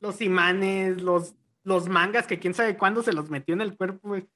los 0.00 0.20
imanes, 0.20 1.00
los, 1.00 1.36
los 1.64 1.88
mangas 1.88 2.26
que 2.26 2.38
quién 2.38 2.54
sabe 2.54 2.76
cuándo 2.76 3.02
se 3.02 3.12
los 3.12 3.30
metió 3.30 3.54
en 3.54 3.60
el 3.60 3.76
cuerpo, 3.76 4.08
güey. 4.08 4.28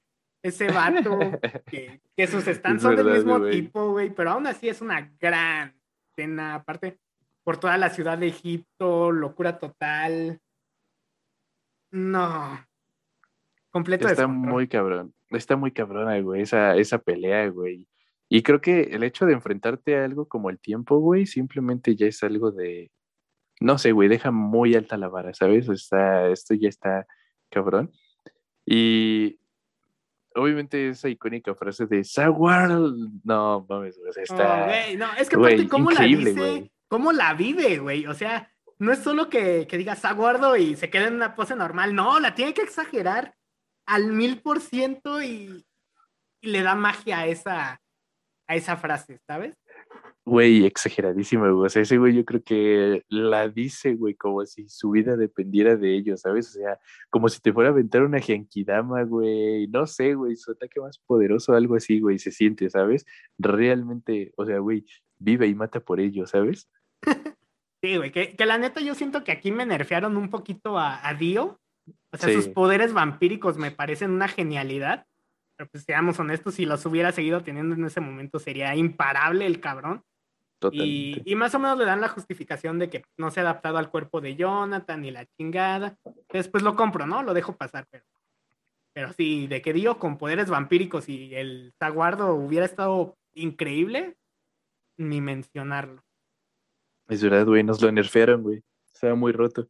Ese 0.43 0.71
vato, 0.71 1.19
que, 1.65 2.01
que 2.15 2.27
sus 2.27 2.45
stands 2.45 2.77
Es 2.77 2.81
son 2.83 2.95
del 2.95 3.11
mismo 3.11 3.41
tipo, 3.49 3.91
güey, 3.91 4.11
pero 4.13 4.31
aún 4.31 4.47
así 4.47 4.69
es 4.69 4.81
una 4.81 5.11
gran 5.19 5.75
escena, 6.11 6.55
aparte, 6.55 6.99
por 7.43 7.57
toda 7.57 7.77
la 7.77 7.89
ciudad 7.89 8.17
de 8.17 8.27
Egipto, 8.27 9.11
locura 9.11 9.57
total. 9.57 10.39
No. 11.91 12.65
Completo 13.71 14.07
Está 14.07 14.23
descontrol. 14.23 14.53
muy 14.53 14.67
cabrón, 14.67 15.13
está 15.29 15.55
muy 15.55 15.71
cabrona, 15.71 16.19
güey, 16.19 16.41
esa, 16.41 16.75
esa 16.75 16.99
pelea, 16.99 17.47
güey. 17.49 17.87
Y 18.29 18.43
creo 18.43 18.61
que 18.61 18.81
el 18.81 19.03
hecho 19.03 19.25
de 19.25 19.33
enfrentarte 19.33 19.97
a 19.97 20.05
algo 20.05 20.27
como 20.27 20.49
el 20.49 20.59
tiempo, 20.59 20.97
güey, 20.99 21.25
simplemente 21.25 21.95
ya 21.95 22.07
es 22.07 22.23
algo 22.23 22.51
de, 22.51 22.91
no 23.59 23.77
sé, 23.77 23.91
güey, 23.91 24.09
deja 24.09 24.31
muy 24.31 24.75
alta 24.75 24.97
la 24.97 25.07
vara, 25.07 25.33
¿sabes? 25.33 25.67
Está, 25.69 26.29
esto 26.29 26.53
ya 26.53 26.69
está 26.69 27.07
cabrón. 27.49 27.91
Y 28.65 29.39
obviamente 30.35 30.89
esa 30.89 31.09
icónica 31.09 31.55
frase 31.55 31.85
de 31.85 32.03
Saguar, 32.03 32.69
no, 33.23 33.65
mames, 33.67 33.97
o 33.97 34.13
sea, 34.13 34.23
está... 34.23 34.65
Oh, 34.65 34.97
no, 34.97 35.13
es 35.13 35.29
que 35.29 35.67
¿cómo 35.67 35.91
la 35.91 36.01
dice? 36.01 36.71
¿Cómo 36.87 37.11
la 37.11 37.33
vive, 37.33 37.79
güey? 37.79 38.05
O 38.07 38.13
sea, 38.13 38.51
no 38.79 38.91
es 38.91 38.99
solo 38.99 39.29
que, 39.29 39.67
que 39.67 39.77
digas 39.77 40.05
aguardo 40.05 40.55
y 40.55 40.75
se 40.75 40.89
quede 40.89 41.07
en 41.07 41.15
una 41.15 41.35
pose 41.35 41.55
normal, 41.55 41.95
no, 41.95 42.19
la 42.19 42.35
tiene 42.35 42.53
que 42.53 42.61
exagerar 42.61 43.35
al 43.85 44.11
mil 44.11 44.41
por 44.41 44.61
ciento 44.61 45.21
y, 45.21 45.65
y 46.41 46.47
le 46.49 46.61
da 46.61 46.75
magia 46.75 47.19
a 47.19 47.27
esa, 47.27 47.81
a 48.47 48.55
esa 48.55 48.77
frase, 48.77 49.19
¿sabes? 49.25 49.55
Güey, 50.25 50.65
exageradísimo, 50.65 51.43
güey. 51.53 51.65
O 51.67 51.69
sea, 51.69 51.81
ese 51.83 51.97
güey 51.97 52.13
yo 52.13 52.25
creo 52.25 52.43
que 52.43 53.05
la 53.07 53.47
dice, 53.47 53.95
güey, 53.95 54.13
como 54.15 54.45
si 54.45 54.67
su 54.67 54.91
vida 54.91 55.15
dependiera 55.15 55.77
de 55.77 55.95
ello, 55.95 56.17
¿sabes? 56.17 56.49
O 56.49 56.59
sea, 56.59 56.77
como 57.09 57.29
si 57.29 57.39
te 57.39 57.53
fuera 57.53 57.69
a 57.69 57.71
aventar 57.71 58.03
una 58.03 58.19
Genkidama, 58.19 59.03
güey. 59.03 59.67
No 59.67 59.87
sé, 59.87 60.15
güey, 60.15 60.35
su 60.35 60.51
ataque 60.51 60.81
más 60.81 60.99
poderoso, 60.99 61.53
algo 61.53 61.75
así, 61.75 62.01
güey, 62.01 62.19
se 62.19 62.31
siente, 62.31 62.69
¿sabes? 62.69 63.05
Realmente, 63.37 64.33
o 64.35 64.45
sea, 64.45 64.59
güey, 64.59 64.85
vive 65.17 65.47
y 65.47 65.55
mata 65.55 65.79
por 65.79 66.01
ello, 66.01 66.27
¿sabes? 66.27 66.69
Sí, 67.81 67.95
güey, 67.95 68.11
que, 68.11 68.35
que 68.35 68.45
la 68.45 68.57
neta 68.57 68.81
yo 68.81 68.95
siento 68.95 69.23
que 69.23 69.31
aquí 69.31 69.51
me 69.51 69.65
nerfearon 69.65 70.17
un 70.17 70.29
poquito 70.29 70.77
a, 70.77 71.07
a 71.07 71.13
Dio. 71.13 71.61
O 72.11 72.17
sea, 72.17 72.27
Sí. 72.29 72.35
sus 72.35 72.49
poderes 72.49 72.91
vampíricos 72.91 73.57
me 73.57 73.71
parecen 73.71 74.11
una 74.11 74.27
genialidad. 74.27 75.05
Pero 75.57 75.69
pues 75.69 75.83
seamos 75.83 76.19
honestos, 76.19 76.55
si 76.55 76.65
los 76.65 76.85
hubiera 76.85 77.11
seguido 77.11 77.41
teniendo 77.41 77.75
en 77.75 77.85
ese 77.85 77.99
momento 77.99 78.39
sería 78.39 78.75
imparable 78.75 79.45
el 79.45 79.59
cabrón. 79.59 80.03
Y, 80.71 81.21
y 81.25 81.35
más 81.35 81.53
o 81.53 81.59
menos 81.59 81.77
le 81.77 81.85
dan 81.85 82.01
la 82.01 82.07
justificación 82.07 82.79
de 82.79 82.89
que 82.89 83.03
no 83.17 83.29
se 83.29 83.39
ha 83.39 83.43
adaptado 83.43 83.77
al 83.77 83.89
cuerpo 83.91 84.21
de 84.21 84.35
Jonathan 84.35 85.03
y 85.05 85.11
la 85.11 85.25
chingada. 85.25 85.97
Después 86.29 86.63
lo 86.63 86.75
compro, 86.75 87.05
¿no? 87.05 87.21
Lo 87.23 87.33
dejo 87.33 87.55
pasar, 87.55 87.85
pero. 87.91 88.03
Pero 88.93 89.13
sí, 89.13 89.45
de 89.45 89.61
que 89.61 89.73
Dio 89.73 89.99
con 89.99 90.17
poderes 90.17 90.49
vampíricos 90.49 91.07
y 91.07 91.35
el 91.35 91.71
Zaguardo 91.77 92.33
hubiera 92.33 92.65
estado 92.65 93.15
increíble, 93.35 94.17
ni 94.97 95.21
mencionarlo. 95.21 96.03
Es 97.07 97.21
verdad, 97.21 97.45
güey, 97.45 97.63
nos 97.63 97.79
lo 97.79 97.91
nerfearon, 97.91 98.41
güey. 98.41 98.63
Estaba 98.91 99.13
muy 99.13 99.33
roto. 99.33 99.69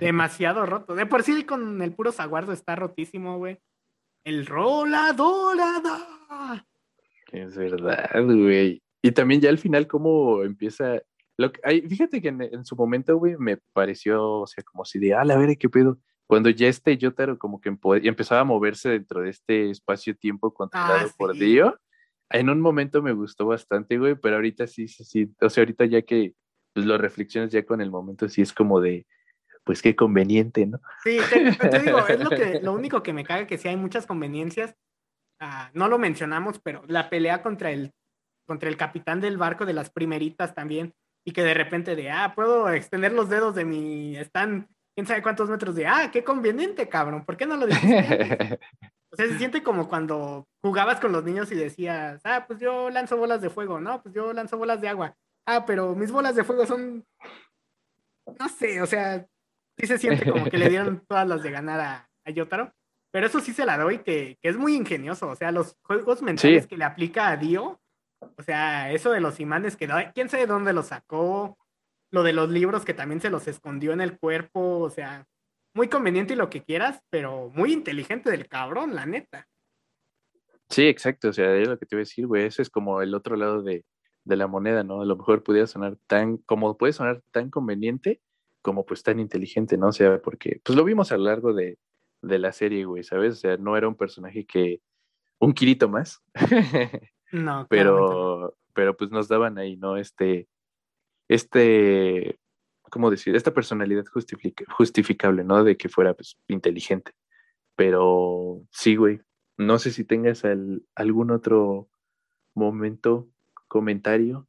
Demasiado 0.00 0.66
roto. 0.66 0.96
De 0.96 1.06
por 1.06 1.22
sí 1.22 1.44
con 1.44 1.80
el 1.80 1.94
puro 1.94 2.10
Zaguardo 2.10 2.52
está 2.52 2.74
rotísimo, 2.74 3.38
güey. 3.38 3.60
El 4.24 4.46
rola 4.46 5.12
dorada. 5.12 6.66
Es 7.32 7.56
verdad, 7.56 8.10
güey. 8.24 8.82
Y 9.02 9.12
también 9.12 9.40
ya 9.40 9.50
al 9.50 9.58
final 9.58 9.86
cómo 9.86 10.42
empieza... 10.42 11.00
Lo 11.38 11.52
que, 11.52 11.60
ay, 11.64 11.80
fíjate 11.82 12.20
que 12.20 12.28
en, 12.28 12.42
en 12.42 12.64
su 12.64 12.76
momento, 12.76 13.16
güey, 13.16 13.36
me 13.38 13.58
pareció, 13.72 14.40
o 14.40 14.46
sea, 14.46 14.62
como 14.62 14.84
si 14.84 14.98
de, 14.98 15.14
ah, 15.14 15.24
la 15.24 15.38
ver, 15.38 15.56
qué 15.56 15.70
pedo. 15.70 15.98
Cuando 16.26 16.50
ya 16.50 16.68
este 16.68 16.96
Yotaro 16.98 17.38
como 17.38 17.60
que 17.60 17.76
empezaba 18.04 18.42
a 18.42 18.44
moverse 18.44 18.90
dentro 18.90 19.22
de 19.22 19.30
este 19.30 19.70
espacio-tiempo 19.70 20.52
controlado 20.52 21.08
Ah, 21.08 21.14
por. 21.16 21.34
Dio, 21.34 21.76
en 22.30 22.50
un 22.50 22.60
momento 22.60 23.02
me 23.02 23.12
gustó 23.12 23.46
bastante, 23.46 23.98
güey, 23.98 24.14
pero 24.14 24.36
ahorita 24.36 24.66
sí, 24.66 24.86
sí, 24.86 25.02
sí. 25.04 25.34
O 25.40 25.48
sea, 25.48 25.62
ahorita 25.62 25.86
ya 25.86 26.02
que 26.02 26.34
pues, 26.72 26.86
lo 26.86 26.98
reflexiones 26.98 27.50
ya 27.50 27.64
con 27.64 27.80
el 27.80 27.90
momento, 27.90 28.28
sí 28.28 28.42
es 28.42 28.52
como 28.52 28.80
de, 28.80 29.06
pues 29.70 29.82
qué 29.82 29.94
conveniente, 29.94 30.66
¿no? 30.66 30.80
Sí, 31.04 31.18
te, 31.30 31.68
te 31.68 31.78
digo, 31.78 32.04
es 32.08 32.18
lo, 32.18 32.28
que, 32.28 32.58
lo 32.60 32.72
único 32.72 33.04
que 33.04 33.12
me 33.12 33.22
caga 33.22 33.46
que 33.46 33.56
sí 33.56 33.68
hay 33.68 33.76
muchas 33.76 34.04
conveniencias. 34.04 34.74
Ah, 35.38 35.70
no 35.74 35.86
lo 35.86 35.96
mencionamos, 35.96 36.58
pero 36.58 36.82
la 36.88 37.08
pelea 37.08 37.40
contra 37.40 37.70
el, 37.70 37.92
contra 38.48 38.68
el 38.68 38.76
capitán 38.76 39.20
del 39.20 39.38
barco 39.38 39.66
de 39.66 39.72
las 39.72 39.88
primeritas 39.88 40.56
también. 40.56 40.92
Y 41.24 41.30
que 41.30 41.44
de 41.44 41.54
repente 41.54 41.94
de, 41.94 42.10
ah, 42.10 42.32
puedo 42.34 42.68
extender 42.68 43.12
los 43.12 43.28
dedos 43.28 43.54
de 43.54 43.64
mi, 43.64 44.16
están 44.16 44.66
quién 44.96 45.06
sabe 45.06 45.22
cuántos 45.22 45.48
metros 45.48 45.76
de, 45.76 45.86
ah, 45.86 46.10
qué 46.12 46.24
conveniente, 46.24 46.88
cabrón, 46.88 47.24
¿por 47.24 47.36
qué 47.36 47.46
no 47.46 47.56
lo 47.56 47.68
dijiste? 47.68 47.96
antes?". 47.96 48.58
O 49.12 49.16
sea, 49.16 49.28
se 49.28 49.38
siente 49.38 49.62
como 49.62 49.88
cuando 49.88 50.48
jugabas 50.62 50.98
con 50.98 51.12
los 51.12 51.22
niños 51.22 51.52
y 51.52 51.54
decías, 51.54 52.20
ah, 52.24 52.44
pues 52.48 52.58
yo 52.58 52.90
lanzo 52.90 53.16
bolas 53.16 53.40
de 53.40 53.50
fuego, 53.50 53.80
no, 53.80 54.02
pues 54.02 54.16
yo 54.16 54.32
lanzo 54.32 54.58
bolas 54.58 54.80
de 54.80 54.88
agua. 54.88 55.16
Ah, 55.46 55.64
pero 55.64 55.94
mis 55.94 56.10
bolas 56.10 56.34
de 56.34 56.42
fuego 56.42 56.66
son, 56.66 57.04
no 58.38 58.48
sé, 58.48 58.82
o 58.82 58.86
sea, 58.86 59.26
sí 59.80 59.86
se 59.86 59.98
siente 59.98 60.30
como 60.30 60.44
que 60.46 60.58
le 60.58 60.68
dieron 60.70 61.04
todas 61.08 61.26
las 61.26 61.42
de 61.42 61.50
ganar 61.50 61.80
a, 61.80 62.10
a 62.24 62.30
Yotaro. 62.30 62.72
Pero 63.12 63.26
eso 63.26 63.40
sí 63.40 63.52
se 63.52 63.66
la 63.66 63.76
doy, 63.76 63.98
que, 63.98 64.38
que 64.40 64.48
es 64.48 64.56
muy 64.56 64.74
ingenioso. 64.76 65.28
O 65.28 65.34
sea, 65.36 65.50
los 65.50 65.76
juegos 65.82 66.22
mentales 66.22 66.62
Sí. 66.64 66.68
que 66.68 66.76
le 66.76 66.84
aplica 66.84 67.28
a 67.28 67.36
Dio, 67.36 67.80
o 68.20 68.42
sea, 68.42 68.92
eso 68.92 69.10
de 69.10 69.20
los 69.20 69.40
imanes 69.40 69.76
que 69.76 69.88
quién 70.14 70.28
sabe 70.28 70.46
dónde 70.46 70.72
los 70.72 70.86
sacó. 70.88 71.58
lo 72.12 72.22
de 72.22 72.32
los 72.32 72.50
libros 72.50 72.84
que 72.84 72.94
también 72.94 73.20
se 73.20 73.30
los 73.30 73.46
escondió 73.48 73.92
en 73.92 74.00
el 74.00 74.18
cuerpo, 74.18 74.78
o 74.80 74.90
sea, 74.90 75.26
muy 75.74 75.88
conveniente 75.88 76.34
y 76.34 76.36
lo 76.36 76.50
que 76.50 76.62
quieras, 76.64 77.00
pero 77.10 77.50
muy 77.54 77.72
inteligente 77.72 78.30
del 78.30 78.48
cabrón, 78.48 78.94
la 78.96 79.06
neta. 79.06 79.46
Sí, 80.68 80.86
exacto, 80.86 81.28
o 81.28 81.32
sea, 81.32 81.54
es 81.56 81.68
lo 81.68 81.78
que 81.78 81.86
te 81.86 81.94
iba 81.96 82.00
a 82.00 82.06
decir, 82.06 82.26
güey, 82.26 82.46
ese 82.46 82.62
es 82.62 82.70
como 82.70 83.02
el 83.02 83.14
otro 83.14 83.36
lado 83.36 83.62
de, 83.62 83.84
de 84.24 84.36
la 84.36 84.46
moneda, 84.46 84.84
¿no? 84.84 85.02
A 85.02 85.04
lo 85.04 85.16
mejor 85.16 85.42
pudiera 85.42 85.66
sonar 85.66 85.96
tan, 86.06 86.36
como 86.38 86.76
puede 86.76 86.92
sonar 86.92 87.22
tan 87.32 87.50
conveniente, 87.50 88.20
como 88.62 88.84
pues 88.84 89.02
tan 89.02 89.20
inteligente, 89.20 89.76
¿no? 89.76 89.88
O 89.88 89.92
sea, 89.92 90.20
porque 90.20 90.60
pues 90.64 90.76
lo 90.76 90.84
vimos 90.84 91.12
a 91.12 91.16
lo 91.16 91.24
largo 91.24 91.52
de, 91.52 91.78
de 92.22 92.38
la 92.38 92.52
serie, 92.52 92.84
güey, 92.84 93.02
¿sabes? 93.04 93.34
O 93.34 93.36
sea, 93.36 93.56
no 93.56 93.76
era 93.76 93.88
un 93.88 93.96
personaje 93.96 94.44
que, 94.44 94.80
un 95.38 95.52
Kirito 95.52 95.88
más. 95.88 96.22
No, 97.32 97.64
pero, 97.70 98.56
pero 98.74 98.96
pues 98.96 99.12
nos 99.12 99.28
daban 99.28 99.56
ahí, 99.56 99.76
¿no? 99.76 99.96
Este, 99.96 100.48
este, 101.28 102.40
¿cómo 102.90 103.08
decir? 103.08 103.36
Esta 103.36 103.54
personalidad 103.54 104.04
justificable, 104.68 105.44
¿no? 105.44 105.62
De 105.62 105.76
que 105.76 105.88
fuera 105.88 106.12
pues, 106.14 106.36
inteligente. 106.48 107.12
Pero 107.76 108.62
sí, 108.72 108.96
güey. 108.96 109.20
No 109.56 109.78
sé 109.78 109.92
si 109.92 110.04
tengas 110.04 110.42
algún 110.96 111.30
otro 111.30 111.88
momento, 112.54 113.28
comentario. 113.68 114.48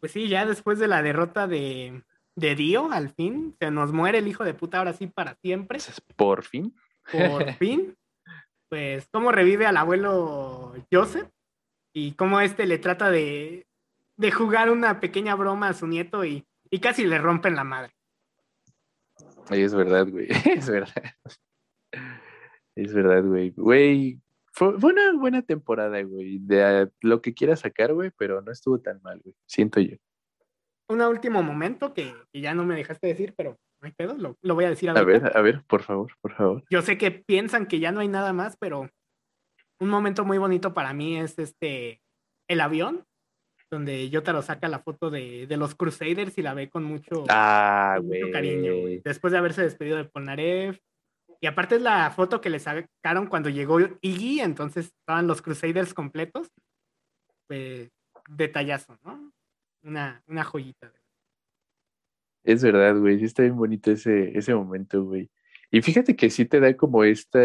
Pues 0.00 0.10
sí, 0.10 0.28
ya 0.28 0.46
después 0.46 0.80
de 0.80 0.88
la 0.88 1.00
derrota 1.02 1.46
de, 1.46 2.02
de 2.38 2.54
Dio, 2.54 2.90
al 2.92 3.10
fin, 3.10 3.56
se 3.58 3.70
nos 3.70 3.92
muere 3.92 4.18
el 4.18 4.28
hijo 4.28 4.44
de 4.44 4.54
puta 4.54 4.78
ahora 4.78 4.92
sí 4.92 5.06
para 5.08 5.34
siempre. 5.36 5.78
Por 6.16 6.44
fin. 6.44 6.74
Por 7.10 7.52
fin. 7.58 7.96
Pues, 8.68 9.08
¿cómo 9.12 9.32
revive 9.32 9.66
al 9.66 9.76
abuelo 9.76 10.74
Joseph? 10.92 11.28
Y 11.92 12.12
cómo 12.12 12.40
este 12.40 12.66
le 12.66 12.78
trata 12.78 13.10
de, 13.10 13.66
de 14.16 14.30
jugar 14.30 14.70
una 14.70 15.00
pequeña 15.00 15.34
broma 15.34 15.68
a 15.68 15.74
su 15.74 15.86
nieto 15.86 16.24
y, 16.24 16.46
y 16.70 16.80
casi 16.80 17.06
le 17.06 17.18
rompen 17.18 17.56
la 17.56 17.64
madre. 17.64 17.92
Es 19.50 19.74
verdad, 19.74 20.06
güey. 20.08 20.28
Es 20.44 20.68
verdad. 20.68 21.04
Es 22.76 22.94
verdad, 22.94 23.24
güey. 23.24 23.50
Güey, 23.56 24.20
fue, 24.52 24.74
una 24.76 25.12
buena 25.14 25.42
temporada, 25.42 26.00
güey. 26.02 26.38
De 26.38 26.90
lo 27.00 27.20
que 27.20 27.34
quiera 27.34 27.56
sacar, 27.56 27.94
güey, 27.94 28.10
pero 28.16 28.42
no 28.42 28.52
estuvo 28.52 28.80
tan 28.80 29.00
mal, 29.02 29.20
güey. 29.24 29.34
Siento 29.46 29.80
yo. 29.80 29.96
Un 30.88 31.02
último 31.02 31.42
momento 31.42 31.92
que, 31.92 32.14
ya 32.32 32.54
no 32.54 32.64
me 32.64 32.74
dejaste 32.74 33.06
decir, 33.08 33.34
pero 33.36 33.56
no 33.80 33.86
hay 33.86 33.92
pedo, 33.92 34.16
lo, 34.16 34.54
voy 34.54 34.64
a 34.64 34.70
decir 34.70 34.90
A 34.90 35.02
ver, 35.02 35.36
a 35.36 35.40
ver, 35.40 35.62
por 35.66 35.82
favor, 35.82 36.12
por 36.20 36.34
favor. 36.34 36.64
Yo 36.70 36.82
sé 36.82 36.96
que 36.98 37.10
piensan 37.10 37.66
que 37.66 37.78
ya 37.78 37.92
no 37.92 38.00
hay 38.00 38.08
nada 38.08 38.32
más, 38.32 38.56
pero 38.58 38.88
un 39.80 39.88
momento 39.88 40.24
muy 40.24 40.38
bonito 40.38 40.74
para 40.74 40.92
mí 40.92 41.18
es 41.18 41.38
este 41.38 42.00
el 42.48 42.60
avión 42.60 43.04
donde 43.70 44.08
Yotaro 44.08 44.42
saca 44.42 44.68
la 44.68 44.80
foto 44.80 45.10
de, 45.10 45.46
los 45.50 45.74
Crusaders 45.74 46.38
y 46.38 46.42
la 46.42 46.54
ve 46.54 46.70
con 46.70 46.84
mucho, 46.84 47.24
ah, 47.28 47.98
cariño, 48.32 49.00
Después 49.04 49.32
de 49.32 49.38
haberse 49.38 49.62
despedido 49.62 49.96
de 49.96 50.04
Polnareff. 50.04 50.78
Y 51.40 51.46
aparte 51.46 51.76
es 51.76 51.82
la 51.82 52.10
foto 52.10 52.40
que 52.40 52.50
le 52.50 52.58
sacaron 52.58 53.26
cuando 53.26 53.48
llegó 53.48 53.78
Iggy, 54.00 54.40
entonces 54.40 54.86
estaban 54.86 55.26
los 55.26 55.40
Crusaders 55.40 55.94
completos. 55.94 56.48
Pues, 57.46 57.90
detallazo, 58.28 58.98
¿no? 59.04 59.30
Una, 59.88 60.22
una 60.28 60.44
joyita. 60.44 60.92
Es 62.44 62.62
verdad, 62.62 62.94
güey, 62.98 63.18
sí 63.18 63.24
está 63.24 63.42
bien 63.42 63.56
bonito 63.56 63.90
ese, 63.90 64.36
ese 64.36 64.54
momento, 64.54 65.02
güey. 65.02 65.30
Y 65.70 65.80
fíjate 65.80 66.14
que 66.14 66.28
sí 66.28 66.44
te 66.44 66.60
da 66.60 66.76
como 66.76 67.04
esta, 67.04 67.40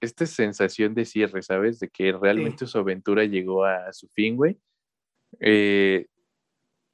esta 0.00 0.26
sensación 0.26 0.94
de 0.94 1.06
cierre, 1.06 1.42
¿sabes? 1.42 1.78
De 1.80 1.88
que 1.88 2.12
realmente 2.12 2.66
su 2.66 2.78
aventura 2.78 3.24
llegó 3.24 3.64
a 3.64 3.90
su 3.94 4.08
fin, 4.08 4.36
güey. 4.36 4.58
Eh, 5.40 6.06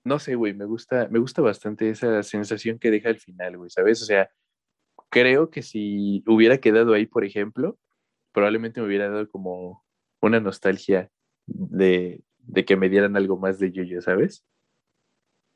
no 0.04 0.20
sé, 0.20 0.36
güey, 0.36 0.54
me 0.54 0.66
gusta, 0.66 1.08
me 1.10 1.18
gusta 1.18 1.42
bastante 1.42 1.90
esa 1.90 2.22
sensación 2.22 2.78
que 2.78 2.92
deja 2.92 3.08
al 3.08 3.18
final, 3.18 3.56
güey, 3.56 3.70
¿sabes? 3.70 4.02
O 4.02 4.04
sea, 4.04 4.30
creo 5.10 5.50
que 5.50 5.62
si 5.62 6.22
hubiera 6.28 6.58
quedado 6.58 6.94
ahí, 6.94 7.06
por 7.06 7.24
ejemplo, 7.24 7.76
probablemente 8.32 8.80
me 8.80 8.86
hubiera 8.86 9.08
dado 9.08 9.28
como 9.28 9.84
una 10.20 10.38
nostalgia 10.38 11.10
de, 11.46 12.22
que 12.64 12.76
me 12.76 12.88
dieran 12.88 13.16
algo 13.16 13.36
más 13.36 13.58
de 13.58 13.72
yo 13.72 14.00
¿sabes? 14.00 14.44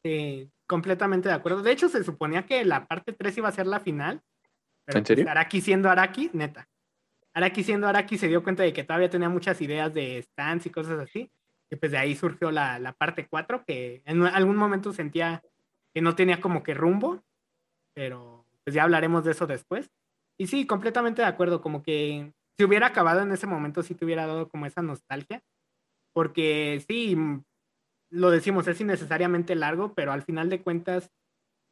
Sí, 0.02 0.50
completamente 0.66 1.28
de 1.28 1.34
acuerdo. 1.34 1.62
De 1.62 1.72
hecho, 1.72 1.88
se 1.88 2.04
suponía 2.04 2.46
que 2.46 2.64
la 2.64 2.86
parte 2.86 3.12
3 3.12 3.38
iba 3.38 3.48
a 3.48 3.52
ser 3.52 3.66
la 3.66 3.80
final. 3.80 4.22
¿En 4.86 5.04
serio? 5.04 5.24
Pues, 5.24 5.30
Araki 5.30 5.60
siendo 5.60 5.90
Araki, 5.90 6.30
neta. 6.32 6.68
Araki 7.34 7.62
siendo 7.62 7.88
Araki 7.88 8.16
se 8.18 8.28
dio 8.28 8.42
cuenta 8.42 8.62
de 8.62 8.72
que 8.72 8.84
todavía 8.84 9.10
tenía 9.10 9.28
muchas 9.28 9.60
ideas 9.60 9.92
de 9.92 10.22
stands 10.22 10.66
y 10.66 10.70
cosas 10.70 10.98
así. 10.98 11.30
Y 11.70 11.76
pues 11.76 11.92
de 11.92 11.98
ahí 11.98 12.14
surgió 12.14 12.50
la, 12.50 12.78
la 12.78 12.92
parte 12.92 13.26
4, 13.28 13.64
que 13.66 14.02
en 14.06 14.22
algún 14.22 14.56
momento 14.56 14.92
sentía 14.92 15.42
que 15.92 16.00
no 16.00 16.14
tenía 16.14 16.40
como 16.40 16.62
que 16.62 16.74
rumbo, 16.74 17.22
pero 17.94 18.46
pues 18.64 18.74
ya 18.74 18.84
hablaremos 18.84 19.24
de 19.24 19.32
eso 19.32 19.46
después. 19.46 19.90
Y 20.38 20.46
sí, 20.46 20.66
completamente 20.66 21.22
de 21.22 21.28
acuerdo, 21.28 21.60
como 21.60 21.82
que 21.82 22.32
si 22.56 22.64
hubiera 22.64 22.86
acabado 22.86 23.20
en 23.20 23.32
ese 23.32 23.46
momento, 23.46 23.82
sí 23.82 23.94
te 23.94 24.04
hubiera 24.04 24.26
dado 24.26 24.48
como 24.48 24.66
esa 24.66 24.82
nostalgia, 24.82 25.42
porque 26.18 26.82
sí, 26.88 27.16
lo 28.10 28.30
decimos, 28.30 28.66
es 28.66 28.80
innecesariamente 28.80 29.54
largo, 29.54 29.94
pero 29.94 30.10
al 30.10 30.24
final 30.24 30.50
de 30.50 30.60
cuentas... 30.60 31.12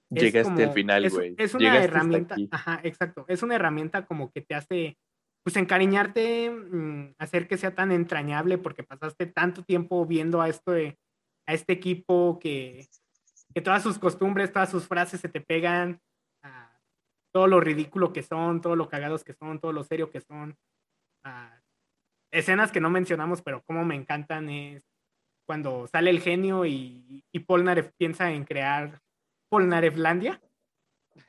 Llegaste 0.08 0.62
al 0.62 0.72
final, 0.72 1.10
güey. 1.10 1.34
Es, 1.36 1.52
una 1.52 1.82
herramienta, 1.82 2.36
ajá, 2.52 2.80
exacto, 2.84 3.24
es 3.26 3.42
una 3.42 3.56
herramienta 3.56 4.06
como 4.06 4.30
que 4.30 4.42
te 4.42 4.54
hace 4.54 4.98
pues 5.42 5.56
encariñarte, 5.56 6.50
mm, 6.50 7.16
hacer 7.18 7.48
que 7.48 7.56
sea 7.56 7.74
tan 7.74 7.90
entrañable 7.90 8.56
porque 8.56 8.84
pasaste 8.84 9.26
tanto 9.26 9.64
tiempo 9.64 10.06
viendo 10.06 10.40
a, 10.40 10.48
esto 10.48 10.74
a 10.74 11.52
este 11.52 11.72
equipo 11.72 12.38
que, 12.40 12.86
que 13.52 13.60
todas 13.60 13.82
sus 13.82 13.98
costumbres, 13.98 14.52
todas 14.52 14.70
sus 14.70 14.86
frases 14.86 15.20
se 15.20 15.28
te 15.28 15.40
pegan, 15.40 16.00
a 16.44 16.78
todo 17.32 17.48
lo 17.48 17.58
ridículo 17.58 18.12
que 18.12 18.22
son, 18.22 18.60
todo 18.60 18.76
lo 18.76 18.88
cagados 18.88 19.24
que 19.24 19.32
son, 19.32 19.58
todo 19.58 19.72
lo 19.72 19.82
serio 19.82 20.08
que 20.08 20.20
son. 20.20 20.56
Escenas 22.30 22.72
que 22.72 22.80
no 22.80 22.90
mencionamos, 22.90 23.42
pero 23.42 23.62
como 23.64 23.84
me 23.84 23.94
encantan 23.94 24.48
es 24.48 24.82
cuando 25.46 25.86
sale 25.86 26.10
el 26.10 26.20
genio 26.20 26.66
y, 26.66 27.24
y 27.32 27.38
Polnareff 27.40 27.92
piensa 27.96 28.32
en 28.32 28.44
crear 28.44 29.00
Polnarefflandia. 29.48 30.40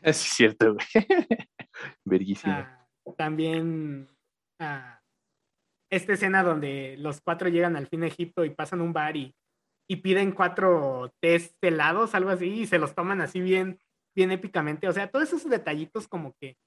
Es 0.02 0.18
cierto, 0.18 0.74
güey. 0.74 0.88
Verguísimo. 2.06 2.54
Ah, 2.54 2.88
también 3.16 4.10
ah, 4.60 5.02
esta 5.90 6.14
escena 6.14 6.44
donde 6.44 6.96
los 6.98 7.22
cuatro 7.22 7.50
llegan 7.50 7.76
al 7.76 7.88
fin 7.88 8.02
de 8.02 8.08
Egipto 8.08 8.44
y 8.44 8.50
pasan 8.50 8.82
un 8.82 8.92
bar 8.92 9.16
y, 9.16 9.36
y 9.88 9.98
piden 9.98 10.32
cuatro 10.32 11.14
test 11.22 11.56
helados, 11.64 12.16
algo 12.16 12.32
así, 12.32 12.62
y 12.62 12.68
se 12.68 12.80
los 12.80 12.96
toman 12.96 13.22
así 13.22 13.40
bien, 13.40 13.80
bien 14.16 14.32
épicamente. 14.32 14.88
O 14.88 14.94
sea, 14.94 15.10
todos 15.10 15.32
esos 15.32 15.50
detallitos 15.50 16.08
como 16.08 16.34
que 16.42 16.58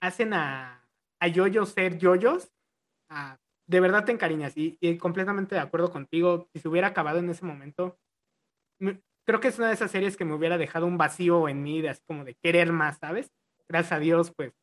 hacen 0.00 0.34
a, 0.34 0.86
a 1.20 1.28
yoyos 1.28 1.70
ser 1.70 1.98
yoyos. 1.98 2.50
Ah, 3.10 3.38
de 3.68 3.80
verdad 3.80 4.04
te 4.04 4.12
encariñas 4.12 4.56
y, 4.56 4.78
y, 4.80 4.96
completamente 4.96 5.54
de 5.54 5.60
acuerdo 5.60 5.90
contigo. 5.90 6.48
Si 6.52 6.60
se 6.60 6.68
hubiera 6.68 6.88
acabado 6.88 7.18
en 7.18 7.28
ese 7.28 7.44
momento, 7.44 7.98
creo 9.26 9.40
que 9.40 9.48
es 9.48 9.58
una 9.58 9.68
de 9.68 9.74
esas 9.74 9.90
series 9.90 10.16
que 10.16 10.24
me 10.24 10.34
hubiera 10.34 10.56
dejado 10.56 10.86
un 10.86 10.96
vacío 10.96 11.48
en 11.48 11.62
mí, 11.62 11.82
de 11.82 11.90
así 11.90 12.02
como 12.06 12.24
de 12.24 12.34
querer 12.34 12.72
más, 12.72 12.98
¿sabes? 12.98 13.30
Gracias 13.68 13.92
a 13.92 13.98
Dios, 13.98 14.32
pues 14.34 14.54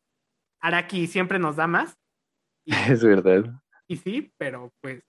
Araki 0.59 1.05
siempre 1.05 1.37
nos 1.37 1.55
da 1.55 1.67
más. 1.67 1.97
es 2.89 3.03
verdad. 3.03 3.61
Y 3.87 3.97
sí, 3.97 4.33
pero 4.37 4.73
pues 4.81 5.03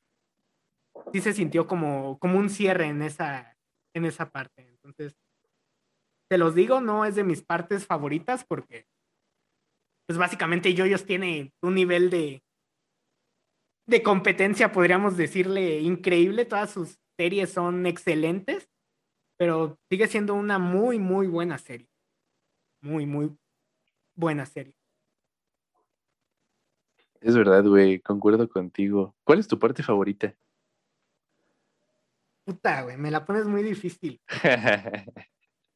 sí 1.12 1.22
se 1.22 1.32
sintió 1.32 1.66
como, 1.66 2.18
como 2.18 2.38
un 2.38 2.50
cierre 2.50 2.86
en 2.86 3.00
esa, 3.00 3.56
en 3.94 4.04
esa 4.04 4.28
parte. 4.28 4.68
Entonces, 4.68 5.16
te 6.28 6.36
los 6.36 6.54
digo, 6.54 6.82
no 6.82 7.06
es 7.06 7.14
de 7.14 7.24
mis 7.24 7.42
partes 7.42 7.86
favoritas 7.86 8.44
porque, 8.44 8.86
pues 10.06 10.18
básicamente 10.18 10.74
Yoyos 10.74 11.06
tiene 11.06 11.54
un 11.62 11.74
nivel 11.74 12.10
de, 12.10 12.42
de 13.86 14.02
competencia, 14.02 14.72
podríamos 14.72 15.16
decirle, 15.16 15.80
increíble. 15.80 16.44
Todas 16.44 16.70
sus 16.70 16.98
series 17.16 17.50
son 17.50 17.86
excelentes, 17.86 18.68
pero 19.36 19.78
sigue 19.88 20.08
siendo 20.08 20.34
una 20.34 20.58
muy, 20.58 20.98
muy 20.98 21.28
buena 21.28 21.58
serie. 21.58 21.88
Muy, 22.80 23.06
muy 23.06 23.36
buena 24.14 24.44
serie. 24.46 24.74
Es 27.20 27.36
verdad, 27.36 27.64
güey, 27.64 28.00
concuerdo 28.00 28.48
contigo. 28.48 29.14
¿Cuál 29.24 29.38
es 29.38 29.48
tu 29.48 29.58
parte 29.58 29.82
favorita? 29.82 30.34
Puta, 32.44 32.82
güey, 32.82 32.96
me 32.96 33.10
la 33.10 33.24
pones 33.24 33.46
muy 33.46 33.62
difícil. 33.62 34.20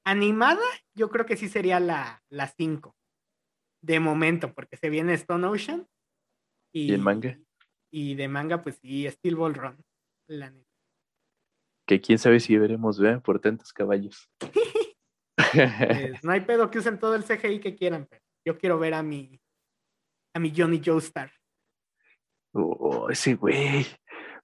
Animada, 0.05 0.63
yo 0.95 1.11
creo 1.11 1.27
que 1.27 1.37
sí 1.37 1.49
sería 1.49 1.81
la 1.81 2.23
5. 2.57 2.97
de 3.83 4.01
momento, 4.01 4.53
porque 4.55 4.77
se 4.77 4.91
viene 4.91 5.15
Stone 5.15 5.47
Ocean. 5.47 5.89
¿Y, 6.73 6.93
el 6.93 7.01
manga? 7.01 7.39
Y 7.91 8.15
de 8.15 8.29
manga, 8.29 8.63
pues 8.63 8.77
sí, 8.77 9.09
Steel 9.11 9.37
Ball 9.37 9.55
Run. 9.55 9.77
Que 11.87 12.01
quién 12.01 12.19
sabe 12.19 12.39
si 12.39 12.57
veremos, 12.57 13.01
¿verdad? 13.01 13.23
Por 13.23 13.41
tantos 13.41 13.73
caballos. 13.73 14.31
Pues, 15.53 16.25
no 16.25 16.33
hay 16.33 16.41
pedo 16.41 16.71
que 16.71 16.79
usen 16.79 16.99
todo 16.99 17.15
el 17.15 17.25
CGI 17.25 17.61
que 17.61 17.75
quieran, 17.75 18.07
pero 18.09 18.23
yo 18.45 18.59
quiero 18.59 18.79
ver 18.79 18.95
a 18.95 19.03
mi, 19.03 19.41
a 20.35 20.39
mi 20.39 20.53
Johnny 20.55 20.81
Joestar. 20.85 21.31
Oh, 22.53 23.09
ese 23.11 23.35
güey. 23.35 23.87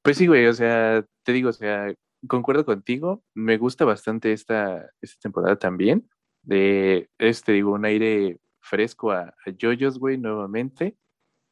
Pues 0.02 0.16
sí, 0.16 0.26
güey, 0.26 0.46
o 0.46 0.52
sea, 0.52 1.04
te 1.24 1.32
digo, 1.32 1.50
o 1.50 1.52
sea, 1.52 1.92
concuerdo 2.28 2.64
contigo. 2.64 3.22
Me 3.34 3.56
gusta 3.56 3.84
bastante 3.84 4.32
esta, 4.32 4.90
esta 5.00 5.20
temporada 5.20 5.56
también. 5.56 6.08
De 6.42 7.10
este, 7.18 7.52
digo, 7.52 7.72
un 7.72 7.84
aire 7.84 8.38
fresco 8.60 9.10
a, 9.10 9.34
a 9.44 9.50
Yoyos, 9.50 9.98
güey, 9.98 10.18
nuevamente. 10.18 10.96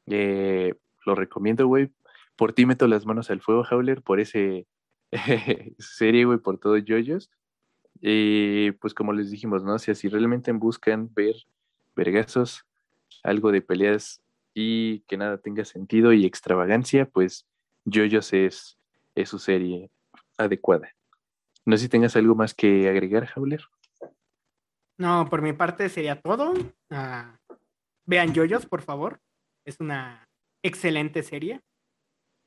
Eh, 0.07 0.75
lo 1.05 1.15
recomiendo, 1.15 1.67
güey. 1.67 1.91
Por 2.37 2.53
ti 2.53 2.67
meto 2.67 2.87
las 2.89 3.07
manos 3.07 3.31
al 3.31 3.41
fuego, 3.41 3.65
Howler, 3.71 4.03
por 4.03 4.21
ese 4.21 4.67
serie, 5.79 6.25
güey, 6.25 6.39
por 6.39 6.59
todo 6.59 6.77
Yoyos. 6.77 7.31
Y 8.01 8.73
pues 8.73 8.93
como 8.93 9.13
les 9.13 9.31
dijimos, 9.31 9.65
¿no? 9.65 9.79
si 9.79 9.95
si 9.95 10.09
realmente 10.09 10.53
buscan 10.53 11.13
ver 11.15 11.37
vergazos, 11.95 12.67
algo 13.23 13.53
de 13.53 13.63
peleas 13.63 14.21
y 14.53 15.01
que 15.01 15.17
nada 15.17 15.39
tenga 15.39 15.65
sentido 15.65 16.13
y 16.13 16.27
extravagancia, 16.27 17.07
pues 17.07 17.47
Yoyos 17.85 18.33
es, 18.33 18.79
es 19.15 19.29
su 19.29 19.39
serie 19.39 19.91
adecuada. 20.37 20.91
No 21.65 21.77
sé 21.77 21.85
si 21.85 21.89
tengas 21.89 22.17
algo 22.17 22.35
más 22.35 22.55
que 22.55 22.89
agregar, 22.89 23.31
Howler. 23.35 23.63
No, 24.99 25.29
por 25.29 25.43
mi 25.43 25.53
parte 25.53 25.89
sería 25.89 26.21
todo. 26.21 26.55
Ah, 26.91 27.39
vean 28.05 28.33
Yoyos, 28.33 28.67
por 28.67 28.83
favor. 28.83 29.21
Es 29.65 29.81
una 29.81 30.24
excelente 30.65 31.23
serie. 31.23 31.61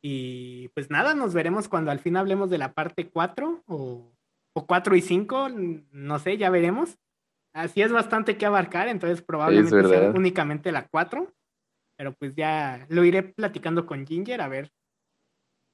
Y 0.03 0.68
pues 0.69 0.89
nada, 0.89 1.14
nos 1.14 1.34
veremos 1.34 1.69
cuando 1.69 1.91
al 1.91 1.99
fin 1.99 2.18
hablemos 2.18 2.49
de 2.49 2.57
la 2.57 2.73
parte 2.73 3.10
4 3.10 3.64
o, 3.65 4.14
o 4.53 4.68
4 4.68 4.95
y 4.95 5.02
5. 5.02 5.49
No 5.91 6.19
sé, 6.19 6.38
ya 6.38 6.49
veremos. 6.49 6.98
Así 7.53 7.81
es 7.81 7.91
bastante 7.91 8.38
que 8.38 8.45
abarcar, 8.45 8.88
entonces 8.88 9.22
probablemente 9.22 9.88
sea 9.88 10.11
únicamente 10.11 10.72
la 10.72 10.88
4. 10.88 11.34
Pero 11.98 12.14
pues 12.14 12.35
ya 12.35 12.85
lo 12.89 13.03
iré 13.03 13.23
platicando 13.23 13.85
con 13.85 14.06
Ginger 14.06 14.41
a 14.41 14.48
ver 14.48 14.72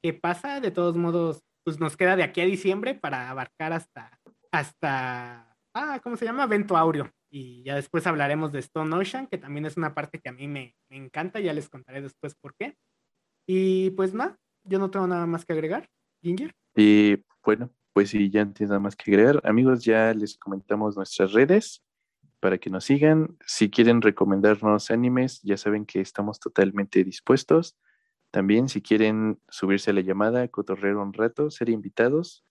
qué 0.02 0.14
pasa. 0.14 0.62
De 0.62 0.72
todos 0.72 0.96
modos, 0.96 1.44
pues 1.66 1.80
nos 1.80 1.98
queda 1.98 2.16
de 2.16 2.24
aquí 2.24 2.42
a 2.42 2.46
diciembre 2.46 2.96
para 2.96 3.30
abarcar 3.30 3.74
hasta, 3.74 4.20
hasta, 4.52 5.58
ah, 5.74 6.00
¿cómo 6.02 6.16
se 6.16 6.26
llama? 6.26 6.46
Vento 6.46 6.78
Aureo. 6.78 7.12
Y 7.36 7.64
ya 7.64 7.74
después 7.74 8.06
hablaremos 8.06 8.52
de 8.52 8.60
Stone 8.60 8.96
Ocean, 8.96 9.26
que 9.26 9.40
también 9.40 9.66
es 9.66 9.76
una 9.76 9.96
parte 9.96 10.20
que 10.20 10.30
a 10.30 10.32
mí 10.32 10.48
me, 10.48 10.76
encanta, 10.92 11.40
ya 11.40 11.52
les 11.52 11.68
contaré 11.68 12.00
después 12.00 12.36
por 12.36 12.54
qué. 12.54 12.78
Y 13.48 13.90
pues 13.90 14.14
nada, 14.14 14.38
yo 14.64 14.78
no 14.78 14.92
tengo 14.92 15.08
nada 15.08 15.26
más 15.26 15.44
que 15.44 15.54
agregar, 15.54 15.90
Ginger. 16.22 16.54
Y 16.76 17.26
bueno, 17.44 17.72
pues 17.92 18.12
si 18.12 18.30
ya 18.30 18.46
no 18.46 18.54
tienes 18.54 18.70
nada 18.70 18.82
más 18.82 18.96
que 18.96 19.10
agregar, 19.10 19.42
amigos, 19.46 19.84
ya 19.84 20.14
les 20.14 20.38
comentamos 20.38 20.96
nuestras 20.96 21.34
redes 21.34 21.84
para 22.40 22.60
que 22.60 22.70
nos 22.70 22.86
sigan. 22.86 23.36
Si 23.48 23.72
quieren 23.72 24.04
recomendarnos 24.04 24.92
animes, 24.92 25.42
ya 25.42 25.58
saben 25.58 25.88
que 25.88 26.02
estamos 26.02 26.40
totalmente 26.40 27.04
dispuestos. 27.04 27.76
También 28.30 28.70
si 28.70 28.84
quieren 28.84 29.40
subirse 29.50 29.90
a 29.90 29.96
la 29.96 30.02
llamada, 30.02 30.48
cotorrear 30.50 30.98
un 30.98 31.14
rato, 31.14 31.50
ser 31.50 31.70
invitados, 31.70 32.46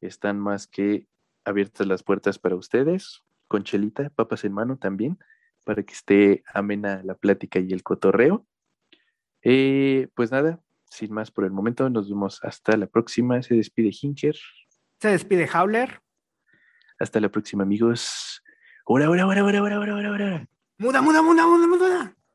están 0.00 0.38
más 0.38 0.68
que 0.68 1.08
abiertas 1.44 1.88
las 1.88 2.04
puertas 2.04 2.38
para 2.38 2.54
ustedes, 2.54 3.24
con 3.50 3.64
chelita, 3.64 4.10
papas 4.10 4.44
en 4.44 4.52
mano 4.52 4.78
también, 4.78 5.18
para 5.64 5.82
que 5.82 5.92
esté 5.92 6.44
amena 6.54 7.02
la 7.04 7.16
plática 7.16 7.58
y 7.58 7.72
el 7.72 7.82
cotorreo. 7.82 8.46
Eh, 9.42 10.06
pues 10.14 10.30
nada, 10.30 10.60
sin 10.88 11.12
más 11.12 11.32
por 11.32 11.44
el 11.44 11.50
momento, 11.50 11.90
nos 11.90 12.08
vemos 12.08 12.38
hasta 12.44 12.76
la 12.76 12.86
próxima. 12.86 13.42
Se 13.42 13.56
despide 13.56 13.90
Hinker. 13.90 14.36
Se 15.00 15.08
despide 15.08 15.48
Howler. 15.52 16.00
Hasta 17.00 17.18
la 17.18 17.28
próxima, 17.28 17.64
amigos. 17.64 18.40
Ora, 18.84 19.10
ora, 19.10 19.26
ora, 19.26 19.44
ora, 19.44 19.62
ora, 19.62 19.80
ora, 19.80 19.94
ora, 19.96 20.10
ora. 20.12 20.48
Muda, 20.78 21.02
muda, 21.02 21.20
muda, 21.20 21.46
muda, 21.48 21.66
muda. 21.66 22.16